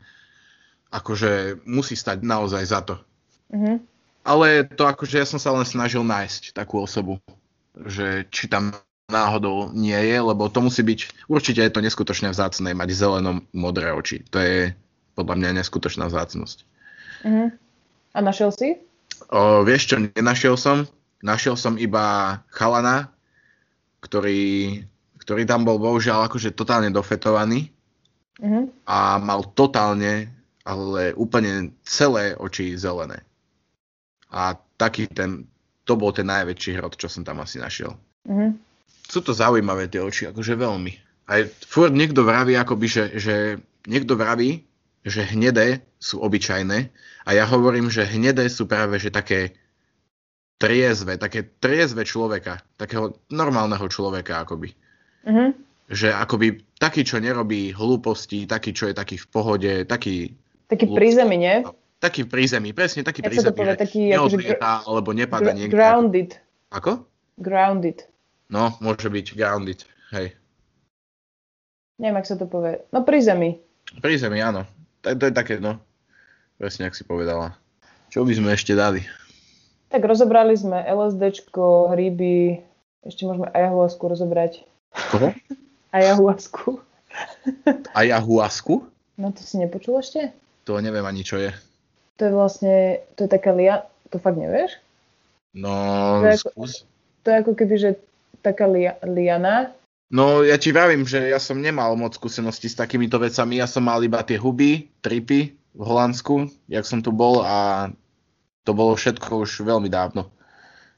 akože 0.90 1.62
musí 1.70 1.94
stať 1.94 2.26
naozaj 2.26 2.64
za 2.66 2.82
to. 2.82 2.96
Mm-hmm. 3.54 3.78
Ale 4.24 4.68
to 4.68 4.84
akože 4.86 5.16
ja 5.20 5.26
som 5.26 5.40
sa 5.40 5.56
len 5.56 5.66
snažil 5.66 6.04
nájsť 6.04 6.54
takú 6.54 6.84
osobu, 6.84 7.18
že 7.74 8.28
či 8.30 8.52
tam 8.52 8.76
náhodou 9.10 9.74
nie 9.74 9.98
je, 9.98 10.18
lebo 10.22 10.48
to 10.48 10.62
musí 10.62 10.86
byť, 10.86 11.26
určite 11.26 11.66
je 11.66 11.74
to 11.74 11.82
neskutočne 11.82 12.30
vzácne 12.30 12.78
mať 12.78 12.90
zeleno-modré 12.94 13.90
oči. 13.92 14.22
To 14.30 14.38
je 14.38 14.72
podľa 15.18 15.36
mňa 15.36 15.50
neskutočná 15.60 16.08
vzácnosť. 16.08 16.58
Mm-hmm. 17.26 17.48
A 18.16 18.18
našiel 18.22 18.54
si? 18.54 18.78
O, 19.34 19.66
vieš 19.66 19.92
čo, 19.92 19.96
nenašiel 20.00 20.56
som. 20.56 20.86
Našiel 21.20 21.60
som 21.60 21.76
iba 21.76 22.40
chalana, 22.54 23.12
ktorý, 24.00 24.80
ktorý 25.20 25.44
tam 25.44 25.68
bol 25.68 25.82
bohužiaľ 25.82 26.32
akože 26.32 26.56
totálne 26.56 26.94
dofetovaný 26.94 27.74
mm-hmm. 28.40 28.88
a 28.88 29.20
mal 29.20 29.44
totálne, 29.52 30.32
ale 30.64 31.12
úplne 31.18 31.76
celé 31.84 32.38
oči 32.40 32.78
zelené. 32.80 33.26
A 34.30 34.54
taký 34.78 35.10
ten, 35.10 35.50
to 35.84 35.98
bol 35.98 36.14
ten 36.14 36.30
najväčší 36.30 36.78
hrot, 36.78 36.96
čo 36.96 37.10
som 37.10 37.26
tam 37.26 37.42
asi 37.42 37.58
našiel. 37.58 37.98
Mm-hmm. 38.30 38.50
Sú 39.10 39.26
to 39.26 39.34
zaujímavé 39.34 39.90
tie 39.90 40.00
oči, 40.06 40.30
akože 40.30 40.54
veľmi. 40.54 40.94
Aj 41.30 41.46
furt 41.66 41.94
niekto 41.94 42.22
vraví, 42.22 42.54
akoby, 42.54 42.86
že, 42.86 43.06
že 43.18 43.36
niekto 43.90 44.14
vraví, 44.14 44.66
že 45.02 45.26
hnedé 45.26 45.82
sú 45.98 46.22
obyčajné 46.22 46.94
a 47.26 47.30
ja 47.34 47.46
hovorím, 47.50 47.90
že 47.90 48.06
hnedé 48.06 48.46
sú 48.52 48.70
práve 48.70 49.02
že 49.02 49.10
také 49.10 49.58
triezve, 50.60 51.16
také 51.16 51.48
triezve 51.58 52.04
človeka, 52.04 52.62
takého 52.76 53.16
normálneho 53.32 53.88
človeka 53.88 54.44
akoby. 54.44 54.76
Mm-hmm. 55.26 55.50
Že 55.90 56.08
akoby 56.14 56.48
taký, 56.78 57.02
čo 57.02 57.18
nerobí 57.18 57.74
hlúposti, 57.74 58.46
taký, 58.46 58.76
čo 58.76 58.92
je 58.92 58.94
taký 58.94 59.18
v 59.18 59.28
pohode, 59.32 59.74
taký... 59.90 60.38
Taký 60.70 60.86
pri 60.94 61.10
zemi, 61.18 61.38
nie? 61.42 61.66
Taký 62.00 62.24
pri 62.32 62.48
zemi, 62.48 62.72
presne 62.72 63.04
taký 63.04 63.20
Jak 63.20 63.36
zemi, 63.36 63.52
povie, 63.52 63.76
taký, 63.76 64.02
neodlieta, 64.16 64.80
akože, 64.80 64.88
alebo 64.88 65.10
nepada 65.12 65.52
gr- 65.52 65.58
niekde. 65.60 65.76
Grounded. 65.76 66.30
Ako? 66.72 67.04
Grounded. 67.36 68.08
No, 68.48 68.72
môže 68.80 69.12
byť 69.12 69.36
grounded, 69.36 69.84
hej. 70.16 70.32
Neviem, 72.00 72.24
ak 72.24 72.28
sa 72.32 72.40
to 72.40 72.48
povie. 72.48 72.80
No 72.96 73.04
pri 73.04 73.20
zemi. 73.20 73.60
Pri 74.00 74.16
zemi, 74.16 74.40
áno. 74.40 74.64
To, 75.04 75.12
to 75.12 75.28
je 75.28 75.34
také, 75.36 75.60
no. 75.60 75.76
Presne, 76.56 76.88
ak 76.88 76.96
si 76.96 77.04
povedala. 77.04 77.60
Čo 78.08 78.24
by 78.24 78.32
sme 78.32 78.56
ešte 78.56 78.80
dali? 78.80 79.04
Tak 79.92 80.00
rozobrali 80.08 80.56
sme 80.56 80.80
LSDčko, 80.80 81.92
hryby, 81.92 82.64
ešte 83.04 83.28
môžeme 83.28 83.52
ayahuasku 83.52 84.04
rozobrať. 84.08 84.64
Koho? 85.12 85.36
ayahuasku. 85.98 86.80
ayahuasku? 87.92 88.88
No 89.20 89.36
to 89.36 89.44
si 89.44 89.60
nepočul 89.60 90.00
ešte? 90.00 90.32
To 90.64 90.80
neviem 90.80 91.04
ani 91.04 91.28
čo 91.28 91.36
je. 91.36 91.52
To 92.20 92.28
je 92.28 92.32
vlastne, 92.36 92.76
to 93.16 93.26
je 93.26 93.30
taká 93.32 93.56
lia... 93.56 93.88
To 94.12 94.20
fakt 94.20 94.36
nevieš? 94.36 94.76
No, 95.56 95.72
to 96.20 96.28
je 96.28 96.38
ako, 96.42 96.50
skús. 96.52 96.74
To 97.24 97.28
je 97.32 97.36
ako 97.40 97.54
keby, 97.56 97.76
že 97.78 97.90
taká 98.44 98.68
lia, 98.68 99.00
liana. 99.06 99.72
No, 100.10 100.42
ja 100.42 100.58
ti 100.58 100.74
vravím, 100.74 101.06
že 101.06 101.30
ja 101.30 101.38
som 101.38 101.62
nemal 101.62 101.94
moc 101.94 102.18
skúsenosti 102.18 102.68
s 102.68 102.76
takýmito 102.76 103.22
vecami. 103.22 103.62
Ja 103.62 103.70
som 103.70 103.86
mal 103.86 104.02
iba 104.02 104.26
tie 104.26 104.42
huby, 104.42 104.90
tripy 105.06 105.54
v 105.54 105.82
Holandsku, 105.86 106.50
jak 106.66 106.84
som 106.84 107.06
tu 107.06 107.14
bol 107.14 107.46
a 107.46 107.90
to 108.66 108.74
bolo 108.74 108.98
všetko 108.98 109.46
už 109.46 109.62
veľmi 109.62 109.88
dávno. 109.88 110.34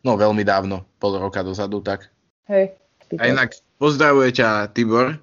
No, 0.02 0.16
veľmi 0.16 0.42
dávno, 0.42 0.88
pol 0.98 1.20
roka 1.20 1.44
dozadu, 1.44 1.84
tak. 1.84 2.10
Hej. 2.48 2.74
A 3.20 3.28
inak 3.28 3.54
pozdravuje 3.76 4.32
ťa 4.40 4.72
Tibor, 4.72 5.20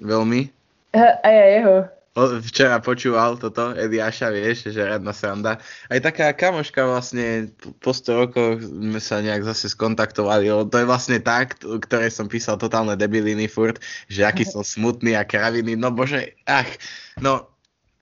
veľmi. 0.00 0.48
A 0.96 1.28
ja 1.28 1.44
jeho. 1.60 1.74
Včera 2.16 2.80
počúval 2.80 3.36
toto 3.36 3.76
Ediáša, 3.76 4.32
vieš, 4.32 4.72
že 4.72 4.80
radná 4.80 5.12
sranda. 5.12 5.60
Aj 5.92 6.00
taká 6.00 6.32
kamoška 6.32 6.88
vlastne 6.88 7.52
po 7.84 7.92
100 7.92 8.20
rokoch 8.24 8.56
sme 8.64 8.96
sa 8.96 9.20
nejak 9.20 9.44
zase 9.44 9.68
skontaktovali. 9.76 10.48
To 10.48 10.76
je 10.80 10.88
vlastne 10.88 11.20
tak, 11.20 11.60
ktorej 11.60 12.08
som 12.08 12.24
písal 12.24 12.56
totálne 12.56 12.96
debiliny 12.96 13.44
furt, 13.52 13.84
že 14.08 14.24
aký 14.24 14.48
som 14.48 14.64
smutný 14.64 15.12
a 15.12 15.28
kraviny. 15.28 15.76
No 15.76 15.92
bože, 15.92 16.32
ach, 16.48 16.68
no 17.20 17.52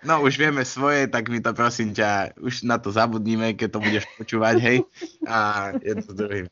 No 0.05 0.21
už 0.21 0.37
vieme 0.37 0.69
svoje, 0.69 1.09
tak 1.09 1.33
mi 1.33 1.41
to 1.41 1.57
prosím 1.57 1.97
ťa, 1.97 2.37
už 2.37 2.69
na 2.69 2.77
to 2.77 2.93
zabudníme, 2.93 3.57
keď 3.57 3.69
to 3.73 3.81
budeš 3.81 4.05
počúvať, 4.21 4.57
hej. 4.61 4.79
A 5.25 5.73
je 5.81 5.97
to 5.97 6.13
druhým. 6.13 6.47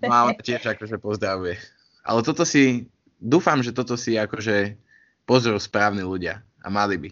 No 0.00 0.32
tiež 0.32 0.64
akože 0.64 0.96
pozdravuje. 0.96 1.60
Ale 2.00 2.24
toto 2.24 2.48
si, 2.48 2.88
dúfam, 3.20 3.60
že 3.60 3.76
toto 3.76 4.00
si 4.00 4.16
akože 4.16 4.80
pozrú 5.28 5.60
správni 5.60 6.08
ľudia. 6.08 6.40
A 6.66 6.68
mali 6.68 6.98
by. 6.98 7.10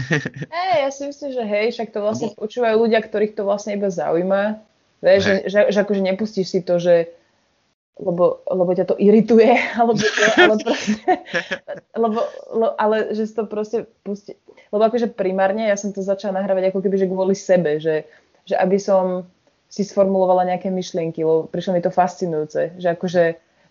Hej, 0.56 0.76
ja 0.80 0.90
si 0.90 1.02
myslím, 1.04 1.30
že 1.34 1.42
hej, 1.44 1.66
však 1.76 1.92
to 1.92 2.00
vlastne 2.00 2.32
Lebo... 2.32 2.40
počúvajú 2.46 2.76
ľudia, 2.88 3.04
ktorých 3.04 3.36
to 3.36 3.42
vlastne 3.44 3.76
iba 3.76 3.92
zaujíma. 3.92 4.64
Vieš, 5.04 5.20
že, 5.20 5.34
že, 5.50 5.60
že 5.68 5.78
akože 5.84 6.00
nepustíš 6.00 6.46
si 6.48 6.60
to, 6.64 6.80
že 6.80 7.12
lebo, 7.94 8.42
lebo 8.50 8.70
ťa 8.74 8.90
to 8.90 8.96
irituje, 8.98 9.54
alebo 9.78 9.94
to, 9.94 10.06
ale 10.34 10.54
proste, 10.58 10.98
lebo, 12.04 12.20
le, 12.50 12.68
ale 12.74 12.96
že 13.14 13.30
si 13.30 13.34
to 13.38 13.46
proste 13.46 13.86
pustí, 14.02 14.34
lebo 14.74 14.82
akože 14.82 15.14
primárne 15.14 15.70
ja 15.70 15.78
som 15.78 15.94
to 15.94 16.02
začala 16.02 16.42
nahrávať 16.42 16.74
ako 16.74 16.82
keby, 16.82 16.96
že 16.98 17.06
kvôli 17.06 17.36
sebe, 17.38 17.78
že, 17.78 18.08
že 18.42 18.58
aby 18.58 18.82
som 18.82 19.28
si 19.70 19.86
sformulovala 19.86 20.46
nejaké 20.46 20.70
myšlienky, 20.74 21.22
lebo 21.22 21.46
prišlo 21.46 21.78
mi 21.78 21.82
to 21.82 21.94
fascinujúce, 21.94 22.78
že 22.78 22.88
akože, 22.94 23.24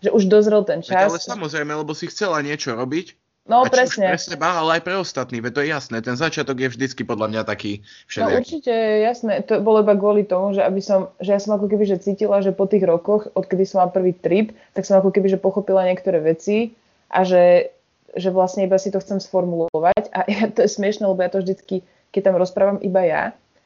že 0.03 0.09
už 0.11 0.23
dozrel 0.31 0.63
ten 0.63 0.79
čas. 0.79 1.11
Ale 1.11 1.19
samozrejme, 1.19 1.75
lebo 1.75 1.91
si 1.91 2.07
chcela 2.07 2.39
niečo 2.39 2.75
robiť, 2.75 3.22
No, 3.43 3.67
a 3.67 3.67
presne. 3.67 4.07
pre 4.07 4.15
seba, 4.15 4.63
ale 4.63 4.79
aj 4.79 4.81
pre 4.87 4.95
ostatných, 4.95 5.43
to 5.51 5.59
je 5.59 5.75
jasné. 5.75 5.99
Ten 5.99 6.15
začiatok 6.15 6.63
je 6.63 6.71
vždycky 6.71 7.03
podľa 7.03 7.27
mňa 7.27 7.41
taký 7.43 7.83
všelijaký. 8.07 8.31
No 8.31 8.39
určite, 8.39 8.73
jasné. 9.03 9.33
To 9.51 9.59
bolo 9.59 9.83
iba 9.83 9.99
kvôli 9.99 10.23
tomu, 10.23 10.55
že, 10.55 10.63
aby 10.63 10.79
som, 10.79 11.11
že 11.19 11.35
ja 11.35 11.39
som 11.43 11.59
ako 11.59 11.67
keby 11.67 11.83
že 11.83 11.99
cítila, 11.99 12.39
že 12.39 12.55
po 12.55 12.71
tých 12.71 12.87
rokoch, 12.87 13.27
odkedy 13.35 13.67
som 13.67 13.83
mal 13.83 13.91
prvý 13.91 14.15
trip, 14.15 14.55
tak 14.71 14.87
som 14.87 14.95
ako 14.95 15.11
keby 15.11 15.27
že 15.27 15.43
pochopila 15.43 15.83
niektoré 15.83 16.23
veci 16.23 16.71
a 17.11 17.27
že 17.27 17.73
že 18.13 18.29
vlastne 18.29 18.69
iba 18.69 18.77
si 18.77 18.93
to 18.93 19.01
chcem 19.01 19.17
sformulovať 19.17 20.13
a 20.13 20.29
ja, 20.29 20.45
to 20.45 20.61
je 20.61 20.69
smiešne, 20.69 21.09
lebo 21.09 21.25
ja 21.25 21.33
to 21.33 21.41
vždycky, 21.41 21.81
keď 22.13 22.29
tam 22.29 22.35
rozprávam 22.37 22.77
iba 22.85 23.01
ja, 23.01 23.23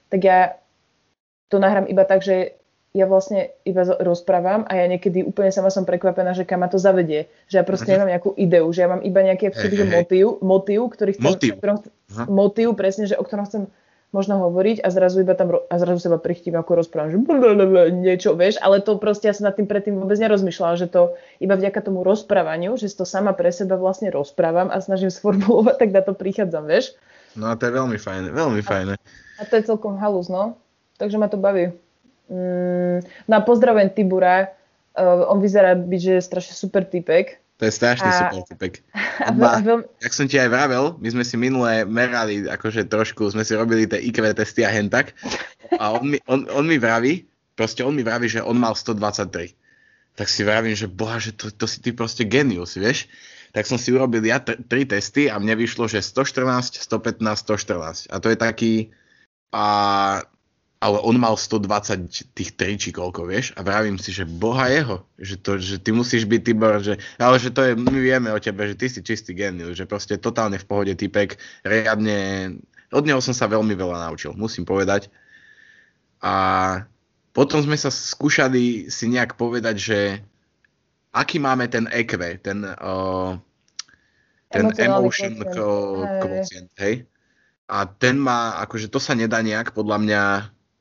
tak 0.08 0.24
ja 0.24 0.56
to 1.52 1.60
nahrám 1.60 1.88
iba 1.92 2.08
tak, 2.08 2.24
že 2.24 2.56
ja 2.96 3.06
vlastne 3.06 3.52
iba 3.68 3.84
rozprávam 3.84 4.64
a 4.66 4.80
ja 4.80 4.86
niekedy 4.88 5.22
úplne 5.22 5.52
sama 5.52 5.70
som 5.70 5.84
prekvapená, 5.84 6.34
že 6.34 6.48
kam 6.48 6.64
ma 6.64 6.72
to 6.72 6.80
zavedie. 6.80 7.28
Že 7.52 7.56
ja 7.60 7.64
proste 7.68 7.90
nemám 7.94 8.10
nejakú 8.16 8.32
ideu, 8.40 8.66
že 8.74 8.84
ja 8.84 8.90
mám 8.90 9.04
iba 9.04 9.22
nejaký 9.22 9.54
hey, 9.54 9.70
hey, 9.70 9.90
motív, 9.92 10.28
motív, 10.42 10.82
ktorý 10.96 11.12
chcem, 11.14 11.28
motív. 11.28 11.52
Ktorom, 11.62 11.78
motív 12.32 12.68
presne, 12.74 13.06
že 13.06 13.20
o 13.20 13.24
ktorom 13.24 13.46
chcem 13.46 13.64
možno 14.16 14.40
hovoriť 14.40 14.82
a 14.82 14.88
zrazu 14.88 15.20
iba 15.22 15.36
tam 15.36 15.60
a 15.68 15.76
zrazu 15.76 16.08
seba 16.08 16.16
prichtím 16.16 16.56
ako 16.56 16.80
rozprávam, 16.80 17.12
že 17.12 17.20
niečo, 17.92 18.40
vieš, 18.40 18.56
ale 18.64 18.80
to 18.80 18.96
proste 18.96 19.28
ja 19.28 19.36
som 19.36 19.52
nad 19.52 19.60
tým 19.60 19.68
predtým 19.68 20.00
vôbec 20.00 20.16
nerozmýšľala, 20.16 20.80
že 20.80 20.88
to 20.88 21.20
iba 21.44 21.60
vďaka 21.60 21.84
tomu 21.84 22.08
rozprávaniu, 22.08 22.80
že 22.80 22.88
to 22.96 23.04
sama 23.04 23.36
pre 23.36 23.52
seba 23.52 23.76
vlastne 23.76 24.08
rozprávam 24.08 24.72
a 24.72 24.80
snažím 24.80 25.12
sformulovať, 25.18 25.76
tak 25.76 25.90
na 25.92 26.02
to 26.02 26.16
prichádzam, 26.16 26.66
vieš. 26.66 26.96
No 27.36 27.52
a 27.52 27.60
to 27.60 27.68
je 27.68 27.74
veľmi 27.76 28.00
fajné, 28.00 28.28
veľmi 28.32 28.62
fajné. 28.64 28.94
A 29.38 29.42
to 29.46 29.54
je 29.60 29.64
celkom 29.68 30.00
halus, 30.00 30.32
no. 30.32 30.58
Takže 30.98 31.22
ma 31.22 31.30
to 31.30 31.38
baví. 31.38 31.76
Mm, 32.28 33.04
no 33.28 33.34
a 33.34 33.42
pozdravujem 33.42 33.90
Tibura, 33.96 34.52
uh, 35.00 35.32
on 35.32 35.40
vyzerá 35.40 35.76
byť, 35.76 36.02
že 36.02 36.12
je 36.20 36.28
strašne 36.28 36.54
super 36.56 36.84
typek, 36.84 37.40
to 37.58 37.66
je 37.66 37.74
strašný 37.74 38.06
a... 38.06 38.18
super 38.22 38.42
typek. 38.46 38.74
Má, 39.42 39.58
jak 39.98 40.14
som 40.14 40.30
ti 40.30 40.38
aj 40.38 40.50
vravel, 40.54 40.94
my 41.02 41.10
sme 41.10 41.26
si 41.26 41.36
minulé 41.42 41.90
merali, 41.90 42.46
akože 42.46 42.86
trošku, 42.86 43.34
sme 43.34 43.42
si 43.42 43.58
robili 43.58 43.90
tie 43.90 43.98
IQ 43.98 44.22
testy 44.38 44.62
a 44.62 44.70
hentak. 44.70 45.18
A 45.82 45.98
on 45.98 46.06
mi, 46.06 46.22
on, 46.30 46.46
on 46.54 46.70
mi 46.70 46.78
vraví, 46.78 47.26
proste 47.58 47.82
on 47.82 47.98
mi 47.98 48.06
vraví, 48.06 48.30
že 48.30 48.46
on 48.46 48.62
mal 48.62 48.78
123. 48.78 49.58
Tak 50.14 50.30
si 50.30 50.46
vravím, 50.46 50.78
že 50.78 50.86
boha, 50.86 51.18
že 51.18 51.34
to, 51.34 51.50
to 51.50 51.66
si 51.66 51.82
ty 51.82 51.98
proste 51.98 52.30
genius, 52.30 52.78
vieš? 52.78 53.10
Tak 53.58 53.66
som 53.66 53.82
si 53.82 53.90
urobil 53.90 54.22
ja 54.22 54.38
t- 54.38 54.58
tri 54.70 54.86
testy 54.86 55.26
a 55.26 55.42
mne 55.42 55.58
vyšlo, 55.58 55.90
že 55.90 56.06
114, 56.06 56.78
115, 56.78 57.26
114. 57.26 58.14
A 58.14 58.16
to 58.22 58.30
je 58.30 58.38
taký... 58.38 58.74
A 59.50 59.66
ale 60.78 61.02
on 61.02 61.18
mal 61.18 61.34
120 61.34 62.38
tých 62.38 62.54
tri 62.54 62.78
či 62.78 62.94
koľko, 62.94 63.26
vieš, 63.26 63.50
a 63.58 63.66
vravím 63.66 63.98
si, 63.98 64.14
že 64.14 64.30
boha 64.30 64.70
jeho, 64.70 65.02
že, 65.18 65.36
to, 65.42 65.58
že 65.58 65.82
ty 65.82 65.90
musíš 65.90 66.30
byť 66.30 66.42
Tibor, 66.46 66.78
že, 66.86 67.02
ale 67.18 67.42
že 67.42 67.50
to 67.50 67.66
je, 67.66 67.74
my 67.74 67.98
vieme 67.98 68.30
o 68.30 68.38
tebe, 68.38 68.62
že 68.70 68.78
ty 68.78 68.86
si 68.86 69.02
čistý 69.02 69.34
genius, 69.34 69.74
že 69.74 69.90
proste 69.90 70.22
totálne 70.22 70.62
v 70.62 70.68
pohode 70.70 70.94
typek, 70.94 71.42
riadne, 71.66 72.54
od 72.94 73.04
neho 73.10 73.18
som 73.18 73.34
sa 73.34 73.50
veľmi 73.50 73.74
veľa 73.74 74.06
naučil, 74.06 74.38
musím 74.38 74.70
povedať. 74.70 75.10
A 76.22 76.34
potom 77.34 77.62
sme 77.62 77.78
sa 77.78 77.90
skúšali 77.90 78.94
si 78.94 79.10
nejak 79.10 79.34
povedať, 79.34 79.76
že 79.82 80.00
aký 81.10 81.42
máme 81.42 81.66
ten 81.74 81.90
EQ, 81.90 82.42
ten, 82.46 82.62
uh, 82.66 83.34
ten 84.54 84.70
emotion 84.78 85.42
quotient, 85.42 86.70
hej? 86.78 87.10
A 87.68 87.84
ten 87.90 88.16
má, 88.16 88.62
akože 88.64 88.88
to 88.88 89.02
sa 89.02 89.18
nedá 89.18 89.42
nejak 89.44 89.76
podľa 89.76 89.98
mňa 90.00 90.22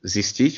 zistiť. 0.03 0.53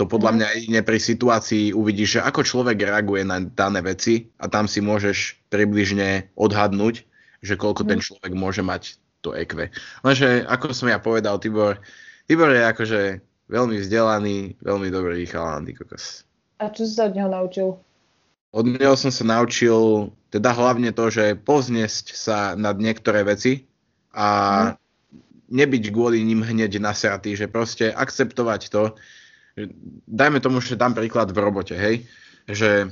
To 0.00 0.08
podľa 0.08 0.32
mhm. 0.32 0.36
mňa 0.40 0.48
jedine 0.56 0.80
pri 0.80 0.98
situácii 0.98 1.76
uvidíš, 1.76 2.18
že 2.18 2.24
ako 2.24 2.40
človek 2.42 2.80
reaguje 2.80 3.22
na 3.28 3.44
dané 3.44 3.84
veci 3.84 4.32
a 4.40 4.48
tam 4.48 4.64
si 4.64 4.80
môžeš 4.80 5.36
približne 5.52 6.32
odhadnúť, 6.34 7.04
že 7.44 7.54
koľko 7.60 7.84
ten 7.84 8.00
mhm. 8.00 8.04
človek 8.08 8.32
môže 8.32 8.62
mať 8.64 8.96
to 9.22 9.36
EQ. 9.36 9.70
Lenže, 10.02 10.42
ako 10.50 10.74
som 10.74 10.90
ja 10.90 10.98
povedal, 10.98 11.38
Tibor, 11.38 11.78
Tibor 12.26 12.50
je 12.50 12.62
akože 12.66 13.00
veľmi 13.46 13.78
vzdelaný, 13.78 14.58
veľmi 14.58 14.88
dobrý 14.90 15.22
chalán, 15.30 15.68
kokos. 15.70 16.26
A 16.58 16.72
čo 16.74 16.82
si 16.88 16.98
sa 16.98 17.06
od 17.06 17.14
neho 17.14 17.30
naučil? 17.30 17.78
Od 18.50 18.66
neho 18.66 18.98
som 18.98 19.14
sa 19.14 19.22
naučil 19.22 20.10
teda 20.34 20.50
hlavne 20.56 20.90
to, 20.90 21.12
že 21.12 21.38
pozniesť 21.38 22.06
sa 22.16 22.38
nad 22.58 22.76
niektoré 22.80 23.22
veci 23.22 23.68
a 24.10 24.26
mm 24.74 24.81
nebyť 25.52 25.92
kvôli 25.92 26.24
ním 26.24 26.40
hneď 26.40 26.80
nasratý, 26.80 27.36
že 27.36 27.52
proste 27.52 27.92
akceptovať 27.92 28.72
to. 28.72 28.96
Dajme 30.08 30.40
tomu, 30.40 30.64
že 30.64 30.80
dám 30.80 30.96
príklad 30.96 31.28
v 31.28 31.38
robote, 31.38 31.76
hej, 31.76 32.08
že 32.48 32.88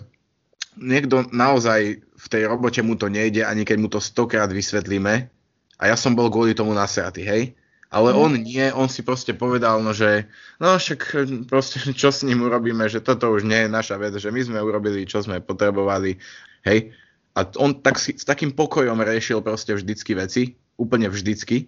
niekto 0.77 1.25
naozaj 1.33 2.05
v 2.05 2.27
tej 2.29 2.45
robote 2.47 2.85
mu 2.85 3.01
to 3.01 3.09
nejde, 3.09 3.43
ani 3.43 3.65
keď 3.65 3.77
mu 3.81 3.89
to 3.89 3.99
stokrát 3.99 4.53
vysvetlíme 4.53 5.33
a 5.81 5.83
ja 5.89 5.97
som 5.97 6.13
bol 6.13 6.29
kvôli 6.29 6.53
tomu 6.53 6.77
nasratý, 6.77 7.25
hej. 7.25 7.57
Ale 7.91 8.15
on 8.15 8.39
nie, 8.39 8.71
on 8.71 8.87
si 8.87 9.03
proste 9.03 9.35
povedal, 9.35 9.83
no, 9.83 9.91
že 9.91 10.31
no 10.63 10.79
však 10.79 11.27
proste 11.51 11.83
čo 12.01 12.15
s 12.15 12.23
ním 12.23 12.47
urobíme, 12.47 12.87
že 12.87 13.03
toto 13.03 13.35
už 13.35 13.43
nie 13.43 13.67
je 13.67 13.73
naša 13.73 13.99
vec, 13.99 14.15
že 14.15 14.31
my 14.31 14.41
sme 14.45 14.59
urobili, 14.63 15.09
čo 15.09 15.25
sme 15.25 15.43
potrebovali, 15.43 16.21
hej. 16.69 16.95
A 17.35 17.47
on 17.59 17.79
tak 17.81 17.99
si, 17.99 18.15
s 18.15 18.23
takým 18.23 18.55
pokojom 18.55 19.01
riešil 19.01 19.43
proste 19.43 19.75
vždycky 19.75 20.15
veci, 20.15 20.43
úplne 20.79 21.11
vždycky. 21.11 21.67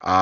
A 0.00 0.16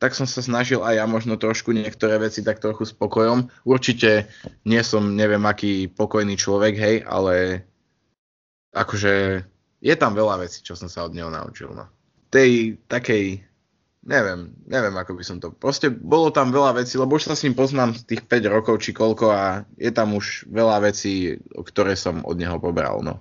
tak 0.00 0.16
som 0.16 0.24
sa 0.24 0.40
snažil 0.40 0.80
aj 0.80 0.96
ja 0.96 1.04
možno 1.04 1.36
trošku 1.36 1.76
niektoré 1.76 2.16
veci 2.16 2.40
tak 2.40 2.56
trochu 2.56 2.88
spokojom. 2.88 3.52
Určite 3.68 4.32
nie 4.64 4.80
som 4.80 5.12
neviem 5.12 5.44
aký 5.44 5.92
pokojný 5.92 6.40
človek, 6.40 6.74
hej, 6.80 6.96
ale 7.04 7.68
akože 8.72 9.44
je 9.84 9.94
tam 10.00 10.16
veľa 10.16 10.40
vecí, 10.40 10.64
čo 10.64 10.72
som 10.72 10.88
sa 10.88 11.04
od 11.04 11.12
neho 11.12 11.28
naučil. 11.28 11.76
No. 11.76 11.84
Tej 12.32 12.80
takej, 12.88 13.44
neviem, 14.08 14.56
neviem 14.64 14.96
ako 14.96 15.20
by 15.20 15.24
som 15.24 15.36
to, 15.36 15.52
proste 15.52 15.92
bolo 15.92 16.32
tam 16.32 16.48
veľa 16.48 16.80
vecí, 16.80 16.96
lebo 16.96 17.20
už 17.20 17.28
sa 17.28 17.36
s 17.36 17.44
ním 17.44 17.52
poznám 17.52 17.92
z 17.92 18.16
tých 18.16 18.22
5 18.24 18.48
rokov 18.56 18.80
či 18.80 18.96
koľko 18.96 19.26
a 19.28 19.68
je 19.76 19.92
tam 19.92 20.16
už 20.16 20.48
veľa 20.48 20.80
vecí, 20.80 21.36
ktoré 21.52 21.92
som 21.92 22.24
od 22.24 22.40
neho 22.40 22.56
pobral. 22.56 23.04
No. 23.04 23.20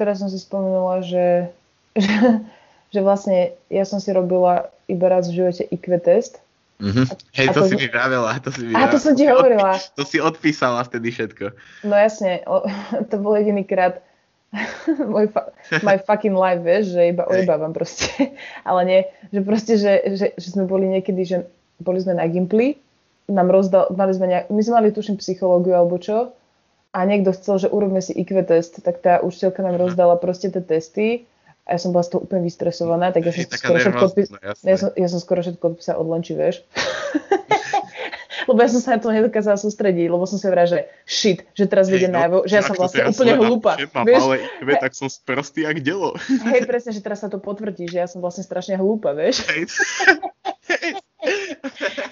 Teraz 0.00 0.24
som 0.24 0.32
si 0.32 0.40
spomenula, 0.40 1.04
že, 1.04 1.52
že, 1.92 2.16
že 2.96 3.00
vlastne 3.04 3.52
ja 3.68 3.84
som 3.84 4.00
si 4.00 4.08
robila 4.16 4.72
iba 4.86 5.06
raz 5.10 5.30
v 5.30 5.42
živote 5.42 5.62
IQ 5.70 5.86
test. 6.02 6.40
Mm-hmm. 6.76 7.06
Hej, 7.32 7.46
to, 7.56 7.60
to 7.64 7.72
si 7.72 7.74
mi 7.80 7.86
vravela. 7.88 8.36
To 8.44 8.50
si 8.52 8.62
mi 8.68 8.76
a 8.76 8.84
to 8.92 9.00
som 9.00 9.16
ti 9.16 9.24
hovorila. 9.24 9.80
To 9.98 10.04
si 10.04 10.20
odpísala 10.20 10.84
vtedy 10.84 11.08
všetko. 11.08 11.56
No 11.88 11.94
jasne, 11.96 12.44
o, 12.44 12.68
to 13.10 13.16
bol 13.16 13.32
jediný 13.36 13.64
krát 13.64 14.04
môj 15.12 15.32
fa- 15.32 15.52
my 15.82 15.98
fucking 16.00 16.36
life, 16.36 16.62
vieš, 16.62 16.94
že 16.96 17.12
iba 17.12 17.24
ojebávam 17.26 17.72
proste. 17.72 18.36
Ale 18.62 18.80
nie, 18.84 19.00
že 19.32 19.40
proste, 19.42 19.74
že, 19.80 19.92
že, 20.16 20.26
že 20.36 20.48
sme 20.48 20.68
boli 20.68 20.88
niekedy, 20.88 21.22
že 21.26 21.36
boli 21.80 22.00
sme 22.00 22.16
na 22.16 22.24
Gimply, 22.28 22.78
nám 23.26 23.50
rozdal, 23.50 23.90
mali 23.92 24.14
sme 24.14 24.30
nejak, 24.30 24.46
my 24.48 24.60
sme 24.62 24.74
mali 24.80 24.88
tuším 24.94 25.18
psychológiu 25.18 25.74
alebo 25.76 25.98
čo, 25.98 26.32
a 26.96 26.98
niekto 27.04 27.36
chcel, 27.36 27.60
že 27.60 27.68
urobíme 27.68 28.00
si 28.00 28.16
IQ 28.16 28.40
test, 28.48 28.80
tak 28.80 29.04
tá 29.04 29.20
učiteľka 29.20 29.60
nám 29.60 29.76
rozdala 29.76 30.16
proste 30.16 30.48
tie 30.48 30.64
testy 30.64 31.08
a 31.66 31.74
ja 31.74 31.78
som 31.82 31.90
bola 31.90 32.06
z 32.06 32.14
toho 32.14 32.22
úplne 32.22 32.46
vystresovaná, 32.46 33.10
tak 33.10 33.26
ja 33.26 33.32
som, 33.34 33.42
skoro 33.66 33.78
všetko, 33.82 34.04
odpis- 34.06 34.32
ja, 34.62 34.76
som, 34.78 34.88
ja 34.94 35.08
som 35.10 35.18
skoro 35.18 35.40
všetko 35.42 35.64
odpísala 35.74 35.98
od 35.98 36.06
Lenči, 36.06 36.38
vieš. 36.38 36.62
lebo 38.46 38.58
ja 38.62 38.70
som 38.70 38.80
sa 38.80 38.94
na 38.96 38.98
to 39.02 39.10
nedokázala 39.10 39.58
sústrediť, 39.58 40.06
lebo 40.06 40.22
som 40.24 40.38
si 40.38 40.46
vrala, 40.46 40.70
že 40.70 40.86
shit, 41.02 41.42
že 41.58 41.66
teraz 41.66 41.90
hey, 41.90 42.06
na 42.06 42.30
no, 42.30 42.46
že 42.46 42.60
ja 42.60 42.62
som 42.62 42.78
vlastne 42.78 43.10
úplne 43.10 43.34
hlúpa. 43.34 43.74
Vieš? 43.80 44.22
Malé 44.22 44.36
IQ, 44.62 44.70
tak 44.78 44.92
som 44.94 45.10
sprostý 45.10 45.66
jak 45.66 45.82
delo. 45.82 46.14
Hej, 46.30 46.64
presne, 46.70 46.94
že 46.94 47.02
teraz 47.02 47.26
sa 47.26 47.28
to 47.28 47.42
potvrdí, 47.42 47.90
že 47.90 47.98
ja 47.98 48.06
som 48.06 48.22
vlastne 48.22 48.46
strašne 48.46 48.78
hlúpa, 48.78 49.12
vieš. 49.18 49.42
Hey. 49.50 49.66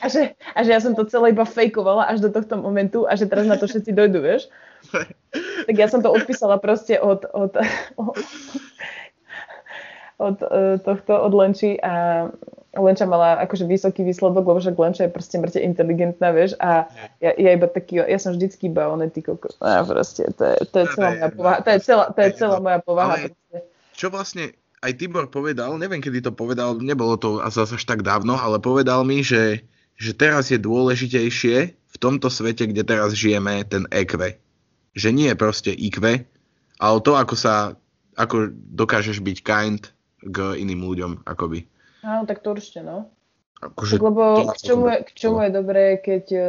a, 0.03 0.07
že, 0.11 0.35
a 0.35 0.59
že 0.67 0.71
ja 0.75 0.81
som 0.83 0.99
to 0.99 1.07
celé 1.07 1.31
iba 1.31 1.47
fejkovala 1.47 2.11
až 2.11 2.19
do 2.19 2.35
tohto 2.35 2.59
momentu 2.59 3.07
a 3.07 3.15
že 3.15 3.31
teraz 3.31 3.47
na 3.47 3.55
to 3.55 3.71
všetci 3.71 3.95
dojdu, 3.95 4.19
vieš. 4.19 4.51
tak 5.71 5.77
ja 5.79 5.87
som 5.87 6.03
to 6.03 6.11
odpísala 6.11 6.59
proste 6.59 6.99
od, 6.99 7.25
od, 7.31 7.57
od 7.97 8.19
od 10.25 10.37
uh, 10.41 10.81
tohto, 10.81 11.13
od 11.13 11.33
Lenči 11.37 11.77
a 11.85 12.27
Lenča 12.75 13.07
mala 13.07 13.39
akože 13.47 13.71
vysoký 13.71 14.03
výsledok, 14.03 14.43
lebo 14.43 14.59
však 14.59 14.75
Lenča 14.75 15.07
je 15.07 15.15
proste 15.15 15.39
mŕte 15.39 15.63
inteligentná, 15.63 16.35
vieš, 16.35 16.59
a 16.59 16.91
ja, 17.23 17.31
ja 17.39 17.51
iba 17.55 17.71
taký, 17.71 18.03
ja 18.03 18.19
som 18.19 18.35
vždycky 18.35 18.67
iba 18.67 18.91
oné 18.91 19.11
ty 19.11 19.23
koko, 19.23 19.47
a 19.63 19.87
proste, 19.87 20.27
to 20.35 20.43
je, 20.43 20.57
to 20.75 20.77
je 20.83 20.87
celá 20.99 21.11
moja 21.15 21.31
povaha, 21.31 21.59
to 21.63 21.71
je 21.71 21.81
celá, 21.87 22.05
to 22.11 22.21
je 22.21 22.31
celá 22.35 22.57
moja 22.59 22.81
povaha. 22.83 23.15
Ale 23.15 23.29
čo 23.95 24.11
vlastne 24.11 24.59
aj 24.83 24.93
Tibor 24.99 25.31
povedal, 25.31 25.79
neviem 25.79 26.03
kedy 26.03 26.21
to 26.21 26.33
povedal, 26.35 26.77
nebolo 26.77 27.15
to 27.17 27.39
zase 27.49 27.79
až 27.79 27.85
tak 27.87 28.03
dávno, 28.03 28.35
ale 28.35 28.59
povedal 28.59 29.07
mi, 29.07 29.23
že, 29.23 29.63
že 29.97 30.13
teraz 30.13 30.51
je 30.51 30.59
dôležitejšie 30.59 31.57
v 31.73 31.97
tomto 32.03 32.27
svete, 32.27 32.67
kde 32.67 32.83
teraz 32.83 33.15
žijeme, 33.15 33.63
ten 33.65 33.87
EQ. 33.95 34.35
Že 34.99 35.09
nie 35.15 35.31
je 35.31 35.39
proste 35.39 35.71
IQ, 35.71 36.27
ale 36.83 36.97
to, 37.07 37.15
ako 37.15 37.35
sa, 37.39 37.79
ako 38.19 38.51
dokážeš 38.53 39.23
byť 39.23 39.39
kind, 39.47 39.94
k 40.25 40.59
iným 40.59 40.81
ľuďom, 40.85 41.13
akoby. 41.29 41.69
Áno, 42.05 42.29
tak 42.29 42.45
to 42.45 42.53
určite, 42.53 42.85
no. 42.85 43.09
Akože 43.65 43.97
lebo 43.97 44.45
k 44.53 44.61
čomu, 44.61 44.93
je, 44.93 44.99
k 45.09 45.11
čomu 45.17 45.39
je 45.47 45.51
dobré, 45.51 45.85
keď 45.97 46.25
uh, 46.37 46.45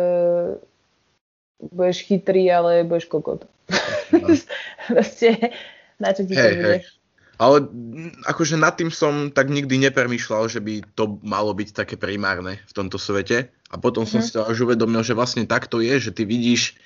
budeš 1.71 2.03
chytrý, 2.11 2.51
ale 2.51 2.83
budeš 2.83 3.07
kokot. 3.07 3.47
No. 4.11 4.27
Proste, 4.91 5.55
na 6.01 6.11
čo 6.11 6.27
ti 6.27 6.35
hey, 6.35 6.51
to? 6.51 6.59
Hey. 6.59 6.79
Ale 7.35 7.67
akože 8.27 8.55
nad 8.55 8.79
tým 8.79 8.91
som 8.91 9.27
tak 9.31 9.51
nikdy 9.51 9.75
nepremýšľal, 9.87 10.47
že 10.47 10.63
by 10.63 10.83
to 10.95 11.19
malo 11.19 11.51
byť 11.51 11.69
také 11.75 11.95
primárne 11.99 12.63
v 12.63 12.73
tomto 12.75 12.95
svete. 12.95 13.51
A 13.71 13.75
potom 13.75 14.07
som 14.07 14.23
mm. 14.23 14.25
si 14.25 14.31
to 14.31 14.47
až 14.47 14.63
uvedomil, 14.63 15.03
že 15.03 15.17
vlastne 15.17 15.43
tak 15.43 15.67
to 15.67 15.83
je, 15.83 15.99
že 15.99 16.15
ty 16.15 16.23
vidíš 16.23 16.79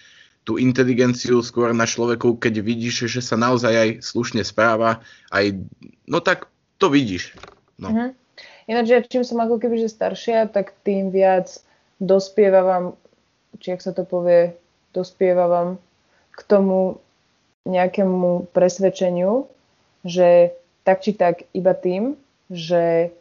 tú 0.47 0.57
inteligenciu 0.57 1.45
skôr 1.45 1.69
na 1.75 1.85
človeku, 1.85 2.41
keď 2.41 2.65
vidíš, 2.65 3.05
že 3.11 3.21
sa 3.21 3.37
naozaj 3.37 3.73
aj 3.75 3.89
slušne 4.01 4.41
správa, 4.41 5.03
aj, 5.29 5.53
no 6.09 6.23
tak 6.23 6.49
to 6.79 6.87
vidíš. 6.89 7.35
No. 7.75 7.91
Uh-huh. 7.91 8.09
Ináč, 8.65 8.85
ja 8.87 8.99
čím 9.03 9.27
som 9.27 9.43
ako 9.43 9.59
keby 9.59 9.83
že 9.83 9.91
staršia, 9.91 10.47
tak 10.47 10.71
tým 10.87 11.11
viac 11.11 11.59
dospievavam, 11.99 12.95
či 13.59 13.75
ak 13.75 13.83
sa 13.83 13.91
to 13.91 14.07
povie, 14.07 14.55
dospievavam 14.95 15.75
k 16.31 16.39
tomu 16.47 17.03
nejakému 17.67 18.49
presvedčeniu, 18.55 19.45
že 20.07 20.55
tak 20.87 21.03
či 21.03 21.11
tak 21.11 21.43
iba 21.51 21.75
tým, 21.75 22.15
že 22.47 23.11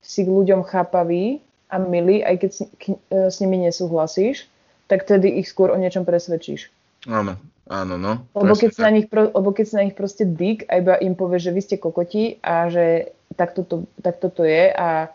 si 0.00 0.24
k 0.24 0.32
ľuďom 0.32 0.64
chápavý 0.64 1.44
a 1.68 1.76
milý, 1.76 2.24
aj 2.24 2.36
keď 2.40 2.50
s, 2.50 2.60
k, 2.80 2.96
e, 2.96 3.28
s 3.28 3.36
nimi 3.44 3.60
nesúhlasíš, 3.60 4.48
tak 4.88 5.04
tedy 5.04 5.36
ich 5.36 5.52
skôr 5.52 5.68
o 5.68 5.76
niečom 5.76 6.08
presvedčíš. 6.08 6.72
Áno, 7.04 7.36
Áno, 7.68 8.00
no. 8.00 8.24
Lebo 8.32 8.56
keď, 8.56 8.70
si 8.72 8.80
na 8.80 8.90
nich, 8.90 9.06
lebo 9.12 9.48
keď 9.52 9.64
si 9.68 9.74
na 9.76 9.84
nich 9.84 9.96
proste 9.96 10.24
dick 10.24 10.64
a 10.72 10.80
iba 10.80 10.96
im 11.04 11.12
povie, 11.12 11.36
že 11.36 11.52
vy 11.52 11.60
ste 11.60 11.76
kokoti 11.76 12.40
a 12.40 12.72
že 12.72 13.12
takto 13.36 13.60
to, 13.62 13.76
takto 14.00 14.32
to 14.32 14.42
je 14.48 14.72
a 14.72 15.12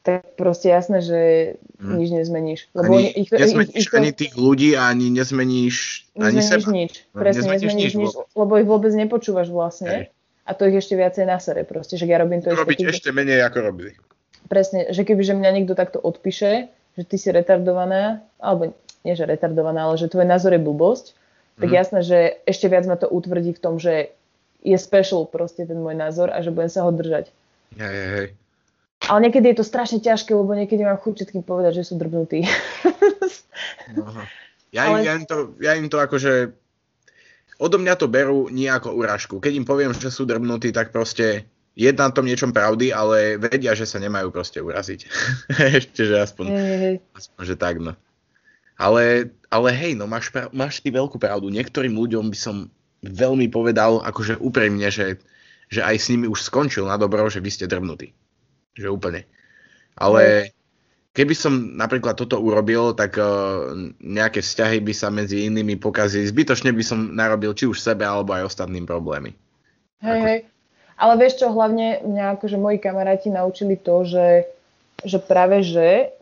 tak 0.00 0.32
proste 0.40 0.72
jasné, 0.72 1.04
že 1.04 1.20
hmm. 1.76 1.96
nič 2.00 2.08
nezmeníš. 2.16 2.60
Lebo 2.72 2.96
ani, 2.96 3.12
ich, 3.12 3.28
nezmeníš 3.28 3.76
ich, 3.76 3.84
ich, 3.84 3.92
ani 3.92 4.12
tých 4.16 4.32
ľudí 4.32 4.72
a 4.80 4.88
ani 4.88 5.12
nezmeníš 5.12 5.76
ani 6.16 6.40
seba. 6.40 6.72
nič. 6.72 7.04
No, 7.12 7.20
Presne, 7.20 7.52
nezmeníš, 7.52 7.62
nezmeníš 7.68 7.94
nič, 8.00 8.12
lebo 8.32 8.52
ich 8.56 8.68
vôbec 8.68 8.92
nepočúvaš 8.96 9.52
vlastne. 9.52 9.88
Hej. 9.92 10.04
A 10.48 10.50
to 10.56 10.64
ich 10.66 10.80
ešte 10.80 10.96
viacej 10.96 11.28
nasere 11.28 11.68
proste, 11.68 12.00
že 12.00 12.08
ja 12.08 12.16
robím 12.16 12.40
to 12.40 12.50
Robiť 12.50 12.88
ešte, 12.88 12.96
ešte 12.96 13.10
menej, 13.12 13.44
ako 13.44 13.58
robili. 13.60 13.92
Presne, 14.48 14.88
že 14.88 15.04
keby 15.04 15.20
že 15.20 15.36
mňa 15.36 15.50
niekto 15.52 15.76
takto 15.76 16.00
odpíše, 16.00 16.72
že 16.96 17.02
ty 17.04 17.16
si 17.20 17.28
retardovaná, 17.28 18.24
alebo 18.40 18.72
nie 19.04 19.14
že 19.14 19.28
retardovaná, 19.28 19.86
ale 19.86 20.00
že 20.00 20.10
tvoj 20.10 20.26
názor 20.26 20.56
je 20.56 20.64
blbosť, 20.64 21.19
tak 21.60 21.70
mm. 21.70 21.76
jasné, 21.76 22.00
že 22.00 22.18
ešte 22.48 22.66
viac 22.72 22.88
ma 22.88 22.96
to 22.96 23.06
utvrdí 23.06 23.52
v 23.52 23.62
tom, 23.62 23.76
že 23.76 24.10
je 24.64 24.76
special 24.76 25.28
proste 25.28 25.64
ten 25.64 25.76
môj 25.76 25.96
názor 25.96 26.32
a 26.32 26.40
že 26.40 26.52
budem 26.52 26.72
sa 26.72 26.84
ho 26.84 26.92
držať. 26.92 27.32
Hej, 27.76 27.94
hej, 27.94 28.10
hej. 28.16 28.28
Ale 29.08 29.18
niekedy 29.28 29.52
je 29.52 29.58
to 29.60 29.64
strašne 29.64 30.04
ťažké, 30.04 30.36
lebo 30.36 30.52
niekedy 30.52 30.84
mám 30.84 31.00
chuť 31.00 31.24
všetkým 31.24 31.44
povedať, 31.44 31.80
že 31.80 31.86
sú 31.92 32.00
drbnutí. 32.00 32.44
No. 33.90 34.06
Ja, 34.70 34.86
Ale... 34.88 35.02
ja, 35.02 35.18
im 35.18 35.26
to, 35.26 35.58
ja 35.58 35.74
im 35.74 35.90
to 35.90 35.98
akože 35.98 36.54
odo 37.60 37.76
mňa 37.76 37.94
to 37.98 38.06
berú 38.08 38.48
nie 38.48 38.70
ako 38.70 38.96
urážku. 38.96 39.36
Keď 39.42 39.52
im 39.52 39.66
poviem, 39.68 39.92
že 39.92 40.08
sú 40.08 40.24
drbnutí, 40.24 40.72
tak 40.72 40.94
proste 40.94 41.44
je 41.76 41.90
na 41.92 42.08
tom 42.10 42.24
niečom 42.26 42.50
pravdy, 42.50 42.94
ale 42.94 43.36
vedia, 43.36 43.76
že 43.76 43.84
sa 43.84 44.00
nemajú 44.00 44.32
proste 44.32 44.62
uraziť. 44.62 45.00
Ešte, 45.82 46.08
že 46.08 46.16
aspoň, 46.22 46.46
hey. 46.50 46.96
aspoň 47.14 47.42
že 47.44 47.56
tak, 47.58 47.82
no. 47.82 47.92
Ale, 48.80 49.28
ale 49.52 49.68
hej, 49.76 49.92
no 49.92 50.08
máš, 50.08 50.32
máš 50.56 50.80
ty 50.80 50.88
veľkú 50.88 51.20
pravdu. 51.20 51.52
Niektorým 51.52 51.92
ľuďom 51.92 52.32
by 52.32 52.38
som 52.38 52.72
veľmi 53.04 53.52
povedal, 53.52 54.00
akože 54.00 54.40
úprimne, 54.40 54.88
že, 54.88 55.20
že 55.68 55.84
aj 55.84 55.96
s 56.00 56.08
nimi 56.08 56.24
už 56.24 56.48
skončil 56.48 56.88
na 56.88 56.96
dobro, 56.96 57.28
že 57.28 57.44
vy 57.44 57.52
ste 57.52 57.68
drbnutí. 57.68 58.16
Že 58.72 58.88
úplne. 58.88 59.28
Ale 60.00 60.48
keby 61.12 61.34
som 61.36 61.76
napríklad 61.76 62.16
toto 62.16 62.40
urobil, 62.40 62.96
tak 62.96 63.20
uh, 63.20 63.76
nejaké 64.00 64.40
vzťahy 64.40 64.80
by 64.80 64.92
sa 64.96 65.12
medzi 65.12 65.44
inými 65.44 65.76
pokazili. 65.76 66.24
Zbytočne 66.24 66.72
by 66.72 66.84
som 66.84 67.12
narobil 67.12 67.52
či 67.52 67.68
už 67.68 67.76
sebe, 67.76 68.08
alebo 68.08 68.32
aj 68.32 68.48
ostatným 68.48 68.88
problémy. 68.88 69.36
Hej, 70.00 70.20
Ako... 70.20 70.24
hej. 70.24 70.40
Ale 71.00 71.12
vieš 71.16 71.40
čo, 71.40 71.52
hlavne 71.52 72.04
mňa 72.04 72.36
akože 72.36 72.60
moji 72.60 72.76
kamaráti 72.76 73.32
naučili 73.32 73.76
to, 73.80 74.04
že, 74.04 74.44
že 75.00 75.16
práve 75.16 75.64
že 75.64 76.12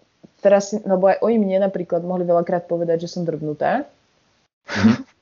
teraz, 0.41 0.75
lebo 0.75 1.11
aj 1.11 1.23
oni 1.23 1.37
mne 1.39 1.69
napríklad 1.69 2.03
mohli 2.07 2.27
veľakrát 2.27 2.71
povedať, 2.71 3.07
že 3.07 3.13
som 3.13 3.27
drbnutá. 3.27 3.87
Mm-hmm. 4.69 4.97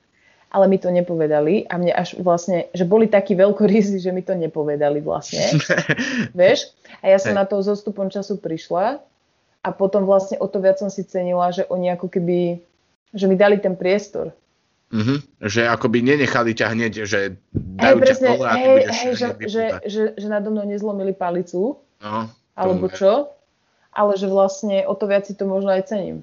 ale 0.56 0.72
mi 0.72 0.80
to 0.80 0.88
nepovedali 0.88 1.68
a 1.68 1.76
mne 1.76 1.92
až 1.92 2.16
vlastne, 2.16 2.72
že 2.72 2.88
boli 2.88 3.10
takí 3.10 3.36
veľkorysi, 3.36 4.00
že 4.00 4.08
mi 4.08 4.24
to 4.24 4.32
nepovedali 4.32 5.04
vlastne. 5.04 5.58
Vieš? 6.38 6.72
A 7.04 7.12
ja 7.12 7.18
som 7.20 7.36
hey. 7.36 7.40
na 7.42 7.44
to 7.44 7.60
zostupom 7.60 8.08
času 8.08 8.40
prišla 8.40 9.02
a 9.60 9.68
potom 9.74 10.08
vlastne 10.08 10.40
o 10.40 10.48
to 10.48 10.62
viac 10.62 10.80
som 10.80 10.88
si 10.88 11.04
cenila, 11.04 11.52
že 11.52 11.68
oni 11.68 11.92
ako 11.92 12.08
keby, 12.08 12.62
že 13.12 13.26
mi 13.28 13.36
dali 13.36 13.60
ten 13.60 13.76
priestor. 13.76 14.32
Mm-hmm. 14.94 15.44
Že 15.44 15.60
akoby 15.66 15.98
nenechali 16.00 16.54
ťa 16.54 16.66
hneď, 16.72 16.92
že 17.04 17.36
dajú 17.52 17.96
hey, 17.98 18.04
presne, 18.06 18.28
ťa 18.30 18.36
dole 18.38 18.46
a 18.46 18.54
hey, 18.54 18.66
budeš 18.70 18.96
hey, 18.96 19.12
že, 19.12 19.28
že, 19.44 19.64
že, 19.82 20.02
že 20.14 20.26
nado 20.30 20.48
mnou 20.54 20.64
nezlomili 20.64 21.12
palicu. 21.12 21.82
No, 22.00 22.30
alebo 22.54 22.86
čo. 22.88 23.35
Ale 23.96 24.12
že 24.20 24.28
vlastne 24.28 24.84
o 24.84 24.92
to 24.92 25.08
viac 25.08 25.24
si 25.24 25.32
to 25.32 25.48
možno 25.48 25.72
aj 25.72 25.88
cením. 25.88 26.20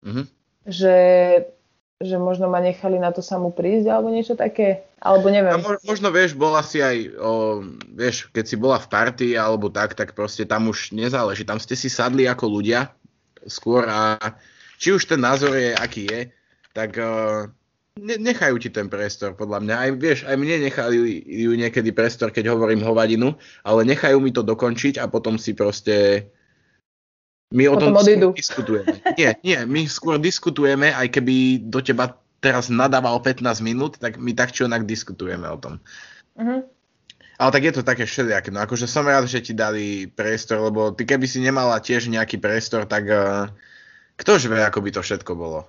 Mm-hmm. 0.00 0.24
Že, 0.64 0.96
že 2.00 2.16
možno 2.16 2.48
ma 2.48 2.64
nechali 2.64 2.96
na 2.96 3.12
to 3.12 3.20
samú 3.20 3.52
prísť 3.52 3.92
alebo 3.92 4.08
niečo 4.08 4.32
také. 4.40 4.88
Alebo 5.04 5.28
neviem. 5.28 5.52
A 5.52 5.76
možno 5.84 6.08
vieš, 6.08 6.32
bola 6.32 6.64
si 6.64 6.80
aj, 6.80 7.12
o, 7.20 7.60
vieš, 7.92 8.32
keď 8.32 8.44
si 8.48 8.56
bola 8.56 8.80
v 8.80 8.88
partii 8.88 9.36
alebo 9.36 9.68
tak, 9.68 9.92
tak 9.92 10.16
proste 10.16 10.48
tam 10.48 10.72
už 10.72 10.96
nezáleží. 10.96 11.44
Tam 11.44 11.60
ste 11.60 11.76
si 11.76 11.92
sadli 11.92 12.24
ako 12.24 12.48
ľudia 12.48 12.88
skôr 13.44 13.84
a 13.84 14.16
či 14.80 14.96
už 14.96 15.04
ten 15.04 15.20
názor 15.20 15.52
je, 15.52 15.76
aký 15.76 16.08
je, 16.08 16.32
tak 16.72 16.96
uh, 16.96 17.52
nechajú 18.00 18.56
ti 18.56 18.72
ten 18.72 18.88
priestor, 18.88 19.36
podľa 19.36 19.60
mňa. 19.60 19.74
Aj, 19.76 19.90
vieš, 19.92 20.24
aj 20.24 20.40
mne 20.40 20.72
nechali 20.72 21.20
ju 21.20 21.52
niekedy 21.52 21.92
priestor, 21.92 22.32
keď 22.32 22.56
hovorím 22.56 22.80
hovadinu, 22.80 23.36
ale 23.60 23.84
nechajú 23.84 24.24
mi 24.24 24.32
to 24.32 24.40
dokončiť 24.40 24.96
a 24.96 25.04
potom 25.04 25.36
si 25.36 25.52
proste... 25.52 26.32
My 27.54 27.70
o 27.70 27.78
tom 27.78 27.94
diskutujeme. 28.34 28.98
Nie, 29.14 29.38
nie, 29.46 29.58
my 29.62 29.86
skôr 29.86 30.18
diskutujeme, 30.18 30.90
aj 30.90 31.06
keby 31.14 31.62
do 31.62 31.78
teba 31.78 32.18
teraz 32.42 32.66
nadával 32.66 33.22
15 33.22 33.62
minút, 33.62 33.96
tak 34.02 34.18
my 34.18 34.34
tak 34.34 34.50
či 34.50 34.66
onak 34.66 34.84
diskutujeme 34.84 35.46
o 35.46 35.56
tom. 35.56 35.78
Uh-huh. 36.34 36.66
Ale 37.38 37.50
tak 37.54 37.62
je 37.62 37.72
to 37.78 37.82
také 37.86 38.04
všelijaké. 38.04 38.50
No 38.50 38.60
akože 38.62 38.90
som 38.90 39.06
rád, 39.06 39.30
že 39.30 39.40
ti 39.40 39.54
dali 39.54 40.10
priestor, 40.10 40.66
lebo 40.66 40.90
ty 40.90 41.06
keby 41.06 41.24
si 41.30 41.38
nemala 41.38 41.78
tiež 41.78 42.10
nejaký 42.10 42.42
priestor, 42.42 42.90
tak 42.90 43.06
uh, 43.06 43.48
ktože 44.18 44.50
vie, 44.50 44.58
ako 44.58 44.82
by 44.82 44.90
to 44.90 45.00
všetko 45.02 45.32
bolo. 45.38 45.66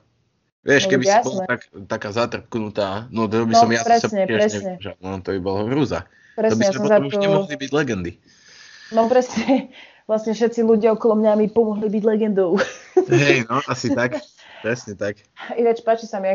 Vieš, 0.65 0.89
no, 0.89 0.91
keby 0.97 1.03
si 1.05 1.17
bola 1.21 1.41
tak, 1.45 1.61
taká 1.85 2.09
zatrpknutá, 2.09 2.89
no 3.13 3.29
to 3.29 3.45
by 3.45 3.53
no, 3.53 3.61
som 3.61 3.69
ja 3.69 3.85
presne, 3.85 4.25
sa 4.25 4.25
presne. 4.25 4.71
No 4.97 5.21
to 5.21 5.37
by 5.37 5.39
bolo 5.41 5.69
hrúza. 5.69 6.09
Presne, 6.33 6.49
to 6.49 6.55
by 6.57 6.63
sme 6.65 6.79
potom 6.81 7.03
to... 7.05 7.09
už 7.13 7.15
nemohli 7.21 7.53
byť 7.53 7.69
legendy. 7.69 8.11
No 8.89 9.05
presne, 9.05 9.69
vlastne 10.05 10.33
všetci 10.37 10.61
ľudia 10.61 10.93
okolo 10.93 11.17
mňa 11.17 11.31
mi 11.37 11.47
pomohli 11.49 11.89
byť 11.89 12.03
legendou. 12.05 12.57
Hej, 13.09 13.49
no 13.49 13.61
asi 13.65 13.93
tak. 13.93 14.21
Presne 14.65 14.97
tak. 14.97 15.21
Ináč 15.53 15.85
páči 15.85 16.09
sa 16.09 16.17
mi, 16.17 16.29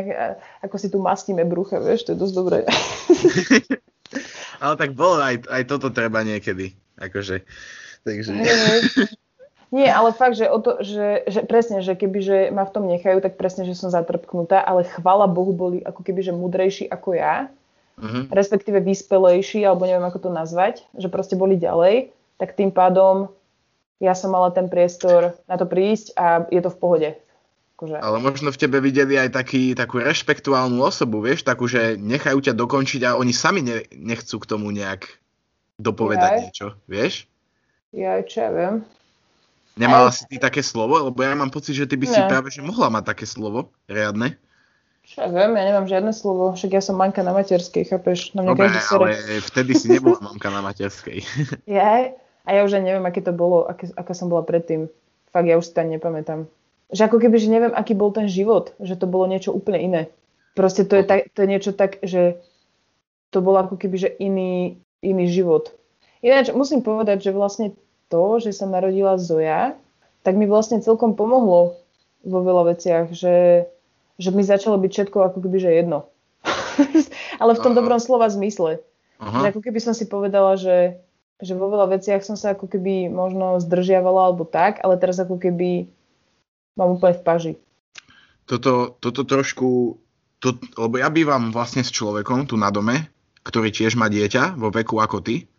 ako 0.63 0.75
si 0.79 0.87
tu 0.87 1.03
mastíme 1.03 1.43
brucha, 1.43 1.83
vieš, 1.83 2.07
to 2.07 2.15
je 2.15 2.21
dosť 2.21 2.35
dobré. 2.35 2.59
Ale 4.63 4.75
tak 4.79 4.95
bolo, 4.95 5.19
aj, 5.19 5.51
aj 5.51 5.63
toto 5.67 5.91
treba 5.91 6.23
niekedy. 6.23 6.71
Akože, 6.95 7.43
takže... 8.07 8.31
Nie, 9.71 9.87
ale 9.87 10.11
fakt, 10.11 10.35
že, 10.35 10.51
o 10.51 10.59
to, 10.59 10.83
že, 10.83 11.23
že 11.31 11.47
presne, 11.47 11.79
že 11.79 11.95
keby 11.95 12.19
že 12.19 12.37
ma 12.51 12.67
v 12.67 12.75
tom 12.75 12.91
nechajú, 12.91 13.23
tak 13.23 13.39
presne, 13.39 13.63
že 13.63 13.71
som 13.71 13.87
zatrpknutá, 13.87 14.59
ale 14.59 14.83
chvala 14.83 15.31
Bohu 15.31 15.55
boli 15.55 15.79
ako 15.79 16.03
keby, 16.03 16.27
že 16.27 16.35
mudrejší 16.35 16.85
ako 16.91 17.15
ja, 17.15 17.47
uh-huh. 17.95 18.27
respektíve 18.35 18.83
vyspelejší, 18.83 19.63
alebo 19.63 19.87
neviem 19.87 20.03
ako 20.03 20.27
to 20.27 20.29
nazvať, 20.29 20.83
že 20.91 21.07
proste 21.07 21.39
boli 21.39 21.55
ďalej, 21.55 22.11
tak 22.35 22.59
tým 22.59 22.67
pádom 22.67 23.31
ja 24.01 24.17
som 24.17 24.33
mala 24.33 24.49
ten 24.49 24.65
priestor 24.65 25.37
na 25.45 25.55
to 25.61 25.69
prísť 25.69 26.17
a 26.17 26.49
je 26.49 26.57
to 26.57 26.73
v 26.73 26.79
pohode. 26.81 27.09
Akože... 27.77 28.01
Ale 28.01 28.17
možno 28.17 28.49
v 28.49 28.57
tebe 28.57 28.81
videli 28.81 29.15
aj 29.15 29.37
taký, 29.37 29.77
takú 29.77 30.01
rešpektuálnu 30.01 30.81
osobu, 30.81 31.21
vieš, 31.21 31.45
takú, 31.45 31.69
že 31.69 32.01
nechajú 32.01 32.41
ťa 32.41 32.57
dokončiť 32.57 33.01
a 33.05 33.17
oni 33.21 33.33
sami 33.33 33.61
ne, 33.61 33.85
nechcú 33.93 34.41
k 34.41 34.49
tomu 34.49 34.73
nejak 34.73 35.05
dopovedať 35.77 36.31
Jaj. 36.33 36.41
niečo, 36.41 36.67
vieš? 36.89 37.29
Ja 37.93 38.17
čo 38.25 38.37
ja 38.41 38.49
viem. 38.49 38.75
Nemala 39.75 40.11
si 40.11 40.27
ty 40.27 40.37
také 40.37 40.61
slovo? 40.61 40.99
Lebo 40.99 41.17
ja 41.23 41.31
mám 41.33 41.49
pocit, 41.49 41.73
že 41.73 41.87
ty 41.87 41.95
by 41.95 42.05
si 42.05 42.19
ne. 42.19 42.27
práve 42.27 42.51
že 42.51 42.61
mohla 42.61 42.91
mať 42.91 43.15
také 43.15 43.25
slovo 43.25 43.71
riadne. 43.87 44.35
Čo 45.01 45.25
ja 45.25 45.29
viem, 45.33 45.51
ja 45.57 45.63
nemám 45.73 45.87
žiadne 45.89 46.13
slovo, 46.13 46.53
však 46.53 46.71
ja 46.77 46.81
som 46.85 46.95
manka 46.95 47.25
na 47.25 47.33
materskej, 47.33 47.89
chápeš? 47.89 48.37
Na 48.37 48.45
mňa 48.45 48.49
Dobre, 48.53 48.69
ale 48.69 49.09
vtedy 49.41 49.73
si 49.73 49.89
nebola 49.89 50.21
mamka 50.21 50.53
na 50.53 50.61
materskej. 50.61 51.25
ja? 51.65 52.13
A 52.45 52.57
ja 52.57 52.65
už 52.65 52.77
aj 52.77 52.83
neviem, 52.83 53.05
aké 53.05 53.21
to 53.21 53.33
bolo, 53.33 53.69
aké, 53.69 53.89
aká 53.93 54.13
som 54.17 54.27
bola 54.27 54.41
predtým. 54.41 54.89
Fakt, 55.29 55.47
ja 55.47 55.55
už 55.57 55.69
si 55.69 55.73
to 55.73 55.85
nepamätám. 55.85 56.49
Že 56.91 57.07
ako 57.07 57.17
keby, 57.23 57.37
že 57.39 57.53
neviem, 57.53 57.73
aký 57.73 57.95
bol 57.95 58.11
ten 58.11 58.27
život, 58.27 58.75
že 58.83 58.99
to 58.99 59.07
bolo 59.07 59.29
niečo 59.29 59.55
úplne 59.55 59.79
iné. 59.79 60.01
Proste 60.57 60.83
to 60.83 60.99
je, 60.99 61.03
tak, 61.07 61.31
to 61.31 61.47
je 61.47 61.51
niečo 61.51 61.71
tak, 61.71 62.03
že 62.03 62.43
to 63.31 63.39
bolo 63.39 63.63
ako 63.63 63.79
keby, 63.79 63.95
že 63.95 64.09
iný, 64.19 64.75
iný 64.99 65.25
život. 65.31 65.71
Ináč 66.19 66.51
musím 66.51 66.83
povedať, 66.83 67.23
že 67.23 67.31
vlastne 67.31 67.71
to, 68.11 68.43
že 68.43 68.51
sa 68.51 68.67
narodila 68.67 69.15
Zoja, 69.15 69.79
tak 70.21 70.35
mi 70.35 70.45
vlastne 70.45 70.83
celkom 70.83 71.15
pomohlo 71.15 71.79
vo 72.21 72.39
veľa 72.43 72.75
veciach, 72.75 73.15
že, 73.15 73.65
že 74.19 74.29
mi 74.35 74.43
začalo 74.43 74.77
byť 74.77 74.91
všetko 74.91 75.17
ako 75.31 75.37
keby, 75.41 75.57
že 75.63 75.71
jedno. 75.71 76.11
Ale 77.41 77.55
v 77.55 77.63
tom 77.63 77.73
Aha. 77.73 77.79
dobrom 77.79 77.97
slova 78.03 78.27
zmysle. 78.27 78.83
Aha. 79.17 79.39
Že 79.41 79.47
ako 79.55 79.61
keby 79.63 79.79
som 79.79 79.93
si 79.95 80.05
povedala, 80.05 80.59
že, 80.59 80.99
že 81.41 81.57
vo 81.57 81.67
veľa 81.67 81.97
veciach 81.97 82.21
som 82.21 82.37
sa 82.37 82.53
ako 82.53 82.69
keby 82.69 83.09
možno 83.09 83.57
zdržiavala 83.57 84.31
alebo 84.31 84.45
tak, 84.45 84.79
ale 84.85 84.95
teraz 85.01 85.17
ako 85.17 85.41
keby 85.41 85.89
mám 86.77 86.95
úplne 86.95 87.17
v 87.17 87.25
paži. 87.25 87.53
Toto, 88.45 88.97
toto 89.01 89.25
trošku, 89.25 89.97
to, 90.41 90.47
lebo 90.77 90.95
ja 91.01 91.09
bývam 91.09 91.49
vlastne 91.49 91.81
s 91.81 91.93
človekom 91.93 92.45
tu 92.45 92.57
na 92.57 92.69
dome, 92.69 93.09
ktorý 93.41 93.73
tiež 93.73 93.97
má 93.97 94.05
dieťa 94.05 94.57
vo 94.57 94.69
veku 94.69 95.01
ako 95.01 95.19
ty, 95.25 95.51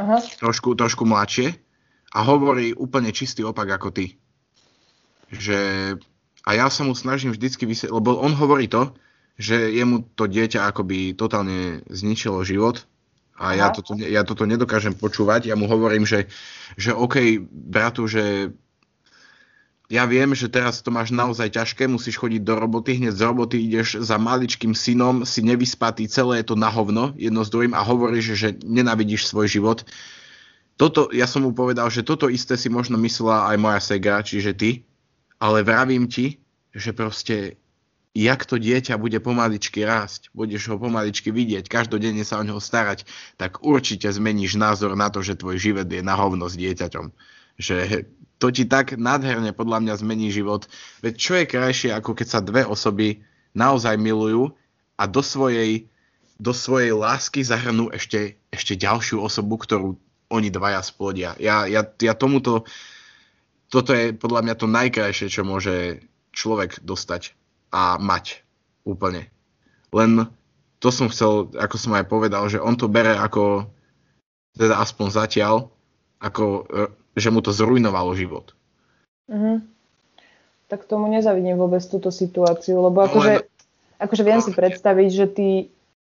Aha. 0.00 0.16
Trošku, 0.40 0.72
trošku 0.80 1.04
mladšie 1.04 1.52
a 2.16 2.18
hovorí 2.24 2.72
úplne 2.72 3.12
čistý 3.12 3.44
opak 3.44 3.68
ako 3.76 3.92
ty. 3.92 4.16
Že, 5.30 5.60
a 6.42 6.50
ja 6.56 6.66
sa 6.72 6.82
mu 6.88 6.96
snažím 6.96 7.36
vždycky 7.36 7.68
vysvetliť, 7.68 7.94
lebo 7.94 8.16
on 8.16 8.32
hovorí 8.32 8.66
to, 8.66 8.96
že 9.36 9.72
jemu 9.72 10.04
to 10.16 10.24
dieťa 10.24 10.68
akoby 10.72 11.16
totálne 11.16 11.84
zničilo 11.88 12.44
život 12.44 12.84
a 13.40 13.56
ja 13.56 13.72
toto, 13.72 13.96
ja 13.96 14.20
toto 14.20 14.44
nedokážem 14.44 14.92
počúvať. 14.92 15.48
Ja 15.48 15.56
mu 15.56 15.64
hovorím, 15.64 16.04
že, 16.04 16.28
že 16.76 16.92
OK, 16.92 17.40
bratu, 17.48 18.04
že 18.04 18.52
ja 19.88 20.04
viem, 20.04 20.36
že 20.36 20.52
teraz 20.52 20.84
to 20.84 20.92
máš 20.92 21.10
naozaj 21.10 21.56
ťažké, 21.56 21.88
musíš 21.88 22.20
chodiť 22.20 22.44
do 22.44 22.54
roboty, 22.60 23.00
hneď 23.00 23.16
z 23.16 23.24
roboty 23.24 23.56
ideš 23.58 24.04
za 24.04 24.20
maličkým 24.20 24.76
synom, 24.76 25.24
si 25.24 25.40
nevyspatý, 25.40 26.06
celé 26.06 26.44
je 26.44 26.52
to 26.52 26.56
na 26.60 26.68
hovno, 26.68 27.16
jedno 27.16 27.42
s 27.42 27.50
druhým 27.50 27.72
a 27.72 27.82
hovoríš, 27.82 28.38
že 28.38 28.48
nenavidíš 28.62 29.26
svoj 29.26 29.48
život 29.48 29.88
toto, 30.80 31.12
ja 31.12 31.28
som 31.28 31.44
mu 31.44 31.52
povedal, 31.52 31.92
že 31.92 32.00
toto 32.00 32.32
isté 32.32 32.56
si 32.56 32.72
možno 32.72 32.96
myslela 33.04 33.52
aj 33.52 33.56
moja 33.60 33.80
Sega, 33.84 34.24
čiže 34.24 34.56
ty, 34.56 34.70
ale 35.36 35.60
vravím 35.60 36.08
ti, 36.08 36.40
že 36.72 36.96
proste 36.96 37.59
jak 38.14 38.42
to 38.42 38.58
dieťa 38.58 38.98
bude 38.98 39.18
pomaličky 39.22 39.86
rásť, 39.86 40.34
budeš 40.34 40.74
ho 40.74 40.76
pomaličky 40.82 41.30
vidieť, 41.30 41.70
každodenne 41.70 42.26
sa 42.26 42.42
o 42.42 42.46
neho 42.46 42.58
starať, 42.58 43.06
tak 43.38 43.62
určite 43.62 44.10
zmeníš 44.10 44.58
názor 44.58 44.98
na 44.98 45.08
to, 45.14 45.22
že 45.22 45.38
tvoj 45.38 45.56
život 45.62 45.86
je 45.86 46.02
na 46.02 46.18
hovno 46.18 46.50
s 46.50 46.58
dieťaťom. 46.58 47.14
Že 47.60 47.76
to 48.40 48.48
ti 48.50 48.64
tak 48.66 48.96
nádherne 48.98 49.54
podľa 49.54 49.84
mňa 49.84 49.94
zmení 50.00 50.32
život. 50.34 50.66
Veď 51.04 51.14
čo 51.14 51.32
je 51.38 51.44
krajšie, 51.46 51.90
ako 51.94 52.16
keď 52.16 52.26
sa 52.26 52.40
dve 52.42 52.66
osoby 52.66 53.22
naozaj 53.54 53.94
milujú 54.00 54.56
a 54.98 55.04
do 55.06 55.22
svojej, 55.22 55.86
do 56.40 56.50
svojej 56.50 56.96
lásky 56.96 57.46
zahrnú 57.46 57.92
ešte, 57.94 58.40
ešte 58.50 58.74
ďalšiu 58.74 59.22
osobu, 59.22 59.60
ktorú 59.60 59.94
oni 60.32 60.48
dvaja 60.50 60.82
splodia. 60.82 61.36
Ja, 61.38 61.68
ja, 61.68 61.84
ja 61.84 62.14
tomuto, 62.16 62.66
toto 63.70 63.94
je 63.94 64.16
podľa 64.16 64.46
mňa 64.46 64.54
to 64.56 64.66
najkrajšie, 64.66 65.26
čo 65.30 65.42
môže 65.46 66.02
človek 66.34 66.80
dostať 66.82 67.38
a 67.70 67.96
mať 67.96 68.42
úplne. 68.84 69.30
Len 69.90 70.26
to 70.80 70.88
som 70.88 71.10
chcel, 71.10 71.50
ako 71.54 71.76
som 71.76 71.92
aj 71.94 72.06
povedal, 72.08 72.46
že 72.50 72.62
on 72.62 72.74
to 72.74 72.90
bere 72.90 73.14
ako, 73.14 73.68
teda 74.56 74.80
aspoň 74.80 75.06
zatiaľ, 75.12 75.54
ako, 76.18 76.66
e, 76.66 76.82
že 77.14 77.28
mu 77.30 77.44
to 77.44 77.52
zrujnovalo 77.52 78.16
život. 78.16 78.56
Mm-hmm. 79.28 79.56
Tak 80.70 80.86
tomu 80.86 81.10
nezavidím 81.10 81.58
vôbec 81.58 81.82
túto 81.84 82.14
situáciu, 82.14 82.78
lebo 82.80 83.02
akože, 83.02 83.34
no, 83.42 83.46
akože 83.98 84.22
viem 84.22 84.40
no, 84.40 84.44
si 84.46 84.52
predstaviť, 84.54 85.08
že 85.10 85.26
ty 85.30 85.48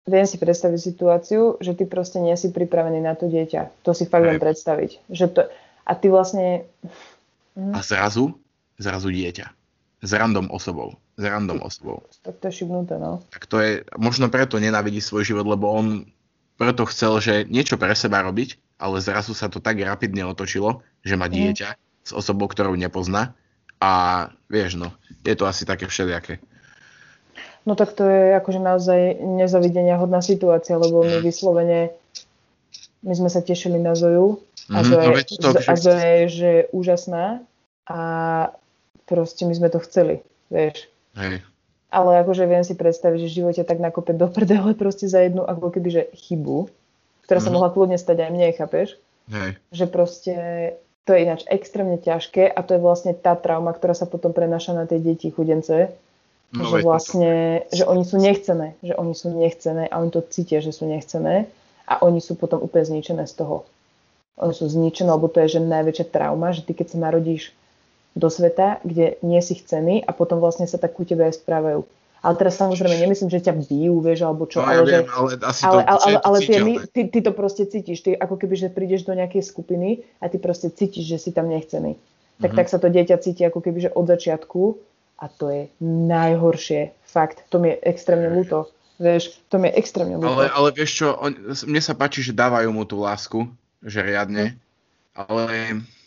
viem 0.05 0.25
si 0.25 0.37
predstaviť 0.41 0.79
situáciu, 0.81 1.61
že 1.61 1.77
ty 1.77 1.85
proste 1.85 2.17
nie 2.17 2.33
si 2.37 2.49
pripravený 2.49 3.01
na 3.01 3.13
to 3.13 3.29
dieťa. 3.29 3.85
To 3.85 3.93
si 3.93 4.09
fakt 4.09 4.25
viem 4.25 4.41
predstaviť. 4.41 5.11
Že 5.11 5.25
to, 5.33 5.41
a 5.85 5.91
ty 5.97 6.07
vlastne... 6.09 6.65
A 7.57 7.79
zrazu, 7.83 8.33
zrazu 8.79 9.11
dieťa. 9.11 9.45
S 10.01 10.11
random 10.15 10.49
osobou. 10.49 10.97
S 11.21 11.23
random 11.23 11.61
osobou. 11.61 12.01
Tak 12.25 12.41
to 12.41 12.49
je 12.49 12.65
šibnuté, 12.65 12.97
no. 12.97 13.21
Tak 13.29 13.45
to 13.45 13.61
je, 13.61 13.85
možno 14.01 14.25
preto 14.33 14.57
nenávidí 14.57 14.97
svoj 14.97 15.21
život, 15.21 15.45
lebo 15.45 15.69
on 15.69 16.09
preto 16.57 16.89
chcel, 16.89 17.21
že 17.21 17.45
niečo 17.45 17.77
pre 17.77 17.93
seba 17.93 18.25
robiť, 18.25 18.57
ale 18.81 18.97
zrazu 19.01 19.37
sa 19.37 19.49
to 19.53 19.61
tak 19.61 19.77
rapidne 19.77 20.25
otočilo, 20.25 20.81
že 21.05 21.13
má 21.13 21.29
mhm. 21.29 21.33
dieťa 21.33 21.69
mm. 21.69 21.77
s 22.09 22.11
osobou, 22.17 22.49
ktorú 22.49 22.73
nepozná. 22.73 23.37
A 23.81 24.29
vieš, 24.45 24.77
no, 24.77 24.93
je 25.25 25.33
to 25.33 25.49
asi 25.49 25.65
také 25.65 25.89
všelijaké. 25.89 26.37
No 27.65 27.77
tak 27.77 27.93
to 27.93 28.05
je 28.09 28.33
akože 28.41 28.57
naozaj 28.57 29.21
nezavidenia 29.21 29.97
hodná 30.01 30.21
situácia, 30.25 30.77
lebo 30.81 31.05
my 31.05 31.21
vyslovene, 31.21 31.93
my 33.05 33.13
sme 33.13 33.29
sa 33.29 33.41
tešili 33.41 33.77
na 33.77 33.93
Zoju 33.93 34.41
a 34.73 34.81
Zoja, 34.81 35.13
mm, 35.13 35.41
no, 35.41 35.49
to, 35.53 35.61
a 35.69 35.73
Zoja 35.77 36.09
je 36.21 36.25
že 36.29 36.51
úžasná 36.73 37.45
a 37.85 38.01
proste 39.05 39.45
my 39.45 39.53
sme 39.53 39.69
to 39.69 39.77
chceli, 39.85 40.25
vieš. 40.49 40.89
Hej. 41.17 41.43
Ale 41.91 42.23
akože 42.23 42.47
viem 42.47 42.63
si 42.63 42.75
predstaviť, 42.75 43.27
že 43.27 43.29
v 43.29 43.37
živote 43.43 43.61
tak 43.67 43.83
nakope 43.83 44.15
do 44.15 44.31
prdele 44.31 44.75
proste 44.81 45.11
za 45.11 45.23
jednu 45.23 45.43
ako 45.43 45.71
keby, 45.71 45.89
že 45.91 46.03
chybu, 46.15 46.71
ktorá 47.27 47.39
mm. 47.39 47.45
sa 47.45 47.49
mhm. 47.51 47.55
mohla 47.57 47.69
kľudne 47.73 47.97
stať 47.99 48.17
aj 48.27 48.31
mne, 48.31 48.47
chápeš? 48.55 48.99
Hej. 49.31 49.59
Že 49.71 49.85
proste 49.87 50.33
to 51.05 51.17
je 51.17 51.23
ináč 51.25 51.41
extrémne 51.49 51.97
ťažké 51.97 52.45
a 52.51 52.59
to 52.61 52.77
je 52.77 52.83
vlastne 52.83 53.11
tá 53.17 53.33
trauma, 53.33 53.73
ktorá 53.73 53.97
sa 53.97 54.05
potom 54.05 54.31
prenáša 54.35 54.77
na 54.77 54.85
tie 54.85 55.01
deti 55.01 55.33
chudence, 55.33 55.93
No, 56.51 56.67
že 56.67 56.83
vlastne, 56.83 57.63
to... 57.71 57.79
že 57.79 57.83
oni 57.87 58.03
sú 58.03 58.19
nechcené, 58.19 58.75
že 58.83 58.91
oni 58.99 59.15
sú 59.15 59.31
nechcené 59.31 59.87
a 59.87 60.03
oni 60.03 60.11
to 60.11 60.19
cítia, 60.27 60.59
že 60.59 60.75
sú 60.75 60.83
nechcené 60.83 61.47
a 61.87 62.03
oni 62.03 62.19
sú 62.19 62.35
potom 62.35 62.59
úplne 62.59 62.83
zničené 62.91 63.23
z 63.23 63.39
toho. 63.39 63.63
Oni 64.35 64.51
sú 64.51 64.67
zničené, 64.67 65.07
lebo 65.07 65.31
to 65.31 65.39
je 65.47 65.59
že 65.59 65.63
najväčšia 65.63 66.11
trauma, 66.11 66.51
že 66.51 66.67
ty 66.67 66.75
keď 66.75 66.91
sa 66.91 66.97
narodíš 67.07 67.55
do 68.15 68.27
sveta, 68.27 68.83
kde 68.83 69.15
nie 69.23 69.39
si 69.39 69.55
chcený 69.55 70.03
a 70.03 70.11
potom 70.11 70.43
vlastne 70.43 70.67
sa 70.67 70.75
tak 70.75 70.95
ku 70.95 71.07
tebe 71.07 71.27
aj 71.27 71.39
správajú. 71.39 71.87
Ale 72.21 72.37
teraz 72.37 72.53
samozrejme 72.61 73.01
nemyslím, 73.01 73.33
že 73.33 73.49
ťa 73.49 73.57
bijú, 73.65 73.97
vieš, 73.97 74.29
alebo 74.29 74.45
čo. 74.45 74.61
No, 74.61 74.69
ale, 74.69 74.85
ja 74.85 75.01
viem, 75.01 75.05
že, 75.09 75.17
ale 75.17 75.29
asi 75.41 75.61
ale, 75.65 75.81
to, 75.81 75.89
ale, 75.89 75.99
ale, 76.05 76.17
ale 76.21 76.37
ty, 76.37 76.61
ty, 76.93 77.01
ty 77.09 77.19
to 77.25 77.31
proste 77.33 77.65
cítiš. 77.65 78.05
Ty 78.05 78.21
ako 78.21 78.37
keby, 78.37 78.55
že 78.61 78.69
prídeš 78.69 79.09
do 79.09 79.17
nejakej 79.17 79.41
skupiny 79.41 80.05
a 80.21 80.29
ty 80.29 80.37
proste 80.37 80.69
cítiš, 80.69 81.09
že 81.09 81.17
si 81.17 81.29
tam 81.33 81.49
nechcený. 81.49 81.97
Tak, 81.97 82.53
mm-hmm. 82.53 82.57
tak 82.61 82.67
sa 82.69 82.77
to 82.77 82.93
dieťa 82.93 83.17
cíti 83.25 83.41
ako 83.41 83.65
keby, 83.65 83.89
že 83.89 83.93
od 83.97 84.05
začiatku 84.05 84.77
a 85.17 85.25
to 85.33 85.49
je 85.49 85.63
najhoršie. 85.81 86.93
Fakt, 87.09 87.41
to 87.49 87.57
mi 87.57 87.73
je 87.73 87.77
extrémne 87.89 88.29
ľúto. 88.29 88.69
Vieš, 89.01 89.41
to 89.49 89.57
mi 89.57 89.73
je 89.73 89.81
extrémne 89.81 90.21
ľúto. 90.21 90.29
Ale, 90.29 90.53
ale 90.53 90.69
vieš 90.77 91.01
čo, 91.01 91.17
on, 91.17 91.33
mne 91.49 91.81
sa 91.81 91.97
páči, 91.97 92.21
že 92.21 92.37
dávajú 92.37 92.69
mu 92.69 92.85
tú 92.85 93.01
lásku, 93.01 93.49
že 93.81 93.97
riadne, 93.97 94.61
ale 95.17 95.73
mm, 95.73 95.81
no 95.81 96.00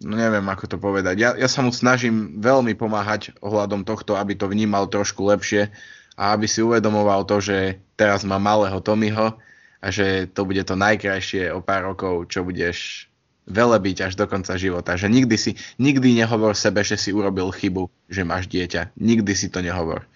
neviem, 0.00 0.46
ako 0.46 0.64
to 0.70 0.76
povedať. 0.78 1.16
Ja, 1.20 1.30
ja 1.36 1.48
sa 1.50 1.60
mu 1.60 1.74
snažím 1.74 2.40
veľmi 2.40 2.78
pomáhať 2.78 3.34
ohľadom 3.42 3.84
tohto, 3.84 4.16
aby 4.16 4.38
to 4.38 4.48
vnímal 4.48 4.86
trošku 4.86 5.26
lepšie 5.26 5.68
a 6.16 6.36
aby 6.36 6.46
si 6.46 6.64
uvedomoval 6.64 7.24
to, 7.26 7.40
že 7.42 7.80
teraz 7.96 8.22
má 8.22 8.40
malého 8.40 8.78
Tommyho 8.80 9.36
a 9.80 9.86
že 9.88 10.28
to 10.30 10.44
bude 10.44 10.60
to 10.64 10.76
najkrajšie 10.76 11.52
o 11.52 11.64
pár 11.64 11.92
rokov, 11.92 12.28
čo 12.28 12.44
budeš 12.44 13.08
velebiť 13.50 14.06
až 14.06 14.12
do 14.14 14.28
konca 14.30 14.54
života. 14.54 14.94
Že 14.94 15.10
nikdy 15.10 15.36
si, 15.40 15.56
nikdy 15.80 16.14
nehovor 16.22 16.54
sebe, 16.54 16.84
že 16.86 16.94
si 17.00 17.10
urobil 17.10 17.50
chybu, 17.50 17.88
že 18.06 18.22
máš 18.22 18.46
dieťa. 18.46 18.94
Nikdy 18.94 19.32
si 19.34 19.48
to 19.50 19.64
nehovor. 19.64 20.06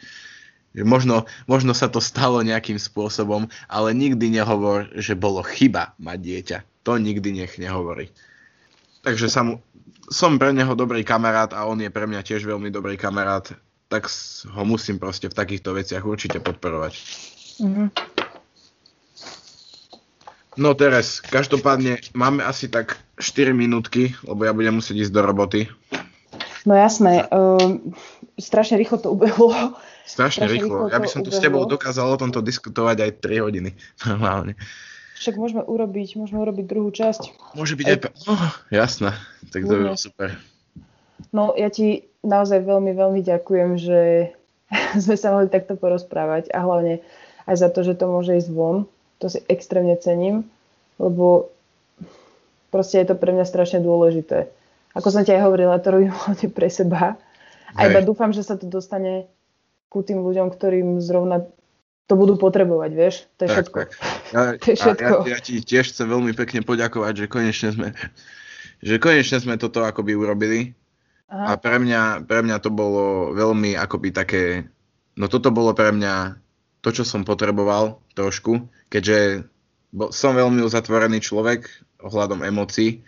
Možno, 0.75 1.31
možno 1.47 1.71
sa 1.71 1.87
to 1.87 2.03
stalo 2.03 2.43
nejakým 2.43 2.83
spôsobom, 2.83 3.47
ale 3.71 3.95
nikdy 3.95 4.27
nehovor, 4.27 4.91
že 4.99 5.15
bolo 5.15 5.43
chyba 5.47 5.95
mať 6.03 6.19
dieťa. 6.19 6.59
To 6.85 6.99
nikdy 6.99 7.43
nech 7.43 7.57
nehovorí. 7.57 8.11
Takže 9.05 9.28
sam, 9.28 9.60
som 10.09 10.40
pre 10.40 10.56
neho 10.56 10.72
dobrý 10.72 11.05
kamarát 11.05 11.52
a 11.52 11.68
on 11.68 11.76
je 11.76 11.93
pre 11.93 12.09
mňa 12.09 12.24
tiež 12.24 12.48
veľmi 12.48 12.72
dobrý 12.72 12.97
kamarát, 12.97 13.52
tak 13.93 14.09
ho 14.48 14.62
musím 14.64 14.97
proste 14.97 15.28
v 15.28 15.36
takýchto 15.36 15.76
veciach 15.76 16.02
určite 16.02 16.40
podporovať. 16.40 16.93
Mm-hmm. 17.60 17.89
No 20.55 20.70
teraz, 20.72 21.18
každopádne 21.20 21.98
máme 22.14 22.47
asi 22.47 22.70
tak 22.70 22.97
4 23.18 23.51
minútky, 23.52 24.14
lebo 24.22 24.47
ja 24.47 24.55
budem 24.55 24.78
musieť 24.78 25.06
ísť 25.06 25.12
do 25.12 25.22
roboty. 25.26 25.60
No 26.64 26.78
jasné, 26.78 27.26
uh, 27.28 27.76
strašne 28.39 28.78
rýchlo 28.78 29.02
to 29.02 29.12
ubehlo. 29.12 29.76
Strašne, 30.06 30.47
strašne 30.47 30.47
rýchlo. 30.48 30.89
rýchlo. 30.89 30.94
Ja 30.94 30.98
by 31.02 31.09
som 31.10 31.20
tu 31.26 31.35
s 31.35 31.43
tebou 31.43 31.66
dokázal 31.66 32.06
o 32.06 32.16
tomto 32.16 32.40
diskutovať 32.40 32.97
aj 33.02 33.10
3 33.20 33.44
hodiny. 33.44 33.70
Normálne. 34.09 34.55
Však 35.15 35.39
môžeme 35.39 35.62
urobiť, 35.62 36.19
môžeme 36.19 36.43
urobiť 36.43 36.65
druhú 36.66 36.91
časť. 36.91 37.55
Môže 37.55 37.78
byť 37.78 37.86
aj... 37.86 37.97
aj... 38.03 38.12
Oh, 38.27 38.51
jasné, 38.74 39.11
tak 39.55 39.66
to 39.66 39.74
by 39.78 39.82
bolo 39.91 39.99
super. 39.99 40.28
No 41.31 41.55
ja 41.55 41.70
ti 41.70 42.11
naozaj 42.27 42.66
veľmi, 42.66 42.93
veľmi 42.95 43.20
ďakujem, 43.23 43.70
že 43.78 44.01
sme 45.05 45.16
sa 45.16 45.31
mohli 45.31 45.47
takto 45.47 45.78
porozprávať 45.78 46.51
a 46.51 46.62
hlavne 46.62 47.01
aj 47.47 47.57
za 47.61 47.69
to, 47.70 47.86
že 47.86 47.95
to 47.95 48.11
môže 48.11 48.35
ísť 48.35 48.51
von 48.51 48.91
to 49.24 49.32
si 49.32 49.41
extrémne 49.49 49.97
cením, 49.97 50.45
lebo 51.01 51.49
proste 52.69 53.01
je 53.01 53.09
to 53.09 53.16
pre 53.16 53.32
mňa 53.32 53.49
strašne 53.49 53.81
dôležité. 53.81 54.53
Ako 54.93 55.09
som 55.11 55.24
ti 55.24 55.32
aj 55.32 55.49
hovorila, 55.49 55.81
to 55.81 55.97
robím 55.97 56.12
hlavne 56.20 56.49
pre 56.53 56.69
seba. 56.69 57.16
A 57.74 57.91
iba 57.91 58.05
dúfam, 58.05 58.31
že 58.31 58.47
sa 58.47 58.55
to 58.55 58.70
dostane 58.70 59.27
ku 59.91 60.05
tým 60.05 60.23
ľuďom, 60.23 60.53
ktorým 60.53 61.01
zrovna 61.03 61.43
to 62.05 62.15
budú 62.15 62.36
potrebovať, 62.36 62.91
vieš? 62.93 63.15
To 63.41 63.49
je 63.49 63.51
tak, 63.51 63.57
všetko. 63.57 63.78
Tak. 63.81 63.91
Ja, 64.35 64.43
to 64.61 64.66
je 64.74 64.77
všetko. 64.77 65.15
Ja, 65.31 65.39
ja 65.39 65.39
ti 65.39 65.62
tiež 65.62 65.94
chcem 65.94 66.11
veľmi 66.11 66.35
pekne 66.35 66.66
poďakovať, 66.66 67.24
že 67.24 67.27
konečne 67.31 67.70
sme, 67.70 67.89
že 68.82 68.98
konečne 68.98 69.39
sme 69.39 69.55
toto 69.55 69.86
akoby 69.86 70.19
urobili. 70.19 70.74
Aha. 71.31 71.55
A 71.55 71.59
pre 71.59 71.78
mňa, 71.78 72.27
pre 72.27 72.43
mňa 72.43 72.59
to 72.61 72.69
bolo 72.69 73.32
veľmi 73.32 73.78
akoby 73.78 74.12
také, 74.12 74.44
no 75.16 75.31
toto 75.31 75.55
bolo 75.55 75.73
pre 75.73 75.94
mňa 75.94 76.36
to, 76.85 76.93
čo 76.93 77.06
som 77.06 77.24
potreboval 77.24 78.05
trošku, 78.12 78.69
keďže 78.93 79.48
som 80.12 80.36
veľmi 80.36 80.61
uzatvorený 80.61 81.24
človek 81.24 81.65
ohľadom 82.05 82.44
emócií 82.44 83.01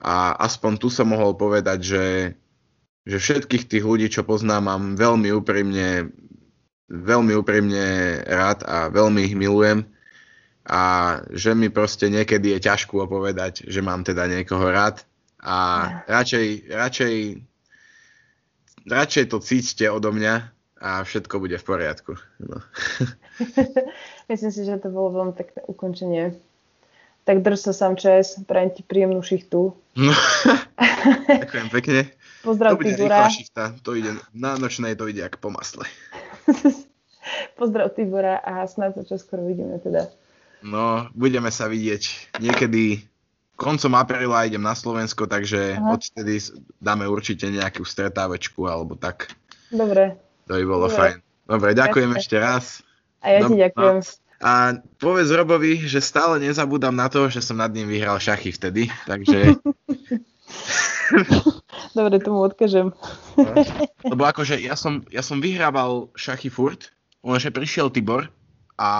a 0.00 0.32
aspoň 0.40 0.80
tu 0.80 0.88
som 0.88 1.12
mohol 1.12 1.36
povedať, 1.36 1.78
že, 1.84 2.06
že 3.04 3.16
všetkých 3.20 3.68
tých 3.68 3.84
ľudí, 3.84 4.08
čo 4.08 4.24
poznám, 4.24 4.64
mám 4.64 4.82
veľmi 4.96 5.28
úprimne, 5.36 6.08
veľmi 6.88 7.36
úprimne 7.36 8.16
rád 8.24 8.64
a 8.64 8.88
veľmi 8.88 9.28
ich 9.28 9.36
milujem 9.36 9.91
a 10.62 10.80
že 11.30 11.58
mi 11.58 11.68
proste 11.68 12.06
niekedy 12.06 12.54
je 12.56 12.60
ťažko 12.62 13.06
povedať, 13.10 13.66
že 13.66 13.80
mám 13.82 14.06
teda 14.06 14.30
niekoho 14.30 14.70
rád 14.70 15.02
a 15.42 15.88
radšej, 16.06 16.70
radšej, 16.70 17.14
radšej 18.86 19.24
to 19.26 19.38
cítite 19.42 19.90
odo 19.90 20.14
mňa, 20.14 20.52
a 20.82 21.06
všetko 21.06 21.38
bude 21.38 21.54
v 21.62 21.64
poriadku. 21.64 22.18
No. 22.42 22.58
Myslím 24.30 24.50
si, 24.50 24.66
že 24.66 24.82
to 24.82 24.90
bolo 24.90 25.22
veľmi 25.22 25.34
pekné 25.38 25.62
ukončenie. 25.70 26.34
Tak 27.22 27.38
drž 27.38 27.70
sa 27.70 27.72
sám 27.72 27.94
čas, 27.94 28.34
prajem 28.50 28.74
ti 28.74 28.82
príjemnú 28.82 29.22
šichtu. 29.22 29.78
No, 29.94 30.14
ďakujem 31.46 31.68
pekne. 31.70 32.10
Pozdrav 32.42 32.74
to 32.74 32.82
bude 32.82 32.98
Tibora. 32.98 33.30
šichta, 33.30 33.78
to 33.86 33.94
ide, 33.94 34.18
na 34.34 34.58
nočnej 34.58 34.98
to 34.98 35.06
ide 35.06 35.22
ako 35.22 35.38
po 35.38 35.48
masle. 35.54 35.86
Pozdrav 37.58 37.94
Tibora 37.94 38.42
a 38.42 38.66
snad 38.66 38.98
sa 38.98 39.06
čoskoro 39.06 39.46
vidíme 39.46 39.78
teda. 39.78 40.10
No, 40.62 41.10
budeme 41.12 41.50
sa 41.50 41.66
vidieť 41.66 42.34
niekedy 42.38 43.02
koncom 43.58 43.92
apríla 43.94 44.50
idem 44.50 44.62
na 44.62 44.74
Slovensko, 44.74 45.30
takže 45.30 45.78
Aha. 45.78 45.94
odtedy 45.94 46.42
dáme 46.82 47.06
určite 47.06 47.46
nejakú 47.46 47.86
stretávečku 47.86 48.66
alebo 48.66 48.98
tak. 48.98 49.30
Dobre. 49.70 50.18
To 50.50 50.58
by 50.58 50.64
bolo 50.66 50.86
Dobre. 50.90 50.98
fajn. 50.98 51.16
Dobre, 51.46 51.68
ďakujem 51.78 52.10
Jasne. 52.10 52.20
ešte 52.22 52.36
raz. 52.38 52.64
A 53.22 53.26
ja 53.38 53.40
ti 53.46 53.54
ďakujem. 53.54 53.96
No. 54.02 54.20
A 54.42 54.74
povedz 54.98 55.30
Robovi, 55.30 55.86
že 55.86 56.02
stále 56.02 56.42
nezabúdam 56.42 56.90
na 56.90 57.06
to, 57.06 57.30
že 57.30 57.38
som 57.38 57.62
nad 57.62 57.70
ním 57.70 57.86
vyhral 57.86 58.18
šachy 58.18 58.50
vtedy, 58.50 58.90
takže... 59.06 59.54
Dobre, 61.96 62.18
tomu 62.18 62.42
odkažem. 62.42 62.90
No. 63.38 63.52
Lebo 64.02 64.22
akože 64.26 64.58
ja 64.58 64.74
som, 64.74 65.06
ja 65.14 65.22
som 65.22 65.38
vyhrával 65.38 66.10
šachy 66.18 66.50
furt, 66.50 66.90
lenže 67.22 67.54
prišiel 67.54 67.94
Tibor 67.94 68.26
a 68.78 68.90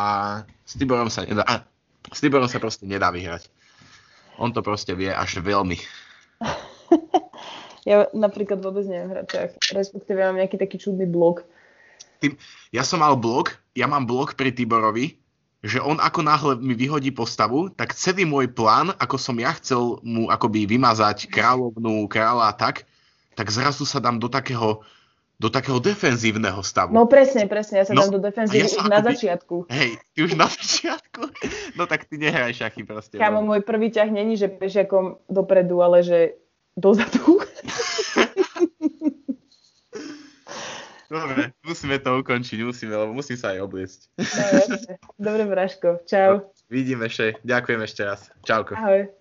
s 0.67 0.73
Tiborom 0.79 1.09
sa 1.09 1.25
nedá, 1.25 1.45
a 1.47 1.65
s 2.13 2.21
Tiborom 2.21 2.49
sa 2.49 2.63
proste 2.63 2.85
nedá 2.85 3.09
vyhrať. 3.13 3.49
On 4.41 4.51
to 4.51 4.65
proste 4.65 4.93
vie 4.97 5.13
až 5.13 5.41
veľmi. 5.45 5.79
Ja 7.83 8.07
napríklad 8.15 8.63
vôbec 8.63 8.87
neviem 8.87 9.11
hrať 9.11 9.27
šach, 9.27 9.53
respektíve 9.75 10.23
mám 10.23 10.39
nejaký 10.39 10.55
taký 10.55 10.79
čudný 10.79 11.03
blok. 11.03 11.43
Tým, 12.23 12.39
ja 12.71 12.87
som 12.87 13.03
mal 13.03 13.19
blok, 13.19 13.59
ja 13.75 13.91
mám 13.91 14.07
blok 14.07 14.39
pri 14.39 14.55
Tiborovi, 14.55 15.19
že 15.67 15.83
on 15.83 15.99
ako 15.99 16.21
náhle 16.23 16.53
mi 16.63 16.79
vyhodí 16.79 17.11
postavu, 17.11 17.75
tak 17.75 17.95
celý 17.99 18.23
môj 18.23 18.55
plán, 18.55 18.95
ako 19.03 19.19
som 19.19 19.35
ja 19.35 19.51
chcel 19.59 19.99
mu 20.07 20.31
akoby 20.31 20.67
vymazať 20.71 21.27
kráľovnú, 21.27 22.07
kráľa 22.07 22.51
a 22.51 22.55
tak, 22.55 22.87
tak 23.35 23.51
zrazu 23.51 23.83
sa 23.83 23.99
dám 23.99 24.23
do 24.23 24.31
takého 24.31 24.87
do 25.41 25.49
takého 25.51 25.83
defenzívneho 25.83 26.63
stavu. 26.63 26.95
No 26.95 27.11
presne, 27.11 27.51
presne, 27.51 27.83
ja 27.83 27.87
sa 27.89 27.95
no, 27.97 28.07
dám 28.07 28.21
do 28.21 28.23
defenzívy 28.23 28.63
ja 28.63 28.69
už 28.69 28.89
na 28.89 29.01
začiatku. 29.03 29.57
Hej, 29.69 29.91
ty 30.15 30.19
už 30.23 30.33
na 30.39 30.47
začiatku? 30.57 31.23
No 31.75 31.91
tak 31.91 32.07
ty 32.07 32.19
nehraj 32.21 32.55
šachy 32.55 32.87
proste. 32.87 33.19
Kámo, 33.19 33.43
môj 33.43 33.67
prvý 33.67 33.91
ťah 33.91 34.09
není, 34.11 34.39
že 34.39 34.47
pešiakom 34.47 35.19
dopredu, 35.27 35.83
ale 35.83 36.07
že 36.07 36.39
dozadu. 36.79 37.43
Dobre, 41.13 41.53
musíme 41.61 42.01
to 42.01 42.25
ukončiť, 42.25 42.65
musíme, 42.65 42.97
lebo 42.97 43.13
musím 43.13 43.37
sa 43.37 43.53
aj 43.53 43.69
obliecť. 43.69 44.01
No, 44.17 44.25
Dobre, 45.21 45.45
Braško, 45.45 46.09
čau. 46.09 46.41
No, 46.41 46.49
vidíme 46.73 47.05
ešte, 47.05 47.37
ďakujem 47.45 47.85
ešte 47.85 48.01
raz. 48.09 48.33
Čauko. 48.49 48.73
Ahoj. 48.73 49.13